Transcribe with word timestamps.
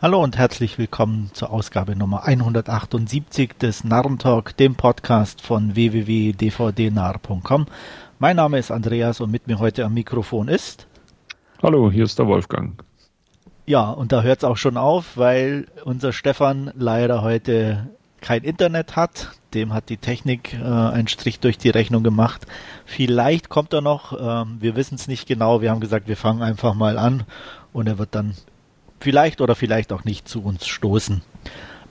Hallo 0.00 0.22
und 0.22 0.38
herzlich 0.38 0.78
willkommen 0.78 1.32
zur 1.32 1.50
Ausgabe 1.50 1.96
Nummer 1.96 2.22
178 2.22 3.54
des 3.60 3.82
Narrentalk, 3.82 4.56
dem 4.56 4.76
Podcast 4.76 5.42
von 5.42 5.74
www.dvdnarr.com. 5.74 7.66
Mein 8.20 8.36
Name 8.36 8.60
ist 8.60 8.70
Andreas 8.70 9.20
und 9.20 9.32
mit 9.32 9.48
mir 9.48 9.58
heute 9.58 9.84
am 9.84 9.94
Mikrofon 9.94 10.46
ist. 10.46 10.86
Hallo, 11.60 11.90
hier 11.90 12.04
ist 12.04 12.16
der 12.16 12.28
Wolfgang. 12.28 12.80
Ja, 13.66 13.90
und 13.90 14.12
da 14.12 14.22
hört 14.22 14.38
es 14.38 14.44
auch 14.44 14.56
schon 14.56 14.76
auf, 14.76 15.16
weil 15.16 15.66
unser 15.84 16.12
Stefan 16.12 16.70
leider 16.76 17.22
heute 17.22 17.88
kein 18.20 18.44
Internet 18.44 18.94
hat. 18.94 19.32
Dem 19.52 19.74
hat 19.74 19.88
die 19.88 19.96
Technik 19.96 20.54
äh, 20.54 20.62
einen 20.62 21.08
Strich 21.08 21.40
durch 21.40 21.58
die 21.58 21.70
Rechnung 21.70 22.04
gemacht. 22.04 22.46
Vielleicht 22.84 23.48
kommt 23.48 23.72
er 23.72 23.80
noch, 23.80 24.12
ähm, 24.12 24.58
wir 24.60 24.76
wissen 24.76 24.94
es 24.94 25.08
nicht 25.08 25.26
genau. 25.26 25.60
Wir 25.60 25.72
haben 25.72 25.80
gesagt, 25.80 26.06
wir 26.06 26.16
fangen 26.16 26.42
einfach 26.42 26.74
mal 26.74 26.98
an 26.98 27.24
und 27.72 27.88
er 27.88 27.98
wird 27.98 28.14
dann 28.14 28.36
vielleicht 29.00 29.40
oder 29.40 29.54
vielleicht 29.54 29.92
auch 29.92 30.04
nicht 30.04 30.28
zu 30.28 30.42
uns 30.42 30.66
stoßen. 30.66 31.22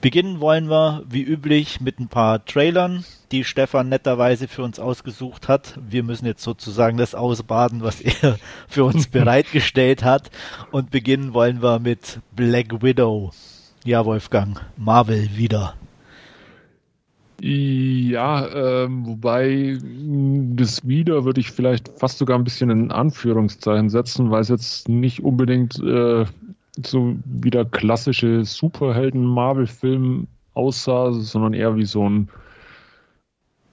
Beginnen 0.00 0.40
wollen 0.40 0.70
wir 0.70 1.02
wie 1.10 1.22
üblich 1.22 1.80
mit 1.80 1.98
ein 1.98 2.06
paar 2.06 2.44
Trailern, 2.44 3.04
die 3.32 3.42
Stefan 3.42 3.88
netterweise 3.88 4.46
für 4.46 4.62
uns 4.62 4.78
ausgesucht 4.78 5.48
hat. 5.48 5.76
Wir 5.88 6.04
müssen 6.04 6.24
jetzt 6.24 6.44
sozusagen 6.44 6.98
das 6.98 7.16
ausbaden, 7.16 7.82
was 7.82 8.00
er 8.00 8.38
für 8.68 8.84
uns 8.84 9.08
bereitgestellt 9.08 10.04
hat. 10.04 10.30
Und 10.70 10.90
beginnen 10.90 11.34
wollen 11.34 11.62
wir 11.62 11.80
mit 11.80 12.20
Black 12.36 12.80
Widow. 12.80 13.32
Ja, 13.84 14.04
Wolfgang, 14.04 14.60
Marvel 14.76 15.30
wieder. 15.36 15.74
Ja, 17.40 18.48
ähm, 18.48 19.06
wobei 19.06 19.78
das 20.56 20.86
wieder 20.86 21.24
würde 21.24 21.40
ich 21.40 21.50
vielleicht 21.50 21.88
fast 21.98 22.18
sogar 22.18 22.36
ein 22.36 22.44
bisschen 22.44 22.70
in 22.70 22.90
Anführungszeichen 22.90 23.90
setzen, 23.90 24.30
weil 24.30 24.40
es 24.40 24.48
jetzt 24.48 24.88
nicht 24.88 25.22
unbedingt 25.22 25.78
äh, 25.78 26.24
so 26.84 27.16
wie 27.24 27.50
der 27.50 27.64
klassische 27.64 28.44
Superhelden-Marvel-Film 28.44 30.26
aussah, 30.54 31.12
sondern 31.12 31.54
eher 31.54 31.76
wie 31.76 31.84
so 31.84 32.08
ein, 32.08 32.28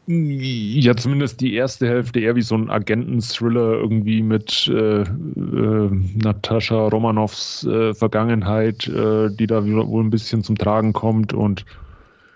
ja, 0.08 0.96
zumindest 0.96 1.42
die 1.42 1.56
erste 1.56 1.88
Hälfte 1.88 2.20
eher 2.20 2.36
wie 2.36 2.44
so 2.44 2.56
ein 2.56 2.70
Agenten-Thriller 2.70 3.74
irgendwie 3.74 4.22
mit 4.22 4.68
äh, 4.68 5.02
äh, 5.02 5.90
Natascha 6.24 6.88
Romanoffs 6.88 7.66
äh, 7.66 7.94
Vergangenheit, 7.96 8.88
äh, 8.88 9.30
die 9.32 9.48
da 9.48 9.66
wohl 9.66 10.04
ein 10.04 10.12
bisschen 10.12 10.44
zum 10.44 10.58
Tragen 10.58 10.94
kommt 10.94 11.34
und 11.34 11.66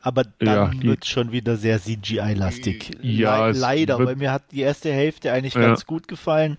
aber 0.01 0.23
dann 0.39 0.47
ja, 0.47 0.71
wird 0.81 1.03
es 1.03 1.09
schon 1.09 1.31
wieder 1.33 1.57
sehr 1.57 1.77
CGI-lastig. 1.77 2.91
Ja, 3.01 3.47
Le 3.47 3.59
leider, 3.59 3.99
weil 3.99 4.15
mir 4.15 4.31
hat 4.31 4.43
die 4.51 4.61
erste 4.61 4.91
Hälfte 4.91 5.33
eigentlich 5.33 5.55
ja. 5.55 5.61
ganz 5.61 5.85
gut 5.85 6.07
gefallen. 6.07 6.57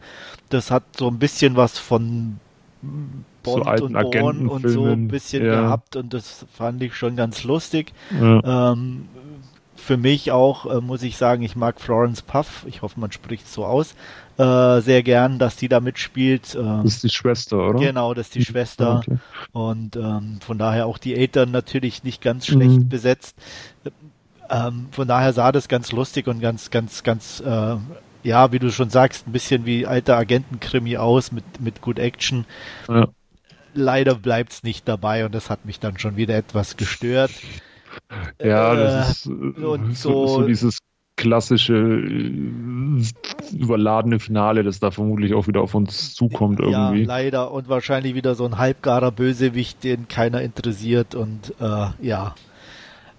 Das 0.51 0.71
hat 0.71 0.83
so 0.99 1.09
ein 1.09 1.19
bisschen 1.19 1.57
was 1.57 1.79
von 1.79 2.39
Bond 3.43 3.79
so 3.79 3.85
und 3.85 3.93
Born 3.93 4.49
und 4.49 4.69
so 4.69 4.85
ein 4.85 5.09
bisschen 5.09 5.45
ja. 5.45 5.63
gehabt 5.63 5.97
und 5.97 6.15
das 6.15 6.47
fand 6.53 6.83
ich 6.83 6.95
schon 6.95 7.17
ganz 7.17 7.45
lustig. 7.45 7.93
Ja. 8.21 8.73
Ähm, 8.73 9.09
für 9.81 9.97
mich 9.97 10.31
auch, 10.31 10.67
äh, 10.67 10.81
muss 10.81 11.03
ich 11.03 11.17
sagen, 11.17 11.43
ich 11.43 11.57
mag 11.57 11.81
Florence 11.81 12.23
Puff, 12.23 12.65
ich 12.69 12.83
hoffe, 12.83 13.01
man 13.01 13.11
spricht 13.11 13.49
so 13.49 13.65
aus, 13.65 13.95
äh, 14.37 14.81
sehr 14.81 15.03
gern, 15.03 15.39
dass 15.39 15.57
die 15.57 15.69
da 15.69 15.81
mitspielt. 15.81 16.55
Äh, 16.55 16.63
das 16.63 16.95
ist 16.95 17.03
die 17.05 17.09
Schwester, 17.09 17.71
oder? 17.71 17.81
Genau, 17.81 18.15
das 18.15 18.27
ist 18.27 18.35
die 18.35 18.45
Schwester. 18.45 18.99
Okay. 18.99 19.19
Und 19.53 19.97
ähm, 19.97 20.39
von 20.41 20.59
daher 20.59 20.87
auch 20.87 20.99
die 20.99 21.17
Eltern 21.17 21.51
natürlich 21.51 22.05
nicht 22.05 22.23
ganz 22.23 22.47
schlecht 22.47 22.79
mhm. 22.79 22.89
besetzt. 22.89 23.37
Ähm, 24.49 24.89
von 24.93 25.09
daher 25.09 25.33
sah 25.33 25.51
das 25.51 25.69
ganz 25.69 25.93
lustig 25.93 26.29
und 26.29 26.41
ganz, 26.41 26.71
ganz, 26.71 27.03
ganz 27.03 27.41
äh, 27.41 27.77
ja, 28.23 28.53
wie 28.53 28.59
du 28.59 28.71
schon 28.71 28.91
sagst, 28.91 29.27
ein 29.27 29.33
bisschen 29.33 29.65
wie 29.65 29.87
alter 29.87 30.17
Agentenkrimi 30.17 30.99
aus 30.99 31.33
mit, 31.33 31.61
mit 31.61 31.81
Good 31.81 31.99
Action. 31.99 32.45
Ja 32.89 33.09
leider 33.75 34.15
bleibt 34.15 34.53
es 34.53 34.63
nicht 34.63 34.87
dabei 34.89 35.25
und 35.25 35.35
das 35.35 35.51
hat 35.51 35.65
mich 35.65 35.81
dann 35.81 35.99
schon 35.99 36.17
wieder 36.17 36.37
etwas 36.37 36.77
gestört. 36.77 37.31
Ja, 38.43 38.75
das 38.75 39.27
äh, 39.27 39.31
ist 39.31 39.59
und 39.59 39.97
so, 39.97 40.27
so, 40.27 40.43
dieses 40.47 40.79
klassische 41.17 41.75
äh, 41.75 43.03
überladene 43.53 44.19
Finale, 44.21 44.63
das 44.63 44.81
da 44.81 44.91
vermutlich 44.91 45.35
auch 45.35 45.47
wieder 45.47 45.61
auf 45.61 45.75
uns 45.75 46.15
zukommt 46.15 46.61
irgendwie. 46.61 47.03
Ja, 47.03 47.07
leider 47.07 47.51
und 47.51 47.69
wahrscheinlich 47.69 48.15
wieder 48.15 48.35
so 48.35 48.47
ein 48.47 48.59
halbgarer 48.59 49.11
Bösewicht, 49.11 49.85
den 49.85 50.09
keiner 50.09 50.41
interessiert 50.41 51.15
und 51.15 51.55
äh, 51.61 51.87
ja. 52.01 52.35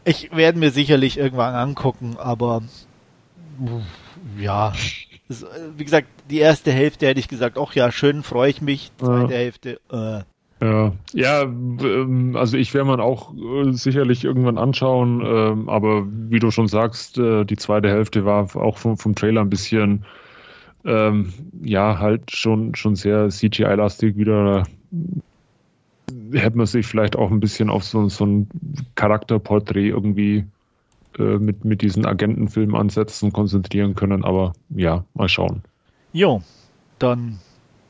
Ich 0.04 0.36
werde 0.36 0.58
mir 0.58 0.72
sicherlich 0.72 1.18
irgendwann 1.20 1.54
angucken, 1.54 2.16
aber 2.18 2.64
ja, 4.40 4.74
wie 5.78 5.84
gesagt, 5.84 6.08
die 6.30 6.40
erste 6.40 6.72
Hälfte 6.72 7.06
hätte 7.06 7.20
ich 7.20 7.28
gesagt, 7.28 7.58
ach 7.60 7.74
ja, 7.76 7.92
schön, 7.92 8.24
freue 8.24 8.50
ich 8.50 8.62
mich. 8.62 8.92
Zweite 8.98 9.34
ja. 9.34 9.40
Hälfte, 9.40 9.80
äh, 9.92 10.24
ja, 10.62 10.92
ja 11.14 11.42
ähm, 11.42 12.36
also 12.36 12.56
ich 12.58 12.74
werde 12.74 12.88
man 12.88 13.00
auch 13.00 13.34
äh, 13.34 13.72
sicherlich 13.74 14.24
irgendwann 14.24 14.58
anschauen, 14.58 15.22
ähm, 15.26 15.70
aber 15.70 16.06
wie 16.08 16.40
du 16.40 16.52
schon 16.52 16.68
sagst, 16.68 17.18
äh, 17.18 17.46
die 17.46 17.58
zweite 17.58 17.90
Hälfte 17.90 18.26
war 18.26 18.56
auch 18.56 18.78
vom, 18.78 18.98
vom 18.98 19.16
Trailer 19.16 19.42
ein 19.42 19.50
bisschen, 19.50 20.06
ähm, 20.86 21.34
ja, 21.64 21.98
halt 22.00 22.32
schon, 22.32 22.76
schon 22.76 22.96
sehr 22.96 23.30
CGI-lastig 23.30 24.18
wieder. 24.18 24.64
Hätte 26.32 26.58
man 26.58 26.66
sich 26.66 26.86
vielleicht 26.86 27.16
auch 27.16 27.32
ein 27.32 27.40
bisschen 27.40 27.70
auf 27.70 27.84
so, 27.84 28.08
so 28.10 28.26
ein 28.26 28.50
Charakterporträt 28.96 29.90
irgendwie 29.90 30.46
äh, 31.18 31.38
mit, 31.38 31.66
mit 31.66 31.82
diesen 31.82 32.06
Agentenfilmen 32.06 32.76
ansetzen, 32.76 33.34
konzentrieren 33.34 33.96
können, 33.96 34.24
aber 34.24 34.54
ja, 34.70 35.06
mal 35.14 35.28
schauen. 35.28 35.64
Jo, 36.14 36.44
dann 37.00 37.40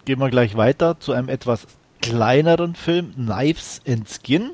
gehen 0.05 0.19
wir 0.19 0.29
gleich 0.29 0.55
weiter 0.55 0.99
zu 0.99 1.11
einem 1.11 1.29
etwas 1.29 1.67
kleineren 2.01 2.75
Film, 2.75 3.13
Knives 3.15 3.81
and 3.87 4.07
Skin. 4.09 4.51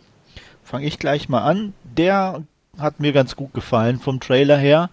Fange 0.63 0.85
ich 0.85 0.99
gleich 0.99 1.29
mal 1.29 1.43
an. 1.43 1.73
Der 1.83 2.43
hat 2.77 2.99
mir 2.99 3.13
ganz 3.13 3.35
gut 3.35 3.53
gefallen 3.53 3.99
vom 3.99 4.19
Trailer 4.19 4.57
her. 4.57 4.89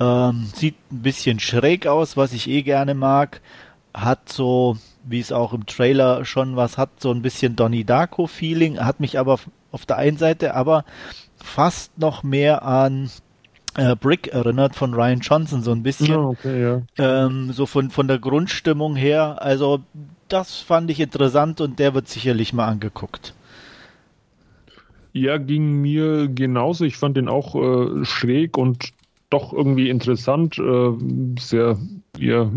Ähm, 0.00 0.48
sieht 0.54 0.76
ein 0.90 1.02
bisschen 1.02 1.38
schräg 1.38 1.86
aus, 1.86 2.16
was 2.16 2.32
ich 2.32 2.48
eh 2.48 2.62
gerne 2.62 2.94
mag. 2.94 3.40
Hat 3.94 4.28
so, 4.28 4.76
wie 5.04 5.20
es 5.20 5.32
auch 5.32 5.52
im 5.52 5.66
Trailer 5.66 6.24
schon 6.24 6.56
was 6.56 6.78
hat, 6.78 6.90
so 6.98 7.10
ein 7.10 7.22
bisschen 7.22 7.56
Donnie 7.56 7.84
Darko 7.84 8.26
Feeling. 8.26 8.80
Hat 8.80 9.00
mich 9.00 9.18
aber 9.18 9.38
auf 9.70 9.86
der 9.86 9.96
einen 9.96 10.16
Seite 10.16 10.54
aber 10.54 10.84
fast 11.36 11.98
noch 11.98 12.22
mehr 12.22 12.62
an 12.62 13.10
äh, 13.76 13.96
Brick 13.96 14.28
erinnert 14.28 14.76
von 14.76 14.94
Ryan 14.94 15.20
Johnson 15.20 15.62
so 15.62 15.72
ein 15.72 15.82
bisschen. 15.82 16.14
Okay, 16.14 16.62
ja. 16.62 16.82
ähm, 16.98 17.52
so 17.52 17.66
von, 17.66 17.90
von 17.90 18.08
der 18.08 18.18
Grundstimmung 18.18 18.96
her. 18.96 19.38
Also 19.40 19.80
das 20.32 20.56
fand 20.56 20.90
ich 20.90 21.00
interessant 21.00 21.60
und 21.60 21.78
der 21.78 21.94
wird 21.94 22.08
sicherlich 22.08 22.52
mal 22.52 22.66
angeguckt. 22.66 23.34
Ja, 25.12 25.36
ging 25.36 25.82
mir 25.82 26.28
genauso. 26.28 26.84
Ich 26.84 26.96
fand 26.96 27.16
den 27.16 27.28
auch 27.28 27.54
äh, 27.54 28.04
schräg 28.04 28.56
und 28.56 28.92
doch 29.28 29.52
irgendwie 29.52 29.90
interessant. 29.90 30.58
Äh, 30.58 30.92
sehr, 31.38 31.78
ja, 32.18 32.50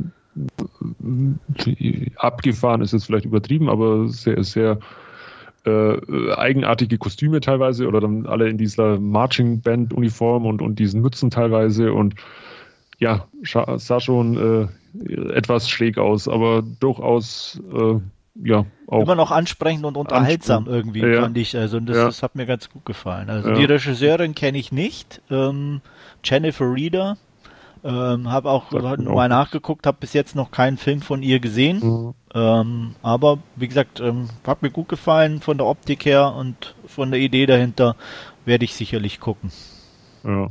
abgefahren 2.17 2.81
ist 2.81 2.93
jetzt 2.93 3.05
vielleicht 3.05 3.25
übertrieben, 3.25 3.69
aber 3.69 4.07
sehr, 4.07 4.43
sehr 4.43 4.79
äh, 5.65 5.97
eigenartige 6.33 6.97
Kostüme 6.97 7.39
teilweise 7.39 7.87
oder 7.87 8.01
dann 8.01 8.25
alle 8.25 8.49
in 8.49 8.57
dieser 8.57 8.99
Marching 8.99 9.61
Band 9.61 9.93
Uniform 9.93 10.45
und, 10.45 10.61
und 10.61 10.79
diesen 10.79 11.01
Mützen 11.01 11.29
teilweise 11.29 11.93
und 11.93 12.15
ja, 12.99 13.27
sah 13.43 13.99
schon 13.99 14.37
äh, 14.37 14.67
etwas 15.33 15.69
schräg 15.69 15.97
aus, 15.97 16.27
aber 16.27 16.61
durchaus 16.61 17.61
äh, 17.73 17.99
ja 18.43 18.65
auch 18.87 19.01
immer 19.01 19.15
noch 19.15 19.31
ansprechend 19.31 19.85
und 19.85 19.97
unterhaltsam 19.97 20.67
irgendwie 20.67 21.01
ja. 21.01 21.21
fand 21.21 21.37
ich. 21.37 21.57
Also 21.57 21.79
das, 21.79 21.97
ja. 21.97 22.05
das, 22.05 22.23
hat 22.23 22.35
mir 22.35 22.45
ganz 22.45 22.69
gut 22.69 22.85
gefallen. 22.85 23.29
Also 23.29 23.49
ja. 23.49 23.55
die 23.55 23.65
Regisseurin 23.65 24.35
kenne 24.35 24.57
ich 24.57 24.71
nicht, 24.71 25.21
ähm, 25.29 25.81
Jennifer 26.23 26.73
Reeder. 26.73 27.17
Ähm, 27.83 28.31
habe 28.31 28.49
auch 28.49 28.71
mal 28.71 29.07
auch. 29.07 29.27
nachgeguckt, 29.27 29.85
habe 29.85 29.97
bis 29.99 30.13
jetzt 30.13 30.35
noch 30.35 30.49
keinen 30.49 30.77
Film 30.77 31.01
von 31.01 31.21
ihr 31.21 31.39
gesehen. 31.39 31.81
Mhm. 31.83 32.13
Ähm, 32.33 32.95
aber 33.03 33.37
wie 33.55 33.67
gesagt, 33.67 33.99
ähm, 33.99 34.27
hat 34.45 34.63
mir 34.63 34.71
gut 34.71 34.89
gefallen 34.89 35.39
von 35.39 35.59
der 35.59 35.67
Optik 35.67 36.03
her 36.03 36.33
und 36.33 36.73
von 36.87 37.11
der 37.11 37.19
Idee 37.19 37.45
dahinter 37.45 37.95
werde 38.43 38.65
ich 38.65 38.73
sicherlich 38.73 39.19
gucken. 39.19 39.51
Ja 40.23 40.49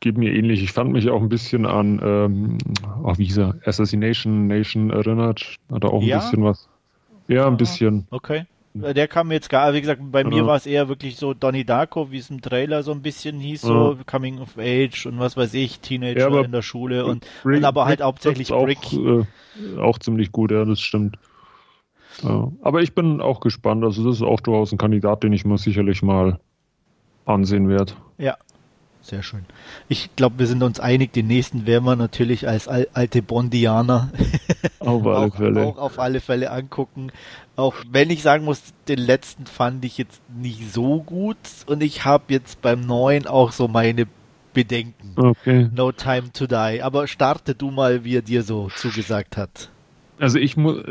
geht 0.00 0.16
mir 0.16 0.34
ähnlich. 0.34 0.62
Ich 0.62 0.72
fand 0.72 0.92
mich 0.92 1.08
auch 1.10 1.20
ein 1.20 1.28
bisschen 1.28 1.66
an, 1.66 2.00
ähm, 2.02 2.58
oh, 3.02 3.12
wie 3.16 3.24
hieß 3.24 3.38
er, 3.38 3.54
Assassination 3.64 4.46
Nation 4.46 4.90
erinnert. 4.90 5.56
Hat 5.70 5.84
er 5.84 5.92
auch 5.92 6.00
ein 6.00 6.08
ja? 6.08 6.18
bisschen 6.18 6.44
was. 6.44 6.68
Ja, 7.28 7.46
ein 7.46 7.56
bisschen. 7.56 8.06
Okay. 8.10 8.46
Der 8.72 9.08
kam 9.08 9.28
mir 9.28 9.34
jetzt 9.34 9.50
gar, 9.50 9.74
wie 9.74 9.80
gesagt, 9.80 10.00
bei 10.12 10.22
mir 10.22 10.46
war 10.46 10.54
es 10.54 10.64
eher 10.64 10.88
wirklich 10.88 11.16
so 11.16 11.34
Donnie 11.34 11.64
Darko, 11.64 12.12
wie 12.12 12.18
es 12.18 12.30
im 12.30 12.40
Trailer 12.40 12.84
so 12.84 12.92
ein 12.92 13.02
bisschen 13.02 13.40
hieß, 13.40 13.62
so 13.62 13.94
ja. 13.94 13.98
Coming 14.06 14.38
of 14.38 14.56
Age 14.58 15.06
und 15.06 15.18
was 15.18 15.36
weiß 15.36 15.54
ich, 15.54 15.80
Teenager 15.80 16.30
ja, 16.30 16.40
in 16.42 16.52
der 16.52 16.62
Schule 16.62 17.04
und, 17.04 17.26
Brick, 17.42 17.58
und 17.58 17.64
aber 17.64 17.86
halt 17.86 18.00
hauptsächlich 18.00 18.52
auch, 18.52 18.64
Brick. 18.64 18.92
Äh, 18.92 19.24
auch 19.80 19.98
ziemlich 19.98 20.30
gut, 20.30 20.52
ja, 20.52 20.64
das 20.64 20.80
stimmt. 20.80 21.16
Ja. 22.22 22.52
Aber 22.62 22.80
ich 22.80 22.94
bin 22.94 23.20
auch 23.20 23.40
gespannt, 23.40 23.82
also 23.82 24.04
das 24.04 24.16
ist 24.16 24.22
auch 24.22 24.38
durchaus 24.38 24.70
ein 24.70 24.78
Kandidat, 24.78 25.24
den 25.24 25.32
ich 25.32 25.44
mir 25.44 25.58
sicherlich 25.58 26.02
mal 26.02 26.38
ansehen 27.24 27.68
werde. 27.68 27.94
Ja, 28.18 28.36
sehr 29.02 29.22
schön. 29.22 29.44
Ich 29.88 30.14
glaube, 30.16 30.38
wir 30.38 30.46
sind 30.46 30.62
uns 30.62 30.80
einig, 30.80 31.12
den 31.12 31.26
nächsten 31.26 31.66
werden 31.66 31.84
wir 31.84 31.96
natürlich 31.96 32.46
als 32.46 32.68
al 32.68 32.88
alte 32.92 33.22
Bondianer 33.22 34.10
auf 34.78 35.06
alle, 35.06 35.16
auch, 35.16 35.36
Fälle. 35.36 35.66
auch 35.66 35.78
auf 35.78 35.98
alle 35.98 36.20
Fälle 36.20 36.50
angucken. 36.50 37.10
Auch 37.56 37.74
wenn 37.90 38.10
ich 38.10 38.22
sagen 38.22 38.44
muss, 38.44 38.62
den 38.88 38.98
letzten 38.98 39.46
fand 39.46 39.84
ich 39.84 39.98
jetzt 39.98 40.20
nicht 40.28 40.72
so 40.72 41.02
gut 41.02 41.36
und 41.66 41.82
ich 41.82 42.04
habe 42.04 42.24
jetzt 42.28 42.62
beim 42.62 42.80
neuen 42.80 43.26
auch 43.26 43.52
so 43.52 43.68
meine 43.68 44.06
Bedenken. 44.52 45.14
Okay. 45.16 45.68
No 45.74 45.92
Time 45.92 46.32
to 46.32 46.46
Die. 46.46 46.80
Aber 46.82 47.06
starte 47.06 47.54
du 47.54 47.70
mal, 47.70 48.04
wie 48.04 48.16
er 48.16 48.22
dir 48.22 48.42
so 48.42 48.68
zugesagt 48.68 49.36
hat. 49.36 49.70
Also 50.20 50.38
ich 50.38 50.54
muss, 50.58 50.82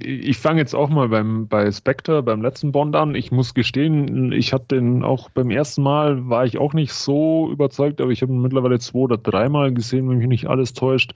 ich 0.00 0.38
fange 0.38 0.60
jetzt 0.60 0.74
auch 0.74 0.88
mal 0.88 1.08
beim 1.08 1.48
bei 1.48 1.72
Spectre, 1.72 2.22
beim 2.22 2.40
letzten 2.40 2.70
Bond 2.70 2.94
an. 2.94 3.16
Ich 3.16 3.32
muss 3.32 3.52
gestehen, 3.52 4.30
ich 4.30 4.52
hatte 4.52 4.76
den 4.76 5.02
auch 5.02 5.28
beim 5.30 5.50
ersten 5.50 5.82
Mal 5.82 6.28
war 6.28 6.44
ich 6.44 6.58
auch 6.58 6.72
nicht 6.72 6.92
so 6.92 7.50
überzeugt, 7.50 8.00
aber 8.00 8.12
ich 8.12 8.22
habe 8.22 8.32
ihn 8.32 8.40
mittlerweile 8.40 8.78
zwei 8.78 9.00
oder 9.00 9.18
dreimal 9.18 9.74
gesehen, 9.74 10.08
wenn 10.08 10.18
mich 10.18 10.28
nicht 10.28 10.46
alles 10.46 10.72
täuscht. 10.72 11.14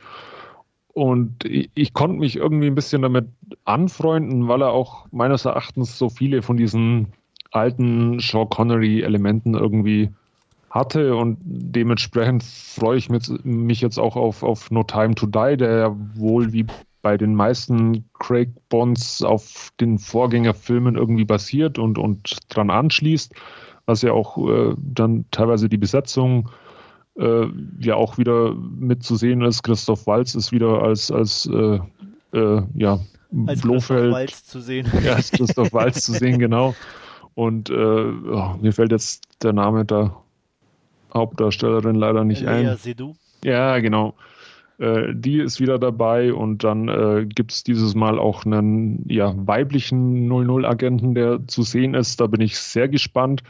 Und 0.94 1.44
ich, 1.44 1.70
ich 1.74 1.92
konnte 1.92 2.18
mich 2.18 2.34
irgendwie 2.34 2.66
ein 2.66 2.74
bisschen 2.74 3.02
damit 3.02 3.28
anfreunden, 3.64 4.48
weil 4.48 4.62
er 4.62 4.72
auch 4.72 5.06
meines 5.12 5.44
Erachtens 5.44 5.96
so 5.96 6.08
viele 6.08 6.42
von 6.42 6.56
diesen 6.56 7.12
alten 7.52 8.18
Sean 8.18 8.48
Connery-Elementen 8.48 9.54
irgendwie 9.54 10.10
hatte 10.70 11.14
und 11.14 11.38
dementsprechend 11.42 12.42
freue 12.42 12.98
ich 12.98 13.08
mich 13.44 13.80
jetzt 13.80 13.98
auch 13.98 14.16
auf, 14.16 14.42
auf 14.42 14.72
No 14.72 14.82
Time 14.82 15.14
to 15.14 15.26
Die, 15.26 15.56
der 15.56 15.78
ja 15.78 15.96
wohl 16.14 16.52
wie 16.52 16.66
bei 17.02 17.16
den 17.16 17.34
meisten 17.34 18.04
Craig 18.18 18.50
Bonds 18.68 19.22
auf 19.22 19.70
den 19.80 19.98
Vorgängerfilmen 19.98 20.96
irgendwie 20.96 21.24
basiert 21.24 21.78
und, 21.78 21.98
und 21.98 22.38
dran 22.48 22.70
anschließt, 22.70 23.34
was 23.86 24.02
ja 24.02 24.12
auch 24.12 24.36
äh, 24.48 24.74
dann 24.76 25.24
teilweise 25.30 25.68
die 25.68 25.78
Besetzung 25.78 26.50
äh, 27.18 27.46
ja 27.80 27.94
auch 27.94 28.18
wieder 28.18 28.54
mitzusehen 28.54 29.42
ist. 29.42 29.62
Christoph 29.62 30.06
Walz 30.06 30.34
ist 30.34 30.52
wieder 30.52 30.82
als, 30.82 31.10
als 31.10 31.46
äh, 31.46 31.78
äh 32.32 32.62
ja, 32.74 33.00
als 33.46 33.60
Blofeld. 33.62 34.12
Christoph 34.12 34.12
Walz 34.12 34.44
zu 34.44 34.60
sehen. 34.60 34.92
Ja, 35.04 35.14
als 35.14 35.30
Christoph 35.30 35.72
Walz 35.72 36.02
zu 36.02 36.12
sehen, 36.12 36.38
genau. 36.38 36.74
Und 37.34 37.70
äh, 37.70 37.74
oh, 37.74 38.56
mir 38.60 38.72
fällt 38.72 38.92
jetzt 38.92 39.22
der 39.42 39.52
Name 39.52 39.84
der 39.84 40.14
Hauptdarstellerin 41.14 41.96
leider 41.96 42.24
nicht 42.24 42.42
Lea 42.42 42.48
ein. 42.48 42.76
Seydoux. 42.76 43.16
Ja, 43.44 43.78
genau. 43.78 44.14
Äh, 44.80 45.14
die 45.14 45.40
ist 45.40 45.60
wieder 45.60 45.78
dabei 45.78 46.32
und 46.32 46.64
dann 46.64 46.88
äh, 46.88 47.26
gibt 47.26 47.52
es 47.52 47.62
dieses 47.62 47.94
Mal 47.94 48.18
auch 48.18 48.46
einen 48.46 49.04
ja, 49.10 49.34
weiblichen 49.36 50.26
00-Agenten, 50.32 51.14
der 51.14 51.46
zu 51.46 51.62
sehen 51.62 51.92
ist. 51.92 52.18
Da 52.18 52.26
bin 52.26 52.40
ich 52.40 52.58
sehr 52.58 52.88
gespannt. 52.88 53.42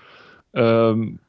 Ähm, 0.55 1.21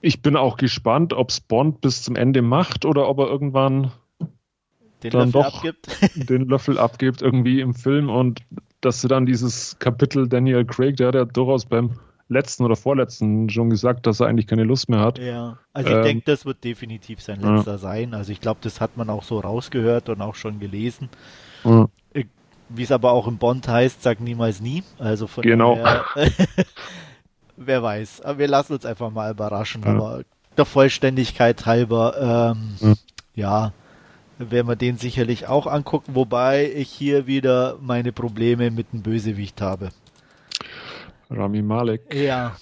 ich 0.00 0.22
bin 0.22 0.36
auch 0.36 0.56
gespannt, 0.56 1.12
ob 1.12 1.28
es 1.28 1.40
Bond 1.40 1.82
bis 1.82 2.02
zum 2.02 2.16
Ende 2.16 2.40
macht 2.40 2.86
oder 2.86 3.08
ob 3.08 3.18
er 3.18 3.26
irgendwann 3.28 3.92
den 5.02 5.10
dann 5.10 5.32
Löffel 5.32 5.32
doch 5.32 5.56
abgibt. 5.56 5.88
den 6.30 6.48
Löffel 6.48 6.78
abgibt 6.78 7.20
irgendwie 7.20 7.60
im 7.60 7.74
Film 7.74 8.08
und 8.08 8.40
dass 8.80 9.02
sie 9.02 9.08
dann 9.08 9.26
dieses 9.26 9.78
Kapitel 9.78 10.28
Daniel 10.28 10.64
Craig, 10.64 10.96
der 10.96 11.08
hat 11.08 11.14
ja 11.14 11.24
durchaus 11.26 11.66
beim 11.66 11.98
letzten 12.28 12.64
oder 12.64 12.76
vorletzten 12.76 13.48
schon 13.50 13.70
gesagt, 13.70 14.06
dass 14.06 14.20
er 14.20 14.26
eigentlich 14.26 14.46
keine 14.46 14.64
Lust 14.64 14.88
mehr 14.88 15.00
hat. 15.00 15.18
Ja, 15.18 15.58
also 15.72 15.90
ich 15.90 15.96
ähm, 15.96 16.02
denke, 16.02 16.24
das 16.26 16.44
wird 16.44 16.64
definitiv 16.64 17.20
sein 17.20 17.40
letzter 17.40 17.72
ja. 17.72 17.78
sein. 17.78 18.14
Also 18.14 18.32
ich 18.32 18.40
glaube, 18.40 18.60
das 18.62 18.80
hat 18.80 18.96
man 18.96 19.10
auch 19.10 19.22
so 19.22 19.38
rausgehört 19.38 20.08
und 20.08 20.20
auch 20.20 20.34
schon 20.34 20.58
gelesen. 20.58 21.08
Ja. 21.64 21.88
Wie 22.68 22.82
es 22.82 22.90
aber 22.90 23.12
auch 23.12 23.28
im 23.28 23.38
Bond 23.38 23.68
heißt, 23.68 24.02
sag 24.02 24.20
niemals 24.20 24.60
nie. 24.60 24.82
Also 24.98 25.28
von 25.28 25.42
genau. 25.42 25.76
Daher, 25.76 26.30
wer 27.56 27.82
weiß. 27.82 28.22
Aber 28.22 28.38
wir 28.38 28.48
lassen 28.48 28.72
uns 28.72 28.84
einfach 28.84 29.10
mal 29.10 29.30
überraschen. 29.30 29.82
Ja. 29.84 29.90
Aber 29.90 30.22
der 30.56 30.64
Vollständigkeit 30.64 31.64
halber, 31.64 32.56
ähm, 32.56 32.96
ja, 33.36 33.72
werden 34.38 34.66
wir 34.66 34.76
den 34.76 34.98
sicherlich 34.98 35.46
auch 35.46 35.66
angucken, 35.66 36.14
wobei 36.14 36.70
ich 36.74 36.90
hier 36.90 37.26
wieder 37.26 37.76
meine 37.80 38.12
Probleme 38.12 38.70
mit 38.70 38.92
dem 38.92 39.02
Bösewicht 39.02 39.60
habe. 39.60 39.90
Rami 41.30 41.62
Malek. 41.62 42.14
Ja. 42.14 42.56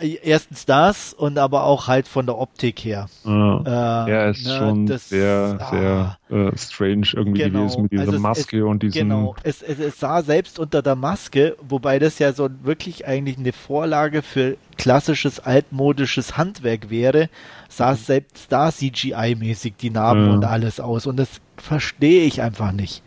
Erstens 0.00 0.64
das 0.64 1.12
und 1.12 1.36
aber 1.36 1.64
auch 1.64 1.86
halt 1.86 2.08
von 2.08 2.24
der 2.24 2.38
Optik 2.38 2.80
her. 2.80 3.10
Ah, 3.24 4.06
äh, 4.06 4.10
er 4.10 4.30
ist 4.30 4.46
ne, 4.46 4.56
schon 4.56 4.86
das, 4.86 5.10
sehr, 5.10 5.58
ah, 5.60 5.70
sehr 5.70 6.18
äh, 6.30 6.56
strange 6.56 7.08
irgendwie 7.12 7.42
genau, 7.42 7.60
gewesen 7.64 7.82
mit 7.82 7.92
dieser 7.92 8.06
also 8.06 8.18
Maske 8.18 8.58
es, 8.60 8.64
und 8.64 8.82
diesem. 8.82 9.10
Genau, 9.10 9.36
es, 9.42 9.60
es, 9.60 9.78
es, 9.78 10.00
sah 10.00 10.22
selbst 10.22 10.58
unter 10.58 10.80
der 10.80 10.96
Maske, 10.96 11.56
wobei 11.60 11.98
das 11.98 12.18
ja 12.18 12.32
so 12.32 12.48
wirklich 12.62 13.06
eigentlich 13.06 13.36
eine 13.36 13.52
Vorlage 13.52 14.22
für 14.22 14.56
klassisches 14.78 15.40
altmodisches 15.40 16.38
Handwerk 16.38 16.88
wäre, 16.88 17.28
sah 17.68 17.92
es 17.92 18.06
selbst 18.06 18.50
da 18.50 18.70
CGI-mäßig 18.70 19.74
die 19.78 19.90
Narben 19.90 20.26
ja. 20.26 20.32
und 20.32 20.44
alles 20.44 20.80
aus. 20.80 21.06
Und 21.06 21.18
das 21.18 21.28
verstehe 21.58 22.24
ich 22.24 22.40
einfach 22.40 22.72
nicht. 22.72 23.02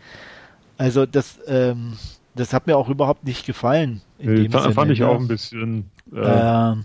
Also 0.78 1.04
das, 1.04 1.40
ähm, 1.48 1.94
das 2.36 2.52
hat 2.52 2.66
mir 2.66 2.76
auch 2.76 2.88
überhaupt 2.88 3.24
nicht 3.24 3.46
gefallen. 3.46 4.02
In 4.18 4.50
fand, 4.50 4.74
fand 4.74 4.90
ich 4.92 5.00
ne? 5.00 5.08
auch 5.08 5.18
ein 5.18 5.28
bisschen. 5.28 5.90
Äh, 6.14 6.20
ähm, 6.20 6.84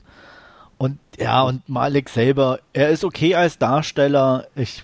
und 0.78 0.98
ja, 1.20 1.44
und 1.44 1.70
Malik 1.70 2.10
selber, 2.10 2.60
er 2.74 2.90
ist 2.90 3.04
okay 3.04 3.36
als 3.36 3.60
Darsteller. 3.60 4.48
Ich 4.56 4.84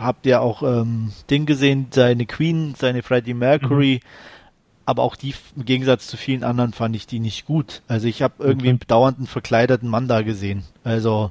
hab 0.00 0.26
ja 0.26 0.40
auch 0.40 0.62
ähm, 0.62 1.12
Ding 1.30 1.46
gesehen, 1.46 1.86
seine 1.90 2.26
Queen, 2.26 2.74
seine 2.76 3.02
Freddie 3.02 3.34
Mercury. 3.34 4.00
Mhm. 4.02 4.08
Aber 4.86 5.04
auch 5.04 5.14
die, 5.14 5.34
im 5.54 5.64
Gegensatz 5.64 6.08
zu 6.08 6.16
vielen 6.16 6.42
anderen, 6.42 6.72
fand 6.72 6.96
ich 6.96 7.06
die 7.06 7.20
nicht 7.20 7.46
gut. 7.46 7.82
Also 7.86 8.08
ich 8.08 8.22
habe 8.22 8.34
irgendwie 8.40 8.66
okay. 8.66 8.70
einen 8.70 8.88
dauernden 8.88 9.26
verkleideten 9.28 9.88
Mann 9.88 10.08
da 10.08 10.22
gesehen. 10.22 10.64
Also 10.82 11.30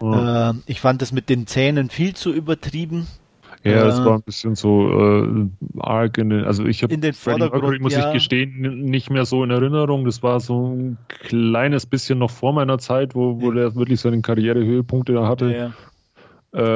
oh. 0.00 0.12
äh, 0.12 0.54
ich 0.66 0.80
fand 0.80 1.00
das 1.02 1.12
mit 1.12 1.28
den 1.28 1.46
Zähnen 1.46 1.88
viel 1.88 2.16
zu 2.16 2.32
übertrieben. 2.32 3.06
Ja, 3.70 3.86
es 3.86 4.04
war 4.04 4.14
ein 4.14 4.22
bisschen 4.22 4.54
so 4.54 4.90
äh, 4.90 5.48
arg 5.78 6.18
in 6.18 6.30
den, 6.30 6.44
also 6.44 6.64
ich 6.64 6.82
habe 6.82 6.94
Freddie 7.12 7.48
Mercury, 7.48 7.78
muss 7.78 7.94
ja. 7.94 8.08
ich 8.08 8.14
gestehen, 8.14 8.84
nicht 8.84 9.10
mehr 9.10 9.24
so 9.24 9.42
in 9.44 9.50
Erinnerung. 9.50 10.04
Das 10.04 10.22
war 10.22 10.40
so 10.40 10.74
ein 10.74 10.98
kleines 11.08 11.86
bisschen 11.86 12.18
noch 12.18 12.30
vor 12.30 12.52
meiner 12.52 12.78
Zeit, 12.78 13.14
wo, 13.14 13.40
wo 13.40 13.48
ja. 13.48 13.54
der 13.54 13.74
wirklich 13.76 14.00
seine 14.00 14.20
Karrierehöhepunkte 14.20 15.12
da 15.12 15.26
hatte. 15.26 15.54
Ja. 15.54 15.72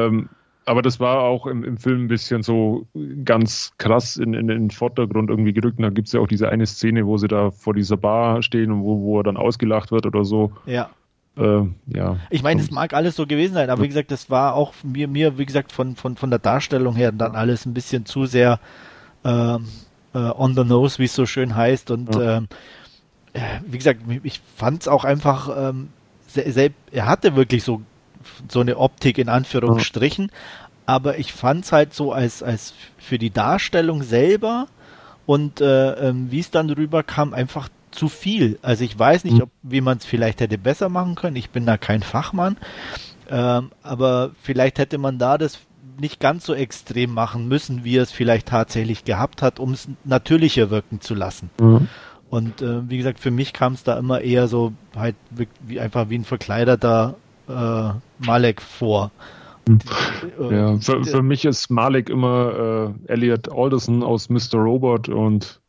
Ähm, 0.06 0.28
aber 0.66 0.82
das 0.82 1.00
war 1.00 1.22
auch 1.22 1.46
im, 1.46 1.64
im 1.64 1.78
Film 1.78 2.04
ein 2.04 2.08
bisschen 2.08 2.42
so 2.42 2.86
ganz 3.24 3.72
krass 3.78 4.16
in, 4.16 4.34
in, 4.34 4.48
in 4.48 4.68
den 4.68 4.70
Vordergrund 4.70 5.30
irgendwie 5.30 5.52
gerückt. 5.52 5.78
Und 5.78 5.82
da 5.82 5.90
gibt 5.90 6.08
es 6.08 6.12
ja 6.12 6.20
auch 6.20 6.28
diese 6.28 6.48
eine 6.48 6.66
Szene, 6.66 7.06
wo 7.06 7.16
sie 7.16 7.28
da 7.28 7.50
vor 7.50 7.74
dieser 7.74 7.96
Bar 7.96 8.42
stehen 8.42 8.70
und 8.70 8.82
wo, 8.82 9.00
wo 9.00 9.20
er 9.20 9.24
dann 9.24 9.36
ausgelacht 9.36 9.90
wird 9.90 10.06
oder 10.06 10.24
so. 10.24 10.52
Ja. 10.66 10.90
Äh, 11.36 11.62
ja. 11.86 12.16
Ich 12.30 12.42
meine, 12.42 12.60
es 12.60 12.70
mag 12.70 12.92
alles 12.92 13.16
so 13.16 13.26
gewesen 13.26 13.54
sein, 13.54 13.70
aber 13.70 13.82
wie 13.82 13.88
gesagt, 13.88 14.10
das 14.10 14.30
war 14.30 14.54
auch 14.54 14.74
mir, 14.82 15.08
mir 15.08 15.38
wie 15.38 15.46
gesagt, 15.46 15.72
von, 15.72 15.96
von, 15.96 16.16
von 16.16 16.30
der 16.30 16.38
Darstellung 16.38 16.96
her 16.96 17.12
dann 17.12 17.36
alles 17.36 17.66
ein 17.66 17.74
bisschen 17.74 18.04
zu 18.04 18.26
sehr 18.26 18.58
ähm, 19.24 19.66
äh, 20.14 20.18
on 20.18 20.54
the 20.54 20.64
nose, 20.64 20.98
wie 20.98 21.04
es 21.04 21.14
so 21.14 21.26
schön 21.26 21.54
heißt. 21.54 21.90
Und 21.90 22.14
ja. 22.14 22.38
ähm, 22.38 22.48
äh, 23.32 23.40
wie 23.66 23.78
gesagt, 23.78 24.00
ich 24.22 24.40
fand 24.56 24.82
es 24.82 24.88
auch 24.88 25.04
einfach, 25.04 25.70
ähm, 25.70 25.90
er 26.34 27.06
hatte 27.06 27.36
wirklich 27.36 27.64
so, 27.64 27.82
so 28.48 28.60
eine 28.60 28.76
Optik 28.76 29.18
in 29.18 29.28
Anführungsstrichen, 29.28 30.26
ja. 30.26 30.68
aber 30.86 31.18
ich 31.18 31.32
fand 31.32 31.64
es 31.64 31.72
halt 31.72 31.94
so 31.94 32.12
als, 32.12 32.42
als 32.42 32.74
für 32.98 33.18
die 33.18 33.30
Darstellung 33.30 34.02
selber 34.02 34.66
und 35.26 35.60
äh, 35.60 36.08
ähm, 36.08 36.30
wie 36.30 36.40
es 36.40 36.50
dann 36.50 36.70
rüberkam, 36.70 37.34
einfach 37.34 37.68
zu 37.90 38.08
viel. 38.08 38.58
Also 38.62 38.84
ich 38.84 38.98
weiß 38.98 39.24
nicht, 39.24 39.36
hm. 39.36 39.42
ob, 39.42 39.50
wie 39.62 39.80
man 39.80 39.98
es 39.98 40.04
vielleicht 40.04 40.40
hätte 40.40 40.58
besser 40.58 40.88
machen 40.88 41.14
können. 41.14 41.36
Ich 41.36 41.50
bin 41.50 41.66
da 41.66 41.76
kein 41.76 42.02
Fachmann. 42.02 42.56
Ähm, 43.28 43.70
aber 43.82 44.32
vielleicht 44.42 44.78
hätte 44.78 44.98
man 44.98 45.18
da 45.18 45.38
das 45.38 45.58
nicht 45.98 46.18
ganz 46.18 46.46
so 46.46 46.54
extrem 46.54 47.12
machen 47.12 47.46
müssen, 47.46 47.84
wie 47.84 47.96
es 47.96 48.10
vielleicht 48.10 48.48
tatsächlich 48.48 49.04
gehabt 49.04 49.42
hat, 49.42 49.60
um 49.60 49.72
es 49.72 49.88
natürlicher 50.04 50.70
wirken 50.70 51.00
zu 51.00 51.14
lassen. 51.14 51.50
Mhm. 51.60 51.88
Und 52.30 52.62
äh, 52.62 52.88
wie 52.88 52.96
gesagt, 52.96 53.18
für 53.18 53.30
mich 53.30 53.52
kam 53.52 53.74
es 53.74 53.82
da 53.82 53.98
immer 53.98 54.20
eher 54.20 54.46
so 54.48 54.72
halt 54.96 55.16
wie 55.60 55.80
einfach 55.80 56.08
wie 56.10 56.18
ein 56.18 56.24
verkleiderter 56.24 57.16
äh, 57.48 57.90
Malek 58.24 58.62
vor. 58.62 59.10
Hm. 59.68 59.78
Ja, 60.50 60.78
für, 60.78 61.04
für, 61.04 61.22
mich 61.22 61.44
ist 61.44 61.70
Malek 61.70 62.08
immer 62.08 62.94
äh, 63.06 63.12
Elliot 63.12 63.52
Alderson 63.52 64.02
aus 64.02 64.30
Mr. 64.30 64.54
Robot 64.54 65.08
und 65.08 65.59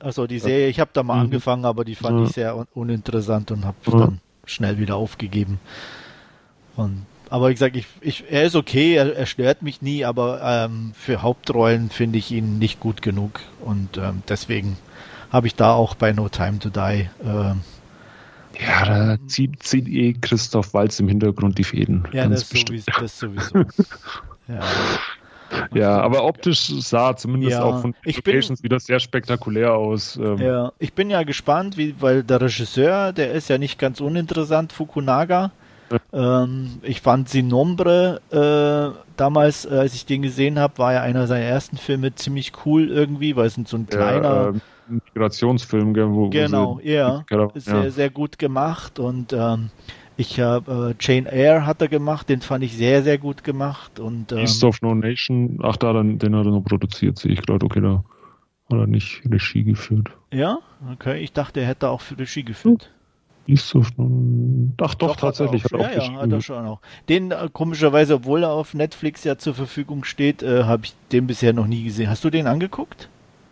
also 0.00 0.26
die 0.26 0.38
Serie, 0.38 0.68
ich 0.68 0.80
habe 0.80 0.90
da 0.92 1.02
mal 1.02 1.16
mhm. 1.16 1.22
angefangen, 1.22 1.64
aber 1.64 1.84
die 1.84 1.94
fand 1.94 2.18
ja. 2.18 2.24
ich 2.26 2.32
sehr 2.32 2.56
un 2.56 2.66
uninteressant 2.74 3.50
und 3.50 3.64
habe 3.64 3.76
ja. 3.86 3.98
dann 3.98 4.20
schnell 4.44 4.78
wieder 4.78 4.96
aufgegeben. 4.96 5.60
Und, 6.76 7.06
aber 7.30 7.48
wie 7.48 7.54
gesagt, 7.54 7.76
ich, 7.76 7.86
ich, 8.00 8.24
er 8.30 8.44
ist 8.44 8.56
okay, 8.56 8.94
er, 8.94 9.14
er 9.16 9.26
stört 9.26 9.62
mich 9.62 9.82
nie, 9.82 10.04
aber 10.04 10.40
ähm, 10.42 10.92
für 10.94 11.22
Hauptrollen 11.22 11.90
finde 11.90 12.18
ich 12.18 12.30
ihn 12.30 12.58
nicht 12.58 12.80
gut 12.80 13.02
genug. 13.02 13.40
Und 13.60 13.98
ähm, 13.98 14.22
deswegen 14.28 14.76
habe 15.30 15.46
ich 15.46 15.54
da 15.54 15.72
auch 15.72 15.94
bei 15.94 16.12
No 16.12 16.28
Time 16.28 16.58
to 16.58 16.70
Die. 16.70 17.08
Äh, 17.24 17.54
ja, 18.60 18.84
da 18.84 19.16
zieht, 19.26 19.62
zieht 19.62 19.88
eh 19.88 20.14
Christoph 20.14 20.74
Walz 20.74 20.98
im 21.00 21.08
Hintergrund 21.08 21.58
die 21.58 21.64
Fäden. 21.64 22.08
Ja, 22.12 22.26
das 22.26 22.48
sowieso, 22.48 22.90
das 22.98 23.18
sowieso. 23.18 23.58
ja. 24.48 24.60
Ja, 25.74 26.00
aber 26.00 26.24
optisch 26.24 26.72
sah 26.80 27.16
zumindest 27.16 27.52
ja, 27.52 27.62
auch 27.62 27.80
von 27.80 27.94
Locations 28.04 28.62
wieder 28.62 28.80
sehr 28.80 29.00
spektakulär 29.00 29.74
aus. 29.74 30.16
Ähm. 30.16 30.38
Ja, 30.38 30.72
ich 30.78 30.92
bin 30.92 31.10
ja 31.10 31.22
gespannt, 31.22 31.76
wie, 31.76 31.94
weil 32.00 32.22
der 32.22 32.40
Regisseur, 32.40 33.12
der 33.12 33.32
ist 33.32 33.48
ja 33.48 33.58
nicht 33.58 33.78
ganz 33.78 34.00
uninteressant, 34.00 34.72
Fukunaga. 34.72 35.50
Ähm, 36.12 36.80
ich 36.82 37.00
fand 37.00 37.28
Sinombre 37.28 38.20
äh, 38.30 38.98
damals, 39.16 39.64
äh, 39.64 39.70
als 39.70 39.94
ich 39.94 40.04
den 40.04 40.22
gesehen 40.22 40.58
habe, 40.58 40.76
war 40.78 40.92
ja 40.92 41.02
einer 41.02 41.26
seiner 41.26 41.44
ersten 41.44 41.78
Filme 41.78 42.14
ziemlich 42.14 42.52
cool 42.66 42.90
irgendwie, 42.90 43.36
weil 43.36 43.46
es 43.46 43.54
so 43.54 43.76
ein 43.76 43.86
kleiner. 43.86 44.52
Ja, 44.52 44.60
Migrationsfilm, 44.88 45.94
wo, 46.14 46.30
genau, 46.30 46.76
wo 46.76 46.80
sie, 46.80 46.92
ja. 46.92 47.24
Sehr, 47.54 47.84
ja. 47.84 47.90
sehr 47.90 48.10
gut 48.10 48.38
gemacht 48.38 48.98
und 48.98 49.32
ähm, 49.32 49.70
ich 50.18 50.40
habe 50.40 50.90
äh, 50.90 50.94
Jane 51.00 51.30
Eyre 51.30 51.64
hat 51.64 51.80
er 51.80 51.86
gemacht, 51.86 52.28
den 52.28 52.40
fand 52.40 52.64
ich 52.64 52.76
sehr, 52.76 53.04
sehr 53.04 53.18
gut 53.18 53.44
gemacht. 53.44 54.00
Und, 54.00 54.32
ähm, 54.32 54.38
East 54.38 54.64
of 54.64 54.82
No 54.82 54.92
Nation, 54.92 55.60
ach 55.62 55.76
da, 55.76 55.92
den, 55.92 56.18
den 56.18 56.34
hat 56.34 56.44
er 56.44 56.50
noch 56.50 56.64
produziert, 56.64 57.18
sehe 57.18 57.32
ich 57.32 57.40
gerade, 57.40 57.64
okay, 57.64 57.80
da 57.80 58.02
hat 58.68 58.78
er 58.78 58.86
nicht 58.88 59.22
Regie 59.30 59.62
geführt. 59.62 60.10
Ja, 60.32 60.58
okay, 60.92 61.20
ich 61.20 61.32
dachte, 61.32 61.60
er 61.60 61.68
hätte 61.68 61.88
auch 61.88 62.00
für 62.00 62.18
Regie 62.18 62.42
geführt. 62.42 62.90
East 63.46 63.74
of 63.76 63.96
No 63.96 64.72
Ach 64.82 64.96
doch, 64.96 65.10
doch 65.10 65.16
tatsächlich. 65.16 65.62
Hat, 65.64 65.74
auch, 65.74 65.80
ja, 65.80 65.92
ja, 65.92 66.12
hat 66.12 66.32
er 66.32 66.40
schon 66.40 66.66
auch. 66.66 66.80
Den 67.08 67.30
äh, 67.30 67.48
komischerweise, 67.52 68.16
obwohl 68.16 68.42
er 68.42 68.50
auf 68.50 68.74
Netflix 68.74 69.22
ja 69.22 69.38
zur 69.38 69.54
Verfügung 69.54 70.02
steht, 70.02 70.42
äh, 70.42 70.64
habe 70.64 70.84
ich 70.84 70.94
den 71.12 71.28
bisher 71.28 71.52
noch 71.52 71.68
nie 71.68 71.84
gesehen. 71.84 72.10
Hast 72.10 72.24
du 72.24 72.30
den 72.30 72.48
angeguckt? 72.48 73.08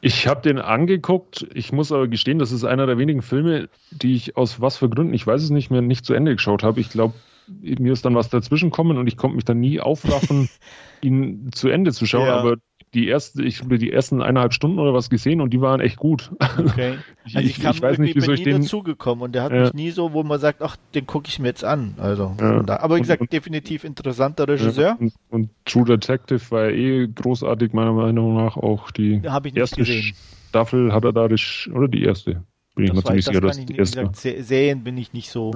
Ich 0.07 0.29
habe 0.29 0.41
den 0.41 0.61
angeguckt. 0.61 1.49
Ich 1.53 1.73
muss 1.73 1.91
aber 1.91 2.07
gestehen, 2.07 2.39
das 2.39 2.53
ist 2.53 2.63
einer 2.63 2.87
der 2.87 2.97
wenigen 2.97 3.23
Filme, 3.23 3.69
die 3.91 4.15
ich 4.15 4.37
aus 4.37 4.61
was 4.61 4.77
für 4.77 4.89
Gründen, 4.89 5.13
ich 5.13 5.27
weiß 5.27 5.43
es 5.43 5.51
nicht 5.51 5.73
mehr, 5.73 5.83
nicht 5.83 6.05
zu 6.05 6.15
Ende 6.15 6.37
geschaut 6.37 6.63
habe. 6.63 6.79
Ich 6.79 6.91
glaube, 6.91 7.15
mir 7.49 7.93
ist 7.93 8.05
dann 8.05 8.15
was 8.15 8.29
dazwischen 8.29 8.71
kommen 8.71 8.99
und 8.99 9.09
ich 9.09 9.17
konnte 9.17 9.35
mich 9.35 9.45
dann 9.45 9.59
nie 9.59 9.81
aufraffen, 9.81 10.49
ihn 11.03 11.51
zu 11.53 11.69
Ende 11.69 11.93
zu 11.93 12.07
schauen. 12.07 12.29
Ja. 12.29 12.37
Aber 12.37 12.55
die 12.97 13.09
erste, 13.09 13.45
ich 13.45 13.61
habe 13.61 13.79
die 13.79 13.93
ersten 13.93 14.23
eineinhalb 14.23 14.55
Stunden 14.55 14.79
oder 14.79 14.95
was 14.95 15.11
gesehen 15.11 15.41
und 15.41 15.51
die 15.51 15.61
waren 15.61 15.81
echt 15.81 15.97
gut. 15.97 16.33
Okay. 16.59 16.97
Also 17.35 17.41
ich, 17.41 17.59
ich, 17.59 17.65
ich 17.65 17.83
weiß 17.83 17.99
nicht, 17.99 18.15
wieso 18.15 18.31
ich 18.31 18.45
den 18.45 18.63
dazugekommen 18.63 19.25
und 19.25 19.35
der 19.35 19.43
hat 19.43 19.53
ja. 19.53 19.63
mich 19.63 19.75
nie 19.75 19.91
so, 19.91 20.13
wo 20.13 20.23
man 20.23 20.39
sagt, 20.39 20.63
ach, 20.63 20.77
den 20.95 21.09
gucke 21.09 21.27
ich 21.27 21.41
mir 21.41 21.49
jetzt 21.49 21.65
an. 21.65 21.97
Also, 21.99 22.37
ja. 22.41 22.79
aber 22.79 22.95
wie 22.95 23.01
gesagt, 23.01 23.21
und, 23.21 23.33
definitiv 23.33 23.83
interessanter 23.83 24.47
Regisseur. 24.47 24.91
Ja, 24.91 24.97
und, 25.01 25.13
und, 25.31 25.51
True 25.65 25.85
Detective 25.85 26.41
war 26.51 26.67
ja 26.67 26.71
eh 26.71 27.09
großartig 27.09 27.73
meiner 27.73 27.93
Meinung 27.93 28.37
nach 28.37 28.57
auch 28.57 28.93
die 28.93 29.21
erste 29.55 29.85
Staffel 29.85 30.93
hat 30.93 31.05
er 31.05 31.13
da 31.13 31.25
oder 31.25 31.89
die 31.89 32.05
erste. 32.05 32.45
Bin 32.77 32.85
ich 32.85 32.91
das 32.91 32.99
mir 32.99 33.03
ziemlich 33.03 33.25
sicher, 33.25 33.41
dass 33.41 33.67
die 33.67 33.77
erste. 33.77 34.07
Gesagt, 34.07 34.47
Serien 34.47 34.85
bin 34.85 34.97
ich 34.97 35.13
nicht 35.13 35.31
so 35.31 35.51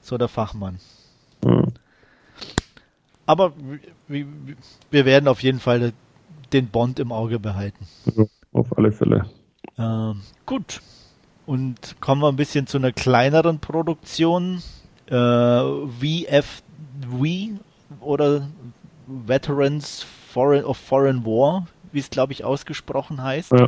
so 0.00 0.16
der 0.16 0.28
Fachmann. 0.28 0.78
Aber 3.26 3.52
wir 4.06 5.04
werden 5.04 5.26
auf 5.26 5.42
jeden 5.42 5.58
Fall 5.58 5.92
den 6.52 6.68
Bond 6.68 6.98
im 6.98 7.12
Auge 7.12 7.38
behalten. 7.38 7.86
Ja, 8.16 8.24
auf 8.52 8.76
alle 8.76 8.92
Fälle. 8.92 9.26
Ähm, 9.78 10.20
gut. 10.46 10.80
Und 11.46 12.00
kommen 12.00 12.22
wir 12.22 12.28
ein 12.28 12.36
bisschen 12.36 12.66
zu 12.66 12.78
einer 12.78 12.92
kleineren 12.92 13.58
Produktion. 13.58 14.62
Äh, 15.06 15.12
VFW 15.12 17.50
oder 18.00 18.48
Veterans 19.06 20.06
Foreign, 20.32 20.64
of 20.64 20.78
Foreign 20.78 21.26
War, 21.26 21.66
wie 21.92 21.98
es 21.98 22.08
glaube 22.08 22.32
ich 22.32 22.44
ausgesprochen 22.44 23.22
heißt. 23.22 23.52
Ja, 23.52 23.66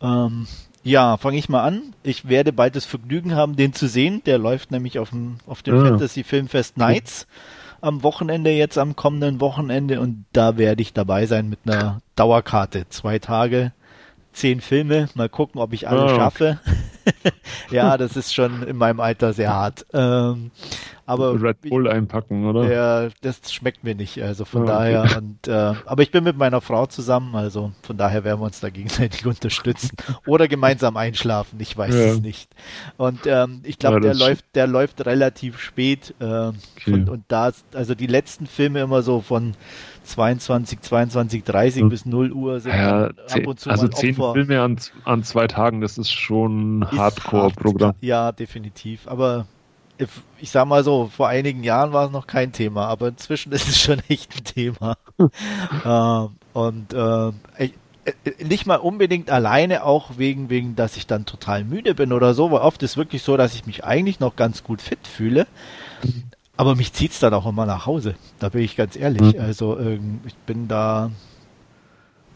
ähm, 0.00 0.46
ja 0.84 1.16
fange 1.16 1.38
ich 1.38 1.48
mal 1.48 1.64
an. 1.64 1.94
Ich 2.04 2.28
werde 2.28 2.52
bald 2.52 2.76
das 2.76 2.84
Vergnügen 2.84 3.34
haben, 3.34 3.56
den 3.56 3.72
zu 3.72 3.88
sehen. 3.88 4.22
Der 4.24 4.38
läuft 4.38 4.70
nämlich 4.70 5.00
auf 5.00 5.10
dem, 5.10 5.38
auf 5.46 5.62
dem 5.62 5.76
ja. 5.76 5.82
Fantasy 5.82 6.22
Filmfest 6.22 6.76
Nights. 6.76 7.26
Ja 7.28 7.61
am 7.82 8.02
Wochenende, 8.02 8.50
jetzt 8.50 8.78
am 8.78 8.96
kommenden 8.96 9.40
Wochenende 9.40 10.00
und 10.00 10.24
da 10.32 10.56
werde 10.56 10.82
ich 10.82 10.92
dabei 10.92 11.26
sein 11.26 11.48
mit 11.48 11.58
einer 11.66 12.00
Dauerkarte. 12.16 12.88
Zwei 12.88 13.18
Tage, 13.18 13.72
zehn 14.32 14.60
Filme, 14.60 15.08
mal 15.14 15.28
gucken, 15.28 15.60
ob 15.60 15.72
ich 15.72 15.88
alle 15.88 16.04
oh, 16.04 16.08
schaffe. 16.08 16.60
ja, 17.70 17.98
das 17.98 18.16
ist 18.16 18.34
schon 18.34 18.62
in 18.62 18.76
meinem 18.76 19.00
Alter 19.00 19.32
sehr 19.32 19.52
hart. 19.52 19.84
Ähm, 19.92 20.52
aber 21.12 21.42
Red 21.42 21.60
Bull 21.62 21.88
einpacken, 21.88 22.46
oder? 22.46 22.72
Ja, 22.72 23.08
das 23.20 23.52
schmeckt 23.52 23.84
mir 23.84 23.94
nicht. 23.94 24.22
Also 24.22 24.44
von 24.44 24.66
ja, 24.66 24.72
daher. 24.72 25.04
Okay. 25.04 25.18
Und, 25.18 25.48
äh, 25.48 25.74
aber 25.84 26.02
ich 26.02 26.10
bin 26.10 26.24
mit 26.24 26.36
meiner 26.36 26.60
Frau 26.60 26.86
zusammen, 26.86 27.34
also 27.34 27.72
von 27.82 27.96
daher 27.96 28.24
werden 28.24 28.40
wir 28.40 28.46
uns 28.46 28.60
da 28.60 28.70
gegenseitig 28.70 29.26
unterstützen. 29.26 29.96
Oder 30.26 30.48
gemeinsam 30.48 30.96
einschlafen, 30.96 31.60
ich 31.60 31.76
weiß 31.76 31.94
ja. 31.94 32.00
es 32.00 32.20
nicht. 32.20 32.50
Und 32.96 33.20
ähm, 33.26 33.60
ich 33.64 33.78
glaube, 33.78 33.96
ja, 33.96 34.00
der 34.00 34.14
läuft, 34.14 34.44
der 34.54 34.66
läuft 34.66 35.04
relativ 35.06 35.58
spät. 35.58 36.14
Äh, 36.18 36.24
okay. 36.24 36.54
und, 36.86 37.08
und 37.08 37.24
da, 37.28 37.52
also 37.74 37.94
die 37.94 38.06
letzten 38.06 38.46
Filme 38.46 38.80
immer 38.80 39.02
so 39.02 39.20
von 39.20 39.54
22, 40.04 40.80
22, 40.80 41.44
30 41.44 41.82
hm. 41.82 41.88
bis 41.88 42.06
0 42.06 42.32
Uhr 42.32 42.60
sind 42.60 42.72
ja, 42.72 43.06
ab 43.06 43.46
und 43.46 43.60
zu 43.60 43.70
Also 43.70 43.88
zehn 43.88 44.14
Filme 44.14 44.60
an, 44.60 44.78
an 45.04 45.22
zwei 45.22 45.46
Tagen, 45.46 45.80
das 45.80 45.98
ist 45.98 46.10
schon 46.10 46.86
Hardcore-Programm. 46.90 47.90
Hard, 47.90 48.02
ja, 48.02 48.32
definitiv. 48.32 49.06
Aber 49.06 49.46
ich 50.38 50.50
sag 50.50 50.66
mal 50.66 50.84
so, 50.84 51.10
vor 51.14 51.28
einigen 51.28 51.64
Jahren 51.64 51.92
war 51.92 52.06
es 52.06 52.12
noch 52.12 52.26
kein 52.26 52.52
Thema, 52.52 52.86
aber 52.86 53.08
inzwischen 53.08 53.52
ist 53.52 53.68
es 53.68 53.80
schon 53.80 54.00
echt 54.08 54.34
ein 54.36 54.44
Thema. 54.44 54.96
äh, 55.84 56.58
und 56.58 56.92
äh, 56.92 57.32
ich, 57.58 57.74
äh, 58.04 58.44
nicht 58.44 58.66
mal 58.66 58.76
unbedingt 58.76 59.30
alleine, 59.30 59.84
auch 59.84 60.18
wegen, 60.18 60.50
wegen, 60.50 60.74
dass 60.74 60.96
ich 60.96 61.06
dann 61.06 61.24
total 61.24 61.64
müde 61.64 61.94
bin 61.94 62.12
oder 62.12 62.34
so, 62.34 62.50
weil 62.50 62.60
oft 62.60 62.82
ist 62.82 62.96
wirklich 62.96 63.22
so, 63.22 63.36
dass 63.36 63.54
ich 63.54 63.66
mich 63.66 63.84
eigentlich 63.84 64.20
noch 64.20 64.36
ganz 64.36 64.64
gut 64.64 64.82
fit 64.82 65.06
fühle. 65.06 65.46
Aber 66.56 66.74
mich 66.74 66.92
zieht 66.92 67.12
es 67.12 67.20
dann 67.20 67.34
auch 67.34 67.46
immer 67.46 67.66
nach 67.66 67.86
Hause. 67.86 68.14
Da 68.38 68.48
bin 68.48 68.62
ich 68.62 68.76
ganz 68.76 68.96
ehrlich. 68.96 69.34
Mhm. 69.34 69.40
Also 69.40 69.78
ähm, 69.78 70.20
ich 70.26 70.34
bin 70.34 70.68
da, 70.68 71.10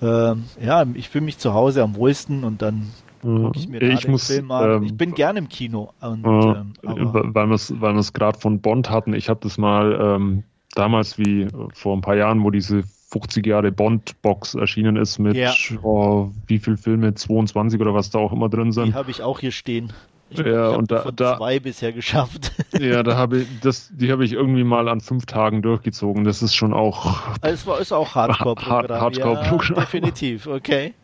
ähm, 0.00 0.44
ja, 0.60 0.84
ich 0.94 1.08
fühle 1.08 1.24
mich 1.24 1.38
zu 1.38 1.52
Hause 1.52 1.82
am 1.82 1.96
wohlsten 1.96 2.44
und 2.44 2.62
dann 2.62 2.90
gucke 3.26 3.58
ich 3.58 3.68
mir 3.68 3.82
ich 3.82 4.00
den 4.00 4.10
muss, 4.10 4.26
Film 4.26 4.50
an. 4.50 4.70
Ähm, 4.70 4.82
ich 4.84 4.96
bin 4.96 5.14
gerne 5.14 5.38
im 5.38 5.48
Kino. 5.48 5.92
Und, 6.00 6.24
äh, 6.24 6.62
weil 6.82 7.46
wir 7.48 7.54
es 7.54 7.80
weil 7.80 8.00
gerade 8.12 8.38
von 8.38 8.60
Bond 8.60 8.90
hatten, 8.90 9.14
ich 9.14 9.28
habe 9.28 9.40
das 9.42 9.58
mal 9.58 9.98
ähm, 10.00 10.44
damals 10.74 11.18
wie 11.18 11.48
vor 11.74 11.96
ein 11.96 12.00
paar 12.00 12.16
Jahren, 12.16 12.42
wo 12.44 12.50
diese 12.50 12.84
50 13.10 13.46
Jahre 13.46 13.72
Bond-Box 13.72 14.54
erschienen 14.54 14.96
ist 14.96 15.18
mit 15.18 15.36
ja. 15.36 15.54
oh, 15.82 16.30
wie 16.46 16.58
viel 16.58 16.76
Filme, 16.76 17.14
22 17.14 17.80
oder 17.80 17.94
was 17.94 18.10
da 18.10 18.18
auch 18.18 18.32
immer 18.32 18.48
drin 18.48 18.72
sind. 18.72 18.86
Die 18.86 18.94
habe 18.94 19.10
ich 19.10 19.22
auch 19.22 19.40
hier 19.40 19.52
stehen. 19.52 19.92
Ich, 20.28 20.38
ja, 20.40 20.72
ich 20.72 20.76
und 20.76 20.90
da, 20.90 21.10
da 21.12 21.36
zwei 21.36 21.60
bisher 21.60 21.92
geschafft. 21.92 22.52
Ja, 22.80 23.02
da 23.02 23.16
habe 23.16 23.38
ich 23.38 23.46
das, 23.60 23.90
die 23.94 24.10
habe 24.10 24.24
ich 24.24 24.32
irgendwie 24.32 24.64
mal 24.64 24.88
an 24.88 25.00
fünf 25.00 25.24
Tagen 25.24 25.62
durchgezogen. 25.62 26.24
Das 26.24 26.42
ist 26.42 26.54
schon 26.54 26.74
auch. 26.74 27.38
Es 27.40 27.66
war 27.66 27.80
ist 27.80 27.92
auch 27.92 28.14
Hardcore-Programm. 28.14 29.00
Hardcore-Programm. 29.00 29.76
Ja, 29.76 29.80
definitiv, 29.82 30.46
okay. 30.46 30.94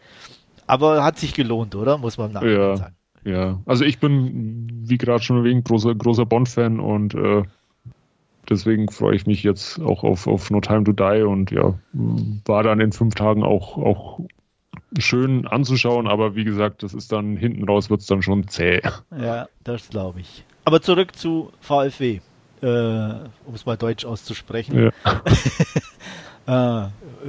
Aber 0.72 1.04
hat 1.04 1.18
sich 1.18 1.34
gelohnt, 1.34 1.74
oder? 1.74 1.98
Muss 1.98 2.16
man 2.16 2.32
nachher 2.32 2.50
ja, 2.50 2.76
sagen. 2.76 2.96
Ja, 3.24 3.60
also 3.66 3.84
ich 3.84 3.98
bin, 3.98 4.68
wie 4.86 4.96
gerade 4.96 5.22
schon 5.22 5.36
erwähnt, 5.36 5.66
großer, 5.66 5.94
großer 5.94 6.24
Bond-Fan 6.24 6.80
und 6.80 7.14
äh, 7.14 7.42
deswegen 8.48 8.88
freue 8.88 9.14
ich 9.14 9.26
mich 9.26 9.42
jetzt 9.42 9.78
auch 9.82 10.02
auf, 10.02 10.26
auf 10.26 10.50
No 10.50 10.62
Time 10.62 10.84
to 10.84 10.92
Die 10.92 11.24
und 11.24 11.50
ja, 11.50 11.74
war 11.92 12.62
dann 12.62 12.80
in 12.80 12.92
fünf 12.92 13.14
Tagen 13.14 13.44
auch, 13.44 13.76
auch 13.76 14.20
schön 14.96 15.46
anzuschauen, 15.46 16.08
aber 16.08 16.36
wie 16.36 16.44
gesagt, 16.44 16.82
das 16.82 16.94
ist 16.94 17.12
dann 17.12 17.36
hinten 17.36 17.64
raus, 17.64 17.90
wird 17.90 18.00
es 18.00 18.06
dann 18.06 18.22
schon 18.22 18.48
zäh. 18.48 18.80
Ja, 19.14 19.48
das 19.64 19.90
glaube 19.90 20.20
ich. 20.20 20.42
Aber 20.64 20.80
zurück 20.80 21.14
zu 21.14 21.52
VfW, 21.60 22.20
äh, 22.62 22.66
um 22.66 23.54
es 23.54 23.66
mal 23.66 23.76
deutsch 23.76 24.06
auszusprechen. 24.06 24.84
Ja. 24.84 24.90
äh, 26.46 26.84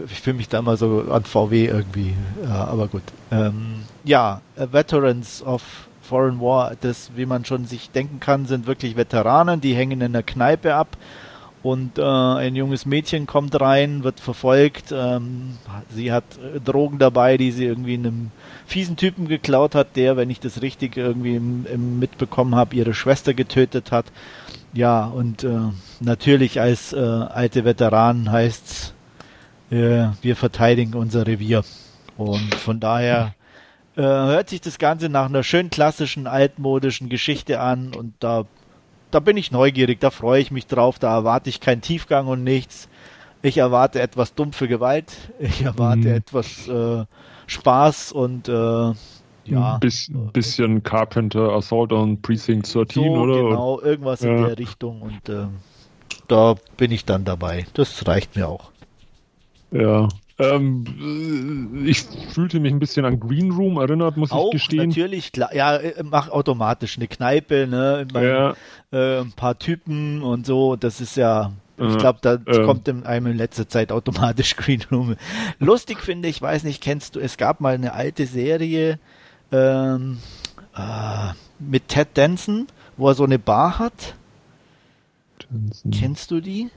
ich 0.05 0.21
fühle 0.21 0.37
mich 0.37 0.49
da 0.49 0.61
mal 0.61 0.77
so 0.77 1.05
an 1.11 1.23
VW 1.23 1.65
irgendwie, 1.67 2.13
ja, 2.43 2.65
aber 2.65 2.87
gut. 2.87 3.03
Ähm, 3.31 3.83
ja, 4.03 4.41
Veterans 4.55 5.43
of 5.43 5.61
Foreign 6.01 6.39
War, 6.39 6.73
das, 6.79 7.11
wie 7.15 7.25
man 7.25 7.45
schon 7.45 7.65
sich 7.65 7.91
denken 7.91 8.19
kann, 8.19 8.45
sind 8.45 8.67
wirklich 8.67 8.95
Veteranen, 8.97 9.61
die 9.61 9.73
hängen 9.73 10.01
in 10.01 10.13
der 10.13 10.23
Kneipe 10.23 10.75
ab 10.75 10.97
und 11.63 11.97
äh, 11.97 12.03
ein 12.03 12.57
junges 12.57 12.85
Mädchen 12.85 13.25
kommt 13.25 13.59
rein, 13.59 14.03
wird 14.03 14.19
verfolgt. 14.19 14.91
Ähm, 14.91 15.57
sie 15.89 16.11
hat 16.11 16.25
äh, 16.37 16.59
Drogen 16.59 16.99
dabei, 16.99 17.37
die 17.37 17.51
sie 17.51 17.63
irgendwie 17.63 17.93
einem 17.93 18.31
fiesen 18.65 18.97
Typen 18.97 19.29
geklaut 19.29 19.73
hat, 19.73 19.95
der, 19.95 20.17
wenn 20.17 20.29
ich 20.29 20.41
das 20.41 20.61
richtig 20.61 20.97
irgendwie 20.97 21.37
im, 21.37 21.65
im 21.65 21.99
mitbekommen 21.99 22.55
habe, 22.55 22.75
ihre 22.75 22.93
Schwester 22.93 23.33
getötet 23.33 23.93
hat. 23.93 24.05
Ja, 24.73 25.05
und 25.05 25.45
äh, 25.45 25.57
natürlich 26.01 26.59
als 26.59 26.91
äh, 26.91 26.97
alte 26.99 27.63
Veteran 27.63 28.29
heißt's, 28.29 28.92
äh, 29.73 30.11
wir 30.21 30.35
verteidigen 30.35 30.93
unser 30.93 31.25
Revier. 31.25 31.63
Und 32.17 32.53
von 32.55 32.79
daher 32.79 33.33
äh, 33.95 34.01
hört 34.01 34.49
sich 34.49 34.61
das 34.61 34.77
Ganze 34.77 35.09
nach 35.09 35.25
einer 35.25 35.43
schön 35.43 35.69
klassischen, 35.69 36.27
altmodischen 36.27 37.09
Geschichte 37.09 37.59
an 37.59 37.93
und 37.95 38.13
da 38.19 38.45
da 39.13 39.19
bin 39.19 39.37
ich 39.37 39.51
neugierig, 39.51 39.99
da 39.99 40.09
freue 40.09 40.41
ich 40.41 40.49
mich 40.49 40.65
drauf, 40.65 40.97
da 40.97 41.13
erwarte 41.15 41.47
ich 41.47 41.59
keinen 41.59 41.81
Tiefgang 41.81 42.25
und 42.25 42.43
nichts. 42.43 42.89
Ich 43.43 43.59
erwarte 43.59 44.01
etwas 44.01 44.33
dumpfe 44.33 44.67
Gewalt, 44.67 45.13
ich 45.39 45.61
erwarte 45.61 46.07
mhm. 46.07 46.15
etwas 46.15 46.67
äh, 46.67 47.05
Spaß 47.45 48.11
und 48.11 48.47
äh, 48.47 48.93
ja. 49.45 49.73
Ein 49.73 49.79
bisschen, 49.81 50.31
bisschen 50.31 50.81
Carpenter 50.81 51.51
Assault 51.51 51.91
on 51.91 52.21
Precinct 52.21 52.73
13, 52.73 53.03
so, 53.03 53.09
oder? 53.09 53.35
Genau, 53.35 53.81
irgendwas 53.81 54.21
ja. 54.21 54.31
in 54.31 54.43
der 54.43 54.57
Richtung 54.57 55.01
und 55.01 55.29
äh, 55.29 55.47
da 56.27 56.55
bin 56.77 56.91
ich 56.91 57.05
dann 57.05 57.25
dabei. 57.25 57.65
Das 57.73 58.07
reicht 58.07 58.35
mir 58.35 58.47
auch. 58.47 58.71
Ja, 59.73 60.07
Ähm, 60.39 61.83
ich 61.85 62.01
fühlte 62.31 62.59
mich 62.59 62.71
ein 62.73 62.79
bisschen 62.79 63.05
an 63.05 63.19
Green 63.19 63.51
Room 63.51 63.77
erinnert, 63.77 64.17
muss 64.17 64.31
Auch, 64.31 64.47
ich 64.47 64.53
gestehen. 64.53 64.89
natürlich, 64.89 65.31
klar. 65.31 65.53
Ja, 65.53 65.77
äh, 65.77 66.01
mach 66.03 66.29
automatisch 66.29 66.97
eine 66.97 67.07
Kneipe, 67.07 67.67
ne? 67.67 68.07
Bei, 68.11 68.23
Ja, 68.23 68.55
äh, 68.91 69.21
ein 69.21 69.31
paar 69.33 69.59
Typen 69.59 70.23
und 70.23 70.45
so. 70.47 70.75
Das 70.75 71.01
ist 71.01 71.17
ja, 71.17 71.51
ich 71.77 71.97
glaube, 71.97 72.19
da 72.21 72.39
ähm. 72.45 72.65
kommt 72.65 72.87
in 72.87 73.05
einem 73.05 73.27
in 73.27 73.37
letzter 73.37 73.67
Zeit 73.67 73.91
automatisch 73.91 74.55
Green 74.57 74.81
Room. 74.91 75.15
Lustig 75.59 75.99
finde 75.99 76.29
ich, 76.29 76.41
weiß 76.41 76.63
nicht, 76.63 76.81
kennst 76.81 77.15
du, 77.15 77.19
es 77.19 77.37
gab 77.37 77.61
mal 77.61 77.75
eine 77.75 77.93
alte 77.93 78.25
Serie 78.25 78.97
ähm, 79.51 80.17
äh, 80.75 81.33
mit 81.59 81.89
Ted 81.89 82.09
Danson, 82.15 82.67
wo 82.97 83.07
er 83.09 83.13
so 83.15 83.23
eine 83.23 83.37
Bar 83.39 83.77
hat. 83.79 84.15
Kennst 85.91 86.31
du 86.31 86.41
die? 86.41 86.69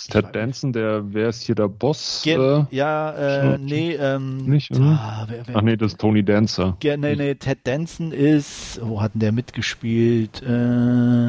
Ist 0.00 0.12
Ted 0.12 0.34
Danson, 0.34 0.72
der, 0.72 1.02
wer 1.12 1.28
ist 1.28 1.42
hier 1.42 1.54
der 1.54 1.68
Boss? 1.68 2.22
Ge 2.24 2.34
äh? 2.36 2.64
ja, 2.70 3.52
äh, 3.54 3.58
nee, 3.58 3.92
ähm, 3.94 4.38
Nicht, 4.46 4.72
ah, 4.72 5.26
wer, 5.28 5.46
wer, 5.46 5.56
Ach 5.56 5.62
nee, 5.62 5.76
das 5.76 5.92
ist 5.92 6.00
Tony 6.00 6.22
Dancer. 6.24 6.76
Ge- 6.80 6.96
nee, 6.96 7.16
nee, 7.16 7.34
Ted 7.34 7.58
Danson 7.64 8.12
ist, 8.12 8.80
wo 8.82 9.00
hat 9.00 9.14
denn 9.14 9.20
der 9.20 9.32
mitgespielt? 9.32 10.42
Äh, 10.42 11.28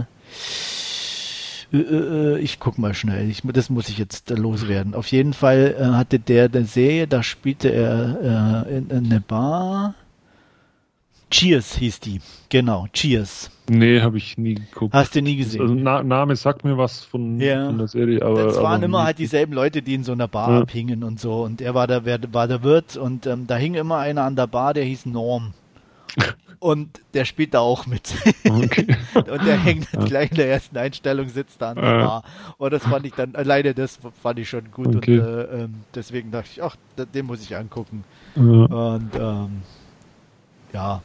äh, 1.74 1.78
äh, 1.78 2.40
ich 2.40 2.60
guck 2.60 2.78
mal 2.78 2.94
schnell, 2.94 3.30
ich, 3.30 3.42
das 3.44 3.70
muss 3.70 3.90
ich 3.90 3.98
jetzt 3.98 4.30
loswerden. 4.30 4.94
Auf 4.96 5.08
jeden 5.08 5.34
Fall 5.34 5.75
äh, 5.78 5.84
hatte 5.84 6.20
der 6.20 6.46
eine 6.46 6.66
Serie, 6.66 7.08
da 7.08 7.24
spielte 7.24 7.70
er 7.70 8.66
in, 8.70 8.90
in 8.90 9.06
eine 9.06 9.22
Bar. 9.22 9.96
Cheers 11.31 11.75
hieß 11.77 12.00
die, 12.01 12.19
genau, 12.50 12.88
Cheers. 12.93 13.50
Nee, 13.69 14.01
habe 14.01 14.17
ich 14.17 14.38
nie 14.38 14.55
geguckt. 14.55 14.93
Hast 14.93 15.15
du 15.15 15.21
nie 15.21 15.38
Also, 15.41 15.59
gesehen? 15.59 15.83
Na, 15.83 16.03
Name 16.03 16.35
sagt 16.35 16.65
mir 16.65 16.77
was 16.77 17.05
von, 17.05 17.39
Ja. 17.39 17.67
von 17.67 17.77
der 17.77 17.88
Serie, 17.88 18.21
aber. 18.21 18.43
Das 18.43 18.57
waren 18.57 18.75
aber 18.75 18.83
immer 18.85 19.03
halt 19.05 19.17
dieselben 19.17 19.53
Leute, 19.53 19.81
die 19.81 19.93
in 19.93 20.03
so 20.03 20.11
einer 20.11 20.27
Bar 20.27 20.51
Ja. 20.51 20.59
abhingen 20.61 21.03
und 21.05 21.19
so. 21.21 21.41
Und 21.43 21.61
er 21.61 21.73
war 21.73 21.88
der, 21.88 22.05
war 22.33 22.47
der 22.47 22.63
Wirt 22.63 22.97
und 22.97 23.25
ähm, 23.27 23.47
da 23.47 23.55
hing 23.55 23.75
immer 23.75 23.97
einer 23.97 24.23
an 24.23 24.35
der 24.35 24.47
Bar, 24.47 24.73
der 24.73 24.83
hieß 24.83 25.05
Norm. 25.07 25.53
Und 26.59 27.01
der 27.15 27.25
spielt 27.25 27.55
da 27.55 27.59
auch 27.61 27.88
mit. 27.88 28.13
Okay. 28.47 28.85
Und 29.15 29.27
der 29.47 29.57
hängt 29.57 29.88
dann 29.93 30.05
gleich 30.05 30.29
in 30.29 30.38
der 30.38 30.47
ersten 30.51 30.77
Einstellung, 30.77 31.27
sitzt 31.27 31.59
da 31.59 31.71
an 31.71 31.77
der 31.77 31.85
Ja. 31.85 32.05
Bar. 32.05 32.23
Und 32.59 32.71
das 32.71 32.83
fand 32.83 33.03
ich 33.07 33.13
dann, 33.13 33.33
alleine 33.33 33.73
das 33.73 33.97
fand 34.21 34.38
ich 34.38 34.47
schon 34.47 34.69
gut. 34.69 34.95
Okay. 34.95 35.17
Und 35.19 35.25
äh, 35.25 35.41
ähm, 35.63 35.73
deswegen 35.95 36.29
dachte 36.29 36.50
ich, 36.53 36.61
ach, 36.61 36.75
den 37.15 37.25
muss 37.25 37.41
ich 37.41 37.55
angucken. 37.57 38.03
Ja. 38.35 38.43
Und 38.43 39.09
ähm, 39.19 39.61
ja, 40.71 41.01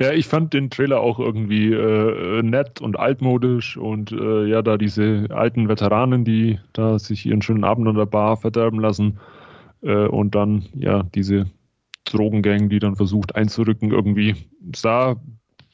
Ja, 0.00 0.12
ich 0.12 0.26
fand 0.26 0.52
den 0.52 0.70
Trailer 0.70 1.00
auch 1.00 1.18
irgendwie 1.18 1.72
äh, 1.72 2.42
nett 2.42 2.80
und 2.80 2.98
altmodisch 2.98 3.76
und 3.76 4.12
äh, 4.12 4.46
ja, 4.46 4.62
da 4.62 4.76
diese 4.76 5.26
alten 5.30 5.68
Veteranen, 5.68 6.24
die 6.24 6.58
da 6.72 6.98
sich 6.98 7.26
ihren 7.26 7.42
schönen 7.42 7.64
Abend 7.64 7.88
an 7.88 7.96
der 7.96 8.06
Bar 8.06 8.36
verderben 8.36 8.80
lassen 8.80 9.18
äh, 9.82 10.06
und 10.06 10.34
dann 10.34 10.66
ja 10.74 11.02
diese 11.14 11.46
Drogengang, 12.04 12.68
die 12.68 12.78
dann 12.78 12.96
versucht 12.96 13.34
einzurücken, 13.34 13.90
irgendwie 13.90 14.36
sah 14.74 15.16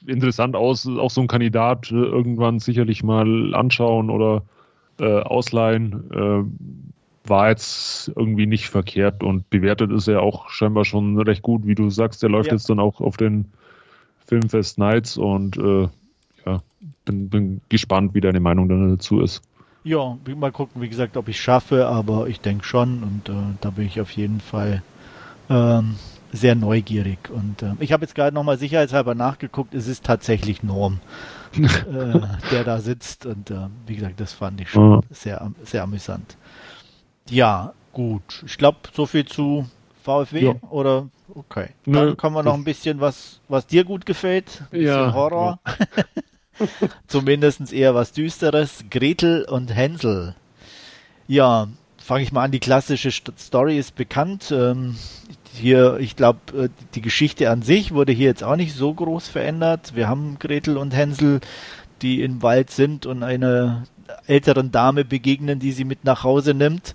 interessant 0.06 0.56
aus. 0.56 0.86
Auch 0.86 1.10
so 1.10 1.20
ein 1.20 1.28
Kandidat 1.28 1.90
äh, 1.90 1.94
irgendwann 1.94 2.58
sicherlich 2.58 3.02
mal 3.02 3.54
anschauen 3.54 4.10
oder 4.10 4.42
äh, 5.00 5.20
ausleihen. 5.20 6.10
Äh, 6.12 7.28
war 7.28 7.50
jetzt 7.50 8.10
irgendwie 8.16 8.46
nicht 8.46 8.68
verkehrt 8.68 9.22
und 9.22 9.50
bewertet 9.50 9.92
ist 9.92 10.08
er 10.08 10.22
auch 10.22 10.48
scheinbar 10.48 10.86
schon 10.86 11.20
recht 11.20 11.42
gut, 11.42 11.66
wie 11.66 11.74
du 11.74 11.90
sagst. 11.90 12.22
Der 12.22 12.30
läuft 12.30 12.48
Ja. 12.48 12.54
jetzt 12.54 12.70
dann 12.70 12.80
auch 12.80 13.00
auf 13.02 13.18
den 13.18 13.52
Filmfest 14.28 14.78
Nights 14.78 15.16
und 15.16 15.56
äh, 15.56 15.88
ja, 16.46 16.60
bin, 17.04 17.28
bin 17.30 17.60
gespannt, 17.68 18.14
wie 18.14 18.20
deine 18.20 18.40
Meinung 18.40 18.68
dazu 18.90 19.20
ist. 19.20 19.42
ja, 19.84 20.16
mal 20.36 20.52
gucken, 20.52 20.82
wie 20.82 20.88
gesagt, 20.88 21.16
ob 21.16 21.28
ich 21.28 21.40
schaffe, 21.40 21.86
aber 21.86 22.28
ich 22.28 22.40
denke 22.40 22.64
schon. 22.64 23.02
Und 23.02 23.28
äh, 23.28 23.54
da 23.60 23.70
bin 23.70 23.86
ich 23.86 24.00
auf 24.00 24.10
jeden 24.10 24.40
Fall 24.40 24.82
ähm, 25.48 25.96
sehr 26.32 26.54
neugierig. 26.54 27.30
Und 27.30 27.62
äh, 27.62 27.72
ich 27.80 27.92
habe 27.92 28.04
jetzt 28.04 28.14
gerade 28.14 28.34
nochmal 28.34 28.58
sicherheitshalber 28.58 29.14
nachgeguckt, 29.14 29.74
es 29.74 29.88
ist 29.88 30.04
tatsächlich 30.04 30.62
Norm, 30.62 31.00
äh, 31.56 32.20
der 32.50 32.64
da 32.64 32.80
sitzt. 32.80 33.24
Und 33.24 33.50
äh, 33.50 33.68
wie 33.86 33.96
gesagt, 33.96 34.20
das 34.20 34.34
fand 34.34 34.60
ich 34.60 34.70
schon 34.70 34.92
Ja. 34.92 35.00
sehr, 35.10 35.50
sehr 35.64 35.82
amüsant. 35.84 36.36
Ja, 37.30 37.72
gut. 37.92 38.42
Ich 38.46 38.58
glaube, 38.58 38.78
so 38.92 39.06
viel 39.06 39.24
zu 39.24 39.66
VfW 40.08 40.40
Ja. 40.44 40.54
oder 40.70 41.08
okay. 41.34 41.68
Dann 41.84 42.16
kommen 42.16 42.34
wir 42.34 42.42
noch 42.42 42.54
ein 42.54 42.64
bisschen 42.64 43.00
was, 43.00 43.40
was 43.48 43.66
dir 43.66 43.84
gut 43.84 44.06
gefällt. 44.06 44.62
Ein 44.62 44.66
bisschen 44.70 44.86
Ja, 44.86 45.12
Horror. 45.12 45.60
Zumindest 47.06 47.72
eher 47.72 47.94
was 47.94 48.12
Düsteres. 48.12 48.84
Gretel 48.90 49.44
und 49.44 49.74
Hänsel. 49.74 50.34
Ja, 51.28 51.68
fange 51.98 52.22
ich 52.22 52.32
mal 52.32 52.44
an. 52.44 52.50
Die 52.50 52.58
klassische 52.60 53.10
St 53.10 53.32
Story 53.38 53.78
ist 53.78 53.94
bekannt. 53.94 54.50
Ähm, 54.50 54.96
hier, 55.52 55.98
ich 56.00 56.16
glaube, 56.16 56.38
äh, 56.56 56.68
die 56.94 57.00
Geschichte 57.02 57.50
an 57.50 57.62
sich 57.62 57.92
wurde 57.92 58.12
hier 58.12 58.26
jetzt 58.26 58.42
auch 58.44 58.56
nicht 58.56 58.74
so 58.74 58.92
groß 58.92 59.28
verändert. 59.28 59.94
Wir 59.94 60.08
haben 60.08 60.38
Gretel 60.38 60.76
und 60.78 60.94
Hänsel, 60.96 61.40
die 62.02 62.22
im 62.22 62.42
Wald 62.42 62.70
sind 62.70 63.06
und 63.06 63.22
einer 63.22 63.84
älteren 64.26 64.72
Dame 64.72 65.04
begegnen, 65.04 65.58
die 65.58 65.72
sie 65.72 65.84
mit 65.84 66.04
nach 66.04 66.24
Hause 66.24 66.54
nimmt. 66.54 66.94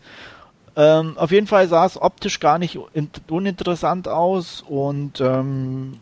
Ähm, 0.75 1.17
auf 1.17 1.31
jeden 1.31 1.45
Fall 1.45 1.67
sah 1.67 1.85
es 1.85 2.01
optisch 2.01 2.39
gar 2.39 2.57
nicht 2.57 2.77
un 2.77 3.09
uninteressant 3.29 4.07
aus 4.07 4.63
und 4.67 5.21
ähm, 5.21 5.99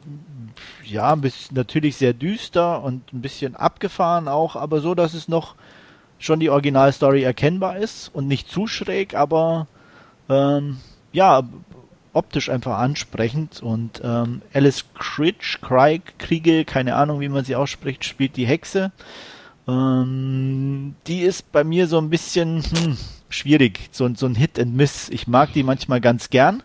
ja, 0.86 1.14
bisschen, 1.16 1.56
natürlich 1.56 1.98
sehr 1.98 2.14
düster 2.14 2.82
und 2.82 3.12
ein 3.12 3.22
bisschen 3.22 3.56
abgefahren 3.56 4.30
auch, 4.30 4.56
aber 4.56 4.80
so, 4.80 4.96
dass 4.96 5.14
es 5.14 5.28
noch 5.28 5.56
schon 6.20 6.40
die 6.40 6.50
Originalstory 6.50 7.24
erkennbar 7.24 7.78
ist 7.78 8.10
und 8.14 8.28
nicht 8.28 8.50
zu 8.50 8.68
schräg, 8.68 9.14
aber 9.14 9.68
ähm, 10.30 10.78
ja, 11.12 11.44
optisch 12.14 12.50
einfach 12.50 12.78
ansprechend 12.78 13.62
und 13.62 14.02
ähm, 14.04 14.42
Alice 14.54 14.86
Cridge, 14.98 15.58
Craig, 15.62 16.18
Kriege, 16.18 16.64
keine 16.64 16.96
Ahnung, 16.96 17.20
wie 17.20 17.30
man 17.30 17.44
sie 17.44 17.56
ausspricht, 17.56 18.06
spielt 18.06 18.38
die 18.38 18.46
Hexe. 18.46 18.92
Ähm, 19.68 20.96
die 21.08 21.22
ist 21.22 21.52
bei 21.52 21.64
mir 21.64 21.88
so 21.88 21.98
ein 21.98 22.10
bisschen 22.10 22.64
hm, 22.64 22.98
schwierig, 23.32 23.90
so, 23.92 24.14
so 24.16 24.26
ein 24.28 24.36
Hit 24.36 24.60
and 24.60 24.76
Miss. 24.76 25.10
Ich 25.10 25.28
mag 25.28 25.54
die 25.54 25.64
manchmal 25.64 26.02
ganz 26.02 26.30
gern, 26.30 26.64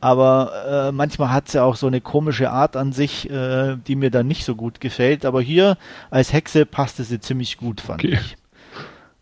aber 0.00 0.88
äh, 0.88 0.92
manchmal 0.92 1.30
hat 1.32 1.48
sie 1.48 1.62
auch 1.62 1.76
so 1.76 1.86
eine 1.86 2.00
komische 2.00 2.50
Art 2.50 2.76
an 2.76 2.92
sich, 2.92 3.30
äh, 3.30 3.76
die 3.86 3.96
mir 3.96 4.10
dann 4.10 4.26
nicht 4.28 4.44
so 4.44 4.54
gut 4.56 4.80
gefällt. 4.80 5.24
Aber 5.24 5.40
hier 5.42 5.78
als 6.10 6.32
Hexe 6.32 6.66
passte 6.66 7.04
sie 7.04 7.20
ziemlich 7.20 7.56
gut, 7.58 7.80
fand 7.80 8.04
Okay. 8.04 8.14
ich. 8.14 8.36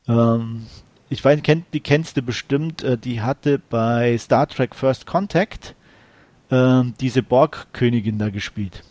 Ähm, 0.09 0.67
ich 1.09 1.25
weiß, 1.25 1.43
kennt, 1.43 1.67
die 1.75 1.81
kennst 1.81 2.17
du 2.17 2.23
bestimmt, 2.23 2.83
äh, 2.83 2.97
die 2.99 3.21
hatte 3.23 3.59
bei 3.59 4.17
Star 4.19 4.47
Trek 4.49 4.75
First 4.75 5.07
Contact 5.07 5.75
ähm, 6.51 6.95
diese 7.01 7.23
Borg-Königin 7.23 8.19
da 8.19 8.31
gespielt, 8.31 8.85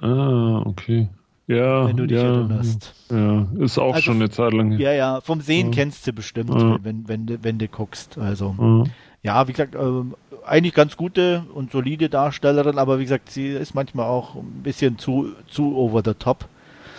Ah, 0.00 0.62
okay. 0.66 1.08
Ja, 1.48 1.86
wenn 1.86 1.96
du 1.96 2.06
dich 2.06 2.18
ja, 2.18 2.24
erinnerst. 2.24 2.94
Ja, 3.10 3.46
ist 3.58 3.78
auch 3.78 3.94
Also 3.94 4.04
schon 4.04 4.16
eine 4.16 4.30
Zeit 4.30 4.52
lang. 4.52 4.72
Ja, 4.78 4.92
ja, 4.92 5.20
vom 5.20 5.40
Sehen 5.40 5.66
Ja. 5.66 5.72
kennst 5.72 6.06
du 6.06 6.12
bestimmt, 6.12 6.50
Ja. 6.50 6.78
wenn, 6.82 7.08
wenn, 7.08 7.26
du, 7.26 7.42
wenn 7.42 7.58
du 7.58 7.66
guckst. 7.68 8.16
Also, 8.16 8.86
Ja. 9.22 9.46
wie 9.48 9.52
gesagt, 9.52 9.74
ähm, 9.74 10.14
eigentlich 10.46 10.74
ganz 10.74 10.96
gute 10.96 11.44
und 11.54 11.72
solide 11.72 12.08
Darstellerin, 12.08 12.78
aber 12.78 12.98
wie 12.98 13.04
gesagt, 13.04 13.30
sie 13.30 13.48
ist 13.48 13.74
manchmal 13.74 14.06
auch 14.06 14.36
ein 14.36 14.62
bisschen 14.62 14.98
zu, 14.98 15.32
zu 15.48 15.76
over 15.76 16.02
the 16.04 16.14
top. 16.14 16.46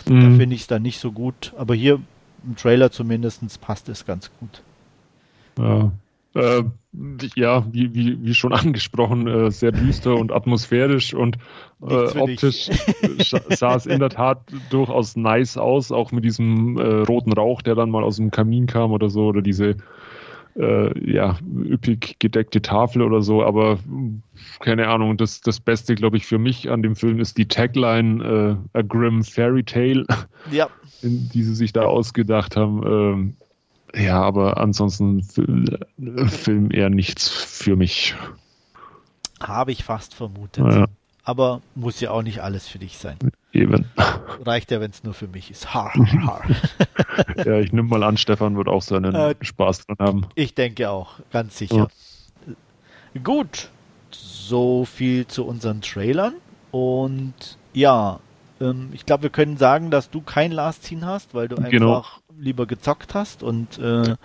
Da 0.05 0.13
Mhm. 0.13 0.37
finde 0.37 0.55
ich 0.55 0.61
es 0.61 0.67
dann 0.67 0.81
nicht 0.81 0.99
so 0.99 1.11
gut. 1.13 1.53
Aber 1.57 1.73
hier 1.73 1.99
im 2.45 2.55
Trailer 2.57 2.91
zumindest 2.91 3.61
passt 3.61 3.87
es 3.87 4.05
ganz 4.05 4.29
gut. 4.39 4.61
Ja, 5.57 5.91
äh, 6.35 6.63
ja 7.35 7.65
wie, 7.71 7.93
wie, 7.93 8.23
wie 8.23 8.33
schon 8.33 8.53
angesprochen, 8.53 9.27
äh, 9.27 9.51
sehr 9.51 9.71
düster 9.71 10.15
und 10.15 10.31
atmosphärisch 10.31 11.13
und 11.13 11.37
äh, 11.81 12.17
optisch 12.17 12.69
sah 13.49 13.75
es 13.75 13.85
in 13.85 13.99
der 13.99 14.09
Tat 14.09 14.41
durchaus 14.69 15.15
nice 15.15 15.57
aus, 15.57 15.91
auch 15.91 16.11
mit 16.11 16.23
diesem 16.23 16.77
äh, 16.77 17.01
roten 17.03 17.33
Rauch, 17.33 17.61
der 17.61 17.75
dann 17.75 17.89
mal 17.89 18.03
aus 18.03 18.17
dem 18.17 18.31
Kamin 18.31 18.67
kam 18.67 18.91
oder 18.91 19.09
so, 19.09 19.25
oder 19.25 19.41
diese 19.41 19.77
äh, 20.55 21.11
ja, 21.11 21.37
üppig 21.65 22.17
gedeckte 22.19 22.61
Tafel 22.61 23.01
oder 23.01 23.21
so, 23.21 23.43
aber 23.43 23.79
keine 24.59 24.87
Ahnung, 24.87 25.17
das, 25.17 25.41
das 25.41 25.59
Beste, 25.59 25.95
glaube 25.95 26.17
ich, 26.17 26.25
für 26.25 26.37
mich 26.37 26.69
an 26.69 26.83
dem 26.83 26.95
Film 26.95 27.19
ist 27.19 27.37
die 27.37 27.47
Tagline 27.47 28.59
äh, 28.73 28.77
A 28.77 28.81
Grim 28.83 29.23
Fairy 29.23 29.63
Tale, 29.63 30.05
Ja, 30.51 30.69
in, 31.01 31.29
die 31.33 31.43
sie 31.43 31.55
sich 31.55 31.73
da 31.73 31.83
ausgedacht 31.83 32.55
haben. 32.55 33.35
Ja, 33.95 34.21
aber 34.21 34.57
ansonsten 34.57 35.23
Film, 35.23 35.65
Film 36.27 36.71
eher 36.71 36.89
nichts 36.89 37.27
für 37.29 37.75
mich. 37.75 38.15
habe 39.41 39.71
ich 39.71 39.83
fast 39.83 40.15
vermutet. 40.15 40.65
Ja, 40.65 40.85
Aber 41.23 41.61
muss 41.75 41.99
ja 42.01 42.11
auch 42.11 42.23
nicht 42.23 42.39
alles 42.41 42.67
für 42.67 42.79
dich 42.79 42.97
sein. 42.97 43.17
eben. 43.51 43.85
Reicht 44.43 44.71
ja, 44.71 44.81
wenn 44.81 44.89
es 44.91 45.03
nur 45.03 45.13
für 45.13 45.27
mich 45.27 45.51
ist. 45.51 45.73
Har, 45.73 45.93
har. 45.93 46.43
Ja, 47.45 47.59
ich 47.59 47.71
nehme 47.71 47.87
mal 47.87 48.01
an, 48.03 48.17
Stefan 48.17 48.57
wird 48.57 48.67
auch 48.67 48.81
seinen 48.81 49.13
Äh, 49.13 49.35
Spaß 49.41 49.85
dran 49.85 49.97
haben. 49.99 50.25
Ich 50.33 50.55
denke 50.55 50.89
auch, 50.89 51.19
ganz 51.31 51.57
sicher. 51.59 51.87
Gut, 53.23 53.69
so 54.11 54.85
viel 54.85 55.27
zu 55.27 55.45
unseren 55.45 55.81
Trailern. 55.81 56.33
Und 56.71 57.57
ja, 57.73 58.19
ähm, 58.59 58.89
ich 58.93 59.05
glaube, 59.05 59.23
wir 59.23 59.29
können 59.29 59.57
sagen, 59.57 59.91
dass 59.91 60.09
du 60.09 60.21
kein 60.21 60.51
Last 60.51 60.85
Scene 60.85 61.05
hast, 61.05 61.35
weil 61.35 61.47
du 61.47 61.57
einfach 61.57 61.69
Genau. 61.69 62.03
Lieber 62.39 62.65
gezockt 62.65 63.15
hast 63.15 63.43
und 63.43 63.77
äh, 63.79 64.15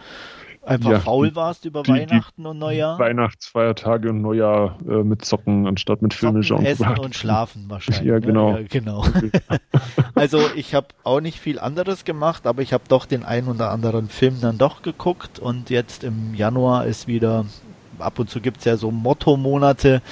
einfach 0.65 0.91
ja, 0.91 1.01
faul 1.01 1.35
warst 1.35 1.65
über 1.65 1.83
die, 1.83 1.93
Weihnachten 1.93 2.43
die 2.43 2.49
und 2.49 2.59
Neujahr. 2.59 2.99
Weihnachtsfeiertage 2.99 4.11
und 4.11 4.21
Neujahr 4.21 4.79
äh, 4.89 5.03
mit 5.03 5.25
Zocken 5.25 5.67
anstatt 5.67 6.03
mit 6.03 6.15
Filme 6.15 6.43
schauen. 6.43 6.65
Essen 6.65 6.99
und 6.99 7.15
schlafen 7.15 7.65
wahrscheinlich. 7.69 8.05
ja, 8.05 8.19
genau. 8.19 8.53
Ne? 8.53 8.61
Ja, 8.63 8.67
genau. 8.69 9.05
also 10.15 10.41
ich 10.55 10.75
habe 10.75 10.89
auch 11.05 11.21
nicht 11.21 11.41
viel 11.41 11.59
anderes 11.59 12.05
gemacht, 12.05 12.47
aber 12.47 12.63
ich 12.63 12.73
habe 12.73 12.85
doch 12.89 13.07
den 13.07 13.25
einen 13.25 13.49
oder 13.49 13.71
anderen 13.71 14.09
Film 14.09 14.41
dann 14.41 14.59
doch 14.59 14.83
geguckt 14.83 15.39
und 15.39 15.71
jetzt 15.71 16.05
im 16.05 16.35
Januar 16.35 16.87
ist 16.87 17.07
wieder 17.07 17.47
ab 18.01 18.19
und 18.19 18.31
zu 18.31 18.41
gibt 18.41 18.59
es 18.59 18.65
ja 18.65 18.77
so 18.77 18.91
Motto-Monate, 18.91 20.03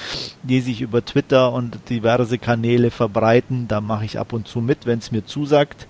die 0.43 0.61
sich 0.61 0.81
über 0.81 1.03
Twitter 1.03 1.53
und 1.53 1.77
diverse 1.89 2.37
Kanäle 2.37 2.91
verbreiten. 2.91 3.67
Da 3.67 3.81
mache 3.81 4.05
ich 4.05 4.19
ab 4.19 4.33
und 4.33 4.47
zu 4.47 4.61
mit, 4.61 4.85
wenn 4.85 4.99
es 4.99 5.11
mir 5.11 5.25
zusagt. 5.25 5.87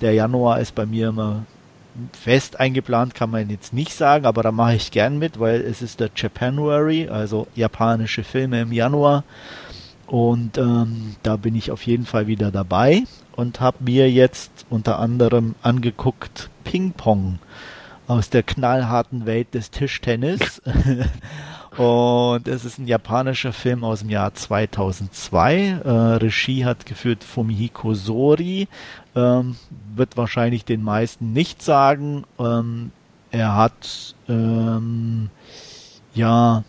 Der 0.00 0.12
Januar 0.12 0.60
ist 0.60 0.74
bei 0.74 0.86
mir 0.86 1.08
immer 1.08 1.44
fest 2.12 2.60
eingeplant, 2.60 3.14
kann 3.14 3.30
man 3.30 3.48
jetzt 3.48 3.72
nicht 3.72 3.92
sagen, 3.92 4.26
aber 4.26 4.42
da 4.42 4.52
mache 4.52 4.74
ich 4.74 4.90
gern 4.90 5.18
mit, 5.18 5.40
weil 5.40 5.60
es 5.62 5.82
ist 5.82 6.00
der 6.00 6.10
Japanuary, 6.14 7.08
also 7.08 7.46
japanische 7.54 8.24
Filme 8.24 8.60
im 8.60 8.72
Januar. 8.72 9.24
Und 10.06 10.56
ähm, 10.58 11.16
da 11.22 11.36
bin 11.36 11.56
ich 11.56 11.70
auf 11.70 11.82
jeden 11.82 12.06
Fall 12.06 12.26
wieder 12.26 12.50
dabei 12.50 13.02
und 13.34 13.60
habe 13.60 13.78
mir 13.82 14.10
jetzt 14.10 14.66
unter 14.70 14.98
anderem 14.98 15.54
angeguckt 15.62 16.50
Ping 16.64 16.92
Pong 16.92 17.38
aus 18.06 18.30
der 18.30 18.44
knallharten 18.44 19.26
Welt 19.26 19.54
des 19.54 19.70
Tischtennis. 19.70 20.62
Und 21.76 22.48
es 22.48 22.64
ist 22.64 22.78
ein 22.78 22.86
japanischer 22.86 23.52
Film 23.52 23.84
aus 23.84 24.00
dem 24.00 24.08
Jahr 24.08 24.32
2002. 24.32 25.80
Äh, 25.84 25.90
Regie 25.90 26.64
hat 26.64 26.86
geführt 26.86 27.22
Fumihiko 27.22 27.92
Sori. 27.92 28.66
Ähm, 29.14 29.56
wird 29.94 30.16
wahrscheinlich 30.16 30.64
den 30.64 30.82
meisten 30.82 31.34
nicht 31.34 31.60
sagen. 31.60 32.24
Ähm, 32.38 32.92
er 33.30 33.54
hat 33.56 34.14
ähm, 34.26 35.28
ja 36.14 36.64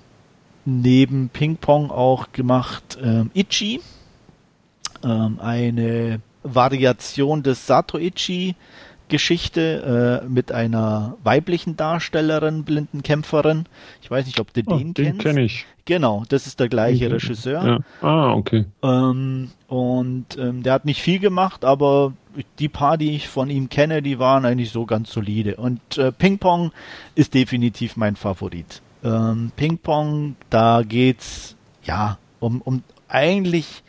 neben 0.65 1.29
Ping 1.29 1.55
Pong 1.55 1.89
auch 1.89 2.33
gemacht 2.33 2.97
ähm, 3.01 3.31
Ichi. 3.33 3.79
Ähm, 5.05 5.39
eine 5.39 6.19
Variation 6.43 7.43
des 7.43 7.65
Sato 7.65 7.97
Ichi 7.97 8.55
Geschichte 9.09 10.21
äh, 10.23 10.27
mit 10.27 10.51
einer 10.51 11.15
weiblichen 11.23 11.77
Darstellerin, 11.77 12.63
blinden 12.63 13.03
Kämpferin. 13.03 13.65
Ich 14.01 14.11
weiß 14.11 14.25
nicht, 14.25 14.39
ob 14.39 14.53
du 14.53 14.61
oh, 14.65 14.77
den, 14.77 14.93
den 14.93 15.05
kennst. 15.05 15.19
Den 15.19 15.19
kenne 15.19 15.41
ich. 15.43 15.65
Genau, 15.85 16.23
das 16.27 16.47
ist 16.47 16.59
der 16.59 16.67
gleiche 16.67 17.05
den, 17.05 17.13
Regisseur. 17.13 17.65
Ja. 17.65 17.79
Ah, 18.01 18.33
okay. 18.33 18.65
Ähm, 18.83 19.51
und 19.67 20.25
ähm, 20.37 20.63
der 20.63 20.73
hat 20.73 20.85
nicht 20.85 21.01
viel 21.01 21.19
gemacht, 21.19 21.63
aber 21.63 22.13
die 22.59 22.67
paar, 22.67 22.97
die 22.97 23.15
ich 23.15 23.29
von 23.29 23.49
ihm 23.49 23.69
kenne, 23.69 24.01
die 24.01 24.19
waren 24.19 24.45
eigentlich 24.45 24.71
so 24.71 24.85
ganz 24.85 25.11
solide. 25.11 25.55
Und 25.55 25.97
äh, 25.97 26.11
Ping 26.11 26.39
Pong 26.39 26.71
ist 27.15 27.33
definitiv 27.33 27.95
mein 27.95 28.15
Favorit. 28.15 28.81
Ähm, 29.03 29.51
Ping 29.55 29.77
Pong, 29.77 30.35
da 30.49 30.83
geht's 30.83 31.55
ja 31.83 32.17
um, 32.39 32.61
um 32.61 32.83
eigentlich 33.07 33.83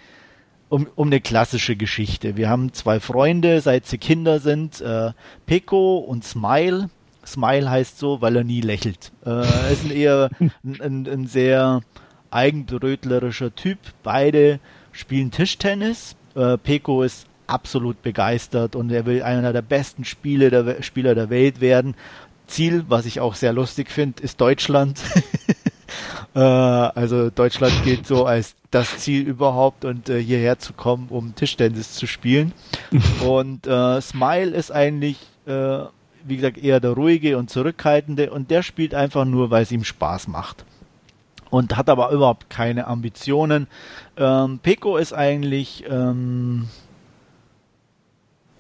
um, 0.69 0.87
um 0.95 1.09
eine 1.09 1.21
klassische 1.21 1.77
Geschichte. 1.77 2.37
Wir 2.37 2.49
haben 2.49 2.73
zwei 2.73 3.01
Freunde, 3.01 3.61
seit 3.61 3.87
sie 3.87 3.99
Kinder 3.99 4.41
sind, 4.41 4.81
äh, 4.81 5.13
Peko 5.47 5.99
und 5.99 6.25
Smile. 6.25 6.91
Smile 7.27 7.71
heißt 7.71 7.99
so, 7.99 8.21
weil 8.21 8.37
er 8.37 8.45
nie 8.45 8.61
lächelt. 8.61 9.13
Äh, 9.25 9.31
er 9.31 9.71
ist 9.71 9.85
ein 9.85 9.91
eher 9.91 10.31
ein, 10.41 10.81
ein, 10.81 11.09
ein 11.09 11.27
sehr 11.27 11.83
eigenbrötlerischer 12.31 13.55
Typ. 13.55 13.79
Beide 14.03 14.61
spielen 14.93 15.31
Tischtennis. 15.31 16.17
Äh, 16.35 16.59
Peko 16.59 17.03
ist 17.03 17.27
absolut 17.47 18.03
begeistert 18.03 18.77
und 18.77 18.91
er 18.91 19.07
will 19.07 19.23
einer 19.23 19.53
der 19.53 19.63
besten 19.63 20.05
Spiele 20.05 20.51
der, 20.51 20.83
Spieler 20.83 21.15
der 21.15 21.31
Welt 21.31 21.61
werden. 21.61 21.95
Ziel, 22.47 22.85
was 22.89 23.07
ich 23.07 23.21
auch 23.21 23.35
sehr 23.35 23.53
lustig 23.53 23.91
finde, 23.91 24.23
ist 24.23 24.41
Deutschland. 24.41 25.01
äh, 26.35 26.39
also 26.39 27.31
Deutschland 27.31 27.73
gilt 27.85 28.07
so 28.07 28.27
als 28.27 28.55
das 28.71 28.99
Ziel 28.99 29.27
überhaupt 29.27 29.85
und 29.85 30.09
äh, 30.09 30.23
hierher 30.23 30.59
zu 30.59 30.73
kommen, 30.73 31.09
um 31.11 31.35
Tischtennis 31.35 31.95
zu 31.95 32.07
spielen. 32.07 32.53
und 33.27 33.67
äh, 33.67 34.01
Smile 34.01 34.51
ist 34.51 34.71
eigentlich, 34.71 35.19
äh, 35.47 35.81
wie 36.25 36.37
gesagt, 36.37 36.59
eher 36.59 36.81
der 36.81 36.91
ruhige 36.93 37.39
und 37.39 37.51
zurückhaltende 37.51 38.31
und 38.31 38.51
der 38.51 38.63
spielt 38.63 38.95
einfach 38.95 39.25
nur, 39.25 39.51
weil 39.51 39.63
es 39.63 39.73
ihm 39.73 39.85
Spaß 39.85 40.29
macht. 40.29 40.65
Und 41.51 41.79
hat 41.79 41.89
aber 41.89 42.11
überhaupt 42.11 42.51
keine 42.51 42.87
Ambitionen. 42.87 43.69
Ähm, 44.19 44.59
Peko 44.63 44.99
ist 44.99 45.15
eigentlich 45.15 45.83
ähm, 45.89 46.69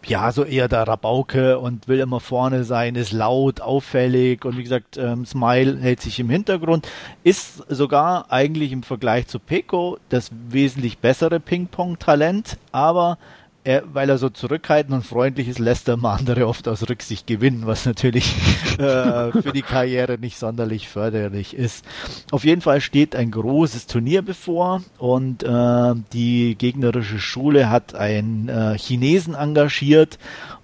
ja, 0.06 0.32
so 0.32 0.44
eher 0.44 0.68
der 0.68 0.86
Rabauke 0.86 1.58
und 1.58 1.88
will 1.88 2.00
immer 2.00 2.20
vorne 2.20 2.64
sein, 2.64 2.94
ist 2.94 3.12
laut, 3.12 3.60
auffällig 3.60 4.44
und 4.44 4.56
wie 4.56 4.62
gesagt, 4.62 4.96
ähm, 4.96 5.26
Smile 5.26 5.78
hält 5.78 6.00
sich 6.00 6.18
im 6.20 6.30
Hintergrund, 6.30 6.88
ist 7.24 7.64
sogar 7.68 8.30
eigentlich 8.30 8.72
im 8.72 8.82
Vergleich 8.82 9.26
zu 9.26 9.38
Peko 9.38 9.98
das 10.08 10.30
wesentlich 10.48 10.98
bessere 10.98 11.40
Ping-Pong-Talent, 11.40 12.58
aber 12.72 13.18
er, 13.64 13.82
weil 13.92 14.08
er 14.08 14.18
so 14.18 14.30
zurückhaltend 14.30 14.94
und 14.94 15.04
freundlich 15.04 15.48
ist, 15.48 15.58
lässt 15.58 15.88
er 15.88 15.96
mal 15.96 16.16
andere 16.16 16.46
oft 16.46 16.68
aus 16.68 16.88
Rücksicht 16.88 17.26
gewinnen, 17.26 17.66
was 17.66 17.86
natürlich 17.86 18.34
äh, 18.78 19.32
für 19.32 19.52
die 19.52 19.62
Karriere 19.62 20.18
nicht 20.18 20.38
sonderlich 20.38 20.88
förderlich 20.88 21.54
ist. 21.54 21.84
Auf 22.30 22.44
jeden 22.44 22.62
Fall 22.62 22.80
steht 22.80 23.14
ein 23.14 23.30
großes 23.30 23.86
Turnier 23.86 24.22
bevor 24.22 24.82
und 24.98 25.42
äh, 25.42 25.94
die 26.12 26.56
gegnerische 26.56 27.18
Schule 27.18 27.70
hat 27.70 27.94
einen 27.94 28.48
äh, 28.48 28.78
Chinesen 28.78 29.34
engagiert 29.34 30.18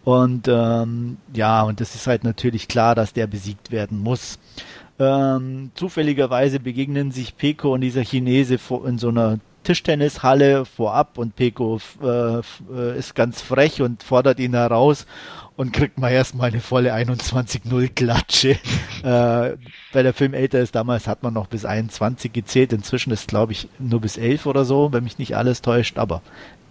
und 0.04 0.48
ähm, 0.48 1.16
ja, 1.34 1.62
und 1.62 1.80
es 1.80 1.94
ist 1.94 2.06
halt 2.06 2.24
natürlich 2.24 2.68
klar, 2.68 2.94
dass 2.94 3.12
der 3.12 3.26
besiegt 3.26 3.70
werden 3.70 3.98
muss. 3.98 4.38
Ähm, 4.98 5.72
zufälligerweise 5.74 6.60
begegnen 6.60 7.10
sich 7.10 7.36
Peko 7.36 7.74
und 7.74 7.80
dieser 7.80 8.02
Chinese 8.02 8.58
in 8.86 8.98
so 8.98 9.08
einer 9.08 9.40
Tischtennishalle 9.64 10.64
vorab 10.64 11.18
und 11.18 11.34
Peko 11.34 11.80
äh, 12.02 12.38
äh, 12.38 12.98
ist 12.98 13.14
ganz 13.14 13.40
frech 13.40 13.82
und 13.82 14.02
fordert 14.02 14.38
ihn 14.38 14.54
heraus 14.54 15.06
und 15.56 15.72
kriegt 15.72 15.98
mal 15.98 16.10
erstmal 16.10 16.50
eine 16.50 16.60
volle 16.60 16.94
21-0 16.94 17.88
Klatsche. 17.94 18.50
äh, 19.02 19.56
weil 19.92 20.02
der 20.02 20.14
Film 20.14 20.34
älter 20.34 20.60
ist, 20.60 20.74
damals 20.74 21.06
hat 21.08 21.22
man 21.22 21.34
noch 21.34 21.48
bis 21.48 21.64
21 21.64 22.32
gezählt, 22.32 22.72
inzwischen 22.72 23.12
ist 23.12 23.28
glaube 23.28 23.52
ich 23.52 23.68
nur 23.78 24.00
bis 24.00 24.16
11 24.16 24.46
oder 24.46 24.64
so, 24.64 24.92
wenn 24.92 25.04
mich 25.04 25.18
nicht 25.18 25.36
alles 25.36 25.62
täuscht, 25.62 25.98
aber 25.98 26.22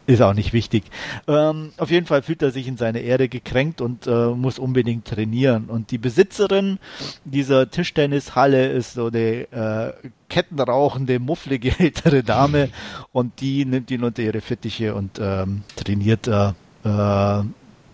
ist 0.06 0.22
auch 0.22 0.34
nicht 0.34 0.54
wichtig. 0.54 0.84
Ähm, 1.28 1.72
auf 1.78 1.90
jeden 1.90 2.06
Fall 2.06 2.24
fühlt 2.24 2.42
er 2.42 2.52
sich 2.52 2.68
in 2.68 2.78
seine 2.78 3.00
Erde 3.00 3.30
gekränkt 3.30 3.82
und 3.82 4.08
äh, 4.08 4.28
muss 4.28 4.60
unbedingt 4.60 5.06
trainieren. 5.06 5.66
Und 5.66 5.92
die 5.92 5.98
Besitzerin 5.98 6.80
dieser 7.24 7.70
Tischtennishalle 7.70 8.68
ist 8.68 8.94
so 8.94 9.08
eine 9.08 9.52
äh, 9.52 9.94
kettenrauchende, 10.30 11.20
mufflige 11.20 11.74
ältere 11.80 12.24
Dame 12.24 12.70
und 13.12 13.40
die 13.40 13.66
nimmt 13.66 13.92
ihn 13.92 14.04
unter 14.04 14.22
ihre 14.22 14.42
Fittiche 14.42 14.96
und 14.96 15.20
ähm, 15.22 15.64
trainiert 15.76 16.28
äh, 16.28 16.52
äh, 16.84 17.44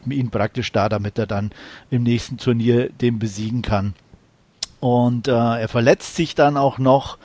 ihn 0.09 0.29
praktisch 0.31 0.71
da, 0.71 0.89
damit 0.89 1.19
er 1.19 1.27
dann 1.27 1.51
im 1.91 2.03
nächsten 2.03 2.37
Turnier 2.37 2.89
den 2.89 3.19
besiegen 3.19 3.61
kann. 3.61 3.93
Und 4.79 5.27
äh, 5.27 5.31
er 5.31 5.67
verletzt 5.67 6.15
sich 6.15 6.35
dann 6.35 6.55
auch 6.55 6.77
noch 6.77 7.17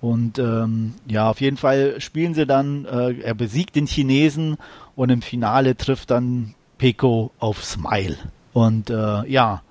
und 0.00 0.38
ähm, 0.38 0.94
ja, 1.06 1.28
auf 1.28 1.40
jeden 1.40 1.56
Fall 1.56 2.00
spielen 2.00 2.34
sie 2.34 2.46
dann, 2.46 2.84
äh, 2.84 3.20
er 3.20 3.34
besiegt 3.34 3.74
den 3.76 3.86
Chinesen 3.86 4.56
und 4.94 5.10
im 5.10 5.22
Finale 5.22 5.76
trifft 5.76 6.10
dann 6.10 6.54
Peko 6.78 7.32
auf 7.38 7.64
Smile. 7.64 8.16
Und 8.52 8.90
äh, 8.90 9.26
ja, 9.26 9.62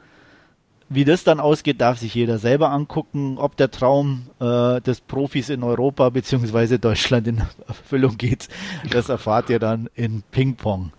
wie 0.90 1.06
das 1.06 1.24
dann 1.24 1.40
ausgeht, 1.40 1.82
darf 1.82 2.00
sich 2.00 2.14
jeder 2.16 2.38
selber 2.38 2.72
angucken. 2.72 3.38
Ob 3.38 3.58
der 3.58 3.72
Traum 3.72 4.28
äh, 4.40 4.80
des 4.82 5.02
Profis 5.02 5.50
in 5.50 5.64
Europa 5.64 6.10
bzw. 6.10 6.78
Deutschland 6.78 7.28
in 7.28 7.42
Erfüllung 7.68 8.18
geht, 8.18 8.48
das 8.92 9.10
erfahrt 9.10 9.50
ihr 9.50 9.60
dann 9.60 9.90
in 9.96 10.24
Ping 10.32 10.56
Pong. 10.56 10.92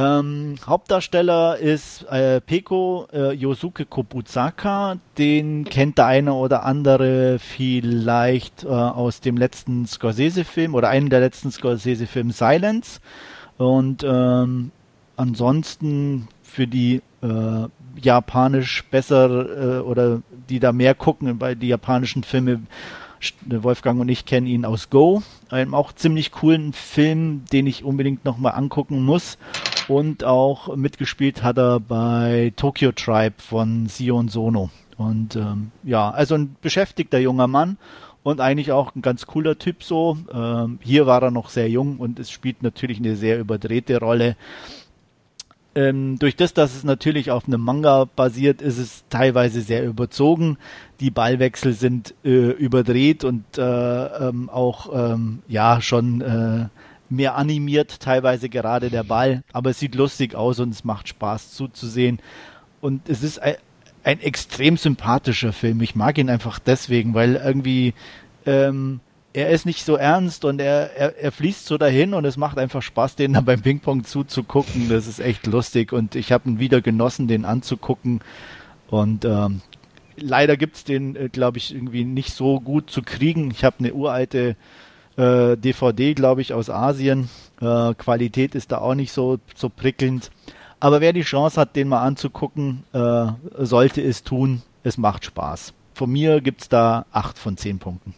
Ähm, 0.00 0.54
Hauptdarsteller 0.66 1.58
ist 1.58 2.04
äh, 2.10 2.40
Peko 2.40 3.06
äh, 3.12 3.32
Yosuke 3.34 3.84
Kobuzaka. 3.84 4.96
Den 5.18 5.64
kennt 5.64 5.98
der 5.98 6.06
eine 6.06 6.32
oder 6.32 6.64
andere 6.64 7.38
vielleicht 7.38 8.64
äh, 8.64 8.68
aus 8.68 9.20
dem 9.20 9.36
letzten 9.36 9.86
Scorsese-Film 9.86 10.74
oder 10.74 10.88
einem 10.88 11.10
der 11.10 11.20
letzten 11.20 11.50
Scorsese-Filme 11.50 12.32
Silence. 12.32 13.00
Und 13.58 14.02
ähm, 14.02 14.70
ansonsten 15.16 16.28
für 16.42 16.66
die 16.66 17.02
äh, 17.20 17.68
japanisch 18.00 18.84
besser 18.90 19.28
äh, 19.28 19.80
oder 19.80 20.22
die 20.48 20.60
da 20.60 20.72
mehr 20.72 20.94
gucken 20.94 21.36
bei 21.36 21.54
die 21.54 21.68
japanischen 21.68 22.24
Filme 22.24 22.62
Wolfgang 23.44 24.00
und 24.00 24.08
ich 24.08 24.24
kennen 24.24 24.46
ihn 24.46 24.64
aus 24.64 24.88
Go, 24.88 25.22
einem 25.50 25.74
auch 25.74 25.92
ziemlich 25.92 26.32
coolen 26.32 26.72
Film, 26.72 27.44
den 27.52 27.66
ich 27.66 27.84
unbedingt 27.84 28.24
nochmal 28.24 28.54
angucken 28.54 29.02
muss. 29.04 29.36
Und 29.88 30.24
auch 30.24 30.76
mitgespielt 30.76 31.42
hat 31.42 31.58
er 31.58 31.80
bei 31.80 32.52
Tokyo 32.56 32.92
Tribe 32.92 33.34
von 33.38 33.86
Sion 33.88 34.28
Sono. 34.28 34.70
Und 34.96 35.34
ähm, 35.36 35.72
ja, 35.82 36.10
also 36.10 36.34
ein 36.34 36.56
beschäftigter 36.60 37.18
junger 37.18 37.46
Mann 37.48 37.78
und 38.22 38.40
eigentlich 38.40 38.70
auch 38.72 38.94
ein 38.94 39.02
ganz 39.02 39.26
cooler 39.26 39.58
Typ 39.58 39.82
so. 39.82 40.18
Ähm, 40.32 40.78
hier 40.82 41.06
war 41.06 41.22
er 41.22 41.30
noch 41.30 41.48
sehr 41.48 41.68
jung 41.68 41.98
und 41.98 42.18
es 42.18 42.30
spielt 42.30 42.62
natürlich 42.62 42.98
eine 42.98 43.16
sehr 43.16 43.38
überdrehte 43.40 43.98
Rolle. 43.98 44.36
ähm, 45.74 46.18
durch 46.18 46.36
das, 46.36 46.52
dass 46.52 46.74
es 46.74 46.84
natürlich 46.84 47.30
auf 47.30 47.46
einem 47.46 47.60
Manga 47.60 48.04
basiert, 48.04 48.60
ist 48.60 48.78
es 48.78 49.04
teilweise 49.08 49.60
sehr 49.60 49.84
überzogen. 49.86 50.58
Die 50.98 51.10
Ballwechsel 51.10 51.72
sind 51.72 52.14
äh, 52.24 52.50
überdreht 52.50 53.24
und 53.24 53.44
äh, 53.56 53.62
ähm, 54.28 54.50
auch 54.50 54.90
ähm, 54.92 55.42
ja 55.48 55.80
schon 55.80 56.20
äh, 56.20 56.68
mehr 57.10 57.36
animiert, 57.36 58.00
teilweise 58.00 58.48
gerade 58.48 58.90
der 58.90 59.04
Ball. 59.04 59.42
Aber 59.52 59.70
es 59.70 59.78
sieht 59.78 59.94
lustig 59.94 60.34
aus 60.34 60.60
und 60.60 60.70
es 60.70 60.84
macht 60.84 61.08
Spaß 61.08 61.52
zuzusehen. 61.52 62.20
Und 62.80 63.08
es 63.08 63.22
ist 63.22 63.40
ein, 63.40 63.56
ein 64.04 64.20
extrem 64.20 64.76
sympathischer 64.76 65.52
Film. 65.52 65.80
Ich 65.82 65.94
mag 65.94 66.18
ihn 66.18 66.30
einfach 66.30 66.58
deswegen, 66.58 67.14
weil 67.14 67.36
irgendwie 67.36 67.94
ähm, 68.46 69.00
er 69.32 69.50
ist 69.50 69.66
nicht 69.66 69.84
so 69.84 69.94
ernst 69.94 70.44
und 70.44 70.60
er, 70.60 70.96
er, 70.96 71.18
er 71.18 71.32
fließt 71.32 71.66
so 71.66 71.78
dahin 71.78 72.14
und 72.14 72.24
es 72.24 72.36
macht 72.36 72.58
einfach 72.58 72.82
Spaß, 72.82 73.16
den 73.16 73.34
dann 73.34 73.44
beim 73.44 73.62
Ping-Pong 73.62 74.04
zuzugucken. 74.04 74.88
Das 74.88 75.06
ist 75.06 75.20
echt 75.20 75.46
lustig 75.46 75.92
und 75.92 76.14
ich 76.14 76.32
habe 76.32 76.48
ihn 76.48 76.58
wieder 76.58 76.80
genossen, 76.80 77.28
den 77.28 77.44
anzugucken. 77.44 78.20
Und 78.88 79.24
ähm, 79.24 79.60
leider 80.16 80.56
gibt's 80.56 80.84
den, 80.84 81.14
äh, 81.14 81.28
glaube 81.28 81.58
ich, 81.58 81.72
irgendwie 81.72 82.04
nicht 82.04 82.32
so 82.32 82.60
gut 82.60 82.90
zu 82.90 83.02
kriegen. 83.02 83.50
Ich 83.52 83.64
habe 83.64 83.76
eine 83.78 83.94
uralte 83.94 84.56
äh, 85.16 85.56
DVD, 85.56 86.14
glaube 86.14 86.40
ich, 86.40 86.52
aus 86.52 86.70
Asien. 86.70 87.28
Äh, 87.60 87.94
Qualität 87.94 88.54
ist 88.54 88.72
da 88.72 88.78
auch 88.78 88.94
nicht 88.94 89.12
so, 89.12 89.38
so 89.54 89.68
prickelnd. 89.68 90.30
Aber 90.80 91.00
wer 91.00 91.12
die 91.12 91.22
Chance 91.22 91.60
hat, 91.60 91.76
den 91.76 91.88
mal 91.88 92.02
anzugucken, 92.02 92.84
äh, 92.92 93.26
sollte 93.58 94.00
es 94.00 94.22
tun. 94.22 94.62
Es 94.82 94.96
macht 94.96 95.24
Spaß. 95.26 95.74
Von 95.92 96.10
mir 96.10 96.40
gibt's 96.40 96.70
da 96.70 97.04
acht 97.12 97.38
von 97.38 97.58
zehn 97.58 97.78
Punkten. 97.78 98.14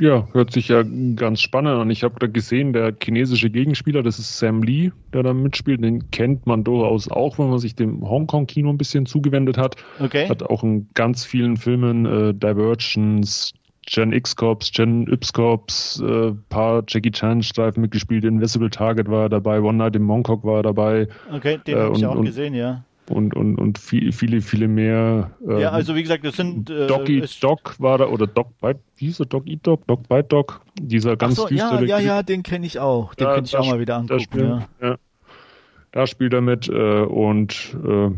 Ja, 0.00 0.28
hört 0.32 0.52
sich 0.52 0.68
ja 0.68 0.84
ganz 1.16 1.40
spannend 1.40 1.80
an. 1.80 1.90
Ich 1.90 2.04
habe 2.04 2.14
da 2.20 2.28
gesehen, 2.28 2.72
der 2.72 2.94
chinesische 3.02 3.50
Gegenspieler, 3.50 4.04
das 4.04 4.20
ist 4.20 4.38
Sam 4.38 4.62
Lee, 4.62 4.92
der 5.12 5.24
da 5.24 5.34
mitspielt. 5.34 5.82
Den 5.82 6.12
kennt 6.12 6.46
man 6.46 6.62
durchaus 6.62 7.10
auch, 7.10 7.40
wenn 7.40 7.50
man 7.50 7.58
sich 7.58 7.74
dem 7.74 8.08
Hongkong-Kino 8.08 8.70
ein 8.70 8.78
bisschen 8.78 9.06
zugewendet 9.06 9.58
hat. 9.58 9.74
Okay. 9.98 10.28
Hat 10.28 10.44
auch 10.44 10.62
in 10.62 10.88
ganz 10.94 11.24
vielen 11.24 11.56
Filmen 11.56 12.06
äh, 12.06 12.32
Divergence, 12.32 13.52
Gen 13.90 14.12
X-Corps, 14.12 14.70
Gen 14.72 15.06
Y-Corps, 15.08 16.02
äh, 16.02 16.32
paar 16.48 16.84
Jackie 16.86 17.10
Chan-Streifen 17.10 17.80
mitgespielt. 17.80 18.24
Invisible 18.24 18.70
Target 18.70 19.10
war 19.10 19.28
dabei, 19.28 19.60
One 19.60 19.78
Night 19.78 19.96
in 19.96 20.02
Mongkok 20.02 20.44
war 20.44 20.62
dabei. 20.62 21.08
Okay, 21.32 21.58
den 21.66 21.76
äh, 21.76 21.80
habe 21.80 21.96
ich 21.96 22.06
auch 22.06 22.22
gesehen, 22.22 22.54
ja 22.54 22.84
und, 23.10 23.34
und, 23.34 23.56
und 23.56 23.78
viel, 23.78 24.12
viele, 24.12 24.40
viele 24.40 24.68
mehr. 24.68 25.30
Ähm, 25.46 25.58
ja, 25.58 25.70
also 25.70 25.94
wie 25.94 26.02
gesagt, 26.02 26.24
das 26.24 26.36
sind. 26.36 26.70
Äh, 26.70 26.86
Doc 26.86 27.08
Eat 27.08 27.42
Dog 27.42 27.74
war 27.78 27.98
da, 27.98 28.06
oder 28.06 28.26
Dog 28.26 28.48
Bite, 28.60 28.80
wie 28.96 29.06
hieß 29.06 29.20
er? 29.20 29.26
Dog 29.26 29.46
Eat 29.46 29.66
Dog? 29.66 29.86
Dog 29.86 30.08
Bite 30.08 30.24
Dog? 30.24 30.60
Dieser 30.80 31.16
ganz 31.16 31.36
so, 31.36 31.46
düstere. 31.46 31.84
Ja, 31.84 31.98
ja, 31.98 32.16
ja, 32.16 32.22
den 32.22 32.42
kenne 32.42 32.66
ich 32.66 32.78
auch. 32.78 33.14
Den 33.14 33.26
ja, 33.26 33.34
könnte 33.34 33.48
ich 33.48 33.56
auch 33.56 33.66
mal 33.66 33.80
wieder 33.80 33.96
angucken. 33.96 34.20
Spielt, 34.20 34.46
ja. 34.48 34.68
ja. 34.80 34.96
Da 35.92 36.06
spielt 36.06 36.32
er 36.32 36.40
mit 36.40 36.68
äh, 36.68 37.02
und 37.02 37.76
äh, 37.84 38.10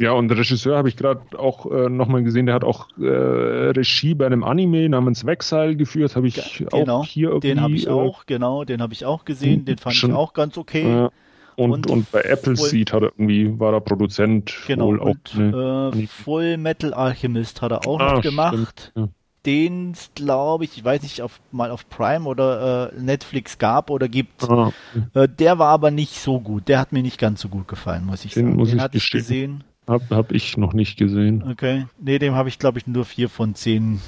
ja, 0.00 0.12
und 0.12 0.30
Regisseur 0.30 0.76
habe 0.76 0.88
ich 0.88 0.96
gerade 0.96 1.20
auch 1.38 1.70
äh, 1.70 1.88
nochmal 1.88 2.22
gesehen, 2.22 2.46
der 2.46 2.54
hat 2.54 2.64
auch 2.64 2.88
äh, 2.98 3.06
Regie 3.06 4.14
bei 4.14 4.26
einem 4.26 4.44
Anime 4.44 4.88
namens 4.88 5.24
Wexile 5.26 5.76
geführt, 5.76 6.16
habe 6.16 6.28
ich 6.28 6.64
genau, 6.70 7.00
auch 7.00 7.06
hier 7.06 7.28
irgendwie. 7.28 7.48
Den 7.48 7.60
habe 7.60 7.74
ich 7.74 7.86
äh, 7.86 7.90
auch, 7.90 8.26
genau, 8.26 8.64
den 8.64 8.82
habe 8.82 8.92
ich 8.92 9.04
auch 9.04 9.24
gesehen, 9.24 9.64
den 9.64 9.78
fand 9.78 9.96
schon, 9.96 10.10
ich 10.10 10.16
auch 10.16 10.32
ganz 10.32 10.56
okay. 10.58 11.08
Und, 11.56 11.72
und, 11.72 11.86
und 11.88 12.10
bei 12.10 12.24
Appleseed 12.24 12.92
hat 12.92 13.02
er 13.02 13.08
irgendwie, 13.08 13.58
war 13.58 13.74
er 13.74 13.80
Produzent. 13.80 14.54
Genau, 14.66 14.86
wohl 14.86 15.00
auch, 15.00 15.08
und, 15.08 15.34
ne, 15.36 15.92
äh, 15.94 16.06
Full 16.06 16.56
Metal 16.56 16.94
Alchemist 16.94 17.60
hat 17.60 17.72
er 17.72 17.86
auch 17.86 18.00
ah, 18.00 18.14
noch 18.14 18.22
gemacht. 18.22 18.92
Ja. 18.96 19.08
Den, 19.44 19.94
glaube 20.14 20.64
ich, 20.64 20.78
ich 20.78 20.84
weiß 20.84 21.02
nicht, 21.02 21.20
auf, 21.20 21.40
mal 21.50 21.70
auf 21.70 21.88
Prime 21.88 22.26
oder 22.26 22.92
äh, 22.94 23.00
Netflix 23.00 23.58
gab 23.58 23.90
oder 23.90 24.08
gibt. 24.08 24.48
Ah, 24.48 24.72
okay. 24.94 25.24
äh, 25.24 25.28
der 25.28 25.58
war 25.58 25.68
aber 25.68 25.90
nicht 25.90 26.18
so 26.20 26.40
gut. 26.40 26.68
Der 26.68 26.78
hat 26.78 26.92
mir 26.92 27.02
nicht 27.02 27.18
ganz 27.18 27.40
so 27.42 27.48
gut 27.48 27.68
gefallen, 27.68 28.06
muss 28.06 28.24
ich 28.24 28.34
den 28.34 28.44
sagen. 28.44 28.56
Muss 28.56 28.68
den 28.70 28.78
ich 28.78 28.82
hatte 28.82 28.96
ich 28.96 29.10
gesehen. 29.10 29.64
Hab, 29.90 30.08
hab 30.10 30.30
ich 30.30 30.56
noch 30.56 30.72
nicht 30.72 30.96
gesehen. 30.96 31.42
Okay. 31.50 31.86
Nee, 31.98 32.20
dem 32.20 32.36
habe 32.36 32.48
ich, 32.48 32.60
glaube 32.60 32.78
ich, 32.78 32.86
nur 32.86 33.04
vier 33.04 33.28
von 33.28 33.56
zehn 33.56 34.00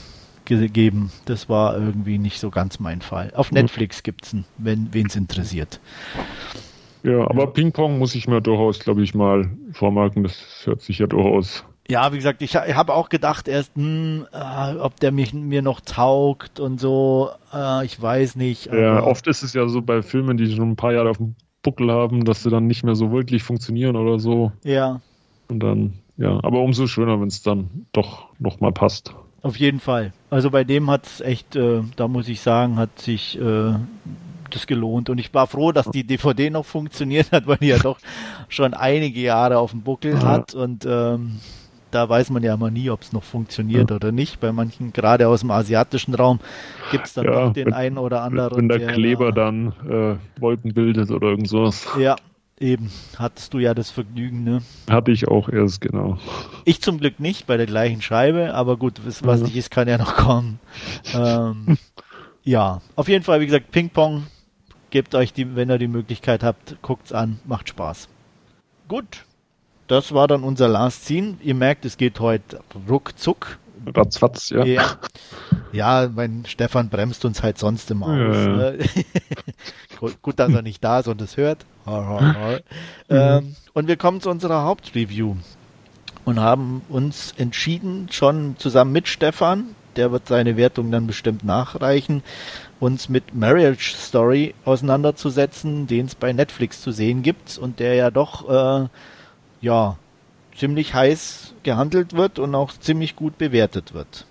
gegeben. 0.44 1.10
Das 1.24 1.48
war 1.48 1.76
irgendwie 1.76 2.18
nicht 2.18 2.38
so 2.38 2.50
ganz 2.50 2.78
mein 2.78 3.00
Fall. 3.00 3.32
Auf 3.34 3.50
Netflix 3.50 4.04
gibt's 4.04 4.32
ihn, 4.32 4.44
wenn 4.58 4.88
es 4.94 5.16
interessiert. 5.16 5.80
Ja, 7.02 7.28
aber 7.28 7.48
Ping-Pong 7.48 7.98
muss 7.98 8.14
ich 8.14 8.28
mir 8.28 8.40
durchaus, 8.40 8.78
glaube 8.78 9.02
ich, 9.02 9.12
mal 9.12 9.50
vormerken. 9.72 10.22
Das 10.22 10.62
hört 10.64 10.82
sich 10.82 10.98
ja 10.98 11.08
durchaus. 11.08 11.64
Ja, 11.88 12.12
wie 12.12 12.16
gesagt, 12.16 12.42
ich, 12.42 12.54
ich 12.54 12.74
habe 12.76 12.94
auch 12.94 13.08
gedacht 13.08 13.48
erst, 13.48 13.74
hm, 13.74 14.26
äh, 14.32 14.76
ob 14.76 15.00
der 15.00 15.10
mich, 15.10 15.34
mir 15.34 15.62
noch 15.62 15.80
taugt 15.80 16.60
und 16.60 16.78
so. 16.78 17.30
Äh, 17.52 17.84
ich 17.84 18.00
weiß 18.00 18.36
nicht. 18.36 18.66
Ja, 18.66 19.02
oft 19.02 19.26
ist 19.26 19.42
es 19.42 19.52
ja 19.52 19.66
so 19.66 19.82
bei 19.82 20.02
Filmen, 20.02 20.36
die 20.36 20.48
schon 20.54 20.70
ein 20.70 20.76
paar 20.76 20.92
Jahre 20.92 21.10
auf 21.10 21.16
dem 21.16 21.34
Buckel 21.62 21.90
haben, 21.90 22.24
dass 22.24 22.44
sie 22.44 22.50
dann 22.50 22.68
nicht 22.68 22.84
mehr 22.84 22.94
so 22.94 23.10
wirklich 23.10 23.42
funktionieren 23.42 23.96
oder 23.96 24.20
so. 24.20 24.52
Ja. 24.62 25.00
Und 25.52 25.60
dann, 25.60 25.92
ja, 26.16 26.40
aber 26.42 26.60
umso 26.60 26.86
schöner, 26.86 27.20
wenn 27.20 27.28
es 27.28 27.42
dann 27.42 27.86
doch 27.92 28.28
nochmal 28.38 28.72
passt. 28.72 29.14
Auf 29.42 29.56
jeden 29.56 29.80
Fall. 29.80 30.12
Also 30.30 30.50
bei 30.50 30.64
dem 30.64 30.90
hat 30.90 31.04
es 31.04 31.20
echt, 31.20 31.56
äh, 31.56 31.82
da 31.96 32.08
muss 32.08 32.28
ich 32.28 32.40
sagen, 32.40 32.76
hat 32.76 32.98
sich 32.98 33.38
äh, 33.38 33.74
das 34.48 34.66
gelohnt. 34.66 35.10
Und 35.10 35.18
ich 35.18 35.34
war 35.34 35.46
froh, 35.46 35.72
dass 35.72 35.90
die 35.90 36.04
DVD 36.04 36.48
noch 36.48 36.64
funktioniert 36.64 37.32
hat, 37.32 37.46
weil 37.46 37.58
die 37.58 37.66
ja 37.66 37.78
doch 37.78 37.98
schon 38.48 38.72
einige 38.72 39.20
Jahre 39.20 39.58
auf 39.58 39.72
dem 39.72 39.82
Buckel 39.82 40.14
ja. 40.14 40.22
hat. 40.22 40.54
Und 40.54 40.86
ähm, 40.88 41.40
da 41.90 42.08
weiß 42.08 42.30
man 42.30 42.42
ja 42.42 42.54
immer 42.54 42.70
nie, 42.70 42.88
ob 42.88 43.02
es 43.02 43.12
noch 43.12 43.24
funktioniert 43.24 43.90
ja. 43.90 43.96
oder 43.96 44.10
nicht. 44.10 44.40
Bei 44.40 44.52
manchen, 44.52 44.94
gerade 44.94 45.28
aus 45.28 45.40
dem 45.40 45.50
asiatischen 45.50 46.14
Raum, 46.14 46.40
gibt 46.90 47.08
es 47.08 47.12
dann 47.12 47.26
ja, 47.26 47.32
noch 47.32 47.52
den 47.52 47.66
wenn, 47.66 47.74
einen 47.74 47.98
oder 47.98 48.22
anderen. 48.22 48.56
Wenn 48.56 48.68
der, 48.68 48.78
der 48.78 48.92
Kleber 48.92 49.32
dann 49.32 49.74
äh, 49.86 50.40
Wolken 50.40 50.72
bildet 50.72 51.10
oder 51.10 51.28
irgend 51.28 51.48
sowas. 51.48 51.86
Ja, 51.98 52.16
Eben, 52.62 52.90
hattest 53.18 53.52
du 53.52 53.58
ja 53.58 53.74
das 53.74 53.90
Vergnügen, 53.90 54.44
ne? 54.44 54.62
Hatte 54.88 55.10
ich 55.10 55.26
auch 55.28 55.48
erst, 55.48 55.80
genau. 55.80 56.18
Ich 56.64 56.80
zum 56.80 56.98
Glück 56.98 57.18
nicht 57.18 57.46
bei 57.46 57.56
der 57.56 57.66
gleichen 57.66 58.00
Scheibe, 58.00 58.54
aber 58.54 58.76
gut, 58.76 59.00
was, 59.04 59.24
was 59.24 59.42
nicht 59.42 59.56
ist, 59.56 59.70
kann 59.70 59.88
ja 59.88 59.98
noch 59.98 60.14
kommen. 60.14 60.60
ähm, 61.12 61.76
ja, 62.44 62.80
auf 62.94 63.08
jeden 63.08 63.24
Fall, 63.24 63.40
wie 63.40 63.46
gesagt, 63.46 63.72
Ping-Pong 63.72 64.26
Gebt 64.92 65.14
euch 65.14 65.32
die, 65.32 65.56
wenn 65.56 65.70
ihr 65.70 65.78
die 65.78 65.88
Möglichkeit 65.88 66.42
habt, 66.42 66.76
guckt's 66.82 67.12
an, 67.12 67.40
macht 67.46 67.70
Spaß. 67.70 68.10
Gut, 68.88 69.24
das 69.86 70.12
war 70.12 70.28
dann 70.28 70.42
unser 70.42 70.68
Last 70.68 71.06
Scene. 71.06 71.38
Ihr 71.42 71.54
merkt, 71.54 71.86
es 71.86 71.96
geht 71.96 72.20
heute 72.20 72.60
ruckzuck. 72.90 73.58
Ratzfatz, 73.86 74.50
ja. 74.50 74.64
ja. 74.64 74.84
Ja, 75.72 76.10
mein 76.14 76.44
Stefan 76.46 76.90
bremst 76.90 77.24
uns 77.24 77.42
halt 77.42 77.56
sonst 77.56 77.90
immer 77.90 78.08
aus. 78.08 78.36
Ja. 78.36 78.46
Ne? 78.46 78.78
Gut, 80.20 80.38
dass 80.38 80.52
er 80.52 80.60
nicht 80.60 80.84
da 80.84 81.00
ist 81.00 81.08
und 81.08 81.20
es 81.22 81.38
hört. 81.38 81.64
mhm. 81.86 82.60
ähm, 83.08 83.56
und 83.72 83.88
wir 83.88 83.96
kommen 83.96 84.20
zu 84.20 84.28
unserer 84.28 84.64
Hauptreview 84.64 85.36
und 86.26 86.38
haben 86.38 86.82
uns 86.90 87.32
entschieden, 87.38 88.08
schon 88.10 88.56
zusammen 88.58 88.92
mit 88.92 89.08
Stefan, 89.08 89.74
der 89.96 90.12
wird 90.12 90.28
seine 90.28 90.56
Wertung 90.56 90.90
dann 90.90 91.06
bestimmt 91.06 91.44
nachreichen, 91.44 92.22
uns 92.80 93.08
mit 93.08 93.34
Marriage 93.34 93.94
Story 93.96 94.54
auseinanderzusetzen, 94.64 95.86
den 95.86 96.06
es 96.06 96.14
bei 96.14 96.32
Netflix 96.32 96.82
zu 96.82 96.92
sehen 96.92 97.22
gibt 97.22 97.58
und 97.58 97.78
der 97.80 97.94
ja 97.94 98.10
doch 98.10 98.48
äh, 98.84 98.88
ja 99.60 99.96
ziemlich 100.54 100.94
heiß 100.94 101.54
gehandelt 101.62 102.14
wird 102.14 102.38
und 102.38 102.54
auch 102.54 102.72
ziemlich 102.72 103.16
gut 103.16 103.38
bewertet 103.38 103.94
wird. 103.94 104.26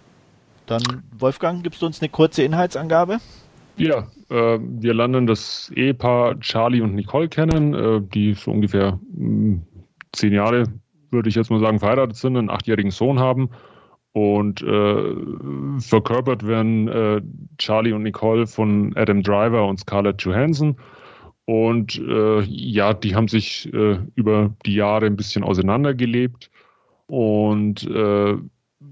Dann 0.66 0.82
Wolfgang, 1.18 1.64
gibst 1.64 1.82
du 1.82 1.86
uns 1.86 2.02
eine 2.02 2.10
kurze 2.10 2.44
Inhaltsangabe? 2.44 3.18
Ja, 3.78 4.08
äh, 4.30 4.60
wir 4.62 4.94
lernen 4.94 5.28
das 5.28 5.72
Ehepaar 5.76 6.40
Charlie 6.40 6.82
und 6.82 6.96
Nicole 6.96 7.30
kennen, 7.30 7.74
äh, 7.74 8.02
die 8.02 8.34
so 8.34 8.52
ungefähr 8.52 9.00
mh, 9.14 9.18
hm, 9.18 9.62
zehn 10.12 10.34
Jahre, 10.34 10.66
würde 11.10 11.30
ich 11.30 11.36
jetzt 11.36 11.50
mal 11.50 11.60
sagen, 11.60 11.80
verheiratet 11.80 12.16
sind, 12.16 12.38
einen 12.38 12.50
achtjährigen 12.50 12.92
Sohn 12.92 13.20
haben 13.20 13.50
und 14.14 14.62
äh, 14.62 15.16
verkörpert 15.80 16.46
werden 16.46 16.88
äh, 16.88 17.22
Charlie 17.58 17.94
und 17.94 18.04
Nicole 18.04 18.46
von 18.46 18.94
Adam 18.96 19.24
Driver 19.24 19.66
und 19.68 19.80
Scarlett 19.80 20.22
Johansson. 20.22 20.76
Und 21.46 22.00
äh, 22.00 22.42
ja, 22.42 22.94
die 22.94 23.16
haben 23.16 23.28
sich 23.28 23.72
äh, 23.74 23.98
über 24.16 24.54
die 24.66 24.76
Jahre 24.76 25.08
ein 25.08 25.16
bisschen 25.16 25.44
auseinandergelebt 25.44 26.50
und 27.08 27.86
äh, 27.90 28.36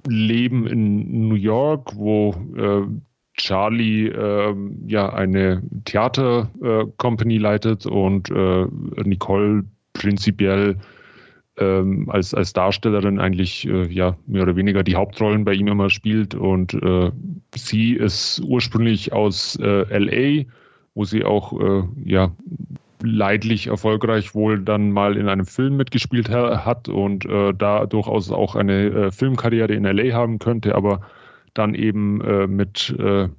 leben 0.07 0.67
in 0.67 1.29
New 1.29 1.35
York, 1.35 1.95
wo 1.95 2.35
äh, 2.57 2.81
Charlie 3.37 4.07
äh, 4.07 4.55
ja 4.87 5.13
eine 5.13 5.63
Theater-Company 5.85 7.35
äh, 7.35 7.39
leitet 7.39 7.85
und 7.85 8.29
äh, 8.29 8.65
Nicole 9.03 9.63
prinzipiell 9.93 10.75
ähm, 11.57 12.09
als, 12.09 12.33
als 12.33 12.53
Darstellerin 12.53 13.19
eigentlich 13.19 13.67
äh, 13.67 13.87
ja 13.87 14.17
mehr 14.27 14.43
oder 14.43 14.55
weniger 14.55 14.83
die 14.83 14.95
Hauptrollen 14.95 15.45
bei 15.45 15.53
ihm 15.53 15.67
immer 15.67 15.89
spielt. 15.89 16.35
Und 16.35 16.73
äh, 16.73 17.11
sie 17.55 17.93
ist 17.93 18.41
ursprünglich 18.45 19.13
aus 19.13 19.57
äh, 19.61 19.85
LA, 19.97 20.45
wo 20.99 21.05
sie 21.05 21.23
auch 21.23 21.57
äh, 21.57 21.83
ja 22.03 22.33
leidlich 23.01 23.67
erfolgreich 23.67 24.35
wohl 24.35 24.59
dann 24.59 24.91
mal 24.91 25.15
in 25.15 25.29
einem 25.29 25.45
Film 25.45 25.77
mitgespielt 25.77 26.29
ha 26.29 26.65
hat 26.65 26.89
und 26.89 27.25
äh, 27.25 27.53
da 27.53 27.85
durchaus 27.85 28.29
auch 28.31 28.57
eine 28.57 28.87
äh, 28.87 29.11
Filmkarriere 29.11 29.73
in 29.73 29.85
LA 29.85 30.13
haben 30.13 30.39
könnte, 30.39 30.75
aber 30.75 30.99
dann 31.53 31.73
eben 31.73 32.19
äh, 32.19 32.47
mit 32.47 32.93
äh, 32.99 33.29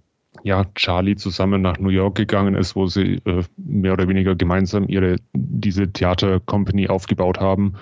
ja, 0.43 0.65
Charlie 0.75 1.17
zusammen 1.17 1.61
nach 1.61 1.79
New 1.79 1.91
York 1.91 2.15
gegangen 2.15 2.55
ist, 2.55 2.77
wo 2.77 2.87
sie 2.87 3.21
äh, 3.27 3.43
mehr 3.59 3.93
oder 3.93 4.09
weniger 4.09 4.35
gemeinsam 4.35 4.89
ihre 4.89 5.17
diese 5.35 5.93
Theater-Company 5.93 6.89
aufgebaut 6.89 7.41
haben. 7.41 7.75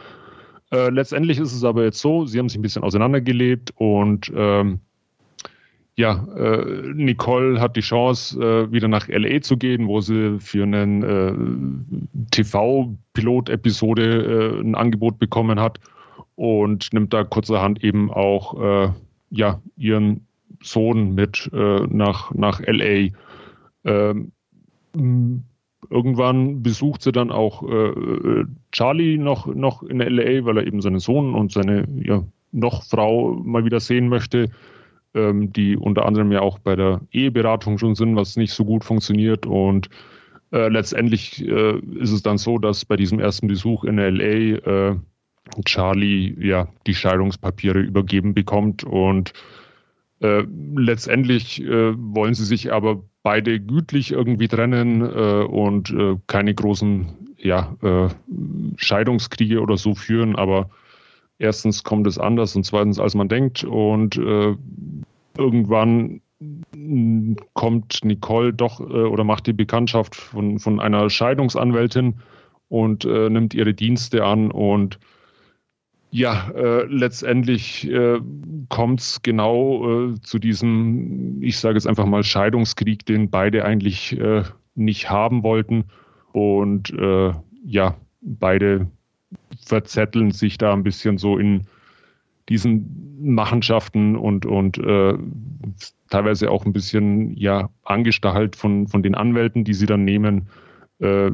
Äh, 0.73 0.91
letztendlich 0.91 1.39
ist 1.39 1.55
es 1.55 1.63
aber 1.63 1.85
jetzt 1.85 2.01
so, 2.01 2.27
sie 2.27 2.41
haben 2.41 2.49
sich 2.49 2.59
ein 2.59 2.63
bisschen 2.63 2.83
auseinandergelebt 2.83 3.73
und 3.77 4.33
ähm, 4.35 4.81
ja, 5.99 6.25
äh, 6.37 6.93
Nicole 6.95 7.61
hat 7.61 7.75
die 7.75 7.81
Chance, 7.81 8.41
äh, 8.41 8.71
wieder 8.71 8.87
nach 8.87 9.09
LA 9.09 9.41
zu 9.41 9.57
gehen, 9.57 9.89
wo 9.89 10.01
sie 10.01 10.39
für 10.39 10.63
einen 10.63 11.03
äh, 11.03 11.35
TV-Pilot-Episode 12.31 14.05
äh, 14.05 14.61
ein 14.61 14.77
Angebot 14.77 15.19
bekommen 15.19 15.59
hat 15.59 15.81
und 16.37 16.93
nimmt 16.93 17.13
da 17.13 17.25
kurzerhand 17.25 17.83
eben 17.83 18.13
auch 18.13 18.63
äh, 18.63 18.93
ja, 19.31 19.61
ihren 19.77 20.25
Sohn 20.63 21.17
mit 21.17 21.51
äh, 21.53 21.81
nach, 21.89 22.33
nach 22.33 22.61
LA. 22.61 23.09
Ähm, 23.85 24.31
irgendwann 25.91 26.63
besucht 26.63 27.03
sie 27.03 27.11
dann 27.11 27.33
auch 27.33 27.65
Charlie 28.73 29.19
noch, 29.19 29.47
noch 29.47 29.83
in 29.83 29.99
LA, 29.99 30.45
weil 30.45 30.59
er 30.59 30.67
eben 30.67 30.81
seinen 30.81 31.01
Sohn 31.01 31.35
und 31.35 31.51
seine 31.51 31.89
ja, 32.03 32.23
noch 32.53 32.85
Frau 32.85 33.35
mal 33.35 33.65
wieder 33.65 33.81
sehen 33.81 34.09
möchte 34.09 34.49
ähm, 35.19 35.53
die 35.53 35.77
unter 35.77 36.07
anderem 36.07 36.33
ja 36.33 36.41
auch 36.41 36.59
bei 36.59 36.77
der 36.77 37.01
Eheberatung 37.11 37.79
schon 37.79 37.95
sind, 37.95 38.17
was 38.17 38.37
nicht 38.37 38.53
so 38.53 38.65
gut 38.65 38.85
funktioniert. 38.85 39.47
Und 39.47 39.89
äh, 40.53 40.69
letztendlich 40.69 41.47
äh, 41.47 41.79
ist 41.99 42.13
es 42.13 42.23
dann 42.23 42.39
so, 42.39 42.59
dass 42.59 42.85
bei 42.85 42.97
diesem 42.97 43.19
ersten 43.19 43.49
Besuch 43.49 43.85
in 43.85 43.97
LA 43.97 44.93
äh, 44.93 44.97
Charlie 45.65 46.35
ja 46.39 46.69
die 46.87 46.95
Scheidungspapiere 46.95 47.81
übergeben 47.81 48.35
bekommt 48.35 48.85
und 48.85 49.33
äh, 50.21 50.45
letztendlich 50.75 51.63
äh, 51.63 51.95
wollen 51.97 52.35
sie 52.35 52.45
sich 52.45 52.73
aber 52.73 53.03
beide 53.23 53.61
gütlich 53.61 54.13
irgendwie 54.13 54.49
trennen 54.49 55.03
äh, 55.03 55.45
und 55.45 55.95
keine 56.27 56.55
großen 56.55 57.35
ja, 57.41 57.77
Scheidungskriege 58.77 59.61
oder 59.61 59.77
so 59.77 59.95
führen, 59.95 60.35
aber 60.35 60.71
erstens 61.39 61.85
kommt 61.85 62.07
es 62.07 62.19
anders 62.19 62.55
und 62.57 62.65
zweitens 62.65 62.99
als 62.99 63.15
man 63.15 63.29
denkt 63.29 63.65
und 63.65 64.17
äh, 64.17 64.57
irgendwann 65.37 66.21
kommt 67.55 68.05
Nicole 68.05 68.53
doch 68.53 68.81
äh, 68.81 68.85
oder 68.85 69.25
macht 69.25 69.47
die 69.47 69.53
Bekanntschaft 69.53 70.15
von, 70.15 70.59
von 70.59 70.81
einer 70.81 71.11
Scheidungsanwältin 71.11 72.21
und 72.69 73.05
äh, 73.05 73.29
nimmt 73.29 73.55
ihre 73.55 73.75
Dienste 73.75 74.25
an 74.25 74.51
und 74.51 74.99
ja, 76.11 76.51
äh, 76.55 76.85
letztendlich 76.85 77.89
äh, 77.91 78.19
kommt 78.71 79.01
es 79.01 79.23
genau 79.23 80.09
äh, 80.09 80.21
zu 80.23 80.39
diesem, 80.39 81.43
ich 81.43 81.59
sage 81.59 81.75
jetzt 81.75 81.87
einfach 81.87 82.07
mal, 82.07 82.23
Scheidungskrieg, 82.23 83.05
den 83.05 83.29
beide 83.29 83.65
eigentlich 83.65 84.19
äh, 84.19 84.43
nicht 84.75 85.11
haben 85.11 85.43
wollten. 85.43 85.85
Und 86.33 86.91
äh, 86.91 87.33
ja, 87.63 87.97
beide 88.23 88.87
verzetteln 89.69 90.33
sich 90.33 90.59
da 90.59 90.73
ein 90.73 90.83
bisschen 90.83 91.19
so 91.19 91.39
in 91.39 91.67
diesen 92.49 93.19
Machenschaften 93.21 94.17
und, 94.17 94.47
und 94.47 94.79
äh, 94.79 95.15
teilweise 96.09 96.51
auch 96.51 96.65
ein 96.65 96.73
bisschen 96.73 97.37
ja 97.37 97.69
angestachelt 97.85 98.57
von, 98.57 98.89
von 98.89 99.03
den 99.03 99.15
Anwälten, 99.15 99.65
die 99.65 99.75
sie 99.75 99.87
dann 99.87 100.05
nehmen, 100.05 100.49
äh, 101.01 101.31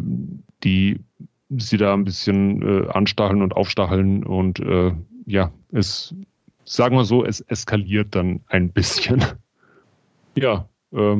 die 0.64 1.00
sie 1.56 1.76
da 1.76 1.94
ein 1.94 2.04
bisschen 2.04 2.62
äh, 2.62 2.88
anstacheln 2.88 3.42
und 3.42 3.54
aufstacheln 3.54 4.24
und 4.24 4.58
äh, 4.60 4.92
ja, 5.26 5.52
es, 5.72 6.14
sagen 6.64 6.96
wir 6.96 7.04
so, 7.04 7.24
es 7.24 7.40
eskaliert 7.42 8.14
dann 8.14 8.40
ein 8.48 8.70
bisschen. 8.70 9.24
ja, 10.36 10.68
äh, 10.92 11.16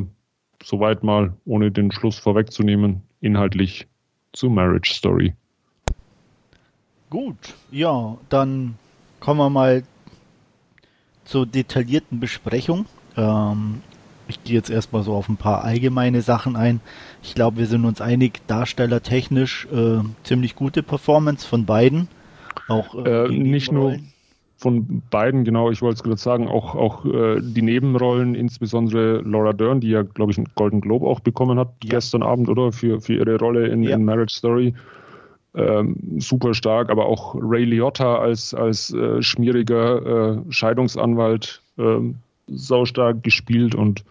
soweit 0.62 1.04
mal, 1.04 1.34
ohne 1.44 1.70
den 1.70 1.92
Schluss 1.92 2.18
vorwegzunehmen, 2.18 3.02
inhaltlich 3.20 3.86
zu 4.32 4.50
Marriage 4.50 4.92
Story. 4.92 5.34
Gut, 7.14 7.54
ja, 7.70 8.16
dann 8.28 8.74
kommen 9.20 9.38
wir 9.38 9.48
mal 9.48 9.84
zur 11.24 11.46
detaillierten 11.46 12.18
Besprechung. 12.18 12.86
Ähm, 13.16 13.82
ich 14.26 14.42
gehe 14.42 14.56
jetzt 14.56 14.68
erstmal 14.68 15.04
so 15.04 15.14
auf 15.14 15.28
ein 15.28 15.36
paar 15.36 15.62
allgemeine 15.62 16.22
Sachen 16.22 16.56
ein. 16.56 16.80
Ich 17.22 17.36
glaube, 17.36 17.58
wir 17.58 17.66
sind 17.66 17.84
uns 17.84 18.00
einig, 18.00 18.40
darstellertechnisch 18.48 19.68
äh, 19.72 20.00
ziemlich 20.24 20.56
gute 20.56 20.82
Performance 20.82 21.46
von 21.46 21.66
beiden. 21.66 22.08
Auch 22.66 22.96
äh, 22.96 23.26
äh 23.26 23.28
nicht 23.28 23.70
nur 23.70 23.96
von 24.56 25.00
beiden, 25.08 25.44
genau, 25.44 25.70
ich 25.70 25.82
wollte 25.82 25.98
es 25.98 26.02
gerade 26.02 26.16
sagen, 26.16 26.48
auch, 26.48 26.74
auch 26.74 27.04
äh, 27.04 27.40
die 27.40 27.62
Nebenrollen, 27.62 28.34
insbesondere 28.34 29.20
Laura 29.20 29.52
Dern, 29.52 29.78
die 29.78 29.90
ja, 29.90 30.02
glaube 30.02 30.32
ich, 30.32 30.38
einen 30.38 30.48
Golden 30.56 30.80
Globe 30.80 31.06
auch 31.06 31.20
bekommen 31.20 31.60
hat 31.60 31.68
ja. 31.84 31.90
gestern 31.90 32.24
Abend, 32.24 32.48
oder? 32.48 32.72
Für, 32.72 33.00
für 33.00 33.14
ihre 33.14 33.38
Rolle 33.38 33.68
in, 33.68 33.84
ja. 33.84 33.94
in 33.94 34.04
Marriage 34.04 34.34
Story 34.34 34.74
ähm, 35.54 35.96
super 36.18 36.54
stark, 36.54 36.90
aber 36.90 37.06
auch 37.06 37.34
Ray 37.38 37.64
Liotta 37.64 38.18
als, 38.18 38.54
als 38.54 38.92
äh, 38.92 39.22
schmieriger 39.22 40.36
äh, 40.36 40.52
Scheidungsanwalt 40.52 41.62
äh, 41.78 41.98
saustark 42.48 43.22
gespielt 43.22 43.74
und 43.74 44.04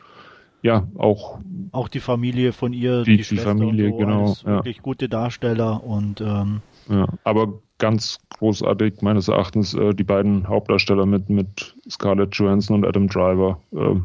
ja, 0.61 0.87
auch. 0.97 1.39
Auch 1.73 1.89
die 1.89 1.99
Familie 1.99 2.53
von 2.53 2.71
ihr, 2.71 3.03
die, 3.03 3.17
die, 3.17 3.23
die 3.23 3.37
Familie, 3.37 3.89
so, 3.89 3.97
genau. 3.97 4.35
Ja. 4.45 4.55
Wirklich 4.57 4.81
gute 4.81 5.09
Darsteller 5.09 5.83
und. 5.83 6.21
Ähm, 6.21 6.61
ja, 6.89 7.07
aber 7.23 7.53
ganz 7.79 8.19
großartig 8.29 9.01
meines 9.01 9.27
Erachtens 9.27 9.73
äh, 9.73 9.93
die 9.93 10.05
beiden 10.05 10.47
Hauptdarsteller 10.47 11.05
mit, 11.05 11.29
mit 11.29 11.75
Scarlett 11.89 12.33
Johansson 12.35 12.77
und 12.77 12.85
Adam 12.85 13.07
Driver. 13.07 13.59
Äh, 13.73 13.95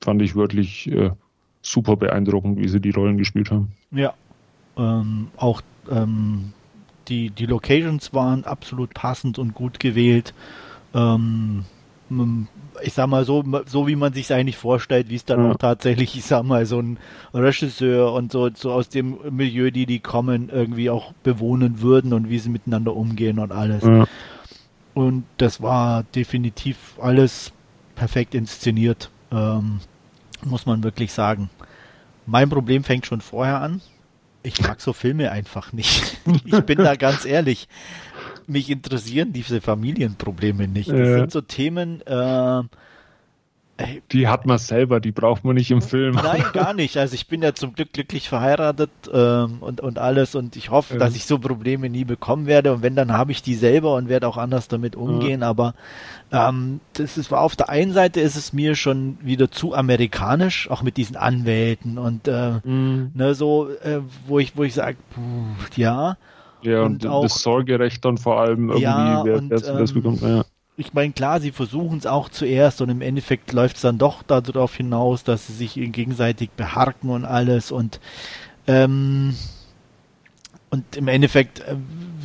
fand 0.00 0.22
ich 0.22 0.34
wirklich 0.34 0.90
äh, 0.90 1.10
super 1.62 1.96
beeindruckend, 1.96 2.58
wie 2.58 2.68
sie 2.68 2.80
die 2.80 2.90
Rollen 2.90 3.18
gespielt 3.18 3.52
haben. 3.52 3.72
Ja, 3.92 4.14
ähm, 4.76 5.28
auch 5.36 5.62
ähm, 5.90 6.52
die, 7.08 7.30
die 7.30 7.46
Locations 7.46 8.12
waren 8.12 8.44
absolut 8.44 8.94
passend 8.94 9.38
und 9.38 9.54
gut 9.54 9.80
gewählt. 9.80 10.34
Ähm, 10.94 11.64
ich 12.82 12.92
sag 12.92 13.06
mal 13.06 13.24
so, 13.24 13.44
so 13.66 13.86
wie 13.86 13.96
man 13.96 14.12
sich 14.12 14.32
eigentlich 14.32 14.56
vorstellt, 14.56 15.08
wie 15.08 15.14
es 15.14 15.24
dann 15.24 15.44
ja. 15.44 15.52
auch 15.52 15.56
tatsächlich, 15.56 16.16
ich 16.16 16.24
sag 16.24 16.42
mal, 16.44 16.66
so 16.66 16.80
ein 16.80 16.98
Regisseur 17.32 18.12
und 18.12 18.32
so, 18.32 18.50
so 18.54 18.72
aus 18.72 18.88
dem 18.88 19.18
Milieu, 19.30 19.70
die 19.70 19.86
die 19.86 20.00
kommen, 20.00 20.48
irgendwie 20.48 20.90
auch 20.90 21.12
bewohnen 21.22 21.80
würden 21.80 22.12
und 22.12 22.28
wie 22.28 22.38
sie 22.38 22.50
miteinander 22.50 22.94
umgehen 22.94 23.38
und 23.38 23.52
alles. 23.52 23.84
Ja. 23.84 24.06
Und 24.94 25.24
das 25.38 25.62
war 25.62 26.02
definitiv 26.14 26.98
alles 27.00 27.52
perfekt 27.94 28.34
inszeniert, 28.34 29.10
ähm, 29.30 29.80
muss 30.44 30.66
man 30.66 30.82
wirklich 30.82 31.12
sagen. 31.12 31.48
Mein 32.26 32.50
Problem 32.50 32.84
fängt 32.84 33.06
schon 33.06 33.20
vorher 33.20 33.60
an. 33.60 33.80
Ich 34.42 34.60
mag 34.60 34.80
so 34.80 34.92
Filme 34.92 35.30
einfach 35.30 35.72
nicht. 35.72 36.18
Ich 36.44 36.60
bin 36.60 36.78
da 36.78 36.96
ganz 36.96 37.24
ehrlich. 37.24 37.68
Mich 38.46 38.70
interessieren 38.70 39.32
diese 39.32 39.60
Familienprobleme 39.60 40.68
nicht. 40.68 40.90
Das 40.90 40.98
ja. 40.98 41.18
sind 41.18 41.32
so 41.32 41.40
Themen, 41.40 42.00
äh, 42.02 42.62
die 44.12 44.28
hat 44.28 44.46
man 44.46 44.58
selber, 44.58 45.00
die 45.00 45.12
braucht 45.12 45.44
man 45.44 45.54
nicht 45.54 45.70
im 45.70 45.82
Film. 45.82 46.14
Nein, 46.14 46.44
gar 46.52 46.74
nicht. 46.74 46.96
Also 46.96 47.14
ich 47.14 47.26
bin 47.26 47.42
ja 47.42 47.54
zum 47.54 47.74
Glück 47.74 47.92
glücklich 47.92 48.28
verheiratet 48.28 48.90
ähm, 49.12 49.58
und, 49.60 49.80
und 49.80 49.98
alles 49.98 50.34
und 50.34 50.56
ich 50.56 50.70
hoffe, 50.70 50.94
ja. 50.94 51.00
dass 51.00 51.14
ich 51.14 51.24
so 51.26 51.38
Probleme 51.38 51.88
nie 51.88 52.04
bekommen 52.04 52.46
werde 52.46 52.72
und 52.72 52.82
wenn, 52.82 52.96
dann 52.96 53.12
habe 53.12 53.32
ich 53.32 53.42
die 53.42 53.54
selber 53.54 53.94
und 53.96 54.08
werde 54.08 54.28
auch 54.28 54.36
anders 54.36 54.68
damit 54.68 54.96
umgehen, 54.96 55.40
ja. 55.42 55.48
aber 55.48 55.74
ähm, 56.30 56.80
das 56.94 57.18
ist, 57.18 57.32
auf 57.32 57.56
der 57.56 57.68
einen 57.68 57.92
Seite 57.92 58.20
ist 58.20 58.36
es 58.36 58.52
mir 58.52 58.74
schon 58.74 59.18
wieder 59.22 59.50
zu 59.50 59.74
amerikanisch, 59.74 60.70
auch 60.70 60.82
mit 60.82 60.96
diesen 60.96 61.16
Anwälten 61.16 61.98
und 61.98 62.28
äh, 62.28 62.60
mhm. 62.64 63.10
ne, 63.14 63.34
so, 63.34 63.68
äh, 63.68 64.00
wo 64.26 64.38
ich, 64.38 64.56
wo 64.56 64.64
ich 64.64 64.74
sage, 64.74 64.96
ja. 65.76 66.16
Ja, 66.62 66.82
und, 66.82 67.04
und 67.04 67.10
auch, 67.10 67.22
das 67.22 67.42
Sorgerecht 67.42 68.04
dann 68.04 68.18
vor 68.18 68.40
allem 68.40 68.68
irgendwie, 68.68 68.82
ja, 68.84 69.24
wer, 69.24 69.38
und, 69.38 69.50
wer 69.50 69.58
das 69.58 69.90
ähm, 69.90 69.94
bekommt, 69.94 70.22
ja 70.22 70.44
ich 70.76 70.94
meine, 70.94 71.12
klar, 71.12 71.40
sie 71.40 71.52
versuchen 71.52 71.98
es 71.98 72.06
auch 72.06 72.28
zuerst 72.28 72.80
und 72.80 72.88
im 72.88 73.02
Endeffekt 73.02 73.52
läuft 73.52 73.76
es 73.76 73.82
dann 73.82 73.98
doch 73.98 74.22
darauf 74.22 74.74
hinaus, 74.74 75.22
dass 75.22 75.46
sie 75.46 75.52
sich 75.52 75.74
gegenseitig 75.74 76.50
beharken 76.50 77.10
und 77.10 77.24
alles 77.24 77.70
und 77.70 78.00
ähm, 78.66 79.34
und 80.70 80.96
im 80.96 81.08
Endeffekt 81.08 81.60
äh, 81.60 81.76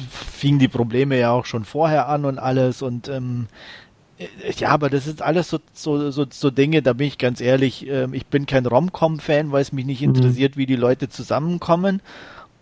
fingen 0.10 0.60
die 0.60 0.70
Probleme 0.70 1.20
ja 1.20 1.32
auch 1.32 1.46
schon 1.46 1.66
vorher 1.66 2.08
an 2.08 2.24
und 2.24 2.40
alles 2.40 2.82
und 2.82 3.10
ähm, 3.10 3.48
äh, 4.18 4.28
ja, 4.58 4.70
aber 4.70 4.90
das 4.90 5.08
ist 5.08 5.22
alles 5.22 5.50
so, 5.50 5.60
so, 5.74 6.12
so, 6.12 6.26
so 6.30 6.50
Dinge, 6.50 6.82
da 6.82 6.94
bin 6.94 7.08
ich 7.08 7.18
ganz 7.18 7.42
ehrlich, 7.42 7.88
äh, 7.88 8.08
ich 8.14 8.28
bin 8.28 8.46
kein 8.46 8.66
Rom-Com-Fan, 8.66 9.52
weil 9.52 9.62
es 9.62 9.74
mich 9.74 9.86
nicht 9.86 10.02
mhm. 10.02 10.16
interessiert, 10.16 10.56
wie 10.56 10.66
die 10.66 10.76
Leute 10.76 11.10
zusammenkommen. 11.10 12.02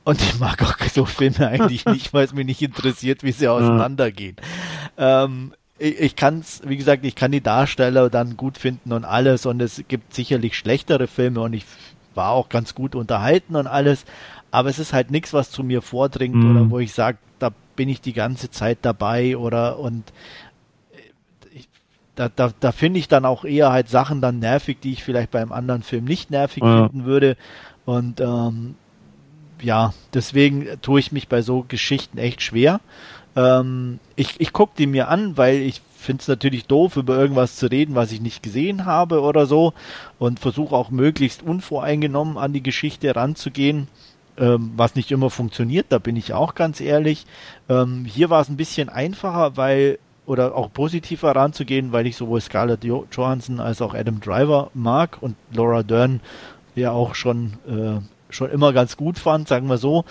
Und 0.03 0.21
ich 0.21 0.39
mag 0.39 0.61
auch 0.61 0.77
so 0.87 1.05
Filme 1.05 1.47
eigentlich 1.47 1.85
nicht, 1.85 2.13
weil 2.13 2.25
es 2.25 2.33
mich 2.33 2.45
nicht 2.45 2.61
interessiert, 2.61 3.23
wie 3.23 3.31
sie 3.31 3.47
auseinandergehen. 3.47 4.35
Ähm, 4.97 5.53
ich, 5.77 5.99
ich 5.99 6.15
kann 6.15 6.39
es, 6.39 6.61
wie 6.65 6.77
gesagt, 6.77 7.05
ich 7.05 7.15
kann 7.15 7.31
die 7.31 7.41
Darsteller 7.41 8.09
dann 8.09 8.37
gut 8.37 8.57
finden 8.57 8.93
und 8.93 9.05
alles 9.05 9.45
und 9.45 9.61
es 9.61 9.83
gibt 9.87 10.13
sicherlich 10.13 10.57
schlechtere 10.57 11.07
Filme 11.07 11.41
und 11.41 11.53
ich 11.53 11.65
war 12.13 12.31
auch 12.31 12.49
ganz 12.49 12.75
gut 12.75 12.95
unterhalten 12.95 13.55
und 13.55 13.67
alles, 13.67 14.05
aber 14.51 14.69
es 14.69 14.79
ist 14.79 14.93
halt 14.93 15.11
nichts, 15.11 15.33
was 15.33 15.51
zu 15.51 15.63
mir 15.63 15.81
vordringt 15.81 16.35
mhm. 16.35 16.51
oder 16.51 16.69
wo 16.69 16.79
ich 16.79 16.93
sage, 16.93 17.17
da 17.39 17.51
bin 17.75 17.89
ich 17.89 17.99
die 17.99 18.13
ganze 18.13 18.49
Zeit 18.49 18.79
dabei 18.83 19.35
oder 19.35 19.79
und 19.79 20.13
äh, 20.93 21.57
ich, 21.57 21.67
da, 22.15 22.29
da, 22.29 22.51
da 22.57 22.71
finde 22.71 22.99
ich 22.99 23.09
dann 23.09 23.25
auch 23.25 23.43
eher 23.43 23.71
halt 23.71 23.89
Sachen 23.89 24.21
dann 24.21 24.39
nervig, 24.39 24.79
die 24.79 24.93
ich 24.93 25.03
vielleicht 25.03 25.31
beim 25.31 25.51
anderen 25.51 25.83
Film 25.83 26.05
nicht 26.05 26.31
nervig 26.31 26.63
ja. 26.63 26.87
finden 26.87 27.05
würde 27.05 27.35
und 27.83 28.21
ähm, 28.21 28.75
ja, 29.61 29.93
deswegen 30.13 30.67
tue 30.81 30.99
ich 30.99 31.11
mich 31.11 31.27
bei 31.27 31.41
so 31.41 31.65
Geschichten 31.67 32.17
echt 32.17 32.41
schwer. 32.41 32.81
Ähm, 33.35 33.99
ich 34.15 34.39
ich 34.39 34.53
gucke 34.53 34.73
die 34.77 34.87
mir 34.87 35.07
an, 35.07 35.37
weil 35.37 35.57
ich 35.57 35.81
finde 35.97 36.21
es 36.21 36.27
natürlich 36.27 36.65
doof, 36.65 36.97
über 36.97 37.17
irgendwas 37.17 37.55
zu 37.55 37.67
reden, 37.67 37.95
was 37.95 38.11
ich 38.11 38.21
nicht 38.21 38.43
gesehen 38.43 38.85
habe 38.85 39.21
oder 39.21 39.45
so 39.45 39.73
und 40.19 40.39
versuche 40.39 40.75
auch 40.75 40.91
möglichst 40.91 41.41
unvoreingenommen 41.41 42.37
an 42.37 42.53
die 42.53 42.63
Geschichte 42.63 43.15
ranzugehen 43.15 43.87
ähm, 44.37 44.73
was 44.75 44.95
nicht 44.95 45.11
immer 45.11 45.29
funktioniert, 45.29 45.87
da 45.89 45.97
bin 45.99 46.15
ich 46.15 46.33
auch 46.33 46.55
ganz 46.55 46.81
ehrlich. 46.81 47.25
Ähm, 47.69 48.05
hier 48.05 48.29
war 48.29 48.41
es 48.41 48.49
ein 48.49 48.57
bisschen 48.57 48.89
einfacher, 48.89 49.57
weil 49.57 49.99
oder 50.25 50.55
auch 50.55 50.73
positiver 50.73 51.35
ranzugehen, 51.35 51.91
weil 51.91 52.07
ich 52.07 52.15
sowohl 52.15 52.41
Scarlett 52.41 52.83
Johansson 52.83 53.59
als 53.59 53.81
auch 53.81 53.93
Adam 53.93 54.19
Driver 54.19 54.71
mag 54.73 55.17
und 55.21 55.35
Laura 55.53 55.83
Dern 55.83 56.19
ja 56.73 56.91
auch 56.91 57.13
schon 57.13 57.53
äh, 57.67 58.01
schon 58.31 58.49
immer 58.49 58.73
ganz 58.73 58.97
gut 58.97 59.19
fand, 59.19 59.47
sagen 59.47 59.69
wir 59.69 59.77
so. 59.77 60.03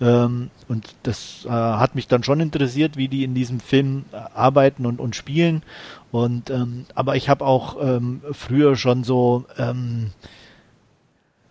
Ähm, 0.00 0.50
und 0.68 0.94
das 1.04 1.44
äh, 1.44 1.50
hat 1.50 1.94
mich 1.94 2.08
dann 2.08 2.24
schon 2.24 2.40
interessiert, 2.40 2.96
wie 2.96 3.08
die 3.08 3.24
in 3.24 3.34
diesem 3.34 3.60
Film 3.60 4.04
äh, 4.12 4.16
arbeiten 4.34 4.86
und, 4.86 5.00
und 5.00 5.14
spielen. 5.14 5.62
Und 6.10 6.50
ähm, 6.50 6.86
aber 6.94 7.16
ich 7.16 7.28
habe 7.28 7.44
auch 7.44 7.76
ähm, 7.80 8.22
früher 8.32 8.76
schon 8.76 9.04
so 9.04 9.44
ähm, 9.56 10.10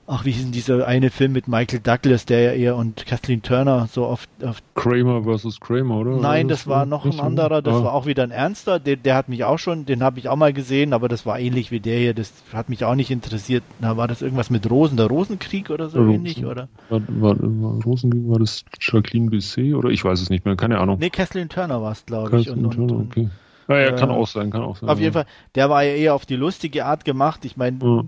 Ach, 0.05 0.25
wie 0.25 0.31
hieß 0.31 0.43
denn 0.43 0.51
dieser 0.51 0.85
eine 0.85 1.09
Film 1.09 1.31
mit 1.31 1.47
Michael 1.47 1.79
Douglas, 1.79 2.25
der 2.25 2.41
ja 2.41 2.51
eher 2.51 2.75
und 2.75 3.05
Kathleen 3.05 3.41
Turner 3.41 3.87
so 3.89 4.05
oft. 4.05 4.29
oft 4.43 4.61
Kramer 4.75 5.23
versus 5.23 5.61
Kramer, 5.61 5.99
oder? 5.99 6.17
Nein, 6.17 6.49
das, 6.49 6.59
das 6.59 6.67
war 6.67 6.85
noch 6.85 7.05
ein 7.05 7.21
anderer, 7.21 7.61
das 7.61 7.75
ah. 7.75 7.83
war 7.85 7.93
auch 7.93 8.05
wieder 8.05 8.23
ein 8.23 8.31
ernster, 8.31 8.79
der, 8.79 8.97
der 8.97 9.15
hat 9.15 9.29
mich 9.29 9.45
auch 9.45 9.59
schon, 9.59 9.85
den 9.85 10.03
habe 10.03 10.19
ich 10.19 10.27
auch 10.27 10.35
mal 10.35 10.51
gesehen, 10.51 10.91
aber 10.91 11.07
das 11.07 11.25
war 11.25 11.39
ähnlich 11.39 11.71
wie 11.71 11.79
der 11.79 11.99
hier, 11.99 12.13
das 12.13 12.33
hat 12.51 12.67
mich 12.67 12.83
auch 12.83 12.95
nicht 12.95 13.11
interessiert. 13.11 13.63
Na, 13.79 13.95
war 13.95 14.09
das 14.09 14.21
irgendwas 14.21 14.49
mit 14.49 14.69
Rosen, 14.69 14.97
der 14.97 15.07
Rosenkrieg 15.07 15.69
oder 15.69 15.87
so 15.87 15.99
Rosen, 15.99 16.15
ähnlich, 16.15 16.45
oder? 16.45 16.67
War, 16.89 17.01
war, 17.07 17.37
war 17.39 17.83
Rosenkrieg, 17.83 18.27
war 18.27 18.39
das 18.39 18.65
Jacqueline 18.81 19.29
Bisset 19.29 19.73
oder 19.73 19.89
ich 19.89 20.03
weiß 20.03 20.19
es 20.19 20.29
nicht 20.29 20.43
mehr, 20.43 20.57
keine 20.57 20.79
Ahnung. 20.79 20.97
Nee, 20.99 21.11
Kathleen 21.11 21.47
Turner 21.47 21.81
war 21.81 21.93
es, 21.93 22.05
glaube 22.05 22.41
ich. 22.41 22.49
Und, 22.49 22.71
Turner, 22.71 22.93
und, 22.95 23.07
okay. 23.11 23.29
Ja, 23.67 23.79
ja, 23.79 23.91
kann 23.93 24.09
äh, 24.09 24.13
auch 24.13 24.27
sein, 24.27 24.51
kann 24.51 24.61
auch 24.61 24.77
sein. 24.77 24.89
Auf 24.89 24.99
jeden 24.99 25.13
Fall, 25.13 25.25
der 25.55 25.69
war 25.69 25.83
ja 25.83 25.93
eher 25.93 26.15
auf 26.15 26.25
die 26.25 26.35
lustige 26.35 26.85
Art 26.85 27.05
gemacht. 27.05 27.45
Ich 27.45 27.57
meine, 27.57 27.79
ja. 27.81 28.03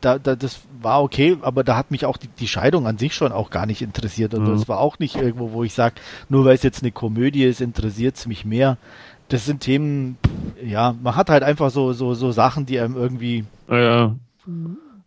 da, 0.00 0.18
da, 0.18 0.36
das 0.36 0.62
war 0.80 1.02
okay, 1.02 1.38
aber 1.42 1.64
da 1.64 1.76
hat 1.76 1.90
mich 1.90 2.04
auch 2.06 2.16
die, 2.16 2.28
die 2.28 2.48
Scheidung 2.48 2.86
an 2.86 2.98
sich 2.98 3.14
schon 3.14 3.32
auch 3.32 3.50
gar 3.50 3.66
nicht 3.66 3.82
interessiert. 3.82 4.34
Also 4.34 4.46
ja. 4.46 4.52
das 4.52 4.68
war 4.68 4.80
auch 4.80 4.98
nicht 4.98 5.16
irgendwo, 5.16 5.52
wo 5.52 5.64
ich 5.64 5.74
sage, 5.74 5.96
nur 6.28 6.44
weil 6.44 6.54
es 6.54 6.62
jetzt 6.62 6.82
eine 6.82 6.92
Komödie 6.92 7.44
ist, 7.44 7.60
interessiert 7.60 8.16
es 8.16 8.26
mich 8.26 8.44
mehr. 8.44 8.76
Das 9.28 9.46
sind 9.46 9.60
Themen, 9.60 10.18
ja, 10.62 10.94
man 11.02 11.16
hat 11.16 11.30
halt 11.30 11.42
einfach 11.42 11.70
so, 11.70 11.92
so, 11.92 12.14
so 12.14 12.30
Sachen, 12.30 12.66
die 12.66 12.78
einem 12.78 12.96
irgendwie. 12.96 13.44
Ja, 13.68 13.78
ja. 13.78 14.16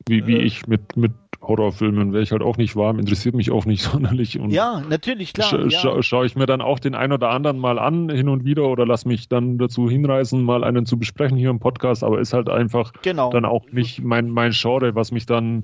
Wie, 0.08 0.26
wie 0.26 0.38
äh, 0.38 0.42
ich 0.42 0.66
mit, 0.68 0.98
mit 0.98 1.12
Horrorfilmen 1.48 2.14
wäre 2.14 2.24
ich 2.24 2.32
halt 2.32 2.42
auch 2.42 2.58
nicht 2.58 2.76
warm, 2.76 3.00
interessiert 3.00 3.36
mich 3.36 3.52
auch 3.52 3.66
nicht 3.66 3.82
sonderlich. 3.92 4.40
Und 4.40 4.52
ja, 4.52 4.82
natürlich, 4.90 5.34
klar. 5.34 5.48
Scha 5.50 5.66
ja. 5.68 6.04
Schaue 6.04 6.26
ich 6.26 6.36
mir 6.36 6.46
dann 6.46 6.62
auch 6.62 6.80
den 6.80 6.96
einen 6.96 7.14
oder 7.14 7.30
anderen 7.30 7.58
mal 7.58 7.80
an, 7.80 8.10
hin 8.10 8.30
und 8.30 8.46
wieder, 8.46 8.68
oder 8.68 8.86
lass 8.86 9.06
mich 9.06 9.30
dann 9.30 9.58
dazu 9.58 9.90
hinreißen, 9.90 10.42
mal 10.42 10.64
einen 10.64 10.86
zu 10.86 10.98
besprechen 10.98 11.38
hier 11.38 11.50
im 11.50 11.60
Podcast, 11.60 12.04
aber 12.04 12.20
ist 12.20 12.34
halt 12.34 12.50
einfach 12.50 12.94
genau. 13.02 13.32
dann 13.32 13.46
auch 13.46 13.66
nicht 13.72 14.04
mein, 14.04 14.30
mein 14.30 14.52
Genre, 14.52 14.96
was 14.96 15.12
mich 15.12 15.26
dann 15.26 15.64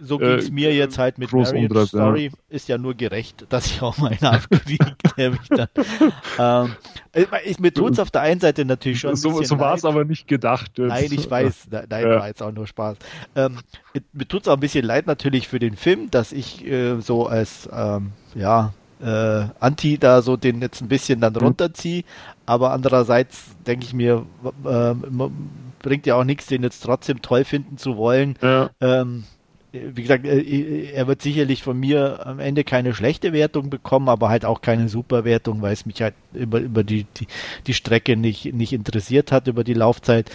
so 0.00 0.18
ging 0.18 0.28
es 0.28 0.48
äh, 0.48 0.52
mir 0.52 0.74
jetzt 0.74 0.98
halt 0.98 1.18
mit 1.18 1.32
Marriage 1.32 1.86
Story. 1.86 2.26
Ja. 2.26 2.30
Ist 2.48 2.68
ja 2.68 2.78
nur 2.78 2.94
gerecht, 2.94 3.46
dass 3.48 3.66
ich 3.66 3.82
auch 3.82 3.98
mal 3.98 4.12
einen 4.12 4.34
abkriege. 4.34 4.96
Ähm, 6.36 6.74
ich, 7.44 7.60
mir 7.60 7.72
tut 7.72 7.92
es 7.92 7.98
auf 8.00 8.10
der 8.10 8.22
einen 8.22 8.40
Seite 8.40 8.64
natürlich 8.64 8.98
schon. 8.98 9.14
so 9.14 9.42
so 9.42 9.58
war 9.60 9.74
es 9.74 9.84
aber 9.84 10.04
nicht 10.04 10.26
gedacht. 10.26 10.72
Jetzt. 10.76 10.88
Nein, 10.88 11.08
ich 11.12 11.30
weiß. 11.30 11.68
Nein, 11.70 11.86
ja. 11.88 12.18
war 12.18 12.26
jetzt 12.26 12.42
auch 12.42 12.50
nur 12.50 12.66
Spaß. 12.66 12.96
Ähm, 13.36 13.58
mir 14.12 14.26
tut 14.26 14.42
es 14.42 14.48
auch 14.48 14.54
ein 14.54 14.60
bisschen 14.60 14.84
leid 14.84 15.06
natürlich 15.06 15.46
für 15.46 15.60
den 15.60 15.76
Film, 15.76 16.10
dass 16.10 16.32
ich 16.32 16.66
äh, 16.66 17.00
so 17.00 17.26
als 17.26 17.68
ähm, 17.72 18.12
ja 18.34 18.72
äh, 19.00 19.46
Anti 19.60 19.98
da 19.98 20.22
so 20.22 20.36
den 20.36 20.60
jetzt 20.60 20.80
ein 20.80 20.88
bisschen 20.88 21.20
dann 21.20 21.34
mhm. 21.34 21.40
runterziehe. 21.40 22.02
Aber 22.46 22.72
andererseits 22.72 23.56
denke 23.66 23.86
ich 23.86 23.94
mir, 23.94 24.26
äh, 24.64 24.94
bringt 25.80 26.06
ja 26.06 26.16
auch 26.16 26.24
nichts, 26.24 26.46
den 26.46 26.62
jetzt 26.62 26.80
trotzdem 26.82 27.22
toll 27.22 27.44
finden 27.44 27.78
zu 27.78 27.96
wollen. 27.96 28.36
Ja. 28.42 28.70
Ähm, 28.80 29.24
wie 29.74 30.02
gesagt, 30.02 30.24
äh, 30.24 30.92
er 30.92 31.06
wird 31.06 31.22
sicherlich 31.22 31.62
von 31.62 31.78
mir 31.78 32.26
am 32.26 32.38
Ende 32.38 32.64
keine 32.64 32.94
schlechte 32.94 33.32
Wertung 33.32 33.70
bekommen, 33.70 34.08
aber 34.08 34.28
halt 34.28 34.44
auch 34.44 34.60
keine 34.62 34.88
super 34.88 35.24
Wertung, 35.24 35.62
weil 35.62 35.72
es 35.72 35.86
mich 35.86 36.00
halt 36.00 36.14
über, 36.32 36.60
über 36.60 36.84
die, 36.84 37.06
die, 37.16 37.26
die 37.66 37.74
Strecke 37.74 38.16
nicht, 38.16 38.54
nicht 38.54 38.72
interessiert 38.72 39.32
hat, 39.32 39.48
über 39.48 39.64
die 39.64 39.74
Laufzeit. 39.74 40.30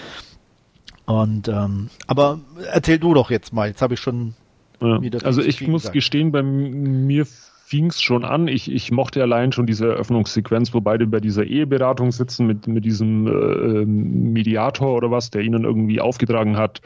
Und 1.05 1.47
ähm, 1.47 1.89
aber 2.05 2.39
erzähl 2.71 2.99
du 2.99 3.13
doch 3.13 3.31
jetzt 3.31 3.53
mal, 3.53 3.67
jetzt 3.67 3.81
habe 3.81 3.95
ich 3.95 3.99
schon 3.99 4.35
ja. 4.81 5.01
wieder. 5.01 5.25
Also 5.25 5.41
ich 5.41 5.67
muss 5.67 5.83
gesagt. 5.83 5.93
gestehen, 5.93 6.31
bei 6.31 6.43
mir 6.43 7.25
fing 7.25 7.87
es 7.87 8.01
schon 8.01 8.25
an. 8.25 8.47
Ich, 8.47 8.71
ich 8.71 8.91
mochte 8.91 9.21
allein 9.21 9.51
schon 9.51 9.67
diese 9.67 9.87
Eröffnungssequenz, 9.87 10.73
wo 10.73 10.81
beide 10.81 11.05
bei 11.07 11.19
dieser 11.19 11.43
Eheberatung 11.43 12.11
sitzen 12.11 12.47
mit, 12.47 12.67
mit 12.67 12.83
diesem 12.83 13.27
äh, 13.27 13.31
ähm, 13.31 14.33
Mediator 14.33 14.95
oder 14.95 15.11
was, 15.11 15.29
der 15.29 15.41
ihnen 15.41 15.65
irgendwie 15.65 16.01
aufgetragen 16.01 16.57
hat, 16.57 16.81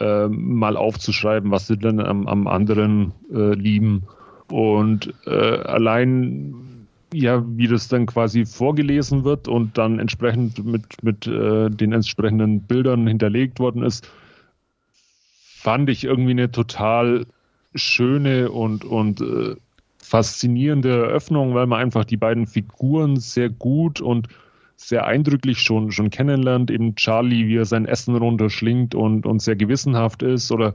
äh, 0.00 0.28
mal 0.28 0.76
aufzuschreiben, 0.76 1.50
was 1.50 1.66
sie 1.66 1.76
denn 1.76 2.00
am, 2.00 2.26
am 2.26 2.46
anderen 2.46 3.12
äh, 3.32 3.54
lieben. 3.54 4.04
Und 4.50 5.14
äh, 5.26 5.30
allein, 5.30 6.86
ja, 7.12 7.44
wie 7.46 7.68
das 7.68 7.88
dann 7.88 8.06
quasi 8.06 8.44
vorgelesen 8.44 9.24
wird 9.24 9.48
und 9.48 9.78
dann 9.78 9.98
entsprechend 9.98 10.64
mit, 10.64 11.02
mit 11.02 11.26
äh, 11.26 11.70
den 11.70 11.92
entsprechenden 11.92 12.60
Bildern 12.60 13.06
hinterlegt 13.06 13.58
worden 13.60 13.82
ist, 13.82 14.08
fand 15.64 15.88
ich 15.88 16.04
irgendwie 16.04 16.32
eine 16.32 16.50
total 16.50 17.26
schöne 17.74 18.50
und, 18.50 18.84
und 18.84 19.20
äh, 19.20 19.56
faszinierende 19.98 20.90
Eröffnung, 20.90 21.54
weil 21.54 21.66
man 21.66 21.80
einfach 21.80 22.04
die 22.04 22.18
beiden 22.18 22.46
Figuren 22.46 23.16
sehr 23.16 23.48
gut 23.48 24.00
und 24.00 24.28
sehr 24.76 25.06
eindrücklich 25.06 25.60
schon, 25.60 25.90
schon 25.92 26.10
kennenlernt. 26.10 26.70
Eben 26.70 26.94
Charlie, 26.96 27.46
wie 27.46 27.56
er 27.56 27.64
sein 27.64 27.86
Essen 27.86 28.16
runterschlingt 28.16 28.94
und, 28.94 29.26
und 29.26 29.40
sehr 29.40 29.56
gewissenhaft 29.56 30.22
ist. 30.22 30.52
Oder 30.52 30.74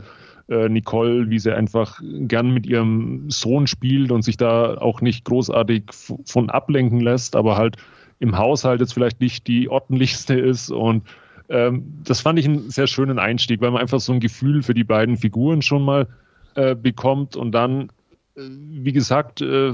äh, 0.49 0.67
Nicole, 0.67 1.29
wie 1.29 1.39
sie 1.39 1.55
einfach 1.55 1.99
gern 2.03 2.51
mit 2.51 2.65
ihrem 2.65 3.29
Sohn 3.29 3.67
spielt 3.67 4.11
und 4.11 4.23
sich 4.23 4.37
da 4.37 4.77
auch 4.77 5.01
nicht 5.01 5.25
großartig 5.25 5.83
von 6.25 6.49
ablenken 6.49 7.01
lässt, 7.01 7.35
aber 7.35 7.55
halt 7.55 7.77
im 8.19 8.37
Haushalt 8.37 8.81
jetzt 8.81 8.93
vielleicht 8.93 9.21
nicht 9.21 9.47
die 9.47 9.69
ordentlichste 9.69 10.33
ist. 10.33 10.71
Und 10.71 11.03
ähm, 11.49 12.01
das 12.03 12.21
fand 12.21 12.39
ich 12.39 12.45
einen 12.45 12.69
sehr 12.69 12.87
schönen 12.87 13.19
Einstieg, 13.19 13.61
weil 13.61 13.71
man 13.71 13.81
einfach 13.81 13.99
so 13.99 14.11
ein 14.13 14.19
Gefühl 14.19 14.61
für 14.61 14.73
die 14.73 14.83
beiden 14.83 15.17
Figuren 15.17 15.61
schon 15.61 15.83
mal 15.83 16.07
äh, 16.55 16.75
bekommt. 16.75 17.35
Und 17.35 17.51
dann, 17.51 17.91
äh, 18.35 18.41
wie 18.41 18.91
gesagt, 18.91 19.41
äh, 19.41 19.73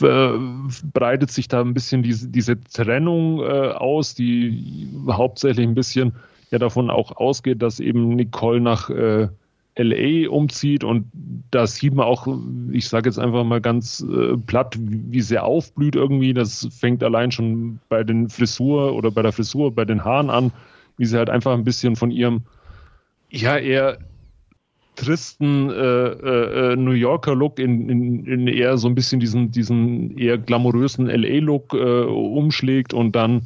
breitet 0.00 1.30
sich 1.30 1.48
da 1.48 1.60
ein 1.60 1.74
bisschen 1.74 2.02
diese, 2.02 2.28
diese 2.28 2.60
Trennung 2.60 3.40
äh, 3.40 3.70
aus, 3.72 4.14
die 4.14 4.88
hauptsächlich 5.08 5.66
ein 5.66 5.74
bisschen 5.74 6.14
ja 6.50 6.58
davon 6.58 6.90
auch 6.90 7.16
ausgeht, 7.16 7.62
dass 7.62 7.80
eben 7.80 8.16
Nicole 8.16 8.60
nach 8.60 8.90
äh, 8.90 9.28
LA 9.76 10.28
umzieht 10.28 10.82
und 10.82 11.06
da 11.50 11.66
sieht 11.66 11.94
man 11.94 12.06
auch, 12.06 12.26
ich 12.72 12.88
sage 12.88 13.08
jetzt 13.08 13.18
einfach 13.18 13.44
mal 13.44 13.60
ganz 13.60 14.04
äh, 14.10 14.36
platt, 14.36 14.76
wie, 14.78 15.12
wie 15.12 15.20
sie 15.20 15.38
aufblüht 15.38 15.94
irgendwie. 15.94 16.34
Das 16.34 16.68
fängt 16.72 17.02
allein 17.02 17.30
schon 17.30 17.78
bei 17.88 18.02
den 18.02 18.28
Frisur 18.28 18.94
oder 18.94 19.10
bei 19.10 19.22
der 19.22 19.32
Frisur, 19.32 19.72
bei 19.72 19.84
den 19.84 20.04
Haaren 20.04 20.30
an, 20.30 20.52
wie 20.96 21.06
sie 21.06 21.16
halt 21.16 21.30
einfach 21.30 21.54
ein 21.54 21.64
bisschen 21.64 21.94
von 21.94 22.10
ihrem 22.10 22.42
ja 23.30 23.56
eher 23.56 23.98
tristen 24.98 25.70
äh, 25.70 25.74
äh, 25.74 26.72
äh, 26.72 26.76
New 26.76 26.90
Yorker 26.92 27.36
Look 27.36 27.58
in, 27.58 27.88
in, 27.88 28.26
in, 28.26 28.48
eher 28.48 28.76
so 28.78 28.88
ein 28.88 28.96
bisschen 28.96 29.20
diesen, 29.20 29.52
diesen 29.52 30.18
eher 30.18 30.38
glamourösen 30.38 31.06
LA-Look 31.06 31.72
äh, 31.72 32.02
umschlägt 32.02 32.92
und 32.92 33.14
dann 33.14 33.42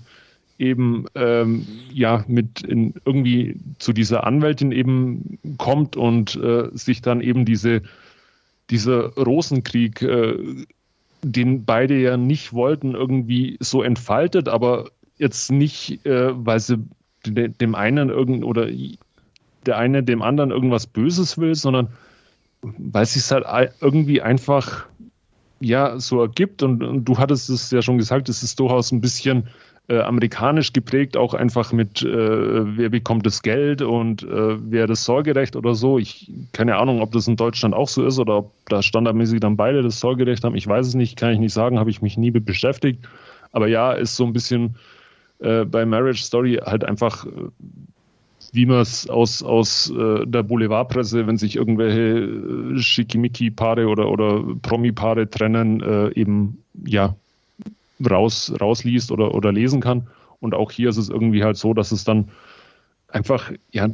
eben 0.59 1.05
ähm, 1.15 1.67
ja 1.93 2.25
mit 2.27 2.63
in, 2.63 2.95
irgendwie 3.05 3.57
zu 3.79 3.93
dieser 3.93 4.25
Anwältin 4.27 4.73
eben 4.73 5.39
kommt 5.59 5.97
und 5.97 6.37
äh, 6.37 6.69
sich 6.73 7.03
dann 7.03 7.21
eben 7.21 7.45
diese 7.45 7.83
dieser 8.71 9.13
Rosenkrieg, 9.17 10.03
den 11.23 11.65
beide 11.65 12.01
ja 12.01 12.17
nicht 12.17 12.55
wollten, 12.55 12.95
irgendwie 12.95 13.59
so 13.61 13.83
entfaltet, 13.83 14.49
aber 14.49 14.89
jetzt 15.19 15.53
nicht, 15.53 16.07
äh, 16.07 16.31
weil 16.33 16.61
sie 16.61 16.79
dem 17.27 17.75
einen 17.75 18.09
irgend 18.09 18.45
oder 18.45 18.69
der 19.67 19.79
eine 19.79 20.03
dem 20.03 20.23
anderen 20.23 20.51
irgendwas 20.51 20.87
Böses 20.87 21.39
will, 21.39 21.55
sondern 21.55 21.89
weil 22.63 23.03
es 23.03 23.15
sich 23.15 23.31
halt 23.31 23.45
irgendwie 23.81 24.23
einfach 24.23 24.87
ja 25.61 25.99
so 25.99 26.21
ergibt 26.21 26.63
und, 26.63 26.83
und, 26.83 27.05
du 27.05 27.19
hattest 27.19 27.49
es 27.51 27.71
ja 27.71 27.83
schon 27.83 27.99
gesagt, 27.99 28.29
es 28.29 28.43
ist 28.43 28.59
durchaus 28.59 28.93
ein 28.93 29.01
bisschen 29.01 29.49
äh, 29.89 30.01
amerikanisch 30.01 30.73
geprägt, 30.73 31.17
auch 31.17 31.35
einfach 31.35 31.73
mit 31.73 32.03
äh, 32.03 32.77
wer 32.77 32.89
bekommt 32.89 33.27
das 33.27 33.43
Geld 33.43 33.83
und 33.83 34.23
äh, 34.23 34.57
wer 34.71 34.87
das 34.87 35.05
Sorgerecht 35.05 35.57
oder 35.57 35.75
so. 35.75 35.99
Ich 35.99 36.31
keine 36.53 36.77
Ahnung, 36.77 37.01
ob 37.01 37.13
das 37.13 37.27
in 37.27 37.37
Deutschland 37.37 37.75
auch 37.75 37.89
so 37.89 38.05
ist 38.07 38.19
oder 38.19 38.39
ob 38.39 38.53
da 38.69 38.83
standardmäßig 38.83 39.41
dann 39.41 39.57
beide 39.57 39.83
das 39.83 40.01
Sorgerecht 40.01 40.45
haben. 40.45 40.55
Ich 40.55 40.67
weiß 40.67 40.87
es 40.87 40.95
nicht, 40.95 41.17
kann 41.17 41.33
ich 41.33 41.39
nicht 41.39 41.53
sagen, 41.53 41.79
habe 41.79 41.91
ich 41.91 42.03
mich 42.03 42.17
nie 42.17 42.31
mit 42.31 42.45
beschäftigt. 42.45 43.05
Aber 43.51 43.67
ja, 43.67 43.93
ist 43.93 44.17
so 44.17 44.25
ein 44.25 44.33
bisschen 44.33 44.77
äh, 45.41 45.65
bei 45.65 45.85
Marriage 45.85 46.23
Story 46.23 46.61
halt 46.65 46.85
einfach 46.85 47.27
äh, 47.27 47.31
wie 48.53 48.67
man 48.67 48.81
es 48.81 49.09
aus, 49.09 49.43
aus 49.43 49.91
äh, 49.91 50.27
der 50.27 50.43
Boulevardpresse, 50.43 51.27
wenn 51.27 51.39
sich 51.39 51.57
irgendwelche 51.57 52.77
äh, 52.77 52.79
Schickimicki-Paare 52.79 53.89
oder, 53.89 54.11
oder 54.11 54.45
Promi-Paare 54.61 55.31
trennen, 55.31 55.81
äh, 55.81 56.13
eben 56.13 56.63
ja 56.85 57.17
raus, 58.09 58.53
rausliest 58.61 59.11
oder, 59.11 59.35
oder 59.35 59.53
lesen 59.53 59.81
kann. 59.81 60.07
Und 60.41 60.55
auch 60.55 60.71
hier 60.71 60.91
ist 60.91 60.99
es 60.99 61.09
irgendwie 61.09 61.45
halt 61.45 61.57
so, 61.57 61.73
dass 61.73 61.93
es 61.93 62.05
dann 62.05 62.29
einfach 63.09 63.53
ja 63.71 63.89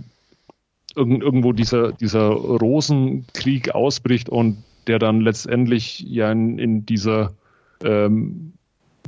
irgendwo 0.97 1.53
dieser, 1.53 1.93
dieser 1.93 2.29
Rosenkrieg 2.31 3.75
ausbricht 3.75 4.29
und 4.29 4.65
der 4.89 4.99
dann 4.99 5.21
letztendlich 5.21 6.01
ja 6.01 6.33
in, 6.33 6.59
in 6.59 6.85
dieser 6.87 7.33
ähm, 7.85 8.55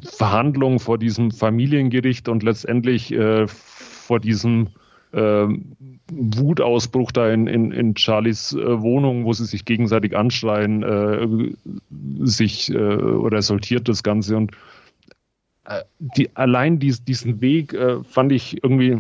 Verhandlung 0.04 0.78
vor 0.78 0.98
diesem 0.98 1.32
Familiengericht 1.32 2.28
und 2.28 2.42
letztendlich 2.44 3.12
äh, 3.12 3.48
vor 3.48 4.20
diesem 4.20 4.68
äh, 5.12 5.46
Wutausbruch 6.10 7.12
da 7.12 7.30
in, 7.30 7.46
in, 7.46 7.72
in 7.72 7.96
Charlies 7.96 8.52
äh, 8.52 8.80
Wohnung, 8.80 9.24
wo 9.24 9.32
sie 9.32 9.44
sich 9.44 9.64
gegenseitig 9.64 10.16
anschreien, 10.16 10.82
äh, 10.82 11.26
sich 12.24 12.70
äh, 12.70 12.76
resultiert 12.78 13.88
das 13.88 14.02
Ganze. 14.02 14.36
Und 14.36 14.52
äh, 15.64 15.82
die, 15.98 16.34
allein 16.36 16.78
dies, 16.78 17.04
diesen 17.04 17.40
Weg 17.40 17.72
äh, 17.74 18.02
fand 18.04 18.32
ich 18.32 18.62
irgendwie 18.62 18.98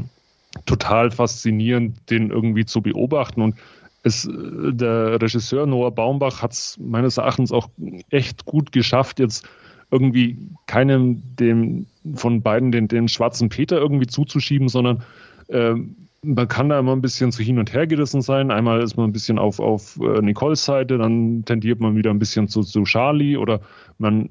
total 0.66 1.10
faszinierend, 1.10 2.10
den 2.10 2.30
irgendwie 2.30 2.64
zu 2.64 2.82
beobachten. 2.82 3.42
Und 3.42 3.56
es, 4.02 4.28
der 4.30 5.20
Regisseur 5.20 5.66
Noah 5.66 5.94
Baumbach 5.94 6.42
hat 6.42 6.52
es 6.52 6.78
meines 6.80 7.18
Erachtens 7.18 7.52
auch 7.52 7.68
echt 8.08 8.46
gut 8.46 8.72
geschafft, 8.72 9.18
jetzt 9.18 9.48
irgendwie 9.90 10.38
keinem 10.66 11.22
dem 11.36 11.86
von 12.14 12.42
beiden 12.42 12.72
den, 12.72 12.88
den 12.88 13.08
schwarzen 13.08 13.48
Peter 13.48 13.76
irgendwie 13.76 14.06
zuzuschieben, 14.06 14.68
sondern 14.68 15.02
äh, 15.50 15.74
man 16.22 16.48
kann 16.48 16.68
da 16.68 16.78
immer 16.78 16.92
ein 16.92 17.00
bisschen 17.00 17.32
zu 17.32 17.42
hin 17.42 17.58
und 17.58 17.72
her 17.72 17.86
gerissen 17.86 18.20
sein. 18.20 18.50
Einmal 18.50 18.82
ist 18.82 18.96
man 18.96 19.08
ein 19.08 19.12
bisschen 19.12 19.38
auf, 19.38 19.58
auf 19.58 19.98
äh, 20.00 20.20
Nicoles 20.20 20.64
Seite, 20.64 20.98
dann 20.98 21.44
tendiert 21.44 21.80
man 21.80 21.96
wieder 21.96 22.10
ein 22.10 22.18
bisschen 22.18 22.48
zu, 22.48 22.62
zu 22.62 22.84
Charlie 22.84 23.36
oder 23.36 23.60
man 23.98 24.30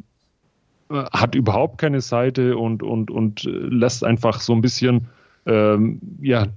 äh, 0.89 1.03
hat 1.11 1.33
überhaupt 1.33 1.79
keine 1.79 2.01
Seite 2.01 2.57
und, 2.57 2.83
und, 2.83 3.09
und 3.09 3.43
lässt 3.43 4.03
einfach 4.03 4.39
so 4.39 4.53
ein 4.53 4.61
bisschen 4.61 5.07
ähm, 5.45 5.99
ja, 6.21 6.47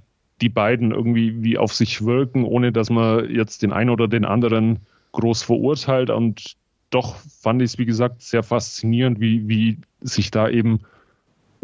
die 0.41 0.49
beiden 0.49 0.91
irgendwie 0.91 1.41
wie 1.41 1.57
auf 1.57 1.73
sich 1.73 2.05
wirken, 2.05 2.43
ohne 2.43 2.71
dass 2.71 2.89
man 2.89 3.29
jetzt 3.29 3.63
den 3.63 3.71
einen 3.71 3.89
oder 3.89 4.07
den 4.07 4.25
anderen 4.25 4.79
groß 5.13 5.43
verurteilt. 5.43 6.09
Und 6.09 6.55
doch 6.89 7.15
fand 7.41 7.61
ich 7.61 7.71
es, 7.71 7.77
wie 7.77 7.85
gesagt, 7.85 8.21
sehr 8.21 8.43
faszinierend, 8.43 9.19
wie, 9.19 9.47
wie 9.47 9.77
sich 10.01 10.31
da 10.31 10.49
eben, 10.49 10.81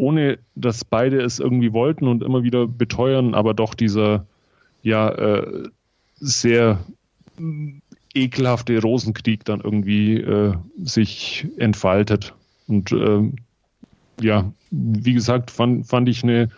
ohne 0.00 0.38
dass 0.54 0.84
beide 0.84 1.20
es 1.20 1.38
irgendwie 1.38 1.72
wollten 1.72 2.08
und 2.08 2.22
immer 2.22 2.42
wieder 2.42 2.66
beteuern, 2.66 3.34
aber 3.34 3.52
doch 3.52 3.74
dieser 3.74 4.26
ja 4.82 5.10
äh, 5.10 5.68
sehr 6.16 6.80
ekelhafte 8.14 8.80
Rosenkrieg 8.80 9.44
dann 9.44 9.60
irgendwie 9.60 10.16
äh, 10.16 10.54
sich 10.82 11.46
entfaltet. 11.58 12.34
Und 12.66 12.92
äh, 12.92 13.30
ja, 14.20 14.50
wie 14.70 15.12
gesagt, 15.12 15.50
fand, 15.50 15.86
fand 15.86 16.08
ich 16.08 16.22
eine 16.22 16.48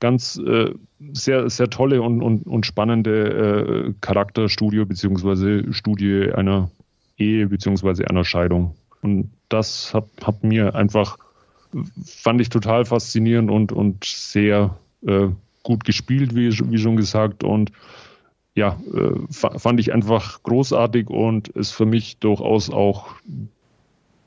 ganz 0.00 0.36
äh, 0.36 0.70
sehr, 1.12 1.48
sehr 1.48 1.70
tolle 1.70 2.02
und, 2.02 2.22
und, 2.22 2.46
und 2.46 2.66
spannende 2.66 3.88
äh, 3.88 3.94
Charakterstudie 4.02 4.84
beziehungsweise 4.84 5.72
Studie 5.72 6.30
einer 6.34 6.70
Ehe 7.16 7.46
beziehungsweise 7.46 8.06
einer 8.08 8.24
Scheidung. 8.24 8.74
Und 9.00 9.30
das 9.48 9.94
hat, 9.94 10.06
hat 10.22 10.44
mir 10.44 10.74
einfach, 10.74 11.18
fand 12.04 12.40
ich 12.40 12.48
total 12.48 12.84
faszinierend 12.84 13.50
und, 13.50 13.72
und 13.72 14.04
sehr 14.04 14.76
äh, 15.06 15.28
gut 15.62 15.84
gespielt, 15.84 16.34
wie, 16.34 16.50
wie 16.70 16.78
schon 16.78 16.96
gesagt. 16.96 17.44
Und 17.44 17.72
ja, 18.54 18.78
äh, 18.94 19.58
fand 19.58 19.80
ich 19.80 19.92
einfach 19.92 20.42
großartig 20.42 21.08
und 21.08 21.48
ist 21.48 21.72
für 21.72 21.86
mich 21.86 22.18
durchaus 22.18 22.70
auch 22.70 23.16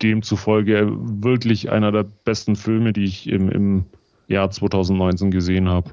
demzufolge 0.02 0.89
wirklich 0.91 1.72
einer 1.72 1.91
der 1.91 2.04
besten 2.04 2.56
Filme, 2.56 2.93
die 2.93 3.06
ich 3.06 3.28
im, 3.28 3.50
im 3.50 3.86
Jahr 4.28 4.52
2019 4.52 5.32
gesehen 5.32 5.70
habe. 5.70 5.91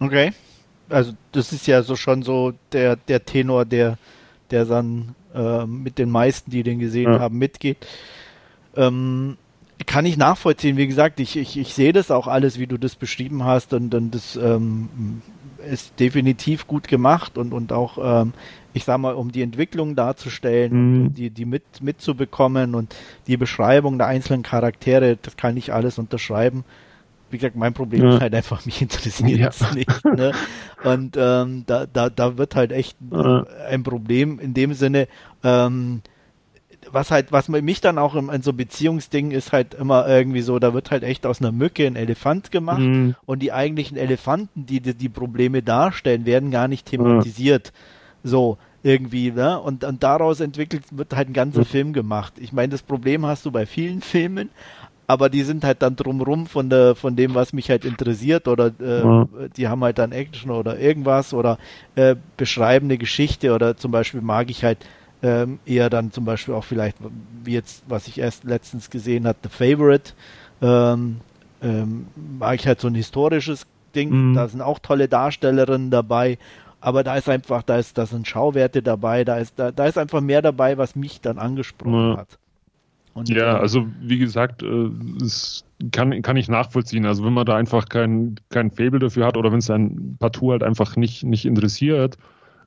Okay. 0.00 0.32
Also 0.88 1.12
das 1.30 1.52
ist 1.52 1.66
ja 1.66 1.82
so 1.82 1.96
schon 1.96 2.22
so 2.22 2.52
der, 2.72 2.96
der 2.96 3.24
Tenor, 3.24 3.64
der, 3.64 3.98
der 4.50 4.64
dann 4.64 5.14
äh, 5.34 5.64
mit 5.64 5.98
den 5.98 6.10
meisten, 6.10 6.50
die 6.50 6.62
den 6.62 6.80
gesehen 6.80 7.12
ja. 7.12 7.20
haben, 7.20 7.38
mitgeht. 7.38 7.78
Ähm, 8.76 9.36
kann 9.86 10.06
ich 10.06 10.16
nachvollziehen. 10.16 10.76
Wie 10.76 10.86
gesagt, 10.86 11.20
ich, 11.20 11.36
ich, 11.36 11.58
ich 11.58 11.74
sehe 11.74 11.92
das 11.92 12.10
auch 12.10 12.26
alles, 12.26 12.58
wie 12.58 12.66
du 12.66 12.78
das 12.78 12.96
beschrieben 12.96 13.44
hast 13.44 13.72
und, 13.72 13.94
und 13.94 14.14
das 14.14 14.36
ähm, 14.36 15.22
ist 15.70 15.98
definitiv 16.00 16.66
gut 16.66 16.88
gemacht 16.88 17.38
und, 17.38 17.52
und 17.52 17.72
auch, 17.72 17.98
ähm, 18.22 18.32
ich 18.72 18.84
sag 18.84 18.98
mal, 18.98 19.14
um 19.14 19.32
die 19.32 19.42
Entwicklung 19.42 19.94
darzustellen 19.94 20.72
mhm. 20.72 21.06
und 21.06 21.14
die, 21.14 21.30
die 21.30 21.44
mit, 21.44 21.62
mitzubekommen 21.80 22.74
und 22.74 22.94
die 23.26 23.36
Beschreibung 23.36 23.98
der 23.98 24.08
einzelnen 24.08 24.42
Charaktere, 24.42 25.18
das 25.20 25.36
kann 25.36 25.56
ich 25.56 25.72
alles 25.72 25.98
unterschreiben 25.98 26.64
wie 27.32 27.38
gesagt, 27.38 27.56
mein 27.56 27.72
Problem 27.72 28.04
ja. 28.04 28.14
ist 28.14 28.20
halt 28.20 28.34
einfach, 28.34 28.64
mich 28.66 28.82
interessiert 28.82 29.40
ja. 29.40 29.48
es 29.48 29.74
nicht. 29.74 30.04
Ne? 30.04 30.32
Und 30.84 31.16
ähm, 31.18 31.64
da, 31.66 31.86
da, 31.86 32.10
da 32.10 32.36
wird 32.36 32.54
halt 32.54 32.72
echt 32.72 32.96
ja. 33.10 33.44
ein 33.68 33.82
Problem 33.82 34.38
in 34.38 34.54
dem 34.54 34.74
Sinne, 34.74 35.08
ähm, 35.42 36.02
was 36.92 37.10
halt, 37.10 37.32
was 37.32 37.48
mich 37.48 37.80
dann 37.80 37.98
auch 37.98 38.14
in, 38.14 38.28
in 38.28 38.42
so 38.42 38.52
Beziehungsdingen 38.52 39.32
ist 39.32 39.52
halt 39.52 39.74
immer 39.74 40.06
irgendwie 40.06 40.42
so, 40.42 40.58
da 40.58 40.74
wird 40.74 40.90
halt 40.90 41.02
echt 41.02 41.26
aus 41.26 41.40
einer 41.40 41.52
Mücke 41.52 41.86
ein 41.86 41.96
Elefant 41.96 42.50
gemacht 42.50 42.80
mhm. 42.80 43.14
und 43.24 43.40
die 43.40 43.52
eigentlichen 43.52 43.96
Elefanten, 43.96 44.66
die, 44.66 44.80
die 44.80 44.94
die 44.94 45.08
Probleme 45.08 45.62
darstellen, 45.62 46.26
werden 46.26 46.50
gar 46.50 46.68
nicht 46.68 46.86
thematisiert. 46.86 47.72
So, 48.22 48.58
irgendwie, 48.82 49.30
ne? 49.30 49.60
Und, 49.60 49.84
und 49.84 50.02
daraus 50.02 50.40
entwickelt 50.40 50.84
wird 50.90 51.14
halt 51.14 51.28
ein 51.28 51.34
ganzer 51.34 51.64
Film 51.64 51.92
gemacht. 51.92 52.34
Ich 52.38 52.52
meine, 52.52 52.70
das 52.70 52.82
Problem 52.82 53.26
hast 53.26 53.46
du 53.46 53.50
bei 53.50 53.66
vielen 53.66 54.00
Filmen, 54.02 54.50
aber 55.06 55.28
die 55.28 55.42
sind 55.42 55.64
halt 55.64 55.82
dann 55.82 55.96
drumrum 55.96 56.46
von 56.46 56.70
der 56.70 56.94
von 56.94 57.16
dem, 57.16 57.34
was 57.34 57.52
mich 57.52 57.70
halt 57.70 57.84
interessiert 57.84 58.48
oder 58.48 58.72
äh, 58.80 59.02
ja. 59.02 59.28
die 59.56 59.68
haben 59.68 59.82
halt 59.82 59.98
dann 59.98 60.12
Action 60.12 60.50
oder 60.50 60.78
irgendwas 60.78 61.34
oder 61.34 61.58
äh, 61.96 62.16
beschreiben 62.36 62.86
eine 62.86 62.98
Geschichte 62.98 63.52
oder 63.52 63.76
zum 63.76 63.90
Beispiel 63.90 64.20
mag 64.20 64.50
ich 64.50 64.64
halt 64.64 64.78
ähm, 65.22 65.58
eher 65.64 65.90
dann 65.90 66.10
zum 66.12 66.24
Beispiel 66.24 66.54
auch 66.54 66.64
vielleicht 66.64 66.96
wie 67.44 67.52
jetzt, 67.52 67.84
was 67.88 68.08
ich 68.08 68.18
erst 68.18 68.44
letztens 68.44 68.90
gesehen 68.90 69.26
habe, 69.26 69.38
The 69.42 69.48
Favorite, 69.48 70.12
ähm, 70.60 71.20
ähm, 71.62 72.06
mag 72.38 72.56
ich 72.56 72.66
halt 72.66 72.80
so 72.80 72.88
ein 72.88 72.94
historisches 72.94 73.66
Ding, 73.94 74.30
mhm. 74.30 74.34
da 74.34 74.48
sind 74.48 74.62
auch 74.62 74.78
tolle 74.78 75.08
Darstellerinnen 75.08 75.90
dabei 75.90 76.38
aber 76.82 77.04
da 77.04 77.16
ist 77.16 77.28
einfach, 77.28 77.62
da 77.62 77.78
ist, 77.78 77.96
da 77.96 78.06
sind 78.06 78.26
Schauwerte 78.26 78.82
dabei, 78.82 79.24
da 79.24 79.36
ist, 79.38 79.56
da, 79.56 79.70
da 79.70 79.86
ist 79.86 79.96
einfach 79.96 80.20
mehr 80.20 80.42
dabei, 80.42 80.76
was 80.78 80.96
mich 80.96 81.20
dann 81.20 81.38
angesprochen 81.38 82.10
ja. 82.10 82.16
hat. 82.18 82.38
Und, 83.14 83.28
ja, 83.28 83.56
äh, 83.56 83.60
also 83.60 83.86
wie 84.00 84.18
gesagt, 84.18 84.64
äh, 84.64 84.90
es 85.22 85.64
kann, 85.92 86.22
kann 86.22 86.36
ich 86.36 86.48
nachvollziehen. 86.48 87.06
Also 87.06 87.24
wenn 87.24 87.34
man 87.34 87.46
da 87.46 87.54
einfach 87.56 87.88
kein, 87.88 88.34
kein 88.50 88.72
Fable 88.72 88.98
dafür 88.98 89.26
hat 89.26 89.36
oder 89.36 89.52
wenn 89.52 89.60
es 89.60 89.70
ein 89.70 90.16
Partout 90.18 90.50
halt 90.50 90.64
einfach 90.64 90.96
nicht, 90.96 91.22
nicht 91.22 91.44
interessiert, 91.44 92.18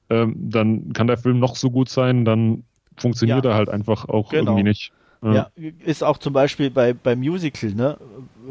ähm, 0.10 0.36
dann 0.38 0.94
kann 0.94 1.08
der 1.08 1.18
Film 1.18 1.40
noch 1.40 1.56
so 1.56 1.72
gut 1.72 1.90
sein, 1.90 2.26
dann 2.26 2.64
funktioniert 2.98 3.46
ja. 3.46 3.52
er 3.52 3.58
halt 3.58 3.70
einfach 3.70 4.08
auch 4.08 4.30
genau. 4.30 4.52
irgendwie 4.52 4.64
nicht. 4.64 4.92
Ja. 5.24 5.34
ja. 5.34 5.72
ist 5.84 6.04
auch 6.04 6.18
zum 6.18 6.34
Beispiel 6.34 6.70
bei, 6.70 6.94
bei 6.94 7.16
Musical, 7.16 7.72
ne? 7.72 7.98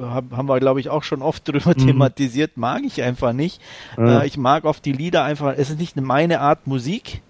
haben 0.01 0.49
wir, 0.49 0.59
glaube 0.59 0.81
ich, 0.81 0.89
auch 0.91 1.03
schon 1.03 1.23
oft 1.23 1.47
drüber 1.49 1.75
mhm. 1.77 1.87
thematisiert, 1.87 2.57
mag 2.57 2.83
ich 2.85 3.03
einfach 3.03 3.33
nicht. 3.33 3.61
Ja. 3.97 4.23
Äh, 4.23 4.27
ich 4.27 4.37
mag 4.37 4.65
oft 4.65 4.85
die 4.85 4.93
Lieder 4.93 5.25
einfach, 5.25 5.55
es 5.57 5.71
ist 5.71 5.79
nicht 5.79 5.97
meine 5.97 6.41
Art 6.41 6.67
Musik, 6.67 7.23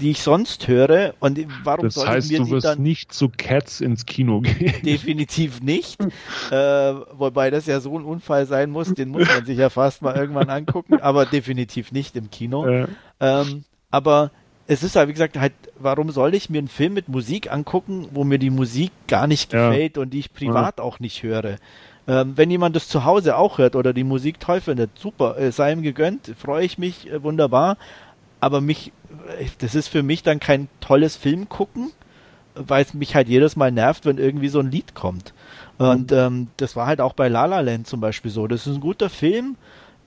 die 0.00 0.10
ich 0.10 0.22
sonst 0.22 0.68
höre. 0.68 1.14
Und 1.20 1.38
warum 1.62 1.84
das 1.84 2.04
heißt, 2.04 2.30
mir 2.30 2.38
du 2.38 2.50
wirst 2.50 2.66
dann 2.66 2.82
nicht 2.82 3.12
zu 3.12 3.28
Cats 3.28 3.80
ins 3.80 4.06
Kino 4.06 4.40
gehen? 4.40 4.74
Definitiv 4.82 5.62
nicht. 5.62 6.00
äh, 6.50 6.54
wobei 6.54 7.50
das 7.50 7.66
ja 7.66 7.80
so 7.80 7.98
ein 7.98 8.04
Unfall 8.04 8.46
sein 8.46 8.70
muss, 8.70 8.92
den 8.94 9.10
muss 9.10 9.28
man 9.28 9.44
sich 9.44 9.58
ja 9.58 9.70
fast 9.70 10.02
mal 10.02 10.16
irgendwann 10.16 10.50
angucken, 10.50 11.00
aber 11.00 11.26
definitiv 11.26 11.92
nicht 11.92 12.16
im 12.16 12.30
Kino. 12.30 12.66
Äh. 12.66 12.86
Ähm, 13.20 13.64
aber 13.90 14.30
es 14.66 14.82
ist 14.82 14.96
halt, 14.96 15.08
wie 15.08 15.12
gesagt, 15.12 15.38
halt, 15.38 15.52
warum 15.78 16.10
soll 16.10 16.34
ich 16.34 16.50
mir 16.50 16.58
einen 16.58 16.68
Film 16.68 16.94
mit 16.94 17.08
Musik 17.08 17.52
angucken, 17.52 18.08
wo 18.12 18.24
mir 18.24 18.38
die 18.38 18.50
Musik 18.50 18.92
gar 19.08 19.26
nicht 19.26 19.50
gefällt 19.50 19.96
ja. 19.96 20.02
und 20.02 20.10
die 20.10 20.20
ich 20.20 20.32
privat 20.32 20.78
ja. 20.78 20.84
auch 20.84 21.00
nicht 21.00 21.22
höre? 21.22 21.58
Ähm, 22.06 22.32
wenn 22.36 22.50
jemand 22.50 22.76
das 22.76 22.88
zu 22.88 23.04
Hause 23.04 23.36
auch 23.36 23.58
hört 23.58 23.76
oder 23.76 23.92
die 23.92 24.04
Musik 24.04 24.38
toll 24.38 24.60
findet, 24.60 24.98
super, 24.98 25.38
äh, 25.38 25.52
sei 25.52 25.72
ihm 25.72 25.82
gegönnt, 25.82 26.32
freue 26.36 26.64
ich 26.64 26.76
mich, 26.76 27.10
äh, 27.10 27.22
wunderbar 27.22 27.76
aber 28.44 28.60
mich, 28.60 28.92
das 29.58 29.74
ist 29.74 29.88
für 29.88 30.02
mich 30.02 30.22
dann 30.22 30.38
kein 30.38 30.68
tolles 30.80 31.16
Film 31.16 31.48
gucken, 31.48 31.92
weil 32.54 32.82
es 32.82 32.92
mich 32.92 33.14
halt 33.14 33.28
jedes 33.28 33.56
Mal 33.56 33.72
nervt, 33.72 34.04
wenn 34.04 34.18
irgendwie 34.18 34.48
so 34.48 34.60
ein 34.60 34.70
Lied 34.70 34.94
kommt. 34.94 35.32
Und 35.78 36.10
mhm. 36.10 36.16
ähm, 36.16 36.46
das 36.58 36.76
war 36.76 36.86
halt 36.86 37.00
auch 37.00 37.14
bei 37.14 37.28
La 37.28 37.46
La 37.46 37.60
Land 37.60 37.86
zum 37.86 38.00
Beispiel 38.00 38.30
so. 38.30 38.46
Das 38.46 38.66
ist 38.66 38.74
ein 38.74 38.80
guter 38.80 39.08
Film. 39.08 39.56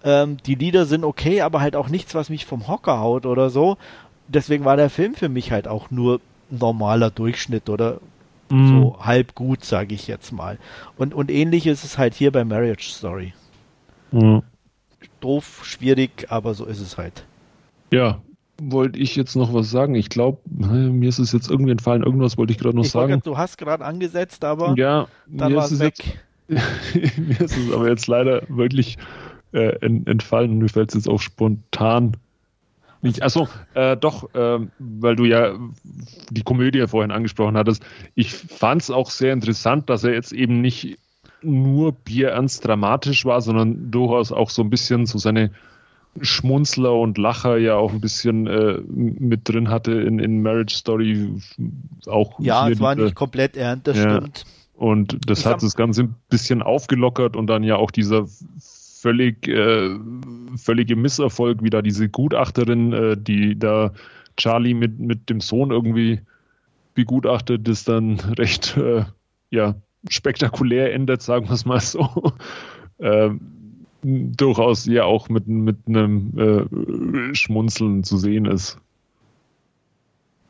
Ähm, 0.04 0.38
die 0.46 0.54
Lieder 0.54 0.86
sind 0.86 1.04
okay, 1.04 1.42
aber 1.42 1.62
halt 1.62 1.76
auch 1.76 1.90
nichts, 1.90 2.14
was 2.14 2.30
mich 2.30 2.46
vom 2.46 2.68
Hocker 2.68 3.00
haut 3.00 3.26
oder 3.26 3.50
so. 3.50 3.78
Deswegen 4.28 4.66
war 4.66 4.78
der 4.78 4.92
Film 4.92 5.16
für 5.16 5.30
mich 5.30 5.52
halt 5.52 5.68
auch 5.68 5.90
nur 5.90 6.22
normaler 6.52 7.10
Durchschnitt 7.10 7.70
oder 7.70 8.00
mhm. 8.50 8.68
so 8.68 8.98
halb 9.02 9.34
gut, 9.34 9.66
sage 9.66 9.96
ich 9.96 10.08
jetzt 10.08 10.32
mal. 10.32 10.60
Und, 10.96 11.16
und 11.16 11.32
ähnlich 11.32 11.66
ist 11.66 11.84
es 11.84 11.98
halt 11.98 12.14
hier 12.14 12.32
bei 12.32 12.46
Marriage 12.46 12.92
Story. 12.92 13.34
Mhm. 14.12 14.44
doof, 15.20 15.62
schwierig, 15.64 16.28
aber 16.30 16.54
so 16.54 16.66
ist 16.66 16.80
es 16.80 16.98
halt. 16.98 17.26
Ja, 17.92 18.22
wollte 18.62 19.00
ich 19.00 19.16
jetzt 19.16 19.36
noch 19.36 19.54
was 19.54 19.70
sagen. 19.70 19.96
Ich 19.96 20.10
glaube, 20.10 20.40
mir 20.50 21.10
ist 21.10 21.20
es 21.20 21.32
jetzt 21.32 21.50
irgendwie 21.50 21.72
entfallen. 21.72 22.04
Irgendwas 22.04 22.38
wollte 22.38 22.54
ich 22.54 22.60
gerade 22.60 22.76
noch 22.76 22.86
ich 22.86 22.92
sagen. 22.92 23.14
Grad, 23.14 23.28
du 23.28 23.38
hast 23.38 23.58
gerade 23.58 23.86
angesetzt, 23.86 24.44
aber 24.44 24.76
ja, 24.78 25.08
dann 25.28 25.56
war 25.56 25.66
es 25.66 25.80
weg. 25.80 26.20
Jetzt, 26.48 27.18
mir 27.18 27.42
ist 27.42 27.58
es 27.58 27.72
aber 27.72 27.90
jetzt 27.90 28.08
leider 28.08 28.44
wirklich 28.48 28.98
äh, 29.52 29.76
entfallen. 29.82 30.58
Mir 30.58 30.70
fällt 30.70 30.90
es 30.90 30.96
jetzt 30.96 31.10
auch 31.10 31.20
spontan 31.20 32.18
nicht. 33.02 33.24
Achso, 33.24 33.48
äh, 33.74 33.96
doch, 33.96 34.34
äh, 34.34 34.60
weil 34.80 35.16
du 35.16 35.26
ja 35.26 35.58
die 36.30 36.44
Komödie 36.44 36.86
vorhin 36.88 37.12
angesprochen 37.12 37.58
hattest. 37.58 37.84
Ich 38.16 38.34
fand 38.34 38.82
es 38.82 38.92
auch 38.92 39.10
sehr 39.10 39.34
interessant, 39.34 39.90
dass 39.90 40.04
er 40.04 40.14
jetzt 40.14 40.32
eben 40.32 40.62
nicht 40.62 40.98
nur 41.42 41.92
bierernst 41.92 42.66
dramatisch 42.66 43.26
war, 43.26 43.42
sondern 43.42 43.92
durchaus 43.92 44.32
auch 44.32 44.50
so 44.50 44.64
ein 44.64 44.70
bisschen 44.70 45.06
so 45.06 45.18
seine 45.20 45.52
Schmunzler 46.22 46.94
und 46.94 47.18
Lacher 47.18 47.58
ja 47.58 47.76
auch 47.76 47.92
ein 47.92 48.02
bisschen 48.02 48.48
äh, 48.48 48.80
mit 48.88 49.50
drin 49.50 49.70
hatte 49.70 49.94
in, 49.94 50.20
in 50.20 50.42
Marriage 50.42 50.76
Story. 50.76 51.30
Auch 52.06 52.40
ja, 52.40 52.70
es 52.70 52.80
war 52.80 52.96
nicht 52.96 53.16
komplett 53.16 53.58
ernst, 53.58 53.88
das 53.88 53.98
ja, 53.98 54.18
stimmt. 54.18 54.46
Und 54.76 55.30
das 55.30 55.40
ich 55.40 55.46
hat 55.46 55.64
das 55.64 55.76
Ganze 55.76 56.04
ein 56.04 56.16
bisschen 56.30 56.62
aufgelockert 56.62 57.36
und 57.36 57.48
dann 57.48 57.64
ja 57.64 57.78
auch 57.78 57.92
dieser 57.92 58.28
völlig 58.60 59.48
äh, 59.48 59.98
völlige 60.56 60.96
Misserfolg, 60.96 61.64
wie 61.64 61.70
da 61.70 61.82
diese 61.82 62.10
Gutachterin, 62.10 62.94
äh, 62.94 63.18
die 63.18 63.58
da 63.58 63.94
Charlie 64.38 64.74
mit, 64.74 65.00
mit 65.00 65.30
dem 65.30 65.42
Sohn 65.42 65.72
irgendwie 65.72 66.22
begutachtet, 66.94 67.68
das 67.68 67.84
dann 67.84 68.20
recht 68.38 68.78
äh, 68.78 69.06
ja, 69.50 69.76
spektakulär 70.10 70.94
endet, 70.94 71.22
sagen 71.22 71.48
wir 71.48 71.54
es 71.54 71.66
mal 71.66 71.80
so. 71.80 72.34
Ähm, 73.00 73.57
durchaus 74.04 74.86
ja 74.86 75.04
auch 75.04 75.30
mit, 75.30 75.48
mit 75.48 75.78
einem 75.88 76.38
äh, 76.38 77.36
Schmunzeln 77.36 78.04
zu 78.04 78.18
sehen 78.18 78.46
ist. 78.46 78.80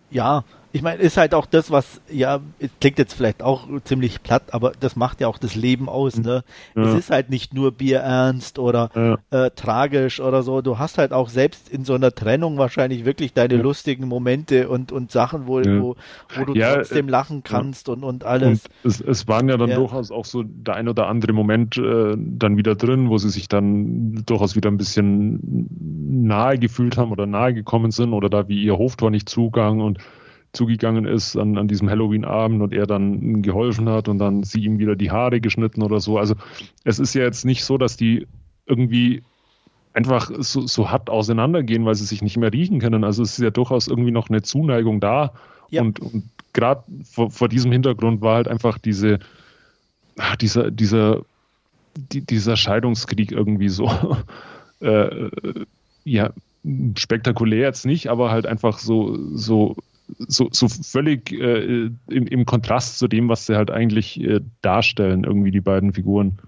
Ja, 0.09 0.43
ich 0.74 0.82
meine, 0.82 1.01
ist 1.01 1.18
halt 1.18 1.34
auch 1.34 1.45
das, 1.45 1.72
was, 1.72 2.01
ja, 2.09 2.39
klingt 2.82 2.97
jetzt 2.99 3.13
vielleicht 3.13 3.41
auch 3.41 3.68
ziemlich 3.84 4.22
platt, 4.22 4.53
aber 4.53 4.74
das 4.80 4.95
macht 4.95 5.22
ja 5.22 5.28
auch 5.28 5.38
das 5.38 5.55
Leben 5.55 5.88
aus, 5.88 6.18
ne? 6.18 6.43
Ja. 6.76 6.84
Es 6.84 6.93
ist 6.93 7.09
halt 7.09 7.30
nicht 7.30 7.53
nur 7.53 7.72
bierernst 7.72 8.59
oder 8.59 8.89
ja. 8.93 9.45
äh, 9.45 9.51
tragisch 9.51 10.20
oder 10.20 10.43
so. 10.43 10.61
Du 10.61 10.78
hast 10.78 10.97
halt 10.97 11.13
auch 11.13 11.30
selbst 11.30 11.70
in 11.70 11.86
so 11.86 11.93
einer 11.93 12.11
Trennung 12.11 12.57
wahrscheinlich 12.57 13.05
wirklich 13.05 13.34
deine 13.34 13.55
ja. 13.55 13.61
lustigen 13.61 14.07
Momente 14.07 14.68
und, 14.70 14.91
und 14.91 15.11
Sachen, 15.11 15.47
wo, 15.47 15.61
wo, 15.61 15.95
wo 16.36 16.45
du 16.45 16.53
trotzdem 16.53 17.07
lachen 17.07 17.43
kannst 17.43 17.88
und, 17.89 18.03
und 18.03 18.26
alles. 18.26 18.65
Und 18.65 18.72
es, 18.84 19.01
es 19.01 19.28
waren 19.28 19.47
ja 19.49 19.57
dann 19.57 19.72
durchaus 19.72 20.11
auch 20.11 20.26
so 20.26 20.43
der 20.43 20.76
ein 20.76 20.89
oder 20.89 21.07
andere 21.07 21.34
Moment 21.34 21.78
äh, 21.78 22.15
dann 22.18 22.57
wieder 22.57 22.76
drin, 22.76 23.09
wo 23.09 23.18
sie 23.18 23.30
sich 23.30 23.47
dann 23.47 24.24
durchaus 24.26 24.55
wieder 24.55 24.70
ein 24.70 24.78
bisschen 24.78 25.68
nahe 26.28 26.57
gefühlt 26.59 26.97
haben 26.97 27.11
oder 27.11 27.26
nahe 27.26 27.53
gekommen 27.53 27.91
sind 27.91 28.13
oder 28.13 28.30
da 28.30 28.47
wie 28.47 28.61
ihr 28.61 28.78
Hoftor 28.78 29.11
nicht 29.11 29.30
zugang 29.30 29.80
und 29.80 29.99
zugegangen 30.53 31.05
ist 31.05 31.35
an, 31.35 31.57
an 31.57 31.67
diesem 31.67 31.89
Halloween-Abend 31.89 32.61
und 32.61 32.73
er 32.73 32.87
dann 32.87 33.41
geholfen 33.41 33.89
hat 33.89 34.07
und 34.07 34.19
dann 34.19 34.43
sie 34.43 34.63
ihm 34.63 34.79
wieder 34.79 34.95
die 34.95 35.11
Haare 35.11 35.39
geschnitten 35.41 35.83
oder 35.83 35.99
so. 35.99 36.17
Also 36.17 36.35
es 36.83 36.99
ist 36.99 37.13
ja 37.13 37.23
jetzt 37.23 37.45
nicht 37.45 37.63
so, 37.63 37.77
dass 37.77 37.97
die 37.97 38.27
irgendwie 38.65 39.23
einfach 39.93 40.29
so, 40.39 40.67
so 40.67 40.91
hart 40.91 41.09
auseinandergehen, 41.09 41.85
weil 41.85 41.95
sie 41.95 42.05
sich 42.05 42.21
nicht 42.21 42.37
mehr 42.37 42.53
riechen 42.53 42.79
können. 42.79 43.03
Also 43.03 43.23
es 43.23 43.31
ist 43.31 43.43
ja 43.43 43.49
durchaus 43.49 43.87
irgendwie 43.87 44.11
noch 44.11 44.29
eine 44.29 44.41
Zuneigung 44.41 44.99
da. 44.99 45.33
Ja. 45.69 45.81
Und, 45.81 45.99
und 45.99 46.29
gerade 46.53 46.83
vor, 47.03 47.31
vor, 47.31 47.49
diesem 47.49 47.71
Hintergrund 47.71 48.21
war 48.21 48.35
halt 48.35 48.47
einfach 48.47 48.77
diese, 48.77 49.19
dieser, 50.39 50.71
dieser, 50.71 51.21
die, 51.95 52.21
dieser 52.21 52.57
Scheidungskrieg 52.57 53.31
irgendwie 53.31 53.69
so, 53.69 53.91
äh, 54.81 55.29
ja, 56.03 56.31
spektakulär 56.95 57.67
jetzt 57.67 57.85
nicht, 57.85 58.07
aber 58.07 58.31
halt 58.31 58.45
einfach 58.45 58.77
so, 58.79 59.17
so 59.35 59.75
so, 60.20 60.49
so 60.51 60.68
völlig 60.68 61.32
äh, 61.32 61.89
im, 62.08 62.28
im, 62.28 62.45
Kontrast 62.45 62.97
zu 62.99 63.08
dem, 63.08 63.30
was 63.30 63.45
sie 63.45 63.55
halt 63.55 63.72
eigentlich 63.72 64.20
äh, 64.22 64.41
darstellen, 64.62 65.24
irgendwie 65.24 65.51
die 65.51 65.62
beiden 65.62 65.93
Figuren. 65.93 66.39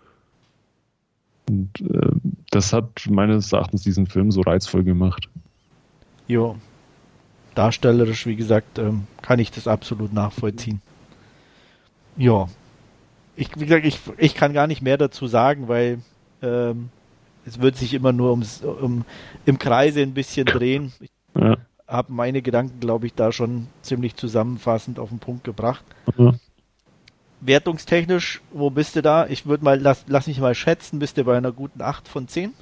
Und 1.49 1.69
äh, 1.81 2.11
das 2.51 2.73
hat 2.73 3.07
meines 3.09 3.51
Erachtens 3.51 3.83
diesen 3.83 4.07
Film 4.07 4.31
so 4.31 4.41
reizvoll 4.41 4.83
gemacht. 4.83 5.29
Jo. 6.27 6.57
Darstellerisch, 7.55 8.25
wie 8.25 8.35
gesagt, 8.35 8.79
ähm, 8.79 9.07
kann 9.21 9.39
ich 9.39 9.51
das 9.51 9.67
absolut 9.67 10.13
nachvollziehen. 10.13 10.81
Ja. 12.15 12.47
Ich, 13.35 13.49
wie 13.57 13.65
gesagt, 13.65 13.85
ich, 13.85 13.99
ich 14.17 14.35
kann 14.35 14.53
gar 14.53 14.67
nicht 14.67 14.81
mehr 14.81 14.97
dazu 14.97 15.27
sagen, 15.27 15.67
weil 15.67 15.99
ähm, 16.41 16.89
es 17.45 17.59
wird 17.59 17.75
sich 17.75 17.93
immer 17.93 18.13
nur 18.13 18.31
ums, 18.31 18.61
um, 18.61 19.05
im 19.45 19.57
Kreise 19.57 20.01
ein 20.01 20.13
bisschen 20.13 20.45
drehen. 20.45 20.93
Ja 21.35 21.57
habe 21.89 22.13
meine 22.13 22.41
Gedanken, 22.41 22.79
glaube 22.79 23.07
ich, 23.07 23.13
da 23.13 23.31
schon 23.31 23.67
ziemlich 23.81 24.15
zusammenfassend 24.15 24.99
auf 24.99 25.09
den 25.09 25.19
Punkt 25.19 25.43
gebracht. 25.43 25.83
Mhm. 26.15 26.39
Wertungstechnisch, 27.41 28.41
wo 28.51 28.69
bist 28.69 28.95
du 28.95 29.01
da? 29.01 29.25
Ich 29.27 29.45
würde 29.45 29.63
mal, 29.63 29.79
lass, 29.79 30.05
lass 30.07 30.27
mich 30.27 30.39
mal 30.39 30.55
schätzen, 30.55 30.99
bist 30.99 31.17
du 31.17 31.23
bei 31.23 31.37
einer 31.37 31.51
guten 31.51 31.81
8 31.81 32.07
von 32.07 32.27
10? 32.27 32.53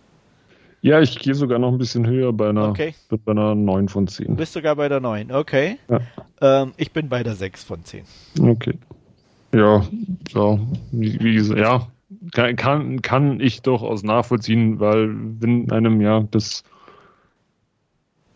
Ja, 0.81 1.01
ich 1.01 1.17
gehe 1.17 1.33
sogar 1.33 1.57
noch 1.57 1.71
ein 1.71 1.79
bisschen 1.79 2.05
höher 2.05 2.31
bei 2.31 2.49
einer, 2.49 2.69
okay. 2.69 2.93
bei 3.25 3.31
einer 3.31 3.55
9 3.55 3.89
von 3.89 4.07
10. 4.07 4.27
Du 4.27 4.35
bist 4.35 4.53
sogar 4.53 4.75
bei 4.75 4.87
der 4.87 4.99
9, 4.99 5.31
okay. 5.31 5.77
Ja. 5.89 5.99
Ähm, 6.39 6.73
ich 6.77 6.91
bin 6.91 7.09
bei 7.09 7.23
der 7.23 7.35
6 7.35 7.63
von 7.63 7.83
10. 7.83 8.03
Okay. 8.39 8.75
Ja, 9.53 9.83
so, 10.31 10.59
wie, 10.91 11.19
wie 11.19 11.59
ja, 11.59 11.87
kann, 12.31 12.55
kann, 12.55 13.01
kann 13.01 13.39
ich 13.39 13.63
durchaus 13.63 14.03
nachvollziehen, 14.03 14.79
weil 14.79 15.09
wenn 15.39 15.71
einem 15.71 15.99
ja 16.01 16.23
das 16.29 16.63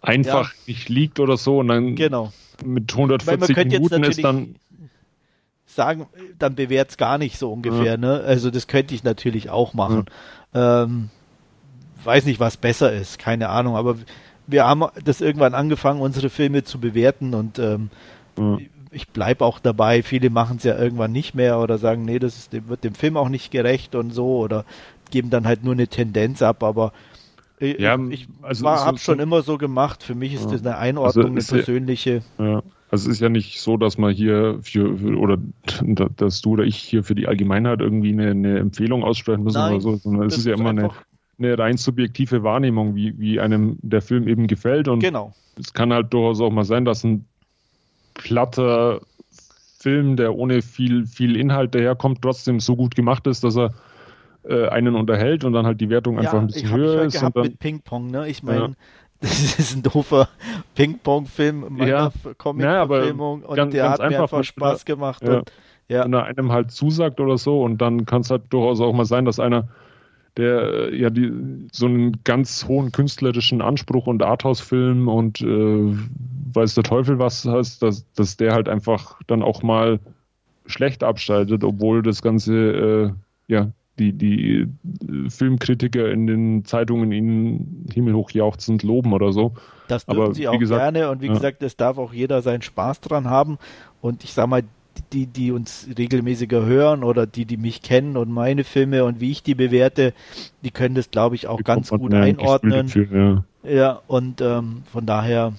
einfach 0.02 0.52
ja. 0.52 0.60
nicht 0.68 0.90
liegt 0.90 1.20
oder 1.20 1.38
so 1.38 1.60
und 1.60 1.68
dann 1.68 1.96
genau. 1.96 2.34
mit 2.66 2.92
140 2.92 3.56
Minuten 3.56 4.04
ist 4.04 4.24
dann 4.24 4.56
sagen, 5.66 6.08
dann 6.38 6.56
bewährt 6.56 6.90
es 6.90 6.98
gar 6.98 7.18
nicht 7.18 7.38
so 7.38 7.52
ungefähr. 7.52 7.94
Ja. 7.94 7.98
Ne? 7.98 8.22
Also 8.26 8.52
das 8.52 8.68
könnte 8.68 8.94
ich 8.94 9.04
natürlich 9.04 9.50
auch 9.50 9.74
machen. 9.74 10.06
Ja. 10.54 10.84
Ähm, 10.84 11.10
weiß 12.04 12.26
nicht, 12.26 12.40
was 12.40 12.58
besser 12.58 12.92
ist, 12.92 13.20
keine 13.20 13.50
Ahnung, 13.50 13.76
aber 13.76 13.96
wir 14.48 14.66
haben 14.66 14.84
das 15.06 15.22
irgendwann 15.22 15.54
angefangen, 15.54 16.02
unsere 16.02 16.30
Filme 16.30 16.64
zu 16.64 16.80
bewerten 16.80 17.34
und 17.34 17.60
ähm, 17.60 17.90
ja. 18.38 18.58
ich 18.92 19.08
bleibe 19.10 19.46
auch 19.46 19.60
dabei. 19.60 20.04
Viele 20.04 20.30
machen 20.30 20.58
es 20.58 20.64
ja 20.64 20.78
irgendwann 20.78 21.12
nicht 21.12 21.36
mehr 21.36 21.60
oder 21.60 21.78
sagen, 21.78 22.04
nee, 22.04 22.20
das 22.20 22.38
ist, 22.38 22.68
wird 22.68 22.84
dem 22.84 22.96
Film 22.96 23.18
auch 23.18 23.30
nicht 23.30 23.52
gerecht 23.52 23.96
und 23.96 24.12
so 24.12 24.40
oder 24.40 24.66
geben 25.12 25.30
dann 25.30 25.46
halt 25.46 25.64
nur 25.64 25.74
eine 25.74 25.88
Tendenz 25.88 26.42
ab, 26.42 26.64
aber 26.64 26.92
ja, 27.62 28.00
ich 28.10 28.28
also 28.42 28.68
habe 28.68 28.98
schon 28.98 29.18
so, 29.18 29.24
immer 29.24 29.42
so 29.42 29.58
gemacht. 29.58 30.04
Für 30.04 30.16
mich 30.16 30.34
ist 30.34 30.46
ja. 30.46 30.52
das 30.52 30.66
eine 30.66 30.78
Einordnung, 30.78 31.36
also 31.36 31.54
eine 31.54 31.64
persönliche. 31.64 32.22
Ja, 32.40 32.64
also 32.90 33.10
es 33.10 33.16
ist 33.16 33.22
ja 33.22 33.30
nicht 33.30 33.62
so, 33.62 33.78
dass 33.78 33.98
man 33.98 34.14
hier 34.14 34.60
für, 34.62 34.98
für, 34.98 35.18
oder 35.18 35.38
dass 36.18 36.42
du 36.42 36.52
oder 36.52 36.64
ich 36.64 36.78
hier 36.78 37.04
für 37.04 37.16
die 37.16 37.28
Allgemeinheit 37.28 37.80
irgendwie 37.80 38.12
eine, 38.12 38.32
eine 38.32 38.60
Empfehlung 38.60 39.04
aussprechen 39.04 39.44
müssen 39.44 39.60
Nein, 39.60 39.74
oder 39.74 39.82
so, 39.82 39.96
sondern 39.96 40.28
es 40.28 40.38
ist 40.38 40.46
ja 40.46 40.56
immer 40.56 40.72
eine, 40.72 40.90
eine 41.40 41.58
rein 41.58 41.78
subjektive 41.78 42.44
Wahrnehmung, 42.44 42.96
wie, 42.96 43.18
wie 43.18 43.40
einem 43.40 43.78
der 43.82 44.02
Film 44.02 44.28
eben 44.28 44.48
gefällt. 44.48 44.88
Und 44.88 45.00
genau. 45.00 45.34
es 45.58 45.74
kann 45.74 45.94
halt 45.94 46.14
durchaus 46.14 46.42
auch 46.42 46.52
mal 46.52 46.66
sein, 46.66 46.86
dass 46.86 47.04
ein 47.04 47.26
platter 48.14 49.02
Film, 49.80 50.16
der 50.16 50.36
ohne 50.36 50.62
viel, 50.62 51.06
viel 51.06 51.36
Inhalt 51.36 51.74
daherkommt, 51.74 52.22
trotzdem 52.22 52.60
so 52.60 52.76
gut 52.76 52.96
gemacht 52.96 53.26
ist, 53.26 53.44
dass 53.44 53.58
er 53.58 53.74
äh, 54.44 54.68
einen 54.68 54.96
unterhält 54.96 55.44
und 55.44 55.54
dann 55.54 55.66
halt 55.66 55.82
die 55.82 55.90
Wertung 55.90 56.18
einfach 56.18 56.34
ja, 56.34 56.40
ein 56.40 56.48
bisschen 56.48 56.72
höher 56.72 56.98
halt 56.98 57.08
ist. 57.08 57.20
Gehabt 57.20 57.36
dann, 57.36 57.44
mit 57.44 57.60
Ping-Pong, 57.60 58.08
ne? 58.08 58.28
Ich 58.28 58.44
meine, 58.44 58.60
ja. 58.60 58.70
das 59.22 59.60
ist 59.60 59.76
ein 59.76 59.84
doofer 59.84 60.30
Ping-Pong-Film, 60.76 61.78
ja, 61.86 62.12
Comic-Verfilmung 62.38 63.44
und 63.44 63.56
ganz, 63.56 63.72
der 63.72 63.84
ganz 63.84 64.00
hat 64.00 64.10
mir 64.10 64.22
einfach 64.22 64.44
Spaß 64.44 64.86
gemacht. 64.86 65.24
Ja. 65.24 65.40
Und, 65.40 65.52
ja. 65.88 66.06
Wenn 66.06 66.14
er 66.14 66.24
einem 66.24 66.52
halt 66.52 66.72
zusagt 66.72 67.20
oder 67.20 67.38
so 67.38 67.62
und 67.62 67.82
dann 67.82 68.06
kann 68.06 68.22
es 68.22 68.32
halt 68.32 68.44
durchaus 68.50 68.80
auch 68.80 68.94
mal 68.94 69.06
sein, 69.06 69.26
dass 69.26 69.40
einer 69.40 69.68
der 70.38 70.96
ja 70.96 71.10
die, 71.10 71.32
so 71.72 71.86
einen 71.86 72.24
ganz 72.24 72.66
hohen 72.68 72.92
künstlerischen 72.92 73.62
Anspruch 73.62 74.08
und 74.08 74.24
Arthouse-Film 74.24 75.10
und 75.10 75.42
äh, 75.42 75.96
weiß 76.54 76.76
der 76.76 76.86
Teufel 76.86 77.20
was 77.20 77.46
heißt, 77.46 77.84
dass, 77.84 78.10
dass 78.14 78.38
der 78.38 78.54
halt 78.54 78.70
einfach 78.70 79.20
dann 79.28 79.44
auch 79.44 79.62
mal 79.62 80.00
schlecht 80.66 81.04
abschaltet, 81.04 81.64
obwohl 81.64 82.02
das 82.02 82.22
Ganze 82.22 82.56
äh, 82.56 83.54
ja 83.54 83.72
die, 84.02 84.14
die 84.14 84.60
äh, 84.60 85.30
Filmkritiker 85.30 86.10
in 86.10 86.28
den 86.28 86.66
Zeitungen 86.66 87.12
ihn 87.12 87.86
himmelhoch 87.94 88.32
jauchzend 88.32 88.84
loben 88.84 89.14
oder 89.14 89.32
so. 89.32 89.54
Das 89.88 90.06
dürfen 90.06 90.22
Aber, 90.22 90.34
sie 90.34 90.48
auch 90.48 90.58
gesagt, 90.58 90.82
gerne 90.82 91.10
und 91.10 91.22
wie 91.22 91.28
ja. 91.28 91.34
gesagt, 91.34 91.62
es 91.64 91.78
darf 91.78 91.98
auch 91.98 92.14
jeder 92.14 92.42
seinen 92.42 92.62
Spaß 92.62 93.02
dran 93.02 93.30
haben. 93.30 93.58
Und 94.02 94.24
ich 94.24 94.34
sag 94.34 94.48
mal, 94.48 94.64
die, 95.14 95.28
die 95.28 95.52
uns 95.52 95.88
regelmäßiger 95.98 96.66
hören 96.66 97.04
oder 97.04 97.26
die, 97.26 97.46
die 97.46 97.58
mich 97.58 97.82
kennen 97.82 98.18
und 98.18 98.30
meine 98.32 98.64
Filme 98.64 99.06
und 99.06 99.20
wie 99.20 99.32
ich 99.32 99.44
die 99.44 99.56
bewerte, 99.56 100.14
die 100.64 100.72
können 100.72 100.96
das, 100.96 101.12
glaube 101.12 101.36
ich, 101.36 101.48
auch 101.48 101.58
die 101.58 101.64
ganz 101.64 101.90
gut 101.90 102.14
einordnen. 102.14 102.88
Dafür, 102.88 103.46
ja. 103.64 103.72
ja. 103.72 104.02
und 104.08 104.42
ähm, 104.42 104.84
von 104.92 105.06
daher 105.06 105.54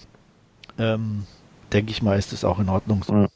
ähm, 0.78 1.24
denke 1.72 1.92
ich 1.92 2.02
mal, 2.02 2.18
ist 2.18 2.32
das 2.32 2.44
auch 2.44 2.58
in 2.58 2.68
Ordnung. 2.68 3.04
Ja, 3.08 3.28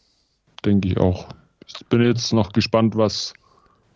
denke 0.64 0.88
ich 0.88 0.98
auch. 0.98 1.26
Ich 1.66 1.86
bin 1.86 2.02
jetzt 2.02 2.32
noch 2.32 2.52
gespannt, 2.52 2.96
was 2.96 3.34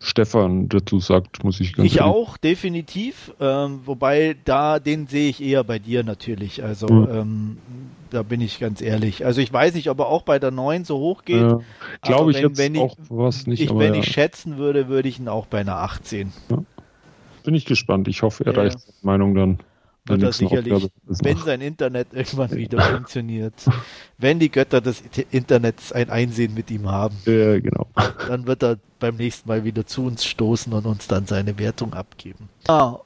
Stefan 0.02 0.68
dazu 0.70 0.98
sagt, 0.98 1.44
muss 1.44 1.60
ich 1.60 1.74
ganz 1.74 1.86
Ich 1.86 1.98
ehrlich. 1.98 2.12
auch, 2.12 2.38
definitiv. 2.38 3.32
Ähm, 3.38 3.80
wobei 3.84 4.34
da, 4.46 4.78
den 4.78 5.06
sehe 5.06 5.28
ich 5.28 5.42
eher 5.42 5.62
bei 5.62 5.78
dir 5.78 6.02
natürlich. 6.02 6.64
Also 6.64 6.88
mhm. 6.88 7.08
ähm, 7.12 7.56
da 8.08 8.22
bin 8.22 8.40
ich 8.40 8.58
ganz 8.58 8.80
ehrlich. 8.80 9.26
Also 9.26 9.42
ich 9.42 9.52
weiß 9.52 9.74
nicht, 9.74 9.90
ob 9.90 9.98
er 10.00 10.06
auch 10.06 10.22
bei 10.22 10.38
der 10.38 10.50
9 10.50 10.84
so 10.84 10.98
hoch 10.98 11.24
geht. 11.24 11.42
Ja, 11.42 11.60
Glaube 12.00 12.30
ich 12.30 12.38
wenn, 12.38 12.48
jetzt 12.48 12.58
wenn 12.58 12.74
ich, 12.74 12.80
auch 12.80 12.96
was 13.10 13.46
nicht. 13.46 13.60
Ich, 13.60 13.70
wenn 13.70 13.94
ja. 13.94 14.00
ich 14.00 14.06
schätzen 14.06 14.56
würde, 14.56 14.88
würde 14.88 15.08
ich 15.08 15.18
ihn 15.18 15.28
auch 15.28 15.46
bei 15.46 15.60
einer 15.60 15.76
18. 15.76 16.32
Ja. 16.48 16.64
Bin 17.44 17.54
ich 17.54 17.66
gespannt. 17.66 18.08
Ich 18.08 18.22
hoffe, 18.22 18.44
er 18.46 18.56
reicht 18.56 18.78
die 18.78 19.06
Meinung 19.06 19.34
dann 19.34 19.58
wird 20.06 20.22
er 20.22 20.32
sicherlich, 20.32 20.90
wenn 21.04 21.36
sein 21.38 21.60
Internet 21.60 22.08
irgendwann 22.12 22.50
wieder 22.52 22.80
funktioniert, 22.80 23.54
wenn 24.18 24.38
die 24.38 24.50
Götter 24.50 24.80
des 24.80 25.02
Internets 25.30 25.92
ein 25.92 26.10
Einsehen 26.10 26.54
mit 26.54 26.70
ihm 26.70 26.90
haben, 26.90 27.16
ja, 27.26 27.58
genau. 27.58 27.86
dann 28.28 28.46
wird 28.46 28.62
er 28.62 28.78
beim 28.98 29.16
nächsten 29.16 29.48
Mal 29.48 29.64
wieder 29.64 29.86
zu 29.86 30.04
uns 30.04 30.24
stoßen 30.24 30.72
und 30.72 30.86
uns 30.86 31.06
dann 31.06 31.26
seine 31.26 31.58
Wertung 31.58 31.94
abgeben. 31.94 32.48
Ah, 32.68 32.98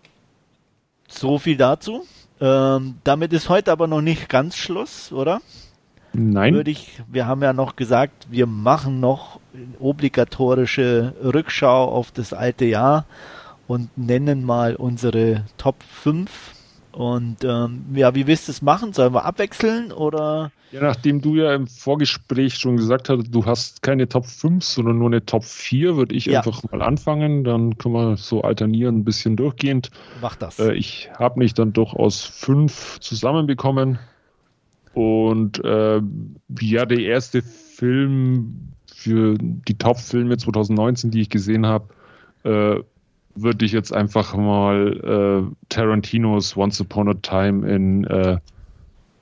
so 1.09 1.39
viel 1.39 1.57
dazu. 1.57 2.05
Ähm, 2.41 2.97
damit 3.05 3.33
ist 3.33 3.49
heute 3.49 3.71
aber 3.73 3.87
noch 3.87 4.03
nicht 4.03 4.29
ganz 4.29 4.57
Schluss, 4.57 5.13
oder? 5.13 5.41
Nein. 6.13 6.55
Würde 6.55 6.71
ich, 6.71 7.03
wir 7.11 7.27
haben 7.27 7.43
ja 7.43 7.53
noch 7.53 7.77
gesagt, 7.77 8.29
wir 8.31 8.47
machen 8.47 9.01
noch 9.01 9.41
obligatorische 9.81 11.15
Rückschau 11.23 11.89
auf 11.89 12.13
das 12.13 12.33
alte 12.33 12.65
Jahr 12.65 13.05
und 13.67 13.97
nennen 13.97 14.45
mal 14.45 14.77
unsere 14.77 15.45
Top 15.57 15.83
5 15.83 16.54
und 16.95 17.43
ähm, 17.43 17.87
ja, 17.95 18.15
wie 18.15 18.29
willst 18.29 18.47
du 18.47 18.53
es 18.53 18.63
machen? 18.63 18.93
Sollen 18.93 19.15
wir 19.15 19.25
abwechseln 19.25 19.91
oder? 19.91 20.53
Ja, 20.71 20.81
nachdem 20.81 21.21
du 21.21 21.35
ja 21.35 21.53
im 21.53 21.67
Vorgespräch 21.67 22.55
schon 22.55 22.77
gesagt 22.77 23.09
hast, 23.09 23.31
du 23.31 23.47
hast 23.47 23.83
keine 23.83 24.09
Top 24.09 24.27
5, 24.27 24.65
sondern 24.65 24.99
nur 24.99 25.09
eine 25.09 25.27
Top 25.27 25.45
4, 25.45 25.97
würde 25.97 26.15
ich 26.15 26.27
ja. 26.27 26.39
einfach 26.39 26.63
mal 26.71 26.83
anfangen. 26.83 27.43
Dann 27.43 27.79
können 27.79 27.95
wir 27.95 28.17
so 28.17 28.43
alternieren, 28.43 28.99
ein 28.99 29.05
bisschen 29.05 29.35
durchgehend. 29.35 29.91
Mach 30.23 30.37
das. 30.37 30.61
Äh, 30.61 30.75
ich 30.75 31.11
habe 31.19 31.41
mich 31.41 31.55
dann 31.55 31.73
durchaus 31.73 32.23
fünf 32.23 33.01
zusammenbekommen. 33.01 33.99
Und 34.93 35.65
äh, 35.65 36.01
ja, 36.61 36.87
der 36.87 37.01
erste 37.01 37.43
Film 37.43 38.73
für 38.87 39.37
die 39.37 39.77
Top-Filme 39.77 40.37
2019, 40.37 41.11
die 41.11 41.23
ich 41.23 41.29
gesehen 41.29 41.67
habe, 41.67 41.89
äh, 42.45 42.81
würde 43.35 43.65
ich 43.65 43.73
jetzt 43.73 43.93
einfach 43.93 44.35
mal 44.37 45.51
äh, 45.51 45.67
Tarantinos 45.69 46.57
Once 46.57 46.81
Upon 46.81 47.09
a 47.09 47.15
Time 47.15 47.69
in 47.69 48.05
äh, 48.05 48.39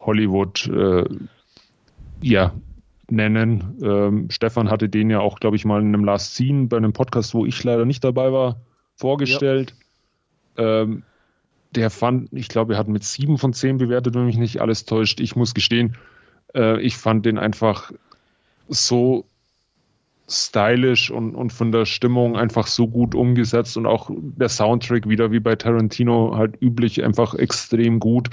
Hollywood 0.00 0.66
äh, 0.68 1.04
ja, 2.20 2.52
nennen. 3.08 3.78
Ähm, 3.82 4.30
Stefan 4.30 4.70
hatte 4.70 4.88
den 4.88 5.10
ja 5.10 5.20
auch, 5.20 5.38
glaube 5.40 5.56
ich, 5.56 5.64
mal 5.64 5.80
in 5.80 5.88
einem 5.88 6.04
Last 6.04 6.34
Scene 6.34 6.66
bei 6.66 6.76
einem 6.76 6.92
Podcast, 6.92 7.34
wo 7.34 7.46
ich 7.46 7.62
leider 7.64 7.84
nicht 7.84 8.04
dabei 8.04 8.32
war, 8.32 8.60
vorgestellt. 8.96 9.74
Ja. 10.56 10.82
Ähm, 10.82 11.02
der 11.74 11.90
fand, 11.90 12.32
ich 12.32 12.48
glaube, 12.48 12.74
er 12.74 12.78
hat 12.78 12.88
mit 12.88 13.04
sieben 13.04 13.38
von 13.38 13.54
zehn 13.54 13.78
bewertet, 13.78 14.14
wenn 14.14 14.26
mich 14.26 14.36
nicht 14.36 14.60
alles 14.60 14.84
täuscht. 14.84 15.20
Ich 15.20 15.36
muss 15.36 15.54
gestehen, 15.54 15.96
äh, 16.54 16.80
ich 16.82 16.96
fand 16.96 17.24
den 17.24 17.38
einfach 17.38 17.92
so 18.68 19.24
stylisch 20.28 21.10
und, 21.10 21.34
und 21.34 21.52
von 21.52 21.72
der 21.72 21.84
Stimmung 21.84 22.36
einfach 22.36 22.66
so 22.66 22.88
gut 22.88 23.14
umgesetzt 23.14 23.76
und 23.76 23.86
auch 23.86 24.10
der 24.10 24.48
Soundtrack 24.48 25.08
wieder 25.08 25.30
wie 25.30 25.40
bei 25.40 25.56
Tarantino 25.56 26.36
halt 26.36 26.60
üblich 26.60 27.04
einfach 27.04 27.34
extrem 27.34 28.00
gut. 28.00 28.30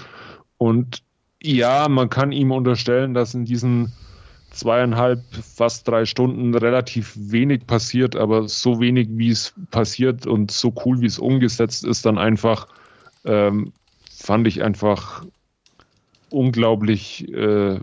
Und 0.58 1.04
ja, 1.42 1.88
man 1.90 2.10
kann 2.10 2.32
ihm 2.32 2.52
unterstellen, 2.52 3.14
dass 3.14 3.34
in 3.34 3.46
diesen 3.46 3.94
zweieinhalb, 4.52 5.22
fast 5.32 5.88
drei 5.88 6.06
Stunden 6.06 6.56
relativ 6.56 7.14
wenig 7.16 7.68
passiert, 7.68 8.16
aber 8.16 8.48
so 8.48 8.80
wenig, 8.80 9.08
wie 9.12 9.30
es 9.30 9.54
passiert 9.72 10.26
und 10.26 10.52
so 10.52 10.74
cool, 10.86 11.02
wie 11.02 11.06
es 11.06 11.20
umgesetzt 11.20 11.86
ist, 11.86 12.06
dann 12.06 12.18
einfach, 12.18 12.68
ähm, 13.26 13.74
fand 14.12 14.48
ich 14.48 14.64
einfach 14.64 15.24
unglaublich 16.30 17.32
äh, 17.32 17.80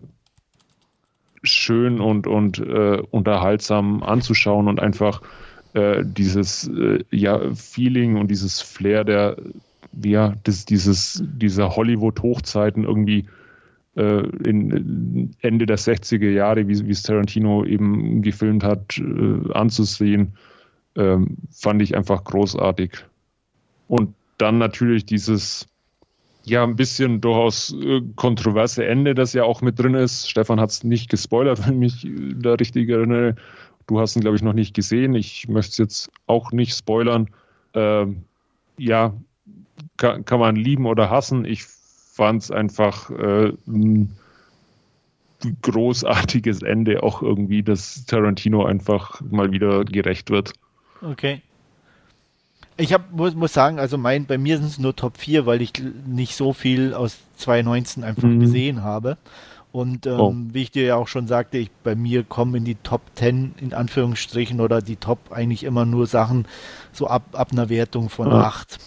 schön 1.67 2.01
und, 2.01 2.27
und 2.27 2.59
äh, 2.61 3.03
unterhaltsam 3.11 4.03
anzuschauen 4.03 4.69
und 4.69 4.81
einfach 4.81 5.21
äh, 5.75 6.05
dieses 6.05 6.69
äh, 6.69 7.05
ja, 7.11 7.53
Feeling 7.55 8.17
und 8.17 8.31
dieses 8.31 8.63
Flair 8.63 9.05
der, 9.05 9.37
ja, 10.03 10.29
des, 10.47 10.65
dieses, 10.65 11.23
dieser 11.25 11.75
Hollywood-Hochzeiten 11.75 12.85
irgendwie 12.85 13.27
äh, 13.97 14.27
in 14.45 15.35
Ende 15.41 15.67
der 15.67 15.79
60er 15.79 16.31
Jahre, 16.31 16.69
wie, 16.69 16.87
wie 16.87 16.93
es 16.93 17.03
Tarantino 17.03 17.65
eben 17.65 18.23
gefilmt 18.23 18.63
hat, 18.63 18.99
äh, 18.99 19.53
anzusehen, 19.53 20.35
ähm, 20.95 21.37
fand 21.51 21.83
ich 21.83 21.97
einfach 21.97 22.23
großartig. 22.25 22.93
Und 23.89 24.15
dann 24.39 24.59
natürlich 24.59 25.05
dieses 25.05 25.67
ja 26.47 26.63
ein 26.63 26.77
bisschen 26.77 27.21
durchaus 27.21 27.75
äh, 27.75 28.01
kontroverse 28.15 28.87
Ende, 28.87 29.15
das 29.15 29.33
ja 29.33 29.45
auch 29.45 29.63
mit 29.63 29.79
drin 29.79 29.95
ist. 29.95 30.31
Stefan 30.31 30.61
hat 30.61 30.71
es 30.71 30.85
nicht 30.85 31.11
gespoilert, 31.11 31.67
wenn 31.67 31.83
ich 31.83 32.05
mich 32.05 32.35
da 32.39 32.55
richtig 32.55 32.89
erinnere. 32.89 33.35
Du 33.87 34.01
hast 34.01 34.17
ihn, 34.17 34.23
glaube 34.23 34.37
ich, 34.37 34.43
noch 34.43 34.53
nicht 34.53 34.75
gesehen. 34.75 35.15
Ich 35.15 35.49
möchte 35.49 35.71
es 35.71 35.79
jetzt 35.79 36.11
auch 36.27 36.53
nicht 36.53 36.75
spoilern. 36.75 37.29
Ähm, 37.75 38.25
ja, 38.79 39.15
kann, 39.97 40.25
kann, 40.25 40.41
man 40.41 40.57
lieben 40.57 40.87
oder 40.87 41.11
hassen. 41.11 41.45
Ich 41.45 41.65
fand 41.65 42.43
es 42.43 42.51
einfach 42.51 43.11
äh, 43.11 43.53
ein 43.67 44.17
großartiges 45.63 46.63
Ende, 46.63 47.03
auch 47.03 47.23
irgendwie, 47.23 47.63
dass 47.63 48.07
Tarantino 48.07 48.65
einfach 48.65 49.21
mal 49.21 49.53
wieder 49.53 49.85
gerecht 49.85 50.31
wird. 50.31 50.53
Okay. 51.03 51.43
Ich 52.79 52.93
hab, 52.93 53.11
muss, 53.13 53.35
muss 53.35 53.53
sagen, 53.53 53.79
also 53.79 53.97
mein, 53.97 54.27
bei 54.27 54.39
mir 54.39 54.59
sind 54.59 54.67
es 54.67 54.79
nur 54.79 54.95
Top 54.95 55.19
4, 55.19 55.47
weil 55.47 55.63
ich 55.63 55.73
nicht 56.07 56.37
so 56.37 56.53
viel 56.53 56.93
aus 56.93 57.17
2019 57.39 58.05
einfach 58.05 58.25
mhm. 58.25 58.41
gesehen 58.41 58.83
habe. 58.83 59.17
Und 59.73 60.07
ähm, 60.07 60.21
oh. 60.21 60.35
wie 60.53 60.63
ich 60.63 60.71
dir 60.71 60.85
ja 60.85 60.97
auch 60.97 61.09
schon 61.09 61.27
sagte, 61.27 61.59
ich, 61.59 61.71
bei 61.85 61.95
mir 61.95 62.25
kommen 62.25 62.55
in 62.55 62.65
die 62.65 62.77
Top 62.77 63.03
10 63.15 63.57
in 63.61 63.75
Anführungsstrichen 63.75 64.61
oder 64.61 64.81
die 64.81 64.97
Top 64.97 65.19
eigentlich 65.31 65.65
immer 65.65 65.85
nur 65.85 66.07
Sachen 66.07 66.47
so 66.93 67.09
ab, 67.09 67.25
ab 67.33 67.53
einer 67.53 67.69
Wertung 67.69 68.09
von 68.09 68.29
ja. 68.29 68.41
8. 68.41 68.79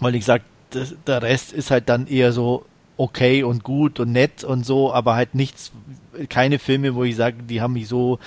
Weil 0.00 0.14
ich 0.14 0.24
sage, 0.24 0.44
der 1.06 1.22
Rest 1.22 1.52
ist 1.52 1.70
halt 1.70 1.88
dann 1.88 2.06
eher 2.06 2.32
so 2.32 2.66
okay 2.98 3.42
und 3.42 3.64
gut 3.64 4.00
und 4.00 4.12
nett 4.12 4.44
und 4.44 4.66
so, 4.66 4.92
aber 4.92 5.14
halt 5.14 5.34
nichts, 5.34 5.72
keine 6.28 6.58
Filme, 6.58 6.94
wo 6.94 7.04
ich 7.04 7.16
sage, 7.16 7.42
die 7.44 7.62
haben 7.62 7.74
mich 7.74 7.88
so 7.88 8.18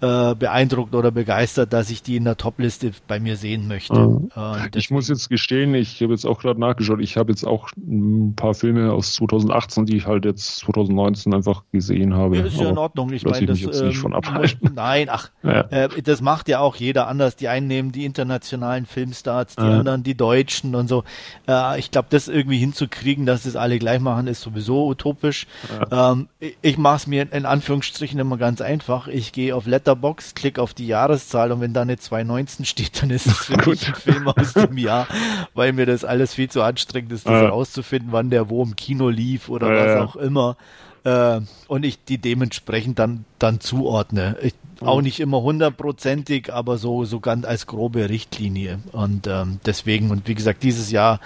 äh, 0.00 0.34
beeindruckt 0.34 0.94
oder 0.94 1.10
begeistert, 1.10 1.72
dass 1.72 1.88
ich 1.88 2.02
die 2.02 2.16
in 2.16 2.24
der 2.24 2.36
Topliste 2.36 2.92
bei 3.08 3.18
mir 3.18 3.36
sehen 3.36 3.66
möchte. 3.66 3.98
Mhm. 3.98 4.30
Äh, 4.36 4.68
ich 4.74 4.90
muss 4.90 5.08
jetzt 5.08 5.30
gestehen, 5.30 5.74
ich 5.74 6.02
habe 6.02 6.12
jetzt 6.12 6.26
auch 6.26 6.40
gerade 6.40 6.60
nachgeschaut, 6.60 7.00
ich 7.00 7.16
habe 7.16 7.32
jetzt 7.32 7.46
auch 7.46 7.70
ein 7.76 8.34
paar 8.36 8.52
Filme 8.52 8.92
aus 8.92 9.14
2018, 9.14 9.86
die 9.86 9.96
ich 9.96 10.06
halt 10.06 10.26
jetzt 10.26 10.56
2019 10.56 11.32
einfach 11.32 11.62
gesehen 11.72 12.14
habe. 12.14 12.36
Ja, 12.36 12.44
ist 12.44 12.60
ja 12.60 12.68
in 12.68 12.78
Ordnung. 12.78 13.10
Ich 13.12 13.24
meine, 13.24 13.46
das 13.46 13.60
jetzt 13.60 13.80
ähm, 13.80 13.88
nicht 13.88 13.98
von 13.98 14.12
abhalten. 14.12 14.72
Nein, 14.74 15.08
ach, 15.10 15.30
ja. 15.42 15.60
äh, 15.70 16.02
das 16.02 16.20
macht 16.20 16.48
ja 16.48 16.60
auch 16.60 16.76
jeder 16.76 17.08
anders. 17.08 17.36
Die 17.36 17.48
einen 17.48 17.66
nehmen 17.66 17.90
die 17.90 18.04
internationalen 18.04 18.84
Filmstarts, 18.84 19.56
die 19.56 19.62
ja. 19.62 19.78
anderen 19.78 20.02
die 20.02 20.14
Deutschen 20.14 20.74
und 20.74 20.88
so. 20.88 21.04
Äh, 21.48 21.78
ich 21.78 21.90
glaube, 21.90 22.08
das 22.10 22.28
irgendwie 22.28 22.58
hinzukriegen, 22.58 23.24
dass 23.24 23.44
das 23.44 23.56
alle 23.56 23.78
gleich 23.78 24.00
machen, 24.00 24.26
ist 24.26 24.42
sowieso 24.42 24.86
utopisch. 24.88 25.46
Ähm, 25.90 26.28
ich 26.60 26.76
mache 26.76 26.96
es 26.96 27.06
mir 27.06 27.32
in 27.32 27.46
Anführungsstrichen 27.46 28.20
immer 28.20 28.36
ganz 28.36 28.60
einfach. 28.60 29.08
Ich 29.08 29.32
gehe 29.32 29.54
auf 29.56 29.66
Let 29.66 29.85
Letterbox, 29.86 30.34
klick 30.34 30.58
auf 30.58 30.74
die 30.74 30.88
Jahreszahl 30.88 31.52
und 31.52 31.60
wenn 31.60 31.72
da 31.72 31.82
eine 31.82 31.96
219 31.96 32.64
steht, 32.64 33.02
dann 33.02 33.10
ist 33.10 33.26
es 33.26 33.36
für 33.46 33.56
mich 33.68 33.86
ein 33.86 33.94
Film 33.94 34.28
aus 34.28 34.52
dem 34.52 34.76
Jahr, 34.76 35.06
weil 35.54 35.72
mir 35.72 35.86
das 35.86 36.04
alles 36.04 36.34
viel 36.34 36.50
zu 36.50 36.62
anstrengend 36.62 37.12
ist, 37.12 37.26
das 37.26 37.32
ja. 37.32 37.48
rauszufinden, 37.48 38.10
wann 38.10 38.30
der 38.30 38.50
wo 38.50 38.62
im 38.64 38.74
Kino 38.74 39.08
lief 39.08 39.48
oder 39.48 39.72
ja, 39.72 39.84
was 39.84 39.94
ja. 39.94 40.04
auch 40.04 40.16
immer. 40.16 40.56
Äh, 41.04 41.40
und 41.68 41.84
ich 41.84 42.04
die 42.04 42.18
dementsprechend 42.18 42.98
dann, 42.98 43.24
dann 43.38 43.60
zuordne. 43.60 44.36
Ich, 44.42 44.54
auch 44.80 45.00
nicht 45.00 45.20
immer 45.20 45.40
hundertprozentig, 45.40 46.52
aber 46.52 46.76
so, 46.76 47.04
so 47.04 47.20
ganz 47.20 47.46
als 47.46 47.66
grobe 47.66 48.10
Richtlinie. 48.10 48.80
Und 48.92 49.26
ähm, 49.26 49.60
deswegen, 49.64 50.10
und 50.10 50.28
wie 50.28 50.34
gesagt, 50.34 50.62
dieses 50.62 50.90
Jahr 50.90 51.20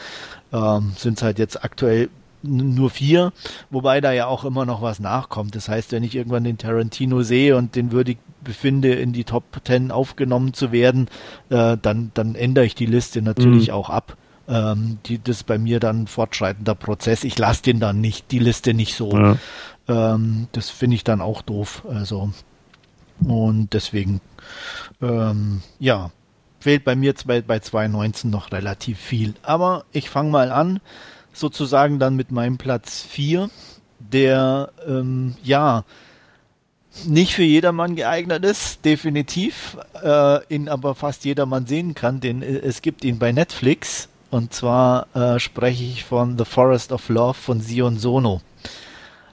ähm, 0.53 0.93
sind 0.97 1.17
es 1.17 1.23
halt 1.25 1.41
jetzt 1.41 1.65
aktuell 1.65 2.11
nur 2.43 2.91
vier, 2.91 3.33
wobei 3.71 4.01
da 4.01 4.13
ja 4.13 4.27
auch 4.27 4.45
immer 4.45 4.65
noch 4.65 4.83
was 4.83 5.01
nachkommt. 5.01 5.55
Das 5.55 5.69
heißt, 5.69 5.93
wenn 5.93 6.05
ich 6.05 6.15
irgendwann 6.15 6.45
den 6.45 6.59
Tarantino 6.59 7.23
sehe 7.23 7.57
und 7.57 7.77
den 7.77 7.93
würdig 7.93 8.19
befinde, 8.43 8.95
in 8.95 9.13
die 9.13 9.25
Top 9.25 9.63
Ten 9.65 9.91
aufgenommen 9.91 10.55
zu 10.55 10.73
werden, 10.73 11.09
äh, 11.51 11.77
dann, 11.81 12.11
dann 12.15 12.35
ändere 12.35 12.65
ich 12.65 12.75
die 12.75 12.87
Liste 12.87 13.23
natürlich 13.23 13.69
mhm. 13.69 13.75
auch 13.75 13.91
ab. 13.91 14.17
Ähm, 14.49 14.99
die, 15.07 15.23
das 15.23 15.39
ist 15.39 15.47
bei 15.47 15.59
mir 15.59 15.81
dann 15.81 16.03
ein 16.03 16.07
fortschreitender 16.07 16.75
Prozess. 16.75 17.25
Ich 17.25 17.39
lasse 17.39 17.63
den 17.63 17.81
dann 17.81 18.01
nicht, 18.01 18.31
die 18.31 18.39
Liste 18.39 18.75
nicht 18.75 18.95
so. 18.95 19.13
Ja. 19.13 19.37
Ähm, 19.89 20.49
das 20.53 20.71
finde 20.71 20.97
ich 20.97 21.05
dann 21.05 21.21
auch 21.21 21.43
doof. 21.43 21.85
Also, 21.89 22.33
und 23.23 23.75
deswegen, 23.75 24.21
ähm, 25.03 25.63
ja, 25.79 26.11
fehlt 26.59 26.85
bei 26.85 26.97
mir 26.97 27.15
bei, 27.27 27.43
bei 27.43 27.59
2019 27.59 28.31
noch 28.31 28.53
relativ 28.53 28.99
viel. 28.99 29.35
Aber 29.43 29.85
ich 29.93 30.11
fange 30.11 30.31
mal 30.31 30.51
an 30.51 30.81
sozusagen 31.33 31.99
dann 31.99 32.17
mit 32.17 32.31
meinem 32.31 32.59
Platz 32.59 33.03
4, 33.03 33.51
der, 33.99 34.71
ähm, 34.87 35.35
ja, 35.43 35.85
nicht 37.07 37.35
für 37.35 37.45
jedermann 37.45 37.95
geeignet 37.95 38.45
ist, 38.45 38.85
definitiv, 38.85 39.77
äh, 40.03 40.45
ihn 40.53 40.69
aber 40.69 40.95
fast 40.95 41.25
jedermann 41.25 41.67
sehen 41.67 41.95
kann, 41.95 42.21
denn 42.21 42.43
äh, 42.43 42.59
es 42.59 42.83
gibt 42.83 43.05
ihn 43.05 43.19
bei 43.19 43.33
Netflix 43.33 44.09
und 44.31 44.55
zwar 44.55 45.07
äh, 45.15 45.39
spreche 45.39 45.85
ich 45.85 46.05
von 46.05 46.39
The 46.39 46.45
Forest 46.45 46.93
of 46.93 47.09
Love 47.09 47.35
von 47.35 47.61
Sion 47.61 47.99
Sono. 47.99 48.41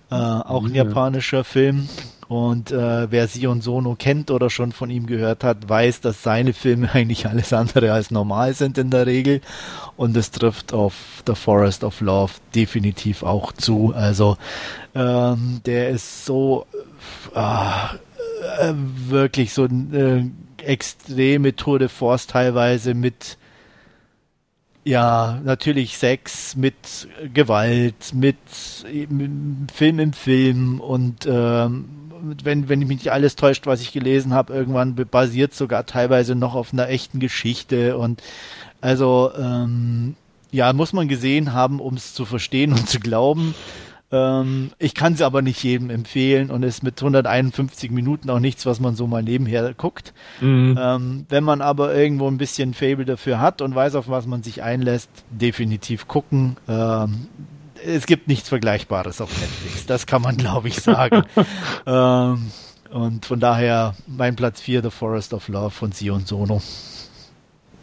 Äh, 0.10 0.16
auch 0.16 0.66
ein 0.66 0.74
japanischer 0.74 1.44
Film. 1.44 1.90
Und 2.28 2.72
äh, 2.72 3.10
wer 3.10 3.28
Sion 3.28 3.62
Sono 3.62 3.96
kennt 3.96 4.32
oder 4.32 4.50
schon 4.50 4.74
von 4.74 4.90
ihm 4.90 5.08
gehört 5.08 5.46
hat, 5.46 5.70
weiß, 5.70 6.02
dass 6.02 6.24
seine 6.24 6.54
Filme 6.54 6.92
eigentlich 6.94 7.28
alles 7.28 7.54
andere 7.54 7.94
als 7.94 8.12
normal 8.12 8.54
sind 8.54 8.78
in 8.78 8.90
der 8.90 9.06
Regel. 9.06 9.42
Und 9.96 10.16
es 10.18 10.32
trifft 10.32 10.74
auf 10.74 11.24
The 11.26 11.36
Forest 11.36 11.84
of 11.84 12.02
Love 12.02 12.34
definitiv 12.54 13.24
auch 13.24 13.54
zu. 13.54 13.94
Also 13.96 14.38
ähm, 14.94 15.62
der 15.66 15.90
ist 15.90 16.26
so 16.26 16.66
äh, 17.34 17.40
äh, 17.40 18.74
wirklich 19.08 19.54
so 19.54 19.64
eine 19.64 20.32
äh, 20.58 20.64
extreme 20.64 21.56
Tour 21.56 21.80
de 21.80 21.88
Force 21.88 22.28
teilweise 22.28 22.94
mit 22.94 23.38
ja, 24.84 25.42
natürlich 25.44 25.98
Sex 25.98 26.56
mit 26.56 26.76
Gewalt, 27.34 28.14
mit, 28.14 28.38
mit 29.10 29.72
Film 29.74 30.00
im 30.00 30.14
Film 30.14 30.80
und 30.80 31.28
ähm, 31.30 31.90
wenn, 32.22 32.70
wenn 32.70 32.80
mich 32.80 32.88
nicht 32.90 33.12
alles 33.12 33.36
täuscht, 33.36 33.66
was 33.66 33.82
ich 33.82 33.92
gelesen 33.92 34.34
habe, 34.34 34.54
irgendwann 34.54 34.96
basiert 34.96 35.54
sogar 35.54 35.86
teilweise 35.86 36.36
noch 36.36 36.56
auf 36.56 36.74
einer 36.74 36.90
echten 36.90 37.20
Geschichte 37.20 37.98
und 37.98 38.22
also 38.82 39.32
ähm, 39.38 40.16
ja, 40.52 40.72
muss 40.74 40.94
man 40.94 41.08
gesehen 41.08 41.54
haben, 41.54 41.80
um 41.80 41.96
es 41.96 42.14
zu 42.14 42.26
verstehen 42.26 42.72
und 42.74 42.88
zu 42.90 43.00
glauben. 43.00 43.54
Ähm, 44.10 44.72
ich 44.80 44.94
kann 44.94 45.16
sie 45.16 45.26
aber 45.26 45.42
nicht 45.42 45.62
jedem 45.64 45.90
empfehlen 45.90 46.50
und 46.50 46.64
ist 46.64 46.82
mit 46.84 47.00
151 47.00 47.92
Minuten 47.92 48.30
auch 48.30 48.40
nichts, 48.40 48.66
was 48.66 48.80
man 48.80 48.96
so 48.96 49.06
mal 49.06 49.24
nebenher 49.24 49.74
guckt. 49.74 50.14
Mhm. 50.40 50.78
Ähm, 50.80 51.26
wenn 51.28 51.44
man 51.44 51.62
aber 51.62 51.94
irgendwo 51.94 52.28
ein 52.28 52.38
bisschen 52.38 52.74
Fable 52.74 53.06
dafür 53.06 53.42
hat 53.42 53.62
und 53.62 53.76
weiß, 53.76 53.96
auf 53.96 54.08
was 54.08 54.26
man 54.26 54.44
sich 54.44 54.64
einlässt, 54.64 55.10
definitiv 55.30 56.08
gucken. 56.08 56.56
Ähm, 56.70 57.28
es 57.86 58.06
gibt 58.06 58.28
nichts 58.28 58.50
Vergleichbares 58.50 59.22
auf 59.22 59.30
Netflix. 59.40 59.86
Das 59.86 60.06
kann 60.06 60.22
man, 60.22 60.38
glaube 60.38 60.68
ich, 60.68 60.76
sagen. 60.76 61.24
ähm, 61.86 62.52
und 62.90 63.26
von 63.26 63.40
daher 63.40 63.96
mein 64.08 64.36
Platz 64.36 64.62
4, 64.62 64.84
The 64.84 64.90
Forest 64.90 65.34
of 65.34 65.48
Love 65.48 65.72
von 65.72 65.92
Sion 65.92 66.26
Sono. 66.26 66.62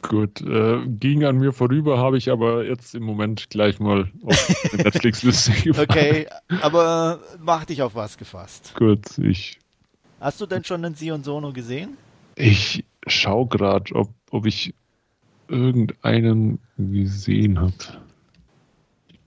Gut, 0.02 0.42
äh, 0.42 0.86
ging 0.86 1.24
an 1.24 1.38
mir 1.38 1.52
vorüber, 1.52 1.98
habe 1.98 2.18
ich 2.18 2.30
aber 2.30 2.64
jetzt 2.64 2.94
im 2.94 3.04
Moment 3.04 3.48
gleich 3.48 3.80
mal 3.80 4.10
auf 4.22 4.72
Netflix-Liste 4.72 5.52
gemacht. 5.62 5.88
Okay, 5.90 6.26
aber 6.60 7.20
mach 7.40 7.64
dich 7.64 7.80
auf 7.80 7.94
was 7.94 8.18
gefasst. 8.18 8.74
Gut, 8.76 9.18
ich. 9.18 9.58
Hast 10.20 10.40
du 10.40 10.46
denn 10.46 10.64
schon 10.64 10.82
den 10.82 10.94
Sion 10.94 11.24
Sono 11.24 11.52
gesehen? 11.52 11.96
Ich 12.36 12.84
schau 13.06 13.46
gerade, 13.46 13.94
ob, 13.94 14.10
ob 14.30 14.46
ich 14.46 14.74
irgendeinen 15.48 16.58
gesehen 16.76 17.60
habe. 17.60 17.72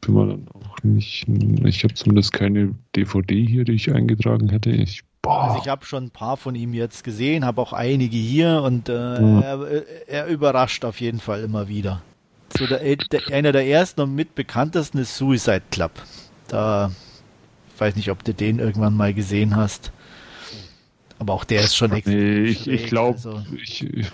Ich 0.08 0.14
bin 0.14 0.16
mal 0.16 0.28
dann 0.30 0.48
auch 0.54 0.84
nicht. 0.84 1.26
Ich 1.66 1.84
habe 1.84 1.94
zumindest 1.94 2.32
keine 2.32 2.74
DVD 2.96 3.46
hier, 3.46 3.66
die 3.66 3.74
ich 3.74 3.92
eingetragen 3.94 4.48
hätte. 4.48 4.70
Ich. 4.70 5.04
Also 5.28 5.60
ich 5.62 5.68
habe 5.68 5.86
schon 5.86 6.06
ein 6.06 6.12
paar 6.12 6.38
von 6.38 6.56
ihm 6.56 6.74
jetzt 6.74 7.04
gesehen, 7.04 7.44
habe 7.44 7.62
auch 7.62 7.74
einige 7.74 8.16
hier 8.16 8.62
und 8.64 8.88
äh, 8.88 9.20
mhm. 9.20 9.42
er, 9.42 9.68
er, 10.08 10.28
überrascht 10.28 10.86
auf 10.86 11.02
jeden 11.02 11.20
Fall 11.20 11.42
immer 11.42 11.68
wieder. 11.68 12.02
So 12.58 12.66
der, 12.66 12.80
der, 12.96 13.22
einer 13.34 13.52
der 13.52 13.68
ersten 13.68 14.00
und 14.00 14.16
mit 14.16 14.36
bekanntesten 14.36 15.00
ist 15.00 15.18
Suicide 15.18 15.64
Club. 15.72 15.92
Da 16.48 16.92
ich 17.76 17.82
weiß 17.82 17.98
nicht, 17.98 18.10
ob 18.10 18.24
du 18.24 18.34
den 18.34 18.60
irgendwann 18.60 18.96
mal 18.96 19.14
gesehen 19.14 19.58
hast. 19.58 19.92
Aber 21.20 21.34
auch 21.34 21.44
der 21.44 21.62
ist 21.62 21.76
schon 21.76 21.92
extrem. 21.92 22.16
Nee, 22.16 22.50
ich, 22.50 22.68
ich 22.70 22.86
glaube, 22.86 23.18
also. 23.18 23.44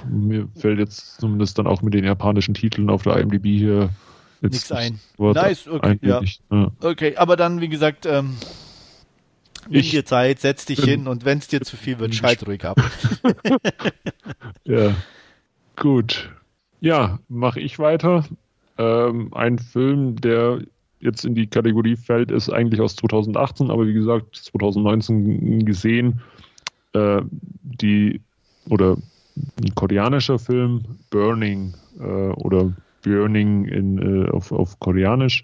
mir 0.09 0.47
fällt 0.55 0.79
jetzt 0.79 1.19
zumindest 1.19 1.59
dann 1.59 1.67
auch 1.67 1.83
mit 1.83 1.93
den 1.93 2.05
japanischen 2.05 2.55
Titeln 2.55 2.89
auf 2.89 3.03
der 3.03 3.17
IMDb 3.17 3.45
hier 3.45 3.89
nichts 4.51 4.71
ein. 4.71 4.99
Nice, 5.17 5.67
okay, 5.67 5.97
ja. 6.01 6.21
ja. 6.51 6.71
Okay, 6.81 7.15
aber 7.15 7.35
dann, 7.35 7.61
wie 7.61 7.69
gesagt, 7.69 8.05
ähm, 8.05 8.37
Nimm 9.69 9.79
ich, 9.79 9.91
dir 9.91 10.05
Zeit, 10.05 10.39
setz 10.39 10.65
dich 10.65 10.83
hin 10.83 11.07
und 11.07 11.25
wenn 11.25 11.37
es 11.37 11.47
dir 11.47 11.61
zu 11.61 11.77
viel 11.77 11.99
wird, 11.99 12.15
schalt 12.15 12.45
ruhig 12.45 12.65
ab. 12.65 12.77
ja, 14.65 14.93
gut. 15.77 16.29
Ja, 16.81 17.19
mache 17.29 17.61
ich 17.61 17.79
weiter. 17.79 18.25
Ähm, 18.77 19.33
ein 19.33 19.59
Film, 19.59 20.17
der 20.17 20.59
jetzt 20.99 21.23
in 21.25 21.35
die 21.35 21.47
Kategorie 21.47 21.95
fällt, 21.95 22.31
ist 22.31 22.49
eigentlich 22.49 22.81
aus 22.81 22.95
2018, 22.95 23.71
aber 23.71 23.87
wie 23.87 23.93
gesagt, 23.93 24.35
2019 24.35 25.65
gesehen. 25.65 26.21
Äh, 26.93 27.21
die 27.63 28.21
oder 28.69 28.97
ein 29.35 29.75
koreanischer 29.75 30.39
Film, 30.39 30.83
Burning 31.09 31.73
äh, 31.99 32.03
oder 32.03 32.71
Burning 33.03 33.65
in, 33.65 33.97
äh, 34.25 34.29
auf, 34.29 34.51
auf 34.51 34.79
Koreanisch. 34.79 35.43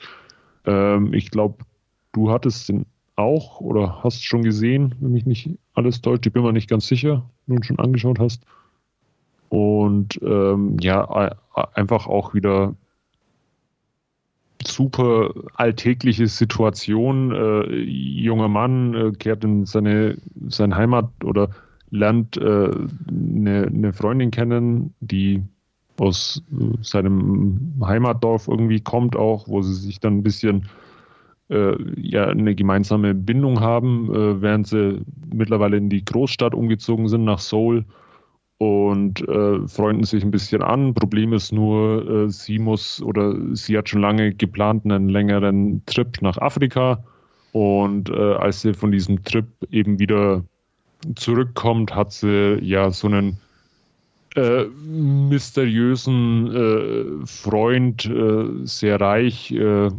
Ähm, 0.66 1.14
ich 1.14 1.30
glaube, 1.30 1.64
du 2.12 2.32
hattest 2.32 2.70
den 2.70 2.86
auch 3.16 3.60
oder 3.60 4.02
hast 4.04 4.24
schon 4.24 4.44
gesehen, 4.44 4.96
wenn 5.00 5.12
mich 5.12 5.26
nicht 5.26 5.50
alles 5.74 6.02
täuscht. 6.02 6.26
Ich 6.26 6.34
bin 6.34 6.44
mir 6.44 6.54
nicht 6.54 6.70
ganz 6.70 6.88
sicher, 6.88 7.30
wenn 7.46 7.58
du 7.58 7.64
schon 7.64 7.80
angeschaut 7.80 8.20
hast. 8.20 8.44
Und 9.50 10.20
ähm, 10.24 10.78
ja, 10.80 11.36
einfach 11.74 12.08
auch 12.08 12.34
wieder 12.34 12.76
super 14.66 15.34
alltägliche 15.56 16.28
Situation. 16.28 17.32
Äh, 17.32 17.76
junger 17.82 18.48
Mann 18.48 18.94
äh, 18.94 19.12
kehrt 19.12 19.44
in 19.44 19.66
seine, 19.66 20.18
seine 20.48 20.76
Heimat 20.76 21.10
oder 21.24 21.50
lernt 21.92 22.38
äh, 22.38 22.70
eine, 23.10 23.68
eine 23.68 23.94
Freundin 23.94 24.32
kennen, 24.32 24.94
die 25.00 25.44
aus 26.00 26.44
seinem 26.82 27.74
Heimatdorf 27.84 28.48
irgendwie 28.48 28.80
kommt 28.80 29.16
auch, 29.16 29.48
wo 29.48 29.62
sie 29.62 29.74
sich 29.74 30.00
dann 30.00 30.18
ein 30.18 30.24
bisschen 30.24 30.68
äh, 31.50 31.76
ja 32.00 32.26
eine 32.26 32.56
gemeinsame 32.56 33.14
Bindung 33.14 33.60
haben, 33.60 34.14
äh, 34.14 34.42
während 34.42 34.68
sie 34.68 35.02
mittlerweile 35.34 35.78
in 35.78 35.90
die 35.90 36.06
Großstadt 36.06 36.54
umgezogen 36.54 37.08
sind, 37.08 37.24
nach 37.24 37.40
Seoul 37.40 37.86
und 38.60 39.28
äh, 39.28 39.68
freunden 39.68 40.04
sich 40.04 40.24
ein 40.24 40.32
bisschen 40.32 40.62
an. 40.62 40.94
Problem 40.94 41.34
ist 41.34 41.52
nur, 41.52 42.26
äh, 42.26 42.30
sie 42.30 42.60
muss 42.60 43.02
oder 43.02 43.36
sie 43.56 43.78
hat 43.78 43.90
schon 43.90 44.02
lange 44.02 44.34
geplant 44.34 44.86
einen 44.86 45.10
längeren 45.10 45.82
Trip 45.86 46.22
nach 46.22 46.38
Afrika 46.38 47.04
und 47.52 48.10
äh, 48.10 48.34
als 48.34 48.62
sie 48.62 48.74
von 48.74 48.92
diesem 48.92 49.24
Trip 49.24 49.48
eben 49.72 49.98
wieder 49.98 50.44
zurückkommt, 51.16 51.96
hat 51.96 52.12
sie 52.12 52.60
ja 52.62 52.92
so 52.92 53.08
einen 53.08 53.40
äh, 54.36 54.66
mysteriösen 54.86 56.56
äh, 56.56 57.26
Freund, 57.26 58.06
äh, 58.06 58.46
sehr 58.64 59.02
reich, 59.02 59.52
äh, 59.52 59.90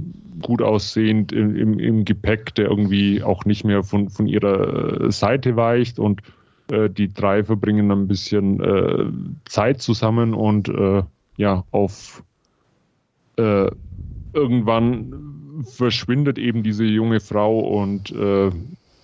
gut 0.41 0.63
aussehend 0.63 1.33
im, 1.33 1.57
im, 1.57 1.79
im, 1.81 2.05
Gepäck, 2.05 2.55
der 2.55 2.67
irgendwie 2.67 3.25
auch 3.25 3.45
nicht 3.45 3.65
mehr 3.65 3.83
von, 3.83 4.09
von 4.09 4.29
ihrer 4.29 5.11
Seite 5.11 5.57
weicht 5.57 5.99
und 5.99 6.23
äh, 6.71 6.89
die 6.89 7.13
drei 7.13 7.43
verbringen 7.43 7.91
ein 7.91 8.07
bisschen 8.07 8.61
äh, 8.61 9.05
Zeit 9.47 9.83
zusammen 9.83 10.35
und 10.35 10.73
ja, 11.37 11.65
auf 11.71 12.23
irgendwann 14.35 15.65
verschwindet 15.65 16.37
eben 16.37 16.63
diese 16.63 16.85
junge 16.85 17.21
Frau 17.21 17.59
und 17.61 18.15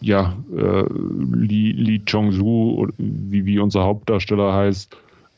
ja, 0.01 0.37
Lee, 0.51 1.73
Lee 1.73 2.01
Chong-su, 2.05 2.89
wie, 2.99 3.47
wie 3.47 3.59
unser 3.59 3.85
Hauptdarsteller 3.85 4.53
heißt, 4.53 4.95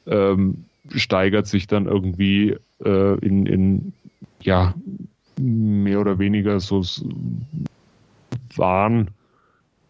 ähm, 0.08 0.64
steigert 0.94 1.46
sich 1.46 1.66
dann 1.66 1.86
irgendwie 1.86 2.56
äh, 2.84 3.18
in, 3.18 3.46
in, 3.46 3.92
ja, 4.40 4.74
mehr 5.38 6.00
oder 6.00 6.18
weniger 6.18 6.60
so 6.60 6.82
Wahn, 8.56 9.10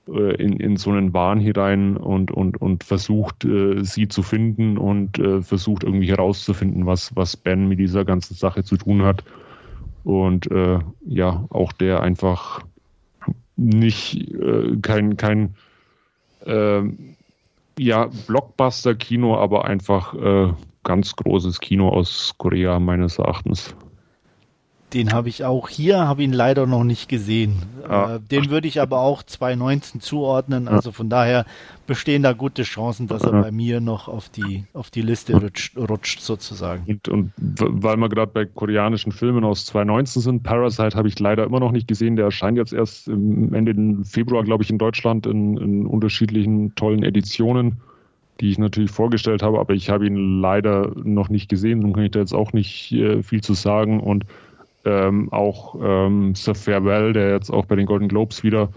äh, 0.09 0.35
in, 0.43 0.59
in 0.61 0.77
so 0.77 0.91
einen 0.91 1.13
Wahn 1.13 1.41
hinein 1.41 1.97
und, 1.97 2.31
und, 2.31 2.61
und 2.61 2.85
versucht, 2.85 3.45
äh, 3.45 3.85
sie 3.85 4.09
zu 4.09 4.23
finden 4.23 4.79
und 4.79 5.19
äh, 5.19 5.43
versucht 5.43 5.85
irgendwie 5.85 6.11
herauszufinden, 6.11 6.87
was, 6.87 7.15
was 7.17 7.37
Ben 7.37 7.69
mit 7.69 7.79
dieser 7.79 8.05
ganzen 8.05 8.35
Sache 8.35 8.65
zu 8.65 8.77
tun 8.77 9.03
hat. 9.03 9.25
Und 10.05 10.51
äh, 10.51 10.79
ja, 11.07 11.45
auch 11.51 11.73
der 11.73 12.03
einfach 12.03 12.65
nicht 13.57 14.33
äh, 14.33 14.77
kein, 14.81 15.17
kein 15.17 15.55
ähm, 16.47 17.17
ja, 17.79 18.09
Blockbuster-Kino, 18.27 19.37
aber 19.37 19.65
einfach 19.65 20.15
äh, 20.15 20.53
ganz 20.85 21.15
großes 21.17 21.61
Kino 21.61 21.89
aus 21.89 22.35
Korea 22.39 22.79
meines 22.79 23.19
Erachtens. 23.19 23.75
Den 24.95 25.13
habe 25.13 25.29
ich 25.29 25.45
auch 25.45 25.69
hier, 25.69 26.09
habe 26.09 26.23
ihn 26.23 26.33
leider 26.33 26.67
noch 26.67 26.83
nicht 26.83 27.11
gesehen. 27.11 27.63
Ah. 27.87 28.15
Äh, 28.15 28.21
den 28.21 28.49
würde 28.49 28.69
ich 28.69 28.81
aber 28.81 29.01
auch 29.01 29.23
2019 29.23 30.01
zuordnen. 30.01 30.67
Also 30.67 30.93
von 30.93 31.11
daher 31.11 31.45
bestehen 31.87 32.23
da 32.23 32.33
gute 32.33 32.63
Chancen, 32.63 33.07
dass 33.07 33.23
er 33.23 33.33
bei 33.33 33.51
mir 33.51 33.81
noch 33.81 34.09
auf 34.09 34.31
die, 34.31 34.65
auf 34.73 34.91
die 34.91 35.03
Liste 35.03 35.35
rutscht, 35.35 35.77
rutscht 35.77 36.21
sozusagen. 36.21 36.85
Und, 36.87 37.09
und 37.09 37.33
weil 37.37 37.97
wir 37.99 38.09
gerade 38.09 38.33
bei 38.33 38.47
koreanischen 38.47 39.13
Filmen 39.13 39.45
aus 39.45 39.67
2019 39.67 40.23
sind, 40.23 40.43
Parasite 40.43 40.97
habe 40.97 41.09
ich 41.09 41.19
leider 41.19 41.45
immer 41.45 41.61
noch 41.61 41.73
nicht 41.73 41.87
gesehen. 41.87 42.17
Der 42.17 42.25
erscheint 42.25 42.57
jetzt 42.57 42.73
erst 42.73 43.09
Ende 43.09 44.05
Februar, 44.05 44.43
glaube 44.43 44.65
ich, 44.65 44.71
in 44.71 44.79
Deutschland 44.79 45.27
in, 45.27 45.59
in 45.59 45.87
unterschiedlichen 45.87 46.75
tollen 46.77 47.03
Editionen 47.03 47.81
die 48.41 48.51
ich 48.51 48.59
natürlich 48.59 48.91
vorgestellt 48.91 49.43
habe, 49.43 49.59
aber 49.59 49.75
ich 49.75 49.91
habe 49.91 50.07
ihn 50.07 50.41
leider 50.41 50.93
noch 51.03 51.29
nicht 51.29 51.49
gesehen, 51.49 51.81
darum 51.81 51.93
kann 51.93 52.05
ich 52.05 52.13
da 52.13 52.21
jetzt 52.21 52.35
auch 52.35 52.53
nicht 52.53 52.93
äh, 52.93 53.23
viel 53.23 53.41
zu 53.41 53.55
sagen. 53.55 53.99
Und 53.99 54.27
ähm, 54.85 55.33
auch 55.33 55.77
ähm, 55.81 56.35
Sir 56.35 56.55
Farewell, 56.55 57.13
der 57.13 57.31
jetzt 57.31 57.51
auch 57.51 57.67
bei 57.67 57.77
den 57.77 57.87
Golden 57.87 58.09
Globes 58.09 58.43
wieder 58.43 58.71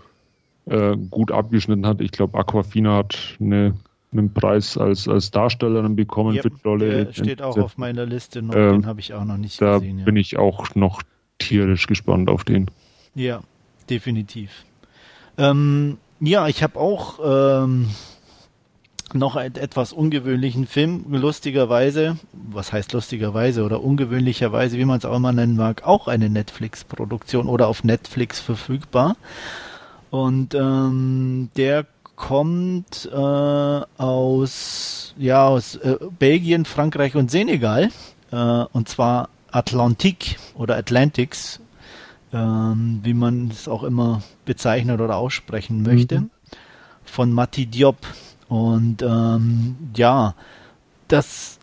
äh, 0.66 0.96
gut 1.10 1.32
abgeschnitten 1.32 1.86
hat. 1.86 2.02
Ich 2.02 2.12
glaube, 2.12 2.38
Aquafina 2.38 2.98
hat 2.98 3.38
eine, 3.40 3.76
einen 4.12 4.34
Preis 4.34 4.78
als, 4.78 5.08
als 5.08 5.32
Darstellerin 5.32 5.96
bekommen 5.96 6.36
yep, 6.36 6.52
für. 6.62 6.78
Der 6.78 7.14
steht 7.14 7.42
auch 7.42 7.58
auf 7.58 7.78
meiner 7.78 8.06
Liste, 8.06 8.42
noch, 8.42 8.56
äh, 8.56 8.72
den 8.72 8.86
habe 8.86 9.00
ich 9.00 9.14
auch 9.14 9.26
noch 9.26 9.38
nicht 9.38 9.62
da 9.62 9.80
gesehen. 9.80 10.00
Da 10.00 10.06
bin 10.06 10.16
ich 10.16 10.38
auch 10.38 10.76
noch 10.76 11.02
tierisch 11.40 11.88
gespannt 11.88 12.30
auf 12.30 12.44
den. 12.44 12.70
Ja, 13.16 13.42
definitiv. 13.90 14.66
Ähm, 15.38 15.98
ja, 16.20 16.48
ich 16.48 16.62
habe 16.62 16.80
auch 16.80 17.20
ähm, 17.64 17.90
noch 19.14 19.36
einen 19.36 19.56
etwas 19.56 19.94
ungewöhnlichen 19.94 20.68
Film, 20.68 21.06
lustigerweise, 21.10 22.18
was 22.32 22.74
heißt 22.74 22.94
lustigerweise 22.94 23.64
oder 23.64 23.84
ungewöhnlicherweise, 23.84 24.78
wie 24.78 24.86
man 24.86 24.98
es 24.98 25.06
auch 25.06 25.16
immer 25.16 25.32
nennen 25.32 25.56
mag, 25.56 25.84
auch 25.86 26.08
eine 26.08 26.30
Netflix-Produktion 26.30 27.48
oder 27.48 27.68
auf 27.68 27.84
Netflix 27.84 28.40
verfügbar. 28.40 29.16
Und 30.10 30.56
ähm, 30.56 31.50
der 31.56 31.86
kommt 32.16 33.10
äh, 33.12 33.16
aus, 33.16 35.16
ja, 35.18 35.48
aus 35.48 35.76
äh, 35.78 35.98
Belgien, 36.20 36.66
Frankreich 36.66 37.16
und 37.16 37.32
Senegal. 37.32 37.90
Äh, 38.32 38.36
und 38.36 38.90
zwar 38.90 39.30
Atlantik 39.52 40.38
oder 40.54 40.78
Atlantics, 40.78 41.60
ähm, 42.34 43.00
wie 43.04 43.14
man 43.14 43.50
es 43.50 43.68
auch 43.68 43.84
immer 43.84 44.22
bezeichnen 44.46 45.02
oder 45.02 45.18
aussprechen 45.18 45.82
möchte, 45.82 46.22
mhm. 46.22 46.30
von 47.04 47.32
Mati 47.32 47.66
Diop. 47.66 47.98
Und 48.52 49.02
ähm, 49.02 49.78
ja, 49.96 50.36
das 51.08 51.58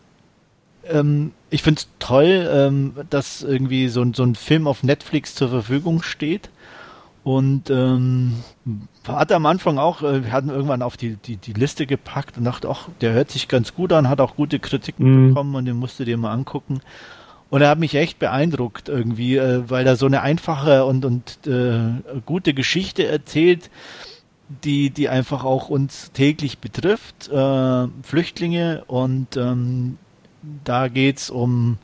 ähm, 0.89 1.33
ich 1.51 1.61
finde 1.61 1.81
es 1.81 1.87
toll, 1.99 2.49
ähm, 2.51 2.93
dass 3.11 3.43
irgendwie 3.43 3.89
so, 3.89 4.03
so 4.11 4.23
ein 4.23 4.33
Film 4.33 4.65
auf 4.65 4.81
Netflix 4.81 5.35
zur 5.35 5.49
Verfügung 5.49 6.01
steht. 6.01 6.49
Und 7.23 7.69
ähm, 7.69 8.37
hat 9.07 9.31
am 9.31 9.45
Anfang 9.45 9.77
auch, 9.77 10.01
äh, 10.01 10.23
wir 10.23 10.31
hatten 10.31 10.49
irgendwann 10.49 10.81
auf 10.81 10.97
die, 10.97 11.17
die, 11.17 11.37
die 11.37 11.53
Liste 11.53 11.85
gepackt 11.85 12.39
und 12.39 12.45
dachte, 12.45 12.67
ach, 12.69 12.89
der 13.01 13.13
hört 13.13 13.29
sich 13.29 13.47
ganz 13.47 13.75
gut 13.75 13.93
an, 13.93 14.09
hat 14.09 14.19
auch 14.19 14.35
gute 14.35 14.57
Kritiken 14.57 15.05
mhm. 15.05 15.27
bekommen 15.27 15.53
und 15.53 15.65
den 15.65 15.75
musst 15.75 15.99
du 15.99 16.05
dir 16.05 16.17
mal 16.17 16.31
angucken. 16.31 16.81
Und 17.51 17.61
er 17.61 17.69
hat 17.69 17.77
mich 17.77 17.93
echt 17.93 18.17
beeindruckt 18.17 18.89
irgendwie, 18.89 19.37
äh, 19.37 19.69
weil 19.69 19.85
er 19.85 19.95
so 19.95 20.07
eine 20.07 20.23
einfache 20.23 20.85
und, 20.85 21.05
und 21.05 21.45
äh, 21.45 22.01
gute 22.25 22.55
Geschichte 22.55 23.05
erzählt, 23.05 23.69
die, 24.63 24.89
die 24.89 25.09
einfach 25.09 25.43
auch 25.43 25.69
uns 25.69 26.11
täglich 26.11 26.59
betrifft, 26.59 27.29
äh, 27.29 27.87
Flüchtlinge. 28.03 28.83
Und 28.87 29.37
ähm, 29.37 29.97
da 30.63 30.87
geht's 30.87 31.29
um 31.29 31.77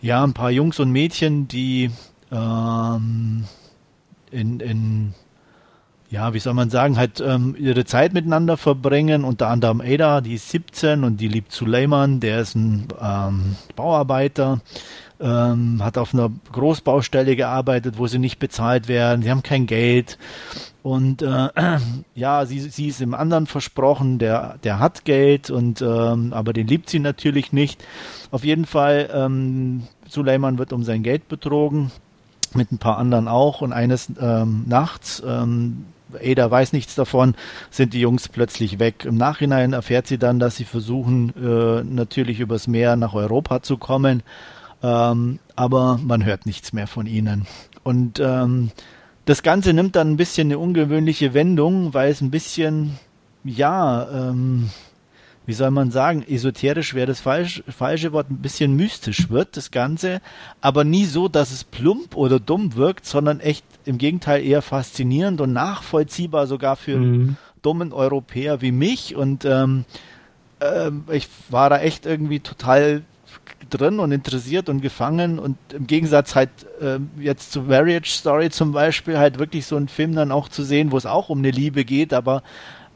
ja 0.00 0.22
ein 0.22 0.34
paar 0.34 0.50
Jungs 0.50 0.78
und 0.78 0.92
Mädchen, 0.92 1.48
die 1.48 1.90
ähm, 2.30 3.44
in, 4.30 4.60
in 4.60 5.14
ja, 6.08 6.32
wie 6.34 6.38
soll 6.38 6.54
man 6.54 6.70
sagen, 6.70 6.96
halt 6.96 7.20
ähm, 7.20 7.56
ihre 7.58 7.84
Zeit 7.84 8.12
miteinander 8.12 8.56
verbringen. 8.56 9.24
Unter 9.24 9.48
anderem 9.48 9.80
Ada, 9.80 10.20
die 10.20 10.34
ist 10.34 10.50
17 10.50 11.02
und 11.02 11.20
die 11.20 11.28
liebt 11.28 11.52
Suleiman, 11.52 12.20
der 12.20 12.40
ist 12.40 12.54
ein 12.54 12.86
ähm, 13.00 13.56
Bauarbeiter, 13.74 14.60
ähm, 15.18 15.82
hat 15.82 15.98
auf 15.98 16.14
einer 16.14 16.30
Großbaustelle 16.52 17.34
gearbeitet, 17.34 17.98
wo 17.98 18.06
sie 18.06 18.20
nicht 18.20 18.38
bezahlt 18.38 18.86
werden, 18.86 19.22
sie 19.22 19.30
haben 19.30 19.42
kein 19.42 19.66
Geld 19.66 20.16
und 20.86 21.20
äh, 21.20 21.48
ja, 22.14 22.46
sie, 22.46 22.60
sie 22.60 22.86
ist 22.86 23.00
im 23.00 23.12
anderen 23.12 23.48
versprochen, 23.48 24.20
der, 24.20 24.58
der 24.62 24.78
hat 24.78 25.04
Geld 25.04 25.50
und 25.50 25.82
ähm, 25.82 26.32
aber 26.32 26.52
den 26.52 26.68
liebt 26.68 26.88
sie 26.88 27.00
natürlich 27.00 27.52
nicht. 27.52 27.84
Auf 28.30 28.44
jeden 28.44 28.66
Fall, 28.66 29.10
ähm, 29.12 29.88
Suleiman 30.08 30.58
wird 30.58 30.72
um 30.72 30.84
sein 30.84 31.02
Geld 31.02 31.26
betrogen, 31.26 31.90
mit 32.54 32.70
ein 32.70 32.78
paar 32.78 32.98
anderen 32.98 33.26
auch. 33.26 33.62
Und 33.62 33.72
eines 33.72 34.12
ähm, 34.20 34.62
Nachts, 34.68 35.20
ähm, 35.26 35.86
Ada 36.22 36.48
weiß 36.52 36.72
nichts 36.72 36.94
davon, 36.94 37.34
sind 37.72 37.92
die 37.92 38.00
Jungs 38.00 38.28
plötzlich 38.28 38.78
weg. 38.78 39.04
Im 39.06 39.16
Nachhinein 39.16 39.72
erfährt 39.72 40.06
sie 40.06 40.18
dann, 40.18 40.38
dass 40.38 40.54
sie 40.54 40.64
versuchen, 40.64 41.30
äh, 41.30 41.82
natürlich 41.82 42.38
übers 42.38 42.68
Meer 42.68 42.94
nach 42.94 43.12
Europa 43.12 43.60
zu 43.60 43.76
kommen. 43.76 44.22
Ähm, 44.84 45.40
aber 45.56 45.98
man 46.00 46.24
hört 46.24 46.46
nichts 46.46 46.72
mehr 46.72 46.86
von 46.86 47.06
ihnen. 47.06 47.44
Und 47.82 48.20
ähm, 48.20 48.70
das 49.26 49.42
Ganze 49.42 49.72
nimmt 49.72 49.96
dann 49.96 50.12
ein 50.12 50.16
bisschen 50.16 50.48
eine 50.48 50.58
ungewöhnliche 50.58 51.34
Wendung, 51.34 51.92
weil 51.92 52.10
es 52.10 52.20
ein 52.20 52.30
bisschen, 52.30 52.98
ja, 53.44 54.08
ähm, 54.30 54.70
wie 55.46 55.52
soll 55.52 55.72
man 55.72 55.90
sagen, 55.90 56.24
esoterisch 56.26 56.94
wäre 56.94 57.08
das 57.08 57.20
falsch, 57.20 57.62
falsche 57.68 58.12
Wort, 58.12 58.30
ein 58.30 58.38
bisschen 58.38 58.76
mystisch 58.76 59.28
wird, 59.28 59.56
das 59.56 59.72
Ganze, 59.72 60.20
aber 60.60 60.84
nie 60.84 61.04
so, 61.04 61.28
dass 61.28 61.50
es 61.50 61.64
plump 61.64 62.16
oder 62.16 62.38
dumm 62.38 62.76
wirkt, 62.76 63.04
sondern 63.04 63.40
echt 63.40 63.64
im 63.84 63.98
Gegenteil 63.98 64.44
eher 64.44 64.62
faszinierend 64.62 65.40
und 65.40 65.52
nachvollziehbar 65.52 66.46
sogar 66.46 66.76
für 66.76 66.96
mhm. 66.96 67.36
dummen 67.62 67.92
Europäer 67.92 68.62
wie 68.62 68.72
mich 68.72 69.16
und 69.16 69.44
ähm, 69.44 69.84
äh, 70.60 70.90
ich 71.12 71.28
war 71.50 71.68
da 71.68 71.80
echt 71.80 72.06
irgendwie 72.06 72.40
total 72.40 73.02
drin 73.70 73.98
und 73.98 74.12
interessiert 74.12 74.68
und 74.68 74.80
gefangen 74.80 75.38
und 75.38 75.56
im 75.72 75.86
Gegensatz 75.86 76.34
halt 76.34 76.50
äh, 76.80 76.98
jetzt 77.20 77.52
zu 77.52 77.62
Marriage 77.62 78.10
Story 78.10 78.50
zum 78.50 78.72
Beispiel 78.72 79.18
halt 79.18 79.38
wirklich 79.38 79.66
so 79.66 79.76
einen 79.76 79.88
Film 79.88 80.14
dann 80.14 80.30
auch 80.30 80.48
zu 80.48 80.62
sehen, 80.62 80.92
wo 80.92 80.96
es 80.96 81.06
auch 81.06 81.28
um 81.28 81.38
eine 81.38 81.50
Liebe 81.50 81.84
geht, 81.84 82.12
aber 82.12 82.42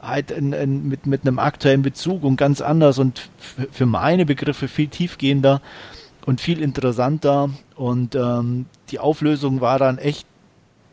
halt 0.01 0.31
in, 0.31 0.53
in, 0.53 0.87
mit, 0.87 1.05
mit 1.05 1.21
einem 1.21 1.39
aktuellen 1.39 1.81
Bezug 1.81 2.23
und 2.23 2.37
ganz 2.37 2.61
anders 2.61 2.99
und 2.99 3.29
für 3.71 3.85
meine 3.85 4.25
Begriffe 4.25 4.67
viel 4.67 4.87
tiefgehender 4.87 5.61
und 6.25 6.41
viel 6.41 6.61
interessanter 6.61 7.49
und 7.75 8.15
ähm, 8.15 8.65
die 8.89 8.99
Auflösung 8.99 9.61
war 9.61 9.79
dann 9.79 9.97
echt 9.97 10.25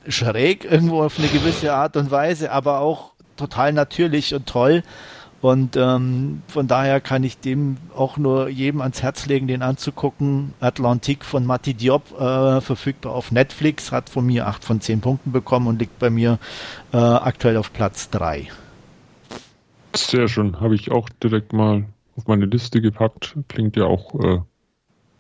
schräg 0.07 0.65
irgendwo 0.65 1.03
auf 1.03 1.19
eine 1.19 1.29
gewisse 1.29 1.75
Art 1.75 1.97
und 1.97 2.11
Weise, 2.11 2.51
aber 2.51 2.81
auch 2.81 3.13
total 3.37 3.73
natürlich 3.73 4.35
und 4.35 4.47
toll. 4.47 4.83
Und 5.41 5.77
ähm, 5.77 6.43
von 6.49 6.67
daher 6.67 7.01
kann 7.01 7.23
ich 7.23 7.39
dem 7.39 7.77
auch 7.95 8.17
nur 8.17 8.49
jedem 8.49 8.81
ans 8.81 9.03
Herz 9.03 9.27
legen, 9.27 9.47
den 9.47 9.63
anzugucken. 9.63 10.55
Atlantik 10.59 11.25
von 11.25 11.47
Mati 11.47 11.75
Diop, 11.75 12.19
äh, 12.19 12.61
verfügbar 12.61 13.15
auf 13.15 13.31
Netflix, 13.31 13.93
hat 13.93 14.11
von 14.11 14.27
mir 14.27 14.49
8 14.49 14.65
von 14.65 14.81
10 14.81 15.01
Punkten 15.01 15.31
bekommen 15.31 15.69
und 15.69 15.79
liegt 15.79 15.99
bei 16.01 16.11
mir 16.11 16.39
äh, 16.93 16.97
aktuell 16.97 17.57
auf 17.57 17.73
Platz 17.73 18.11
3. 18.11 18.49
Sehr 19.95 20.29
schön, 20.29 20.61
habe 20.61 20.75
ich 20.75 20.91
auch 20.91 21.09
direkt 21.23 21.53
mal 21.53 21.85
auf 22.17 22.27
meine 22.27 22.47
Liste 22.47 22.81
gepackt. 22.81 23.37
Klingt 23.47 23.77
ja 23.77 23.85
auch 23.85 24.15
äh, 24.21 24.41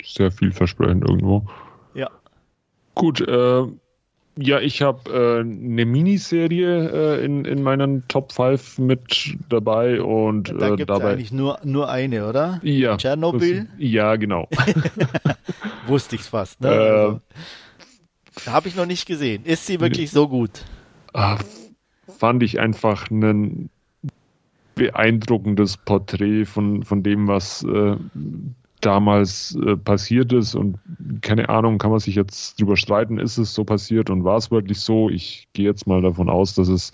sehr 0.04 0.32
vielversprechend 0.32 1.08
irgendwo. 1.08 1.46
Ja. 1.94 2.10
Gut, 2.94 3.20
äh, 3.20 3.62
ja, 4.40 4.60
ich 4.60 4.82
habe 4.82 5.10
äh, 5.10 5.40
eine 5.40 5.84
Miniserie 5.84 7.18
äh, 7.18 7.24
in, 7.24 7.44
in 7.44 7.62
meinen 7.62 8.06
Top 8.06 8.32
5 8.32 8.78
mit 8.78 9.36
dabei 9.48 10.00
und 10.00 10.54
da 10.60 10.74
äh, 10.74 10.86
dabei 10.86 11.12
eigentlich 11.12 11.32
nur, 11.32 11.58
nur 11.64 11.88
eine, 11.90 12.28
oder? 12.28 12.60
Ja. 12.62 12.96
Tschernobyl? 12.96 13.66
Ja, 13.78 14.14
genau. 14.16 14.48
Wusste 15.88 16.14
ich 16.14 16.22
fast. 16.22 16.60
Ne? 16.60 16.68
Also, 16.68 17.20
habe 18.46 18.68
ich 18.68 18.76
noch 18.76 18.86
nicht 18.86 19.06
gesehen. 19.06 19.44
Ist 19.44 19.66
sie 19.66 19.80
wirklich 19.80 20.12
so 20.12 20.28
gut? 20.28 20.64
Ach, 21.12 21.42
fand 22.06 22.42
ich 22.44 22.60
einfach 22.60 23.10
ein 23.10 23.70
beeindruckendes 24.76 25.78
Porträt 25.78 26.44
von, 26.44 26.84
von 26.84 27.02
dem, 27.02 27.26
was 27.26 27.64
äh, 27.64 27.96
damals 28.80 29.56
äh, 29.64 29.76
passiert 29.76 30.32
ist 30.32 30.54
und 30.54 30.78
keine 31.20 31.48
Ahnung, 31.48 31.78
kann 31.78 31.90
man 31.90 32.00
sich 32.00 32.14
jetzt 32.14 32.60
drüber 32.60 32.76
streiten, 32.76 33.18
ist 33.18 33.38
es 33.38 33.54
so 33.54 33.64
passiert 33.64 34.10
und 34.10 34.24
war 34.24 34.36
es 34.36 34.50
wirklich 34.50 34.80
so? 34.80 35.08
Ich 35.08 35.48
gehe 35.52 35.66
jetzt 35.66 35.86
mal 35.86 36.02
davon 36.02 36.28
aus, 36.28 36.54
dass 36.54 36.68
es 36.68 36.92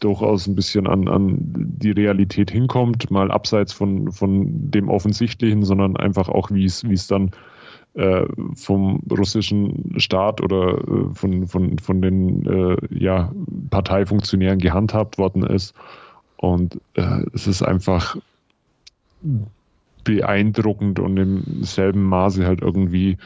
durchaus 0.00 0.46
ein 0.46 0.54
bisschen 0.54 0.86
an, 0.86 1.08
an 1.08 1.36
die 1.38 1.92
Realität 1.92 2.50
hinkommt, 2.50 3.10
mal 3.10 3.30
abseits 3.30 3.72
von, 3.72 4.12
von 4.12 4.70
dem 4.70 4.88
Offensichtlichen, 4.88 5.62
sondern 5.64 5.96
einfach 5.96 6.28
auch, 6.28 6.50
wie 6.50 6.64
es, 6.64 7.06
dann 7.06 7.30
äh, 7.94 8.26
vom 8.54 9.02
russischen 9.10 9.94
Staat 9.98 10.40
oder 10.40 10.78
äh, 10.78 11.14
von, 11.14 11.46
von, 11.46 11.78
von 11.78 12.02
den 12.02 12.44
äh, 12.46 12.76
ja, 12.90 13.32
Parteifunktionären 13.70 14.58
gehandhabt 14.58 15.16
worden 15.16 15.44
ist. 15.44 15.74
Und 16.36 16.80
äh, 16.94 17.22
es 17.32 17.46
ist 17.46 17.62
einfach 17.62 18.16
beeindruckend 20.04 20.98
und 20.98 21.16
im 21.16 21.64
selben 21.64 22.04
Maße 22.04 22.46
halt 22.46 22.62
irgendwie 22.62 23.16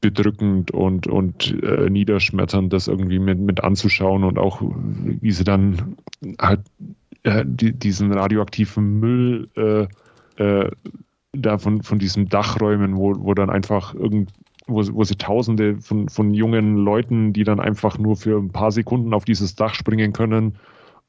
bedrückend 0.00 0.70
und, 0.70 1.06
und 1.06 1.62
äh, 1.62 1.88
niederschmetternd, 1.88 2.72
das 2.72 2.88
irgendwie 2.88 3.18
mit, 3.18 3.38
mit 3.38 3.62
anzuschauen 3.62 4.24
und 4.24 4.38
auch, 4.38 4.60
wie 4.60 5.30
sie 5.30 5.44
dann 5.44 5.96
halt 6.40 6.60
äh, 7.22 7.44
die, 7.46 7.72
diesen 7.72 8.12
radioaktiven 8.12 9.00
Müll 9.00 9.48
äh, 9.56 9.86
äh, 10.42 10.70
da 11.32 11.58
von, 11.58 11.82
von 11.82 11.98
diesem 11.98 12.28
Dachräumen, 12.28 12.96
wo, 12.96 13.14
wo 13.18 13.34
dann 13.34 13.50
einfach 13.50 13.94
irgend, 13.94 14.30
wo, 14.66 14.82
wo 14.92 15.04
sie 15.04 15.16
tausende 15.16 15.80
von, 15.80 16.08
von 16.08 16.32
jungen 16.32 16.76
Leuten, 16.76 17.32
die 17.32 17.44
dann 17.44 17.60
einfach 17.60 17.98
nur 17.98 18.16
für 18.16 18.38
ein 18.38 18.50
paar 18.50 18.72
Sekunden 18.72 19.14
auf 19.14 19.24
dieses 19.24 19.56
Dach 19.56 19.74
springen 19.74 20.12
können, 20.12 20.56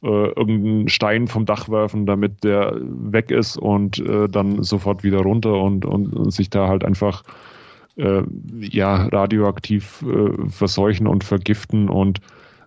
äh, 0.04 0.08
irgendeinen 0.08 0.90
Stein 0.90 1.28
vom 1.28 1.46
Dach 1.46 1.70
werfen, 1.70 2.06
damit 2.06 2.44
der 2.44 2.76
weg 2.82 3.32
ist 3.32 3.58
und 3.58 4.00
äh, 4.00 4.28
dann 4.30 4.64
sofort 4.64 5.04
wieder 5.04 5.20
runter 5.20 5.62
und, 5.62 5.86
und, 5.86 6.14
und 6.14 6.32
sich 6.32 6.50
da 6.50 6.68
halt 6.68 6.84
einfach 6.84 7.24
äh, 7.98 8.24
ja, 8.60 9.08
radioaktiv 9.08 10.04
äh, 10.04 10.50
verseuchen 10.50 11.08
und 11.08 11.24
vergiften 11.24 11.90
und 11.90 12.20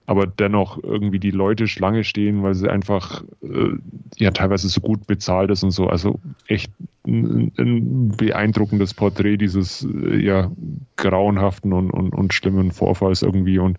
aber 0.06 0.26
dennoch 0.26 0.82
irgendwie 0.82 1.20
die 1.20 1.30
Leute 1.30 1.68
Schlange 1.68 2.02
stehen, 2.02 2.42
weil 2.42 2.54
sie 2.54 2.70
einfach 2.70 3.22
äh, 3.42 3.74
ja 4.16 4.30
teilweise 4.30 4.66
so 4.70 4.80
gut 4.80 5.06
bezahlt 5.06 5.50
ist 5.50 5.62
und 5.62 5.70
so. 5.70 5.86
Also 5.86 6.18
echt 6.46 6.72
ein, 7.06 7.52
ein 7.58 8.16
beeindruckendes 8.16 8.94
Porträt 8.94 9.36
dieses 9.36 9.84
äh, 9.84 10.16
ja 10.16 10.50
grauenhaften 10.96 11.74
und, 11.74 11.90
und, 11.90 12.14
und 12.14 12.32
schlimmen 12.32 12.72
Vorfalls 12.72 13.20
irgendwie 13.20 13.58
und 13.58 13.76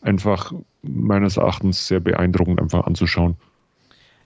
einfach 0.00 0.52
meines 0.86 1.36
Erachtens 1.36 1.86
sehr 1.86 2.00
beeindruckend 2.00 2.60
einfach 2.60 2.86
anzuschauen. 2.86 3.36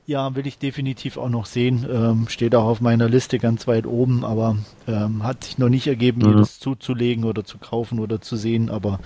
Ja, 0.06 0.34
will 0.34 0.46
ich 0.46 0.58
definitiv 0.58 1.18
auch 1.18 1.28
noch 1.28 1.44
sehen. 1.44 1.86
Ähm, 1.90 2.28
steht 2.28 2.54
auch 2.54 2.64
auf 2.64 2.80
meiner 2.80 3.10
Liste 3.10 3.38
ganz 3.38 3.66
weit 3.66 3.86
oben, 3.86 4.24
aber 4.24 4.56
ähm, 4.86 5.22
hat 5.22 5.44
sich 5.44 5.58
noch 5.58 5.68
nicht 5.68 5.86
ergeben, 5.86 6.22
mir 6.22 6.34
das 6.34 6.58
zuzulegen 6.60 7.24
oder 7.24 7.44
zu 7.44 7.58
kaufen 7.58 7.98
oder 7.98 8.18
zu 8.18 8.36
sehen. 8.36 8.70
Aber 8.70 9.00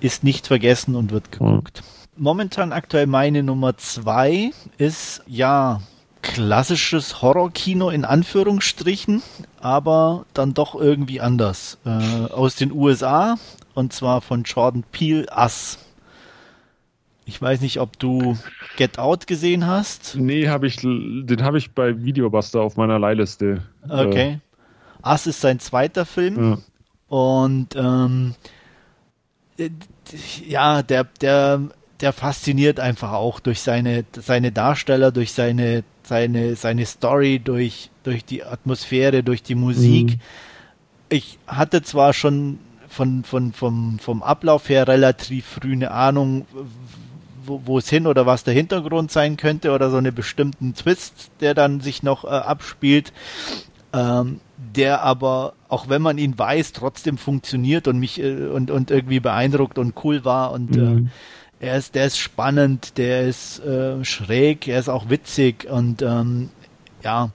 ist 0.00 0.24
nicht 0.24 0.48
vergessen 0.48 0.96
und 0.96 1.12
wird 1.12 1.30
geguckt. 1.30 1.82
Mhm. 2.16 2.24
Momentan 2.24 2.72
aktuell 2.72 3.06
meine 3.06 3.44
Nummer 3.44 3.76
zwei 3.76 4.50
ist 4.76 5.22
ja 5.28 5.82
klassisches 6.22 7.22
Horrorkino 7.22 7.90
in 7.90 8.04
Anführungsstrichen, 8.04 9.22
aber 9.60 10.26
dann 10.34 10.52
doch 10.52 10.74
irgendwie 10.74 11.20
anders. 11.20 11.78
Äh, 11.84 12.32
aus 12.32 12.56
den 12.56 12.72
USA 12.72 13.36
und 13.74 13.92
zwar 13.92 14.20
von 14.20 14.42
Jordan 14.42 14.84
Peele 14.90 15.26
Us. 15.34 15.78
Ich 17.30 17.40
weiß 17.40 17.60
nicht, 17.60 17.78
ob 17.78 17.96
du 17.96 18.36
Get 18.76 18.98
Out 18.98 19.28
gesehen 19.28 19.64
hast. 19.64 20.16
Nee, 20.16 20.48
hab 20.48 20.64
ich, 20.64 20.78
den 20.78 21.42
habe 21.42 21.58
ich 21.58 21.70
bei 21.70 22.02
Videobuster 22.02 22.60
auf 22.60 22.76
meiner 22.76 22.98
Leihliste. 22.98 23.62
Okay. 23.88 24.40
Äh. 25.04 25.08
Us 25.08 25.28
ist 25.28 25.40
sein 25.40 25.60
zweiter 25.60 26.04
Film. 26.04 26.36
Ja. 26.36 26.58
Und 27.06 27.76
ähm, 27.76 28.34
ja, 30.44 30.82
der, 30.82 31.04
der, 31.20 31.60
der 32.00 32.12
fasziniert 32.12 32.80
einfach 32.80 33.12
auch 33.12 33.38
durch 33.38 33.60
seine, 33.60 34.04
seine 34.12 34.50
Darsteller, 34.50 35.12
durch 35.12 35.32
seine, 35.32 35.84
seine, 36.02 36.56
seine 36.56 36.84
Story, 36.84 37.38
durch, 37.38 37.90
durch 38.02 38.24
die 38.24 38.42
Atmosphäre, 38.42 39.22
durch 39.22 39.44
die 39.44 39.54
Musik. 39.54 40.14
Mhm. 40.14 40.20
Ich 41.10 41.38
hatte 41.46 41.82
zwar 41.82 42.12
schon 42.12 42.58
von, 42.88 43.22
von, 43.22 43.52
vom, 43.52 44.00
vom 44.00 44.22
Ablauf 44.22 44.68
her 44.68 44.88
relativ 44.88 45.46
früh 45.46 45.72
eine 45.72 45.92
Ahnung, 45.92 46.44
wo, 47.50 47.60
wo 47.66 47.78
es 47.78 47.90
hin 47.90 48.06
oder 48.06 48.24
was 48.24 48.44
der 48.44 48.54
Hintergrund 48.54 49.10
sein 49.10 49.36
könnte 49.36 49.72
oder 49.72 49.90
so 49.90 49.98
einen 49.98 50.14
bestimmten 50.14 50.74
Twist, 50.74 51.30
der 51.40 51.54
dann 51.54 51.80
sich 51.80 52.02
noch 52.02 52.24
äh, 52.24 52.28
abspielt. 52.28 53.12
Ähm, 53.92 54.40
der 54.74 55.02
aber, 55.02 55.54
auch 55.68 55.88
wenn 55.88 56.02
man 56.02 56.18
ihn 56.18 56.38
weiß, 56.38 56.72
trotzdem 56.72 57.18
funktioniert 57.18 57.88
und 57.88 57.98
mich 57.98 58.20
äh, 58.20 58.46
und, 58.46 58.70
und 58.70 58.90
irgendwie 58.90 59.20
beeindruckt 59.20 59.78
und 59.78 59.94
cool 60.04 60.24
war 60.24 60.52
und 60.52 60.76
äh, 60.76 60.80
mhm. 60.80 61.06
äh, 61.06 61.66
er 61.66 61.76
ist, 61.76 61.94
der 61.94 62.06
ist 62.06 62.18
spannend, 62.18 62.96
der 62.96 63.22
ist 63.22 63.60
äh, 63.60 64.02
schräg, 64.04 64.66
er 64.66 64.78
ist 64.78 64.88
auch 64.88 65.10
witzig 65.10 65.68
und 65.68 66.02
ähm, 66.02 66.50
ja, 67.02 67.30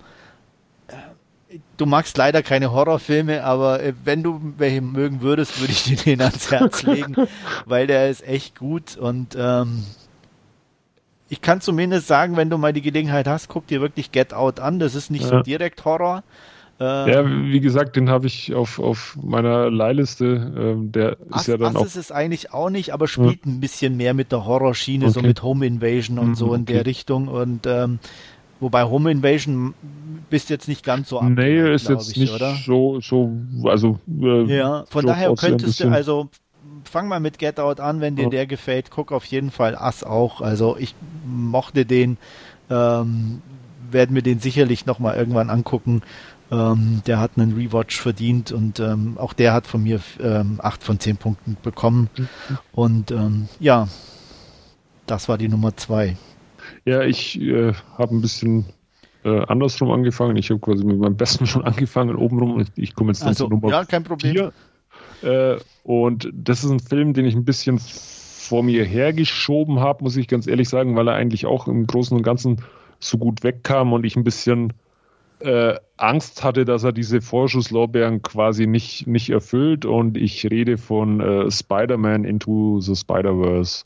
äh, 0.87 1.59
du 1.77 1.85
magst 1.85 2.17
leider 2.17 2.41
keine 2.41 2.71
Horrorfilme, 2.71 3.43
aber 3.43 3.83
äh, 3.83 3.93
wenn 4.03 4.23
du 4.23 4.41
welche 4.57 4.81
mögen 4.81 5.21
würdest, 5.21 5.59
würde 5.59 5.73
ich 5.73 5.83
dir 5.83 5.97
den 5.97 6.21
ans 6.21 6.51
Herz 6.51 6.83
legen, 6.83 7.15
weil 7.65 7.85
der 7.85 8.09
ist 8.09 8.25
echt 8.25 8.57
gut 8.57 8.97
und 8.97 9.35
ähm, 9.37 9.83
ich 11.29 11.41
kann 11.41 11.61
zumindest 11.61 12.07
sagen, 12.07 12.37
wenn 12.37 12.49
du 12.49 12.57
mal 12.57 12.73
die 12.73 12.81
Gelegenheit 12.81 13.27
hast, 13.27 13.49
guck 13.49 13.67
dir 13.67 13.81
wirklich 13.81 14.11
Get 14.11 14.33
Out 14.33 14.59
an. 14.59 14.79
Das 14.79 14.95
ist 14.95 15.09
nicht 15.09 15.23
ja. 15.23 15.29
so 15.29 15.39
direkt 15.41 15.85
Horror, 15.85 16.23
äh, 16.77 17.11
ja, 17.11 17.25
wie 17.25 17.61
gesagt, 17.61 17.95
den 17.95 18.09
habe 18.09 18.27
ich 18.27 18.53
auf, 18.53 18.79
auf 18.79 19.17
meiner 19.21 19.71
Leihliste. 19.71 20.25
Ähm, 20.57 20.91
der 20.91 21.17
Ass, 21.29 21.43
ist 21.43 21.47
ja 21.47 21.57
dann 21.57 21.75
Ass 21.75 21.81
auch. 21.81 21.85
ist 21.85 21.95
es 21.95 22.11
eigentlich 22.11 22.51
auch 22.51 22.69
nicht, 22.69 22.93
aber 22.93 23.07
spielt 23.07 23.45
ja. 23.45 23.51
ein 23.51 23.61
bisschen 23.61 23.95
mehr 23.95 24.13
mit 24.13 24.33
der 24.33 24.45
Horrorschiene, 24.45 25.05
okay. 25.05 25.13
so 25.13 25.21
mit 25.21 25.41
Home 25.41 25.65
Invasion 25.65 26.19
und 26.19 26.29
mhm, 26.29 26.35
so 26.35 26.53
in 26.53 26.63
okay. 26.63 26.73
der 26.73 26.85
Richtung. 26.85 27.29
Und 27.29 27.65
ähm, 27.65 27.99
wobei 28.59 28.83
Home 28.83 29.09
Invasion 29.09 29.73
bist 30.29 30.49
jetzt 30.49 30.67
nicht 30.67 30.83
ganz 30.83 31.09
so 31.09 31.19
ab. 31.19 31.29
Nee, 31.29 31.73
ist 31.73 31.87
jetzt 31.87 32.11
ich, 32.11 32.17
nicht 32.17 32.33
oder? 32.33 32.55
so, 32.55 32.99
so, 32.99 33.31
also. 33.63 33.99
Äh, 34.21 34.57
ja, 34.57 34.83
von 34.89 35.05
daher 35.05 35.33
könntest 35.33 35.79
du, 35.79 35.87
also 35.87 36.29
fang 36.89 37.07
mal 37.07 37.19
mit 37.19 37.39
Get 37.39 37.59
Out 37.59 37.79
an, 37.79 38.01
wenn 38.01 38.15
dir 38.15 38.23
ja. 38.23 38.29
der 38.29 38.47
gefällt. 38.47 38.91
Guck 38.91 39.11
auf 39.11 39.25
jeden 39.25 39.51
Fall 39.51 39.75
Ass 39.75 40.03
auch. 40.03 40.41
Also 40.41 40.77
ich 40.77 40.95
mochte 41.25 41.85
den, 41.85 42.17
ähm, 42.69 43.41
werden 43.91 44.15
wir 44.15 44.21
den 44.21 44.39
sicherlich 44.39 44.85
nochmal 44.85 45.15
irgendwann 45.15 45.49
angucken. 45.49 46.01
Ähm, 46.51 47.01
der 47.07 47.19
hat 47.19 47.31
einen 47.37 47.53
Rewatch 47.53 47.99
verdient 47.99 48.51
und 48.51 48.79
ähm, 48.79 49.17
auch 49.17 49.33
der 49.33 49.53
hat 49.53 49.65
von 49.65 49.81
mir 49.83 49.99
ähm, 50.21 50.59
8 50.61 50.83
von 50.83 50.99
10 50.99 51.17
Punkten 51.17 51.57
bekommen. 51.63 52.09
Mhm. 52.15 52.27
Und 52.71 53.11
ähm, 53.11 53.49
ja, 53.59 53.87
das 55.07 55.27
war 55.27 55.37
die 55.37 55.47
Nummer 55.47 55.75
2. 55.75 56.15
Ja, 56.85 57.01
ich 57.01 57.39
äh, 57.41 57.73
habe 57.97 58.15
ein 58.15 58.21
bisschen 58.21 58.65
äh, 59.23 59.43
andersrum 59.47 59.91
angefangen. 59.91 60.37
Ich 60.37 60.51
habe 60.51 60.59
quasi 60.59 60.83
mit 60.85 60.99
meinem 60.99 61.17
Besten 61.17 61.47
schon 61.47 61.63
angefangen, 61.65 62.15
obenrum. 62.15 62.59
Ich, 62.59 62.67
ich 62.75 62.95
komme 62.95 63.11
jetzt 63.11 63.21
dann 63.21 63.29
also, 63.29 63.45
zur 63.45 63.49
Nummer 63.49 63.69
Ja, 63.69 63.83
kein 63.83 64.03
Problem. 64.03 64.51
Äh, 65.21 65.57
und 65.83 66.29
das 66.33 66.63
ist 66.63 66.71
ein 66.71 66.79
Film, 66.79 67.13
den 67.13 67.25
ich 67.25 67.35
ein 67.35 67.45
bisschen 67.45 67.79
vor 67.79 68.63
mir 68.63 68.83
hergeschoben 68.83 69.79
habe, 69.79 70.03
muss 70.03 70.17
ich 70.17 70.27
ganz 70.27 70.47
ehrlich 70.47 70.69
sagen, 70.69 70.95
weil 70.95 71.07
er 71.07 71.15
eigentlich 71.15 71.45
auch 71.45 71.67
im 71.67 71.87
Großen 71.87 72.15
und 72.15 72.23
Ganzen 72.23 72.61
so 72.99 73.17
gut 73.17 73.43
wegkam 73.43 73.93
und 73.93 74.05
ich 74.05 74.15
ein 74.15 74.23
bisschen 74.23 74.73
äh, 75.39 75.75
Angst 75.97 76.43
hatte, 76.43 76.65
dass 76.65 76.83
er 76.83 76.91
diese 76.91 77.21
Vorschusslorbeeren 77.21 78.21
quasi 78.21 78.67
nicht, 78.67 79.07
nicht 79.07 79.29
erfüllt. 79.29 79.85
Und 79.85 80.17
ich 80.17 80.49
rede 80.49 80.77
von 80.77 81.19
äh, 81.19 81.51
Spider-Man 81.51 82.23
Into 82.23 82.79
the 82.79 82.95
Spider-Verse. 82.95 83.85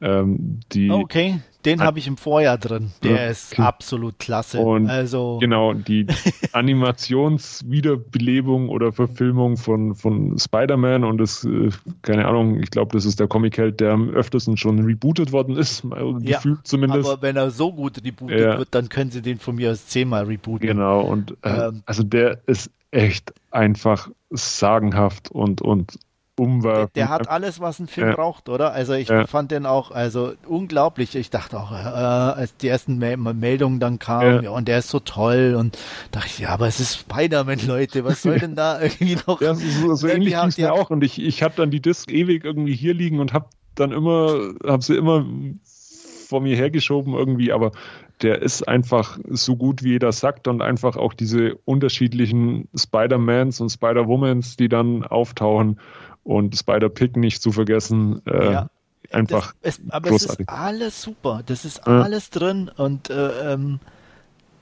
Ähm, 0.00 0.60
okay, 0.90 1.40
den 1.64 1.82
habe 1.82 1.98
ich 1.98 2.06
im 2.06 2.16
Vorjahr 2.16 2.56
drin. 2.56 2.92
Der 3.02 3.10
ja, 3.10 3.26
ist 3.26 3.58
absolut 3.58 4.16
klasse. 4.18 4.60
Und 4.60 4.88
also 4.88 5.38
genau, 5.40 5.74
die 5.74 6.06
Animationswiederbelebung 6.52 8.68
oder 8.68 8.92
Verfilmung 8.92 9.56
von, 9.56 9.96
von 9.96 10.38
Spider-Man 10.38 11.02
und 11.04 11.18
das, 11.18 11.44
äh, 11.44 11.70
keine 12.02 12.26
Ahnung, 12.26 12.60
ich 12.60 12.70
glaube, 12.70 12.96
das 12.96 13.04
ist 13.04 13.18
der 13.18 13.26
Comic-Held, 13.26 13.80
der 13.80 13.90
am 13.92 14.10
öftesten 14.10 14.56
schon 14.56 14.84
rebootet 14.84 15.32
worden 15.32 15.56
ist, 15.56 15.82
ja, 16.20 16.36
gefühlt 16.36 16.64
zumindest. 16.66 17.08
Aber 17.08 17.22
wenn 17.22 17.36
er 17.36 17.50
so 17.50 17.72
gut 17.72 18.04
rebootet 18.04 18.40
ja. 18.40 18.58
wird, 18.58 18.68
dann 18.72 18.88
können 18.88 19.10
sie 19.10 19.22
den 19.22 19.38
von 19.38 19.56
mir 19.56 19.72
aus 19.72 19.86
zehnmal 19.86 20.24
rebooten. 20.24 20.68
Genau, 20.68 21.00
und 21.00 21.32
äh, 21.42 21.68
ähm, 21.68 21.82
also 21.86 22.04
der 22.04 22.40
ist 22.46 22.70
echt 22.90 23.34
einfach 23.50 24.08
sagenhaft 24.30 25.30
und, 25.30 25.60
und 25.60 25.98
umwerfen. 26.38 26.90
Der, 26.94 27.04
der 27.04 27.08
hat 27.08 27.28
alles, 27.28 27.60
was 27.60 27.78
ein 27.78 27.86
Film 27.86 28.08
ja. 28.08 28.14
braucht, 28.14 28.48
oder? 28.48 28.72
Also 28.72 28.94
ich 28.94 29.08
ja. 29.08 29.26
fand 29.26 29.50
den 29.50 29.66
auch, 29.66 29.90
also 29.90 30.32
unglaublich. 30.46 31.14
Ich 31.14 31.30
dachte 31.30 31.58
auch, 31.58 31.72
äh, 31.72 31.74
als 31.74 32.56
die 32.56 32.68
ersten 32.68 32.98
Meldungen 32.98 33.80
dann 33.80 33.98
kamen, 33.98 34.36
ja. 34.36 34.42
ja. 34.42 34.50
und 34.50 34.68
der 34.68 34.78
ist 34.78 34.88
so 34.88 35.00
toll 35.00 35.54
und 35.58 35.78
dachte 36.10 36.28
ich, 36.28 36.38
ja, 36.38 36.50
aber 36.50 36.66
es 36.66 36.80
ist 36.80 36.96
Spider-Man, 36.96 37.66
Leute, 37.66 38.04
was 38.04 38.22
soll 38.22 38.38
denn 38.40 38.54
da 38.54 38.80
irgendwie 38.80 39.16
noch? 39.26 39.40
Ja, 39.40 39.54
so, 39.54 39.94
so 39.94 40.08
ähnlich 40.08 40.34
ging 40.34 40.48
es 40.48 40.58
mir 40.58 40.72
auch 40.72 40.90
und 40.90 41.02
ich, 41.04 41.20
ich 41.20 41.42
habe 41.42 41.54
dann 41.56 41.70
die 41.70 41.80
Disc 41.80 42.10
ewig 42.10 42.44
irgendwie 42.44 42.74
hier 42.74 42.94
liegen 42.94 43.20
und 43.20 43.32
habe 43.32 43.46
dann 43.74 43.92
immer, 43.92 44.52
habe 44.66 44.82
sie 44.82 44.96
immer 44.96 45.24
vor 46.28 46.40
mir 46.42 46.56
hergeschoben 46.56 47.14
irgendwie, 47.14 47.52
aber 47.52 47.72
der 48.22 48.42
ist 48.42 48.66
einfach 48.66 49.18
so 49.28 49.56
gut, 49.56 49.82
wie 49.82 49.90
jeder 49.90 50.12
sagt 50.12 50.48
und 50.48 50.60
einfach 50.60 50.96
auch 50.96 51.14
diese 51.14 51.54
unterschiedlichen 51.64 52.68
Spider-Mans 52.74 53.60
und 53.60 53.70
Spider-Womans, 53.70 54.56
die 54.56 54.68
dann 54.68 55.04
auftauchen 55.04 55.78
und 56.28 56.56
Spider-Pig 56.56 57.16
nicht 57.16 57.40
zu 57.40 57.52
vergessen. 57.52 58.20
Äh, 58.26 58.52
ja. 58.52 58.70
Einfach. 59.10 59.54
Das, 59.62 59.78
es, 59.78 59.90
aber 59.90 60.10
großartig. 60.10 60.46
es 60.46 60.54
ist 60.54 60.60
alles 60.60 61.02
super. 61.02 61.42
Das 61.46 61.64
ist 61.64 61.80
ja. 61.86 62.02
alles 62.02 62.28
drin 62.28 62.70
und 62.76 63.08
äh, 63.08 63.54
ähm, 63.54 63.80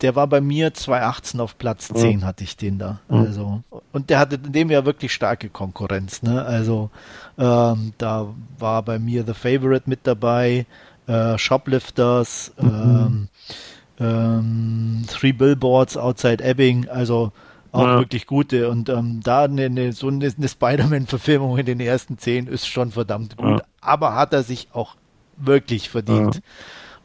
der 0.03 0.15
war 0.15 0.29
bei 0.29 0.41
mir 0.41 0.73
2018 0.73 1.41
auf 1.41 1.59
Platz 1.59 1.89
10 1.89 2.21
ja. 2.21 2.27
hatte 2.27 2.45
ich 2.45 2.57
den 2.57 2.79
da. 2.79 3.01
Also 3.09 3.65
und 3.93 4.11
der 4.11 4.21
hatte 4.21 4.37
in 4.37 4.53
dem 4.53 4.71
ja 4.71 4.85
wirklich 4.85 5.13
starke 5.13 5.49
Konkurrenz. 5.49 6.23
Ne? 6.23 6.45
Also 6.45 6.91
ähm, 7.39 7.93
da 7.99 8.29
war 8.59 8.83
bei 8.83 9.01
mir 9.01 9.25
The 9.27 9.35
Favorite 9.35 9.91
mit 9.91 10.01
dabei, 10.05 10.67
äh, 11.09 11.37
Shoplifters, 11.37 12.53
mhm. 12.61 12.69
ähm, 12.69 13.29
ähm, 13.99 15.05
Three 15.09 15.33
Billboards 15.33 15.97
Outside 15.97 16.45
Ebbing. 16.45 16.89
Also 16.89 17.33
auch 17.77 17.87
ja. 17.87 17.99
wirklich 17.99 18.27
gute. 18.27 18.69
Und 18.71 18.89
ähm, 18.89 19.21
da 19.23 19.45
eine, 19.45 19.67
eine, 19.67 19.93
so 19.93 20.09
eine, 20.09 20.33
eine 20.37 20.49
Spider-Man-Verfilmung 20.49 21.59
in 21.59 21.67
den 21.67 21.81
ersten 21.81 22.19
zehn 22.19 22.47
ist 22.47 22.67
schon 22.67 22.91
verdammt 22.91 23.37
gut. 23.37 23.61
Ja. 23.61 23.65
Aber 23.81 24.15
hat 24.15 24.33
er 24.33 24.43
sich 24.43 24.69
auch 24.73 24.97
wirklich 25.37 25.89
verdient. 25.89 26.37
Ja. 26.37 26.41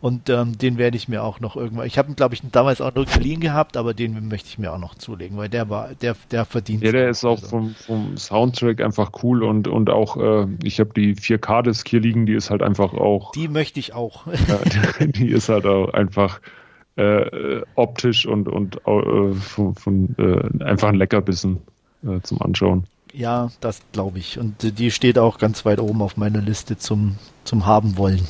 Und 0.02 0.32
ähm, 0.32 0.58
den 0.58 0.80
werde 0.80 0.98
ich 0.98 1.08
mir 1.08 1.24
auch 1.24 1.40
noch 1.40 1.56
irgendwann. 1.56 1.86
Ich 1.86 2.00
habe 2.00 2.10
ihn, 2.10 2.16
glaube 2.16 2.34
ich, 2.34 2.42
damals 2.52 2.82
auch 2.82 2.94
nur 2.96 3.06
geliehen 3.06 3.40
gehabt, 3.40 3.78
aber 3.78 3.94
den 3.94 4.28
möchte 4.28 4.50
ich 4.50 4.58
mir 4.58 4.74
auch 4.74 4.80
noch 4.80 4.96
zulegen, 4.96 5.38
weil 5.38 5.48
der 5.48 5.70
war, 5.70 5.90
der, 5.94 6.16
der 6.32 6.46
verdient. 6.46 6.84
Ja, 6.84 6.92
der 6.92 7.10
ist 7.10 7.24
auch 7.24 7.38
also. 7.38 7.48
vom, 7.48 7.76
vom 7.76 8.18
Soundtrack 8.18 8.82
einfach 8.82 9.12
cool 9.22 9.44
und, 9.44 9.68
und 9.68 9.92
auch, 9.92 10.18
äh, 10.18 10.48
ich 10.64 10.80
habe 10.80 10.90
die 10.96 11.16
4K-Disc 11.16 11.88
hier 11.88 12.00
liegen, 12.00 12.26
die 12.26 12.34
ist 12.34 12.50
halt 12.50 12.64
einfach 12.64 12.96
auch. 12.96 13.32
Die 13.34 13.48
möchte 13.48 13.80
ich 13.80 13.94
auch. 13.94 14.26
ja, 14.26 15.06
die 15.06 15.28
ist 15.28 15.50
halt 15.50 15.68
auch 15.68 15.94
einfach 15.94 16.42
äh, 17.02 17.62
optisch 17.76 18.26
und, 18.26 18.48
und 18.48 18.78
äh, 18.88 19.34
von, 19.34 19.76
von 19.76 20.16
äh, 20.18 20.64
einfach 20.64 20.90
ein 20.90 20.96
Leckerbissen 20.96 21.60
äh, 22.04 22.20
zum 22.22 22.42
Anschauen. 22.42 22.86
Ja, 23.14 23.50
das 23.60 23.82
glaube 23.92 24.20
ich. 24.20 24.40
Und 24.40 24.80
die 24.80 24.92
steht 24.92 25.18
auch 25.18 25.38
ganz 25.38 25.66
weit 25.66 25.80
oben 25.80 26.02
auf 26.02 26.18
meiner 26.18 26.42
Liste 26.42 26.78
zum, 26.78 27.18
zum 27.44 27.66
Haben 27.66 27.98
wollen. 27.98 28.26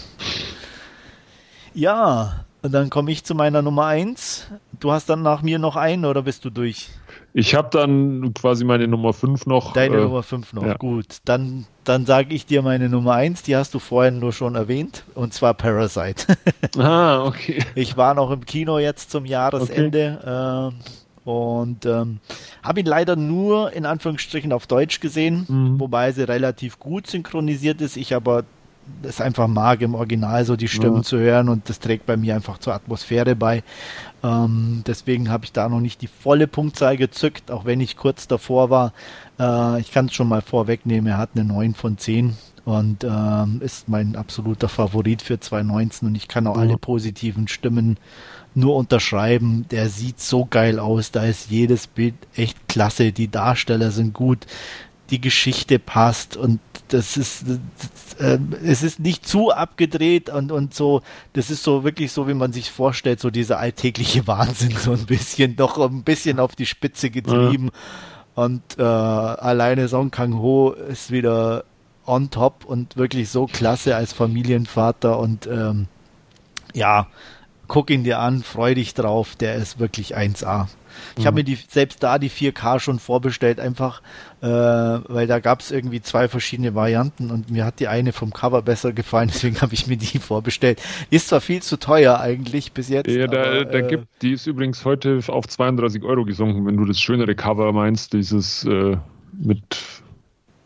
Ja, 1.74 2.46
und 2.64 2.72
dann 2.74 2.90
komme 2.90 3.12
ich 3.12 3.24
zu 3.24 3.36
meiner 3.36 3.62
Nummer 3.62 3.86
1. 3.86 4.52
Du 4.80 4.92
hast 4.92 5.10
dann 5.10 5.22
nach 5.22 5.42
mir 5.42 5.60
noch 5.60 5.76
einen 5.76 6.06
oder 6.06 6.24
bist 6.24 6.46
du 6.46 6.50
durch? 6.50 6.90
Ich 7.34 7.56
habe 7.56 7.70
dann 7.72 8.34
quasi 8.34 8.66
meine 8.66 8.88
Nummer 8.88 9.14
5 9.14 9.46
noch. 9.46 9.74
Deine 9.74 9.98
äh, 9.98 10.02
Nummer 10.02 10.24
5 10.24 10.54
noch, 10.54 10.66
ja. 10.66 10.76
gut. 10.76 11.18
Dann, 11.26 11.66
dann 11.84 12.06
sage 12.06 12.34
ich 12.34 12.46
dir 12.46 12.62
meine 12.62 12.90
Nummer 12.90 13.14
1, 13.14 13.44
die 13.44 13.56
hast 13.56 13.74
du 13.74 13.80
vorhin 13.80 14.20
nur 14.20 14.34
schon 14.34 14.56
erwähnt, 14.56 15.06
und 15.16 15.34
zwar 15.34 15.54
Parasite. 15.54 16.38
ah, 16.78 17.24
okay. 17.26 17.64
Ich 17.76 17.96
war 17.96 18.14
noch 18.14 18.32
im 18.32 18.46
Kino 18.46 18.80
jetzt 18.80 19.12
zum 19.12 19.26
Jahresende 19.26 20.20
okay. 20.22 20.76
äh, 20.76 21.30
und 21.30 21.86
ähm, 21.86 22.20
habe 22.64 22.80
ihn 22.80 22.86
leider 22.86 23.16
nur 23.16 23.72
in 23.74 23.86
Anführungsstrichen 23.86 24.52
auf 24.52 24.68
Deutsch 24.68 25.00
gesehen, 25.00 25.46
mhm. 25.48 25.80
wobei 25.80 26.12
sie 26.12 26.28
relativ 26.28 26.80
gut 26.80 27.08
synchronisiert 27.08 27.80
ist. 27.80 27.96
Ich 27.96 28.14
aber 28.14 28.44
es 29.04 29.22
einfach 29.22 29.48
mag, 29.48 29.82
im 29.82 29.96
Original 29.96 30.46
so 30.46 30.56
die 30.56 30.68
Stimmen 30.68 30.98
ja. 30.98 31.04
zu 31.04 31.18
hören 31.18 31.50
und 31.50 31.70
das 31.70 31.80
trägt 31.80 32.06
bei 32.06 32.18
mir 32.18 32.36
einfach 32.36 32.58
zur 32.58 32.74
Atmosphäre 32.74 33.36
bei. 33.36 33.64
Ähm, 34.24 34.84
deswegen 34.86 35.30
habe 35.30 35.46
ich 35.46 35.52
da 35.52 35.70
noch 35.70 35.80
nicht 35.80 36.02
die 36.02 36.08
volle 36.08 36.48
Punktzahl 36.48 36.98
gezückt, 36.98 37.52
auch 37.52 37.66
wenn 37.66 37.82
ich 37.82 37.98
kurz 37.98 38.28
davor 38.28 38.70
war. 38.70 38.94
Äh, 39.40 39.80
ich 39.82 39.92
kann 39.92 40.08
es 40.08 40.14
schon 40.14 40.28
mal 40.28 40.42
vorwegnehmen, 40.42 41.12
er 41.12 41.18
hat 41.18 41.32
eine 41.36 41.46
9 41.46 41.74
von 41.74 41.98
10 41.98 42.38
und 42.64 43.04
ähm, 43.04 43.62
ist 43.64 43.90
mein 43.90 44.16
absoluter 44.16 44.70
Favorit 44.70 45.22
für 45.22 45.40
2019 45.40 46.08
und 46.08 46.16
ich 46.16 46.28
kann 46.28 46.46
auch 46.48 46.56
ja. 46.56 46.62
alle 46.62 46.78
positiven 46.78 47.48
Stimmen 47.48 47.98
nur 48.54 48.76
unterschreiben. 48.76 49.66
Der 49.72 49.90
sieht 49.90 50.20
so 50.20 50.46
geil 50.46 50.78
aus, 50.78 51.12
da 51.12 51.24
ist 51.24 51.50
jedes 51.50 51.88
Bild 51.88 52.16
echt 52.36 52.68
klasse, 52.68 53.12
die 53.12 53.32
Darsteller 53.32 53.92
sind 53.92 54.14
gut, 54.14 54.46
die 55.12 55.22
Geschichte 55.22 55.78
passt 55.80 56.38
und 56.38 56.60
das 56.88 57.18
ist, 57.18 57.46
äh, 58.20 58.38
es 58.64 58.84
ist 58.84 59.00
nicht 59.00 59.28
zu 59.28 59.52
abgedreht 59.52 60.30
und, 60.30 60.52
und 60.52 60.74
so, 60.74 61.02
das 61.34 61.50
ist 61.50 61.64
so 61.64 61.84
wirklich 61.84 62.12
so, 62.12 62.28
wie 62.28 62.34
man 62.34 62.54
sich 62.54 62.72
vorstellt, 62.72 63.20
so 63.20 63.30
dieser 63.30 63.60
alltägliche 63.60 64.26
Wahnsinn, 64.28 64.76
so 64.78 64.92
ein 64.92 65.06
bisschen, 65.06 65.56
doch 65.56 65.78
ein 65.78 66.04
bisschen 66.04 66.40
auf 66.40 66.56
die 66.56 66.66
Spitze 66.66 67.10
getrieben. 67.10 67.72
Ja. 68.36 68.44
Und 68.44 68.62
äh, 68.78 68.82
alleine 68.82 69.88
Song 69.88 70.10
Kang 70.10 70.34
Ho 70.36 70.72
ist 70.72 71.12
wieder 71.12 71.66
on 72.06 72.30
top 72.30 72.66
und 72.66 72.98
wirklich 72.98 73.30
so 73.30 73.46
klasse 73.46 73.96
als 73.96 74.14
Familienvater 74.14 75.20
und 75.20 75.48
ähm, 75.48 75.88
ja, 76.74 77.08
guck 77.68 77.90
ihn 77.90 78.04
dir 78.04 78.20
an, 78.20 78.44
freu 78.44 78.74
dich 78.74 78.94
drauf, 78.94 79.36
der 79.36 79.56
ist 79.56 79.80
wirklich 79.80 80.18
1A. 80.18 80.68
Ich 81.16 81.24
mhm. 81.24 81.28
habe 81.28 81.36
mir 81.36 81.44
die 81.44 81.56
selbst 81.56 82.04
da 82.04 82.18
die 82.18 82.30
4K 82.30 82.80
schon 82.80 83.00
vorbestellt, 83.00 83.60
einfach 83.60 84.02
äh, 84.42 84.48
weil 84.48 85.28
da 85.28 85.40
gab 85.40 85.60
es 85.60 85.72
irgendwie 85.72 86.02
zwei 86.02 86.28
verschiedene 86.28 86.74
Varianten 86.74 87.30
und 87.30 87.52
mir 87.52 87.64
hat 87.64 87.80
die 87.80 87.88
eine 87.88 88.12
vom 88.12 88.34
Cover 88.34 88.62
besser 88.62 88.92
gefallen, 88.92 89.30
deswegen 89.34 89.62
habe 89.62 89.74
ich 89.74 89.88
mir 89.88 89.98
die 89.98 90.20
vorbestellt. 90.20 90.82
Ist 91.10 91.30
zwar 91.30 91.42
viel 91.42 91.62
zu 91.62 91.78
teuer 91.78 92.20
eigentlich 92.20 92.72
bis 92.72 92.90
jetzt. 92.90 93.08
Ja, 93.10 93.28
da, 93.28 93.44
aber, 93.44 93.66
da 93.66 93.78
äh, 93.78 93.88
gibt, 93.88 94.08
die 94.22 94.34
ist 94.34 94.48
übrigens 94.48 94.84
heute 94.86 95.20
auf 95.28 95.48
32 95.48 96.04
Euro 96.04 96.26
gesunken, 96.26 96.66
wenn 96.66 96.78
du 96.78 96.86
das 96.86 97.00
schönere 97.00 97.36
Cover 97.36 97.72
meinst, 97.72 98.14
dieses 98.14 98.66
äh, 98.66 98.98
mit 99.34 100.02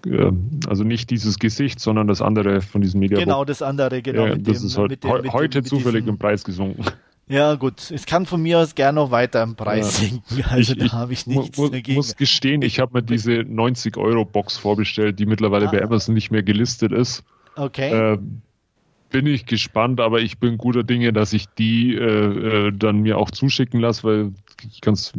äh, 0.05 0.31
also 0.67 0.83
nicht 0.83 1.09
dieses 1.09 1.39
Gesicht, 1.39 1.79
sondern 1.79 2.07
das 2.07 2.21
andere 2.21 2.61
von 2.61 2.81
diesem 2.81 2.99
Media. 2.99 3.17
Genau, 3.17 3.43
das 3.43 3.61
andere, 3.61 4.01
genau. 4.01 4.27
Ja, 4.27 4.35
das 4.35 4.59
dem, 4.59 4.67
ist 4.67 4.77
heute, 4.77 4.97
dem, 4.97 5.33
heute 5.33 5.61
dem, 5.61 5.65
zufällig 5.65 6.07
im 6.07 6.17
Preis 6.17 6.43
gesunken. 6.43 6.85
Ja, 7.27 7.55
gut. 7.55 7.91
Es 7.91 8.05
kann 8.05 8.25
von 8.25 8.41
mir 8.41 8.59
aus 8.59 8.75
gerne 8.75 8.97
noch 8.97 9.11
weiter 9.11 9.41
im 9.41 9.55
Preis 9.55 9.99
ja. 9.99 10.07
sinken. 10.07 10.43
Also 10.49 10.73
ich, 10.73 10.79
da 10.79 10.91
habe 10.91 11.13
ich 11.13 11.25
nichts 11.25 11.57
mu 11.57 11.69
dagegen. 11.69 11.95
muss 11.95 12.15
gestehen, 12.15 12.61
ich 12.61 12.79
habe 12.79 12.93
mir 12.93 13.03
diese 13.03 13.31
90-Euro-Box 13.31 14.57
vorbestellt, 14.57 15.19
die 15.19 15.25
mittlerweile 15.25 15.67
ah. 15.67 15.71
bei 15.71 15.81
Amazon 15.81 16.13
nicht 16.13 16.31
mehr 16.31 16.43
gelistet 16.43 16.91
ist. 16.91 17.23
Okay. 17.55 18.13
Äh, 18.13 18.19
bin 19.09 19.27
ich 19.27 19.45
gespannt, 19.45 20.01
aber 20.01 20.19
ich 20.19 20.39
bin 20.39 20.57
guter 20.57 20.83
Dinge, 20.83 21.13
dass 21.13 21.33
ich 21.33 21.47
die 21.57 21.95
äh, 21.95 22.67
äh, 22.67 22.71
dann 22.71 22.99
mir 22.99 23.17
auch 23.17 23.31
zuschicken 23.31 23.79
lasse, 23.79 24.03
weil 24.03 24.33
ich 24.71 24.81
ganz, 24.81 25.13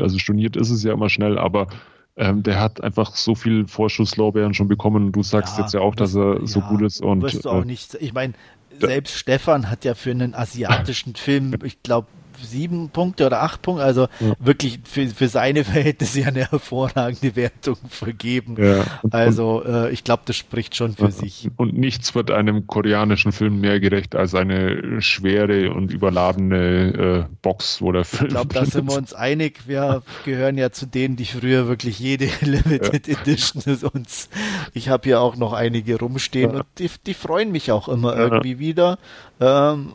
also 0.00 0.18
storniert 0.18 0.56
ist 0.56 0.70
es 0.70 0.82
ja 0.82 0.92
immer 0.92 1.08
schnell, 1.08 1.38
aber 1.38 1.68
ähm, 2.16 2.42
der 2.42 2.60
hat 2.60 2.82
einfach 2.82 3.14
so 3.14 3.34
viel 3.34 3.66
Vorschusslorbeeren 3.66 4.54
schon 4.54 4.68
bekommen 4.68 5.06
und 5.06 5.12
du 5.12 5.22
sagst 5.22 5.58
ja, 5.58 5.64
jetzt 5.64 5.74
ja 5.74 5.80
auch, 5.80 5.94
dass 5.94 6.14
er 6.14 6.40
ja, 6.40 6.46
so 6.46 6.60
gut 6.60 6.82
ist 6.82 7.02
und. 7.02 7.22
Wirst 7.22 7.44
du 7.44 7.50
auch 7.50 7.62
äh, 7.62 7.66
nicht, 7.66 7.94
ich 8.00 8.14
meine, 8.14 8.32
selbst 8.80 9.16
Stefan 9.16 9.70
hat 9.70 9.84
ja 9.84 9.94
für 9.94 10.10
einen 10.10 10.34
asiatischen 10.34 11.14
Film, 11.14 11.54
ich 11.64 11.82
glaube, 11.82 12.08
sieben 12.42 12.90
Punkte 12.90 13.26
oder 13.26 13.42
acht 13.42 13.62
Punkte, 13.62 13.84
also 13.84 14.02
ja. 14.20 14.34
wirklich 14.38 14.80
für, 14.84 15.06
für 15.06 15.28
seine 15.28 15.64
Verhältnisse 15.64 16.20
ja 16.20 16.28
eine 16.28 16.50
hervorragende 16.50 17.36
Wertung 17.36 17.76
vergeben. 17.88 18.56
Ja. 18.58 18.84
also 19.10 19.64
äh, 19.64 19.90
ich 19.92 20.04
glaube, 20.04 20.22
das 20.26 20.36
spricht 20.36 20.76
schon 20.76 20.94
für 20.94 21.04
ja. 21.04 21.10
sich. 21.10 21.50
Und 21.56 21.76
nichts 21.76 22.14
wird 22.14 22.30
einem 22.30 22.66
koreanischen 22.66 23.32
Film 23.32 23.60
mehr 23.60 23.80
gerecht 23.80 24.14
als 24.14 24.34
eine 24.34 25.00
schwere 25.00 25.72
und 25.72 25.92
überladene 25.92 27.26
äh, 27.28 27.34
Box, 27.42 27.80
wo 27.80 27.92
der 27.92 28.04
Film. 28.04 28.26
Ich 28.26 28.34
glaube, 28.34 28.54
da 28.54 28.64
sind 28.64 28.88
wir 28.88 28.96
uns 28.96 29.14
einig. 29.14 29.66
Wir 29.66 30.02
gehören 30.24 30.58
ja 30.58 30.70
zu 30.70 30.86
denen, 30.86 31.16
die 31.16 31.24
früher 31.24 31.68
wirklich 31.68 31.98
jede 31.98 32.28
Limited 32.40 33.08
Edition 33.08 33.62
uns. 33.92 34.28
Ich 34.74 34.88
habe 34.88 35.04
hier 35.04 35.20
auch 35.20 35.36
noch 35.36 35.52
einige 35.52 35.98
rumstehen 35.98 36.52
und 36.52 36.64
die, 36.78 36.90
die 37.06 37.14
freuen 37.14 37.52
mich 37.52 37.72
auch 37.72 37.88
immer 37.88 38.16
irgendwie 38.16 38.58
wieder. 38.58 38.98
Ähm, 39.40 39.92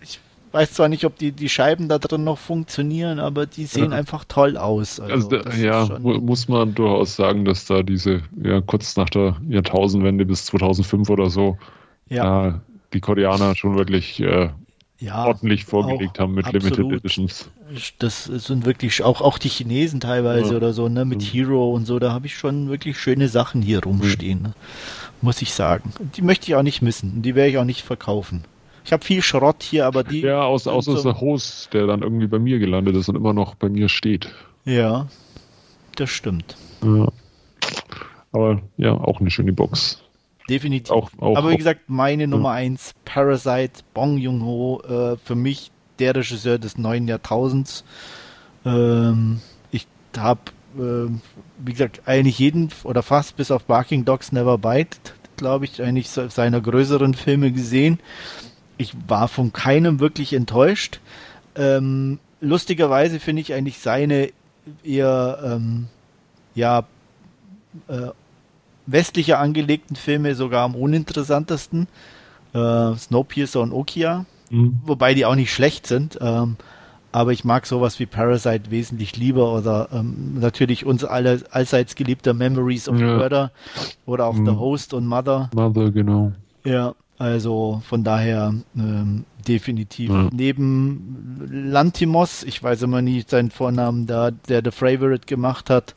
ich 0.00 0.20
weiß 0.52 0.72
zwar 0.72 0.88
nicht, 0.88 1.04
ob 1.04 1.16
die, 1.16 1.32
die 1.32 1.48
Scheiben 1.48 1.88
da 1.88 1.98
drin 1.98 2.24
noch 2.24 2.38
funktionieren, 2.38 3.18
aber 3.18 3.46
die 3.46 3.66
sehen 3.66 3.90
ja. 3.92 3.98
einfach 3.98 4.24
toll 4.24 4.56
aus. 4.56 5.00
Also, 5.00 5.28
also 5.30 5.62
ja, 5.62 5.98
muss 5.98 6.48
man 6.48 6.74
durchaus 6.74 7.16
sagen, 7.16 7.44
dass 7.44 7.66
da 7.66 7.82
diese, 7.82 8.22
ja, 8.42 8.60
kurz 8.60 8.96
nach 8.96 9.10
der 9.10 9.36
Jahrtausendwende 9.48 10.24
bis 10.24 10.46
2005 10.46 11.10
oder 11.10 11.30
so, 11.30 11.58
ja. 12.08 12.48
äh, 12.48 12.52
die 12.92 13.00
Koreaner 13.00 13.54
schon 13.54 13.76
wirklich 13.76 14.20
äh, 14.20 14.50
ja, 15.00 15.26
ordentlich 15.26 15.64
vorgelegt 15.64 16.18
haben 16.18 16.34
mit 16.34 16.46
absolut. 16.46 16.76
Limited 16.76 16.98
Editions. 17.00 17.50
Das 17.98 18.24
sind 18.24 18.66
wirklich 18.66 19.02
auch, 19.02 19.20
auch 19.20 19.38
die 19.38 19.48
Chinesen 19.48 20.00
teilweise 20.00 20.50
ja. 20.50 20.56
oder 20.56 20.72
so, 20.72 20.88
ne, 20.88 21.04
mit 21.04 21.22
Hero 21.22 21.72
und 21.72 21.86
so, 21.86 21.98
da 21.98 22.12
habe 22.12 22.26
ich 22.26 22.36
schon 22.36 22.68
wirklich 22.68 22.98
schöne 22.98 23.28
Sachen 23.28 23.62
hier 23.62 23.82
rumstehen, 23.84 24.42
ne? 24.42 24.54
muss 25.20 25.42
ich 25.42 25.52
sagen. 25.54 25.92
Die 26.16 26.22
möchte 26.22 26.48
ich 26.48 26.54
auch 26.56 26.62
nicht 26.62 26.82
missen, 26.82 27.22
die 27.22 27.34
werde 27.34 27.50
ich 27.50 27.58
auch 27.58 27.64
nicht 27.64 27.82
verkaufen. 27.82 28.44
Ich 28.88 28.92
habe 28.94 29.04
viel 29.04 29.20
Schrott 29.20 29.62
hier, 29.62 29.84
aber 29.84 30.02
die. 30.02 30.22
Ja, 30.22 30.44
aus, 30.44 30.66
außer 30.66 30.96
so 30.96 31.12
der 31.12 31.20
Host, 31.20 31.74
der 31.74 31.86
dann 31.86 32.00
irgendwie 32.00 32.26
bei 32.26 32.38
mir 32.38 32.58
gelandet 32.58 32.96
ist 32.96 33.10
und 33.10 33.16
immer 33.16 33.34
noch 33.34 33.54
bei 33.54 33.68
mir 33.68 33.90
steht. 33.90 34.30
Ja, 34.64 35.08
das 35.96 36.08
stimmt. 36.08 36.56
Ja. 36.82 37.08
Aber 38.32 38.62
ja, 38.78 38.94
auch 38.94 39.20
eine 39.20 39.30
schöne 39.30 39.52
Box. 39.52 40.02
Definitiv. 40.48 40.90
Auch, 40.90 41.10
auch, 41.18 41.36
aber 41.36 41.50
wie 41.50 41.58
gesagt, 41.58 41.82
meine 41.88 42.22
ja. 42.22 42.28
Nummer 42.28 42.52
1, 42.52 42.94
Parasite, 43.04 43.82
Bong 43.92 44.16
Joon-ho, 44.16 44.80
äh, 44.80 45.16
für 45.22 45.34
mich 45.34 45.70
der 45.98 46.16
Regisseur 46.16 46.58
des 46.58 46.78
neuen 46.78 47.08
Jahrtausends. 47.08 47.84
Ähm, 48.64 49.42
ich 49.70 49.86
habe, 50.16 50.40
äh, 50.78 51.10
wie 51.58 51.72
gesagt, 51.72 52.00
eigentlich 52.06 52.38
jeden 52.38 52.70
oder 52.84 53.02
fast 53.02 53.36
bis 53.36 53.50
auf 53.50 53.64
Barking 53.64 54.06
Dogs 54.06 54.32
Never 54.32 54.56
Bite, 54.56 54.96
glaube 55.36 55.66
ich, 55.66 55.82
eigentlich 55.82 56.08
seiner 56.08 56.62
größeren 56.62 57.12
Filme 57.12 57.52
gesehen 57.52 57.98
ich 58.78 58.94
war 59.06 59.28
von 59.28 59.52
keinem 59.52 60.00
wirklich 60.00 60.32
enttäuscht. 60.32 61.00
Ähm, 61.54 62.18
lustigerweise 62.40 63.20
finde 63.20 63.42
ich 63.42 63.52
eigentlich 63.52 63.78
seine 63.78 64.30
eher 64.84 65.38
ähm, 65.44 65.88
ja 66.54 66.84
äh, 67.88 68.08
westlicher 68.86 69.38
angelegten 69.38 69.96
Filme 69.96 70.34
sogar 70.34 70.64
am 70.64 70.74
uninteressantesten. 70.74 71.88
Äh, 72.54 72.94
Snowpiercer 72.94 73.60
und 73.60 73.72
Okia, 73.72 74.24
mhm. 74.50 74.78
wobei 74.86 75.12
die 75.12 75.26
auch 75.26 75.34
nicht 75.34 75.52
schlecht 75.52 75.86
sind. 75.86 76.18
Ähm, 76.20 76.56
aber 77.12 77.32
ich 77.32 77.44
mag 77.44 77.66
sowas 77.66 77.98
wie 78.00 78.06
Parasite 78.06 78.70
wesentlich 78.70 79.16
lieber 79.16 79.52
oder 79.52 79.88
ähm, 79.92 80.38
natürlich 80.40 80.86
uns 80.86 81.04
alle 81.04 81.42
allseits 81.50 81.94
geliebter 81.94 82.34
Memories 82.34 82.88
of 82.88 82.98
ja. 82.98 83.16
Murder 83.16 83.50
oder 84.06 84.26
auch 84.26 84.34
mhm. 84.34 84.46
The 84.46 84.52
Host 84.52 84.94
und 84.94 85.06
Mother. 85.06 85.50
Mother, 85.54 85.90
genau. 85.90 86.32
Ja, 86.64 86.94
Also 87.18 87.82
von 87.84 88.04
daher 88.04 88.54
ähm, 88.76 89.24
definitiv. 89.46 90.10
Ja. 90.10 90.28
Neben 90.32 91.36
Lantimos, 91.50 92.44
ich 92.44 92.62
weiß 92.62 92.82
immer 92.82 93.02
nie 93.02 93.24
seinen 93.26 93.50
Vornamen 93.50 94.06
da, 94.06 94.30
der 94.30 94.62
The 94.64 94.70
Favorite 94.70 95.26
gemacht 95.26 95.68
hat, 95.68 95.94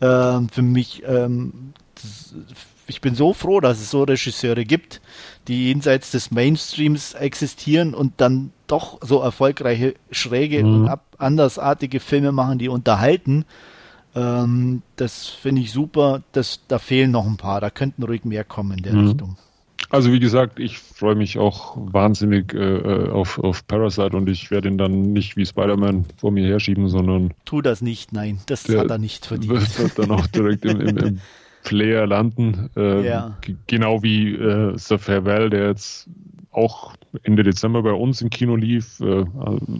äh, 0.00 0.40
für 0.52 0.62
mich, 0.62 1.02
ähm, 1.06 1.72
das, 1.94 2.34
ich 2.86 3.00
bin 3.00 3.14
so 3.14 3.32
froh, 3.32 3.60
dass 3.60 3.80
es 3.80 3.90
so 3.90 4.02
Regisseure 4.02 4.64
gibt, 4.64 5.00
die 5.48 5.68
jenseits 5.68 6.10
des 6.10 6.30
Mainstreams 6.30 7.14
existieren 7.14 7.94
und 7.94 8.14
dann 8.18 8.52
doch 8.66 8.98
so 9.02 9.20
erfolgreiche, 9.20 9.94
schräge 10.10 10.62
mhm. 10.62 10.74
und 10.74 10.88
ab, 10.88 11.16
andersartige 11.16 12.00
Filme 12.00 12.32
machen, 12.32 12.58
die 12.58 12.68
unterhalten. 12.68 13.46
Ähm, 14.14 14.82
das 14.96 15.26
finde 15.26 15.62
ich 15.62 15.72
super. 15.72 16.22
Das, 16.32 16.60
da 16.68 16.78
fehlen 16.78 17.10
noch 17.10 17.26
ein 17.26 17.38
paar. 17.38 17.62
Da 17.62 17.70
könnten 17.70 18.02
ruhig 18.02 18.24
mehr 18.24 18.44
kommen 18.44 18.76
in 18.76 18.84
der 18.84 18.92
mhm. 18.92 19.06
Richtung. 19.06 19.36
Also 19.90 20.12
wie 20.12 20.20
gesagt, 20.20 20.60
ich 20.60 20.78
freue 20.78 21.14
mich 21.14 21.38
auch 21.38 21.76
wahnsinnig 21.76 22.52
äh, 22.52 22.58
äh, 22.58 23.08
auf, 23.10 23.38
auf 23.38 23.66
Parasite 23.66 24.14
und 24.16 24.28
ich 24.28 24.50
werde 24.50 24.68
ihn 24.68 24.76
dann 24.76 25.12
nicht 25.12 25.36
wie 25.36 25.46
Spider-Man 25.46 26.04
vor 26.18 26.30
mir 26.30 26.46
herschieben, 26.46 26.88
sondern... 26.88 27.32
Tu 27.46 27.62
das 27.62 27.80
nicht, 27.80 28.12
nein, 28.12 28.38
das 28.46 28.68
hat 28.68 28.90
er 28.90 28.98
nicht 28.98 29.24
verdient. 29.24 29.78
Wird 29.78 29.98
dann 29.98 30.10
auch 30.10 30.26
direkt 30.26 30.66
im, 30.66 30.80
im, 30.82 30.96
im 30.98 31.20
Player 31.64 32.06
landen. 32.06 32.68
Äh, 32.76 33.06
ja. 33.06 33.38
Genau 33.66 34.02
wie 34.02 34.34
äh, 34.34 34.76
The 34.76 34.98
Farewell, 34.98 35.48
der 35.48 35.68
jetzt 35.68 36.08
auch 36.50 36.94
Ende 37.22 37.42
Dezember 37.42 37.82
bei 37.82 37.92
uns 37.92 38.20
im 38.20 38.28
Kino 38.28 38.56
lief, 38.56 39.00
äh, 39.00 39.24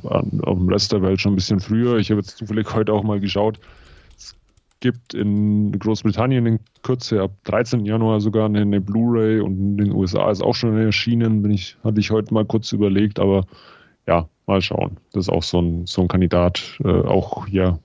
auf 0.04 0.58
dem 0.58 0.68
Rest 0.68 0.92
der 0.92 1.02
Welt 1.02 1.20
schon 1.20 1.32
ein 1.32 1.36
bisschen 1.36 1.60
früher. 1.60 1.98
Ich 1.98 2.10
habe 2.10 2.20
jetzt 2.20 2.38
zufällig 2.38 2.72
heute 2.74 2.92
auch 2.92 3.02
mal 3.02 3.20
geschaut 3.20 3.60
gibt 4.80 5.14
in 5.14 5.76
Großbritannien 5.78 6.46
in 6.46 6.60
Kürze 6.82 7.22
ab 7.22 7.32
13. 7.44 7.84
Januar 7.84 8.20
sogar 8.20 8.46
eine, 8.46 8.60
eine 8.60 8.80
Blu-ray 8.80 9.40
und 9.40 9.58
in 9.58 9.76
den 9.76 9.92
USA 9.92 10.30
ist 10.30 10.42
auch 10.42 10.54
schon 10.54 10.76
erschienen, 10.76 11.42
bin 11.42 11.50
ich, 11.50 11.76
hatte 11.82 12.00
ich 12.00 12.10
heute 12.10 12.32
mal 12.32 12.44
kurz 12.44 12.72
überlegt, 12.72 13.18
aber 13.18 13.44
ja, 14.06 14.28
mal 14.46 14.62
schauen. 14.62 14.98
Das 15.12 15.26
ist 15.26 15.28
auch 15.28 15.42
so 15.42 15.60
ein, 15.60 15.86
so 15.86 16.02
ein 16.02 16.08
Kandidat, 16.08 16.78
äh, 16.84 16.88
auch 16.88 17.48
ja, 17.48 17.78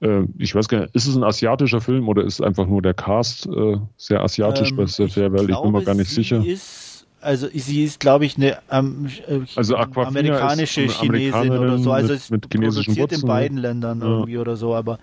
äh, 0.00 0.22
ich 0.38 0.54
weiß 0.54 0.68
gar 0.68 0.82
nicht, 0.82 0.94
ist 0.94 1.06
es 1.06 1.16
ein 1.16 1.24
asiatischer 1.24 1.80
Film 1.80 2.08
oder 2.08 2.24
ist 2.24 2.40
einfach 2.40 2.66
nur 2.66 2.82
der 2.82 2.94
Cast 2.94 3.46
äh, 3.46 3.76
sehr 3.96 4.22
asiatisch 4.22 4.70
ähm, 4.70 4.76
bei 4.76 4.86
Fairwell? 4.86 5.50
Ich 5.50 5.60
bin 5.60 5.72
mir 5.72 5.84
gar 5.84 5.94
nicht 5.94 6.10
sicher. 6.10 6.44
Ist 6.44 6.87
also 7.20 7.48
sie 7.52 7.84
ist, 7.84 8.00
glaube 8.00 8.24
ich, 8.24 8.36
eine 8.36 8.58
ähm, 8.70 9.08
also 9.56 9.76
amerikanische 9.76 10.82
Chinesin 10.82 11.50
oder 11.50 11.78
so. 11.78 11.92
Also 11.92 12.12
es 12.12 12.30
mit, 12.30 12.52
mit 12.52 12.62
produziert 12.62 13.12
in 13.12 13.22
beiden 13.22 13.58
Ländern 13.58 14.00
ja. 14.00 14.06
irgendwie 14.06 14.38
oder 14.38 14.56
so, 14.56 14.74
aber 14.74 14.98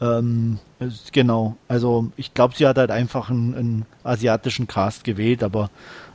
ähm, 0.00 0.58
genau. 1.12 1.56
Also 1.68 2.10
ich 2.16 2.34
glaube, 2.34 2.54
sie 2.56 2.66
hat 2.66 2.78
halt 2.78 2.90
einfach 2.90 3.30
einen, 3.30 3.54
einen 3.54 3.86
asiatischen 4.02 4.66
Cast 4.66 5.04
gewählt, 5.04 5.42
aber 5.42 5.70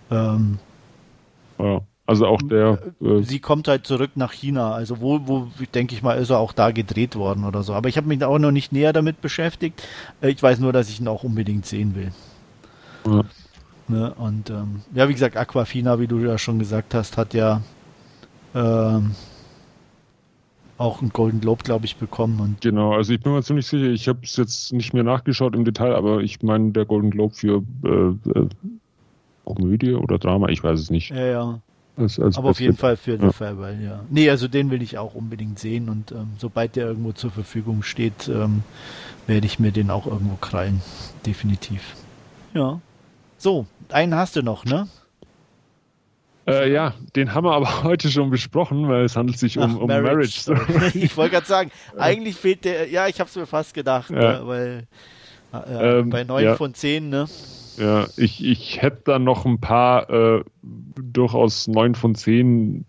ähm, 0.10 0.60
ja. 1.60 1.82
Also 2.06 2.28
auch 2.28 2.42
der. 2.42 2.80
Äh, 3.02 3.22
sie 3.22 3.40
kommt 3.40 3.70
halt 3.70 3.88
zurück 3.88 4.12
nach 4.16 4.34
China. 4.34 4.74
Also 4.74 5.00
wo, 5.00 5.22
wo 5.26 5.48
denke 5.74 5.96
ich 5.96 6.04
mal, 6.04 6.16
ist 6.16 6.32
er 6.32 6.40
auch 6.40 6.52
da 6.52 6.72
gedreht 6.72 7.16
worden 7.16 7.46
oder 7.46 7.64
so. 7.64 7.74
Aber 7.74 7.88
ich 7.88 7.96
habe 7.96 8.08
mich 8.08 8.22
auch 8.26 8.40
noch 8.40 8.52
nicht 8.52 8.74
näher 8.74 8.92
damit 8.92 9.22
beschäftigt. 9.22 9.82
Äh, 10.22 10.32
ich 10.32 10.44
weiß 10.44 10.60
nur, 10.60 10.74
dass 10.74 10.90
ich 10.90 11.00
ihn 11.00 11.08
auch 11.08 11.24
unbedingt 11.24 11.66
sehen 11.66 11.96
will. 11.96 12.12
Ja. 13.08 13.24
Ne? 13.88 14.14
Und 14.14 14.50
ähm, 14.50 14.82
ja, 14.94 15.10
wie 15.10 15.14
gesagt, 15.14 15.38
Aquafina, 15.38 16.00
wie 16.00 16.08
du 16.08 16.20
ja 16.20 16.38
schon 16.38 16.60
gesagt 16.60 16.94
hast, 16.94 17.18
hat 17.18 17.34
ja 17.34 17.62
ähm, 18.56 19.12
auch 20.78 21.02
einen 21.02 21.12
Golden 21.12 21.42
Globe, 21.42 21.64
glaube 21.64 21.86
ich, 21.86 21.98
bekommen. 21.98 22.40
Und 22.40 22.62
genau, 22.62 22.94
also 22.94 23.14
ich 23.14 23.22
bin 23.22 23.34
mir 23.34 23.44
ziemlich 23.44 23.68
sicher, 23.68 23.88
ich 23.88 24.08
habe 24.08 24.20
es 24.24 24.38
jetzt 24.38 24.74
nicht 24.74 24.94
mehr 24.94 25.04
nachgeschaut 25.04 25.56
im 25.56 25.66
Detail, 25.66 25.96
aber 25.96 26.22
ich 26.22 26.42
meine, 26.42 26.72
der 26.72 26.86
Golden 26.86 27.12
Globe 27.12 27.36
für 27.36 27.64
äh, 27.84 28.40
äh, 28.40 28.50
Komödie 29.46 29.94
oder 29.94 30.18
Drama, 30.18 30.50
ich 30.50 30.64
weiß 30.64 30.80
es 30.80 30.90
nicht. 30.90 31.12
Ja, 31.12 31.26
ja. 31.26 31.60
Als, 31.96 32.20
als 32.20 32.38
aber 32.38 32.50
auf 32.50 32.60
jeden 32.60 32.76
Fall 32.76 32.98
für 32.98 33.18
ja. 33.18 33.32
Farewell, 33.32 33.80
ja. 33.84 34.00
Nee, 34.10 34.28
also 34.30 34.48
den 34.48 34.72
will 34.72 34.82
ich 34.82 34.98
auch 34.98 35.14
unbedingt 35.14 35.60
sehen 35.60 35.90
und 35.90 36.12
ähm, 36.12 36.30
sobald 36.38 36.76
der 36.76 36.88
irgendwo 36.88 37.12
zur 37.12 37.30
Verfügung 37.30 37.84
steht, 37.84 38.28
ähm, 38.28 38.64
werde 39.28 39.46
ich 39.46 39.60
mir 39.60 39.72
den 39.72 39.92
auch 39.92 40.08
irgendwo 40.08 40.36
krallen. 40.38 40.82
Definitiv. 41.26 41.96
Ja. 42.56 42.82
So, 43.44 43.66
einen 43.90 44.16
hast 44.16 44.38
du 44.38 44.42
noch, 44.42 44.64
ne? 44.64 44.88
Äh, 46.48 46.72
ja, 46.72 46.94
den 47.14 47.34
haben 47.34 47.44
wir 47.44 47.52
aber 47.52 47.84
heute 47.84 48.10
schon 48.10 48.30
besprochen, 48.30 48.88
weil 48.88 49.04
es 49.04 49.18
handelt 49.18 49.38
sich 49.38 49.58
um, 49.58 49.76
Ach, 49.76 49.82
um 49.82 49.88
Marriage. 49.88 50.50
Marriage. 50.50 50.98
ich 50.98 51.18
wollte 51.18 51.34
gerade 51.34 51.46
sagen, 51.46 51.72
eigentlich 51.98 52.38
fehlt 52.38 52.64
der, 52.64 52.88
ja, 52.88 53.10
ich 53.10 53.20
habe 53.20 53.30
es 53.30 53.36
mir 53.36 53.46
fast 53.46 53.74
gedacht, 53.74 54.12
ja. 54.12 54.40
ne, 54.40 54.48
weil 54.48 54.88
äh, 55.52 56.00
ähm, 56.00 56.10
bei 56.10 56.24
9 56.24 56.42
ja. 56.42 56.56
von 56.56 56.74
10, 56.74 57.10
ne? 57.10 57.26
Ja, 57.76 58.08
ich, 58.16 58.42
ich 58.46 58.82
hätte 58.82 59.02
da 59.04 59.20
noch 59.20 59.46
ein 59.46 59.60
paar 59.60 60.10
äh, 60.10 60.42
durchaus 60.62 61.68
9 61.68 61.96
von 61.96 62.16
10, 62.16 62.86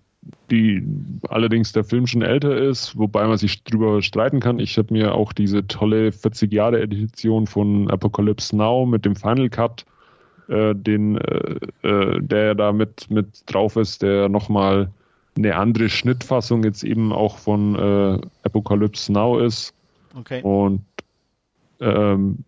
die 0.52 0.86
allerdings 1.30 1.72
der 1.72 1.82
Film 1.82 2.06
schon 2.06 2.22
älter 2.22 2.56
ist, 2.56 2.96
wobei 2.96 3.26
man 3.26 3.38
sich 3.38 3.64
drüber 3.64 4.02
streiten 4.02 4.38
kann. 4.38 4.60
Ich 4.60 4.78
habe 4.78 4.94
mir 4.94 5.16
auch 5.16 5.32
diese 5.32 5.66
tolle 5.66 6.12
40 6.12 6.52
Jahre 6.52 6.80
Edition 6.80 7.48
von 7.48 7.90
Apocalypse 7.90 8.56
Now 8.56 8.86
mit 8.86 9.04
dem 9.04 9.16
Final 9.16 9.48
Cut 9.48 9.84
äh, 10.48 10.74
den, 10.74 11.18
äh, 11.18 11.56
äh, 11.82 12.20
der 12.20 12.54
da 12.54 12.72
mit, 12.72 13.10
mit 13.10 13.42
drauf 13.46 13.76
ist, 13.76 14.02
der 14.02 14.28
nochmal 14.28 14.90
eine 15.36 15.56
andere 15.56 15.88
Schnittfassung 15.88 16.62
jetzt 16.64 16.84
eben 16.84 17.12
auch 17.12 17.38
von 17.38 17.74
äh, 17.74 18.18
Apocalypse 18.44 19.12
Now 19.12 19.38
ist. 19.38 19.74
Okay. 20.16 20.42
Und 20.42 20.82
ähm, 21.80 22.44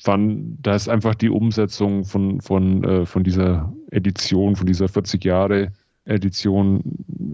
fand, 0.00 0.56
da 0.62 0.74
ist 0.74 0.88
einfach 0.88 1.14
die 1.14 1.28
Umsetzung 1.28 2.04
von, 2.04 2.40
von, 2.40 2.84
äh, 2.84 3.06
von 3.06 3.22
dieser 3.22 3.72
Edition, 3.90 4.56
von 4.56 4.66
dieser 4.66 4.88
40 4.88 5.24
Jahre 5.24 5.72
Edition 6.06 6.82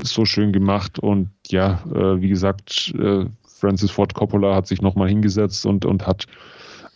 so 0.03 0.25
schön 0.25 0.53
gemacht. 0.53 0.99
Und 0.99 1.31
ja, 1.49 1.85
äh, 1.95 2.21
wie 2.21 2.29
gesagt, 2.29 2.93
äh, 2.99 3.27
Francis 3.47 3.91
Ford 3.91 4.15
Coppola 4.15 4.55
hat 4.55 4.67
sich 4.67 4.83
nochmal 4.83 5.09
hingesetzt 5.09 5.65
und, 5.65 5.85
und 5.85 6.07
hat 6.07 6.27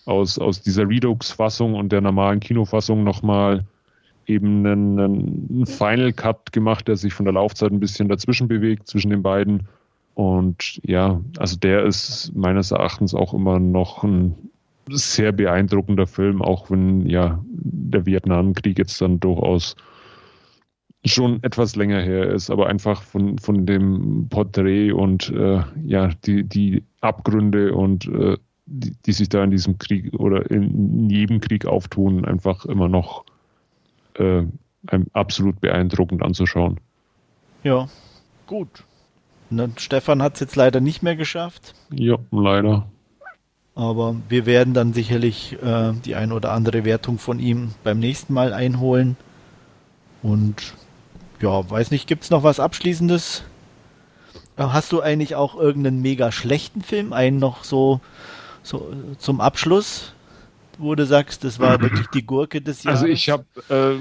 aus, 0.04 0.38
aus 0.38 0.62
dieser 0.62 0.88
Redux-Fassung 0.88 1.74
und 1.74 1.92
der 1.92 2.00
normalen 2.00 2.40
Kinofassung 2.40 3.04
nochmal 3.04 3.64
eben 4.26 4.66
einen, 4.66 4.98
einen 4.98 5.66
Final 5.66 6.12
Cut 6.12 6.52
gemacht, 6.52 6.88
der 6.88 6.96
sich 6.96 7.12
von 7.12 7.24
der 7.24 7.34
Laufzeit 7.34 7.72
ein 7.72 7.80
bisschen 7.80 8.08
dazwischen 8.08 8.48
bewegt, 8.48 8.86
zwischen 8.88 9.10
den 9.10 9.22
beiden. 9.22 9.66
Und 10.14 10.80
ja, 10.84 11.20
also 11.38 11.56
der 11.56 11.84
ist 11.84 12.32
meines 12.34 12.70
Erachtens 12.70 13.14
auch 13.14 13.34
immer 13.34 13.58
noch 13.58 14.04
ein 14.04 14.34
sehr 14.88 15.32
beeindruckender 15.32 16.06
Film, 16.06 16.42
auch 16.42 16.70
wenn 16.70 17.06
ja 17.06 17.42
der 17.48 18.06
Vietnamkrieg 18.06 18.78
jetzt 18.78 19.00
dann 19.00 19.20
durchaus 19.20 19.76
schon 21.04 21.42
etwas 21.42 21.76
länger 21.76 22.00
her 22.02 22.30
ist, 22.30 22.50
aber 22.50 22.66
einfach 22.66 23.02
von, 23.02 23.38
von 23.38 23.64
dem 23.64 24.28
Porträt 24.28 24.92
und 24.92 25.30
äh, 25.30 25.62
ja, 25.84 26.10
die, 26.26 26.44
die 26.44 26.84
Abgründe 27.00 27.72
und 27.72 28.06
äh, 28.06 28.36
die, 28.70 28.92
die, 29.04 29.12
sich 29.12 29.28
da 29.28 29.42
in 29.42 29.50
diesem 29.50 29.78
Krieg 29.78 30.14
oder 30.14 30.50
in 30.50 31.10
jedem 31.10 31.40
Krieg 31.40 31.66
auftun, 31.66 32.24
einfach 32.24 32.64
immer 32.64 32.88
noch 32.88 33.24
äh, 34.14 34.44
absolut 35.12 35.60
beeindruckend 35.60 36.22
anzuschauen. 36.22 36.78
Ja, 37.62 37.88
gut. 38.46 38.84
Ne, 39.50 39.70
Stefan 39.76 40.22
hat 40.22 40.34
es 40.34 40.40
jetzt 40.40 40.56
leider 40.56 40.80
nicht 40.80 41.02
mehr 41.02 41.16
geschafft. 41.16 41.74
Ja, 41.92 42.16
leider. 42.30 42.86
Aber 43.74 44.16
wir 44.28 44.46
werden 44.46 44.74
dann 44.74 44.92
sicherlich 44.92 45.58
äh, 45.62 45.92
die 46.04 46.14
ein 46.14 46.32
oder 46.32 46.52
andere 46.52 46.84
Wertung 46.84 47.18
von 47.18 47.40
ihm 47.40 47.72
beim 47.82 47.98
nächsten 47.98 48.32
Mal 48.32 48.52
einholen. 48.52 49.16
Und 50.22 50.74
ja, 51.40 51.68
weiß 51.68 51.90
nicht, 51.90 52.06
gibt 52.06 52.24
es 52.24 52.30
noch 52.30 52.42
was 52.42 52.60
Abschließendes? 52.60 53.44
Äh, 54.56 54.62
hast 54.64 54.92
du 54.92 55.00
eigentlich 55.00 55.34
auch 55.34 55.56
irgendeinen 55.56 56.02
mega 56.02 56.30
schlechten 56.30 56.82
Film? 56.82 57.12
Einen 57.12 57.38
noch 57.38 57.64
so 57.64 58.00
so 58.62 58.92
zum 59.18 59.40
Abschluss, 59.40 60.12
wo 60.78 60.94
du 60.94 61.06
sagst, 61.06 61.44
das 61.44 61.58
war 61.58 61.80
wirklich 61.80 62.06
die 62.08 62.24
Gurke 62.24 62.60
des 62.60 62.82
Jahres? 62.82 63.00
Also 63.00 63.12
ich 63.12 63.28
habe 63.30 63.44
äh, 63.68 63.96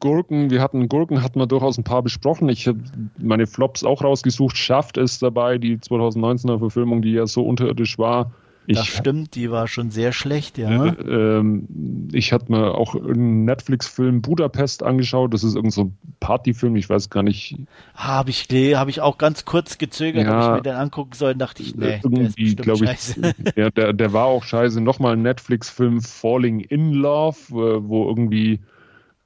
Gurken, 0.00 0.50
wir 0.50 0.60
hatten 0.60 0.88
Gurken, 0.88 1.22
hatten 1.22 1.38
wir 1.38 1.46
durchaus 1.46 1.78
ein 1.78 1.84
paar 1.84 2.02
besprochen. 2.02 2.48
Ich 2.48 2.68
habe 2.68 2.80
meine 3.18 3.46
Flops 3.46 3.84
auch 3.84 4.02
rausgesucht. 4.02 4.56
Schafft 4.56 4.98
es 4.98 5.18
dabei, 5.18 5.58
die 5.58 5.78
2019er 5.78 6.58
Verfilmung, 6.58 7.02
die 7.02 7.12
ja 7.12 7.26
so 7.26 7.42
unterirdisch 7.42 7.98
war, 7.98 8.32
ich, 8.66 8.76
das 8.76 8.86
stimmt, 8.86 9.34
die 9.34 9.50
war 9.50 9.68
schon 9.68 9.90
sehr 9.90 10.12
schlecht, 10.12 10.56
ja. 10.58 10.86
Äh, 10.86 10.90
ähm, 11.02 12.08
ich 12.12 12.32
hatte 12.32 12.50
mir 12.50 12.74
auch 12.74 12.94
einen 12.94 13.44
Netflix-Film 13.44 14.22
Budapest 14.22 14.82
angeschaut. 14.82 15.34
Das 15.34 15.44
ist 15.44 15.54
irgendein 15.54 15.70
so 15.70 15.92
Partyfilm, 16.20 16.76
ich 16.76 16.88
weiß 16.88 17.10
gar 17.10 17.22
nicht. 17.22 17.56
Habe 17.94 18.30
ich, 18.30 18.48
hab 18.50 18.88
ich 18.88 19.00
auch 19.00 19.18
ganz 19.18 19.44
kurz 19.44 19.78
gezögert, 19.78 20.26
ja, 20.26 20.36
ob 20.36 20.42
ich 20.42 20.56
mir 20.56 20.70
den 20.70 20.80
angucken 20.80 21.12
soll, 21.14 21.34
dachte 21.34 21.62
ich, 21.62 21.74
nee, 21.76 22.00
irgendwie, 22.02 22.54
glaube 22.54 22.86
ich. 22.86 23.14
Ja, 23.56 23.70
der, 23.70 23.92
der 23.92 24.12
war 24.12 24.26
auch 24.26 24.44
scheiße. 24.44 24.80
Nochmal 24.80 25.14
ein 25.14 25.22
Netflix-Film 25.22 26.00
Falling 26.00 26.60
in 26.60 26.92
Love, 26.92 27.36
wo 27.50 28.08
irgendwie 28.08 28.60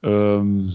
ähm, 0.03 0.73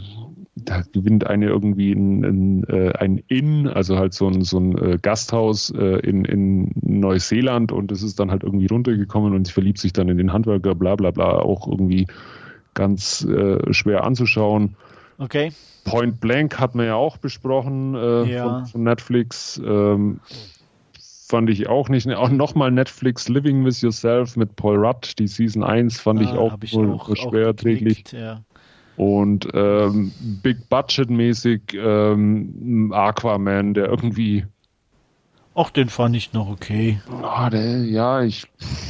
da 0.57 0.83
gewinnt 0.93 1.27
eine 1.27 1.47
irgendwie 1.47 1.93
ein, 1.93 2.25
ein, 2.25 2.65
äh, 2.65 2.93
ein 2.99 3.19
Inn, 3.29 3.67
also 3.69 3.97
halt 3.99 4.15
so 4.15 4.29
ein, 4.29 4.43
so 4.45 4.59
ein 4.59 4.79
äh, 4.79 4.99
Gasthaus 5.03 5.71
äh, 5.71 5.99
in, 6.01 6.25
in 6.25 6.73
Neuseeland 6.81 7.73
und 7.73 7.91
es 7.91 8.03
ist 8.03 8.21
dann 8.21 8.31
halt 8.31 8.45
irgendwie 8.45 8.67
runtergekommen 8.67 9.35
und 9.35 9.47
sie 9.47 9.53
verliebt 9.53 9.79
sich 9.79 9.93
dann 9.93 10.09
in 10.09 10.17
den 10.17 10.33
Handwerker, 10.33 10.75
bla 10.75 10.95
bla 10.95 11.11
bla, 11.11 11.39
auch 11.39 11.67
irgendwie 11.67 12.07
ganz 12.75 13.25
äh, 13.25 13.73
schwer 13.73 14.05
anzuschauen. 14.05 14.77
Okay. 15.19 15.53
Point 15.85 16.21
Blank 16.21 16.59
hat 16.59 16.75
man 16.75 16.87
ja 16.87 16.95
auch 16.95 17.19
besprochen 17.19 17.95
äh, 17.95 18.25
Ja. 18.25 18.43
von, 18.61 18.67
von 18.67 18.83
Netflix. 18.85 19.61
Ähm, 19.65 20.21
fand 21.27 21.51
ich 21.51 21.69
auch 21.69 21.89
nicht. 21.89 22.09
Auch 22.13 22.31
nochmal 22.31 22.71
Netflix 22.71 23.29
Living 23.29 23.65
with 23.65 23.81
Yourself 23.81 24.37
mit 24.37 24.57
Paul 24.57 24.77
Rudd, 24.77 25.19
die 25.19 25.27
Season 25.27 25.63
1 25.63 26.01
fand 26.01 26.23
ich 26.23 26.29
Ah, 26.29 26.39
auch, 26.39 26.53
hab 26.53 26.65
ich 26.65 26.75
auch, 26.77 27.17
schwer 27.17 27.45
auch 27.45 27.49
erträglich. 27.49 28.05
ja. 28.13 28.41
Und 28.97 29.49
ähm, 29.55 30.13
Big 30.43 30.69
Budget 30.69 31.11
mäßig 31.11 31.61
ähm, 31.75 32.93
Aquaman, 32.95 33.75
der 33.75 33.87
irgendwie, 33.89 34.45
Auch 35.55 35.71
den 35.71 35.89
fand 35.89 36.15
ich 36.15 36.33
noch 36.33 36.49
okay. 36.49 37.01
ah, 37.23 37.51
der, 37.51 37.85
ja, 37.85 38.23
ich, 38.23 38.45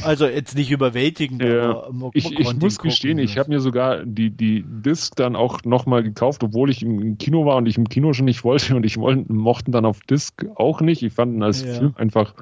Also 0.05 0.27
jetzt 0.27 0.57
nicht 0.57 0.71
überwältigend, 0.71 1.43
Ja. 1.43 1.71
aber 1.71 1.93
man, 1.93 2.11
ich, 2.13 2.25
man 2.25 2.57
ich 2.57 2.61
muss 2.63 2.79
gestehen, 2.79 3.19
ich 3.19 3.39
habe 3.39 3.49
mir 3.49 3.61
sogar 3.61 4.05
die, 4.05 4.31
die 4.31 4.63
Disc 4.67 5.17
dann 5.17 5.37
auch 5.37 5.65
nochmal 5.65 6.03
gekauft, 6.03 6.43
obwohl 6.45 6.69
ich 6.71 6.83
im 6.83 7.17
Kino 7.17 7.47
war 7.47 7.57
und 7.57 7.67
ich 7.67 7.79
im 7.79 7.89
Kino 7.89 8.13
schon 8.13 8.27
nicht 8.27 8.45
wollte 8.45 8.77
und 8.77 8.85
ich 8.85 8.99
wollte, 8.99 9.33
mochten 9.33 9.73
dann 9.73 9.87
auf 9.87 10.01
Disc 10.01 10.45
auch 10.55 10.81
nicht. 10.83 11.03
Ich 11.03 11.15
fand 11.15 11.35
ihn 11.35 11.43
als 11.43 11.63
Ja. 11.63 11.73
Film 11.79 11.95
einfach 11.97 12.35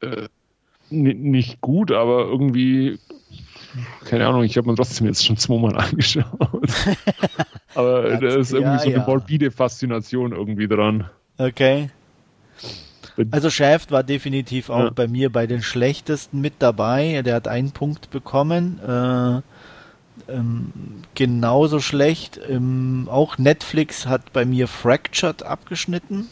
äh, 0.00 0.28
ni- 0.90 1.14
nicht 1.14 1.60
gut, 1.60 1.92
aber 1.92 2.24
irgendwie, 2.26 2.98
keine 4.04 4.26
Ahnung, 4.26 4.42
ich 4.44 4.56
habe 4.56 4.68
mir 4.68 4.74
trotzdem 4.76 5.06
jetzt 5.06 5.24
schon 5.24 5.36
zweimal 5.36 5.76
angeschaut. 5.76 6.26
aber 7.74 8.16
da 8.18 8.28
ist 8.36 8.52
irgendwie 8.52 8.72
ja, 8.72 8.78
so 8.78 8.88
eine 8.88 8.96
ja. 8.98 9.06
morbide 9.06 9.50
Faszination 9.50 10.32
irgendwie 10.32 10.68
dran. 10.68 11.08
Okay. 11.38 11.90
Also 13.30 13.50
Shaft 13.50 13.90
war 13.90 14.02
definitiv 14.02 14.70
auch 14.70 14.84
Ja. 14.84 14.90
bei 14.90 15.06
mir 15.06 15.30
bei 15.30 15.46
den 15.46 15.62
schlechtesten 15.62 16.40
mit 16.40 16.54
dabei. 16.60 17.22
Der 17.22 17.34
hat 17.34 17.48
einen 17.48 17.72
Punkt 17.72 18.10
bekommen. 18.10 18.80
Äh, 18.80 19.40
ähm, 20.28 20.72
genauso 21.14 21.80
schlecht. 21.80 22.40
Ähm, 22.48 23.08
auch 23.10 23.38
Netflix 23.38 24.06
hat 24.06 24.32
bei 24.32 24.44
mir 24.44 24.66
Fractured 24.68 25.42
abgeschnitten. 25.42 26.28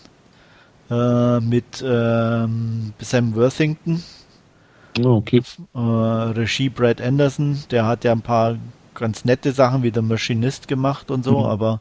Äh, 0.90 1.40
mit 1.40 1.84
ähm, 1.86 2.92
Sam 2.98 3.34
Worthington. 3.36 4.02
Oh, 5.04 5.16
okay. 5.16 5.42
Äh, 5.74 5.78
Regie 5.78 6.68
Brad 6.68 7.00
Anderson. 7.00 7.62
Der 7.70 7.86
hat 7.86 8.04
ja 8.04 8.12
ein 8.12 8.22
paar 8.22 8.56
ganz 8.94 9.24
nette 9.24 9.52
Sachen 9.52 9.82
wie 9.82 9.92
The 9.94 10.02
Machinist 10.02 10.68
gemacht 10.68 11.10
und 11.10 11.24
so, 11.24 11.40
Mhm. 11.40 11.46
aber 11.46 11.80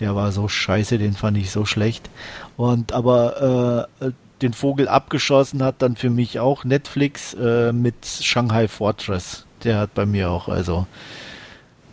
der 0.00 0.14
war 0.14 0.32
so 0.32 0.48
scheiße, 0.48 0.98
den 0.98 1.12
fand 1.14 1.36
ich 1.38 1.50
so 1.50 1.64
schlecht. 1.64 2.10
Und 2.56 2.92
aber 2.92 3.88
äh, 4.00 4.10
den 4.40 4.52
Vogel 4.52 4.88
abgeschossen 4.88 5.62
hat 5.62 5.82
dann 5.82 5.96
für 5.96 6.10
mich 6.10 6.40
auch 6.40 6.64
Netflix 6.64 7.34
äh, 7.34 7.72
mit 7.72 7.94
Shanghai 8.04 8.68
Fortress. 8.68 9.46
Der 9.64 9.78
hat 9.78 9.94
bei 9.94 10.06
mir 10.06 10.30
auch 10.30 10.48
also 10.48 10.86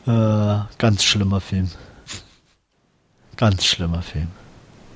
äh, 0.08 0.58
ganz 0.78 1.04
schlimmer 1.04 1.40
Film. 1.42 1.70
Ganz 3.38 3.66
schlimmer 3.66 4.02
Film. 4.02 4.30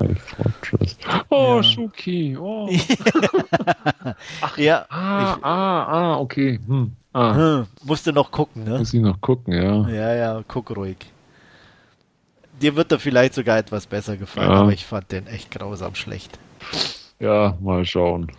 High 0.02 0.20
Fortress. 0.22 0.98
Oh, 1.30 1.56
Ja. 1.58 1.64
Shuki. 1.64 2.38
Oh. 2.38 2.70
Ja, 4.58 4.86
Ah, 4.90 5.38
ah, 5.42 5.84
ah, 5.84 6.20
okay. 6.20 6.60
Hm. 6.66 6.92
ich, 6.94 7.16
Ah, 7.16 7.36
hm, 7.36 7.68
musste 7.84 8.12
noch 8.12 8.32
gucken, 8.32 8.64
ne? 8.64 8.80
muss 8.80 8.94
ich 8.94 9.02
noch 9.02 9.22
gucken, 9.22 9.54
ja. 9.54 9.88
Ja, 9.88 10.16
ja, 10.16 10.44
guck 10.48 10.76
ruhig. 10.76 10.98
Dir 12.62 12.76
wird 12.76 12.92
er 12.92 13.00
vielleicht 13.00 13.34
sogar 13.36 13.58
etwas 13.58 13.86
besser 13.88 14.18
gefallen, 14.18 14.50
Ja. 14.52 14.62
aber 14.62 14.72
ich 14.74 14.86
fand 14.86 15.12
den 15.12 15.28
echt 15.28 15.52
grausam 15.52 15.96
schlecht. 15.96 16.38
Ja, 17.20 17.56
mal 17.62 17.86
schauen. 17.86 18.32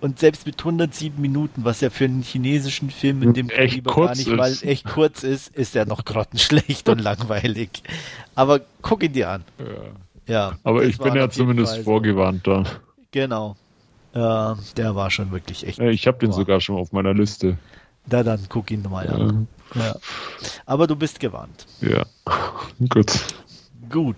Und 0.00 0.18
selbst 0.18 0.44
mit 0.46 0.58
107 0.58 1.20
Minuten, 1.20 1.64
was 1.64 1.80
ja 1.80 1.88
für 1.90 2.04
einen 2.04 2.22
chinesischen 2.22 2.90
Film 2.90 3.22
in 3.22 3.32
dem 3.32 3.48
Echt 3.48 3.70
Kaliber 3.84 3.90
gar 3.94 3.94
kurz 4.06 4.18
nicht 4.18 4.28
mal 4.36 4.50
ist. 4.50 4.62
echt 4.64 4.84
kurz 4.86 5.22
ist, 5.22 5.54
ist 5.56 5.76
er 5.76 5.86
noch 5.86 6.04
grottenschlecht 6.04 6.88
und 6.88 7.00
langweilig. 7.02 7.82
Aber 8.34 8.60
guck 8.82 9.02
ihn 9.02 9.12
dir 9.12 9.30
an. 9.30 9.44
Ja. 9.58 9.64
Ja. 10.26 10.56
Aber 10.62 10.84
ich 10.84 10.98
bin 10.98 11.14
ja 11.14 11.28
zumindest 11.28 11.74
Fall 11.74 11.84
vorgewarnt 11.84 12.46
da. 12.46 12.64
Genau. 13.10 13.56
Äh, 14.12 14.54
der 14.76 14.94
war 14.94 15.10
schon 15.10 15.30
wirklich 15.32 15.66
echt. 15.66 15.78
Äh, 15.78 15.90
Ich 15.90 16.06
habe 16.06 16.18
den 16.18 16.32
sogar 16.32 16.60
schon 16.60 16.76
auf 16.76 16.92
meiner 16.92 17.14
Liste. 17.14 17.58
Na 18.10 18.22
dann 18.22 18.40
guck 18.48 18.70
ihn 18.70 18.82
mal 18.82 19.08
an. 19.08 19.48
Ja, 19.74 19.80
Ja. 19.86 19.96
Aber 20.66 20.86
du 20.86 20.96
bist 20.96 21.20
gewarnt. 21.20 21.66
ja. 21.80 22.04
gut. 22.88 23.12
Gut. 23.90 24.16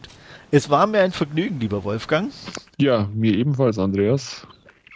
Es 0.50 0.70
war 0.70 0.86
mir 0.86 1.00
ein 1.00 1.12
Vergnügen, 1.12 1.58
lieber 1.60 1.82
Wolfgang. 1.84 2.30
Ja, 2.78 3.08
mir 3.12 3.34
ebenfalls, 3.34 3.78
Andreas. 3.78 4.46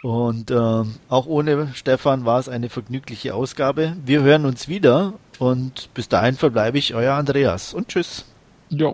Und 0.01 0.49
ähm, 0.49 0.95
auch 1.09 1.27
ohne 1.27 1.71
Stefan 1.75 2.25
war 2.25 2.39
es 2.39 2.49
eine 2.49 2.69
vergnügliche 2.69 3.35
Ausgabe. 3.35 3.95
Wir 4.03 4.23
hören 4.23 4.45
uns 4.45 4.67
wieder 4.67 5.13
und 5.39 5.89
bis 5.93 6.09
dahin 6.09 6.35
verbleibe 6.35 6.77
ich 6.77 6.95
euer 6.95 7.13
Andreas 7.15 7.73
und 7.73 7.89
tschüss. 7.89 8.25
Ja, 8.69 8.93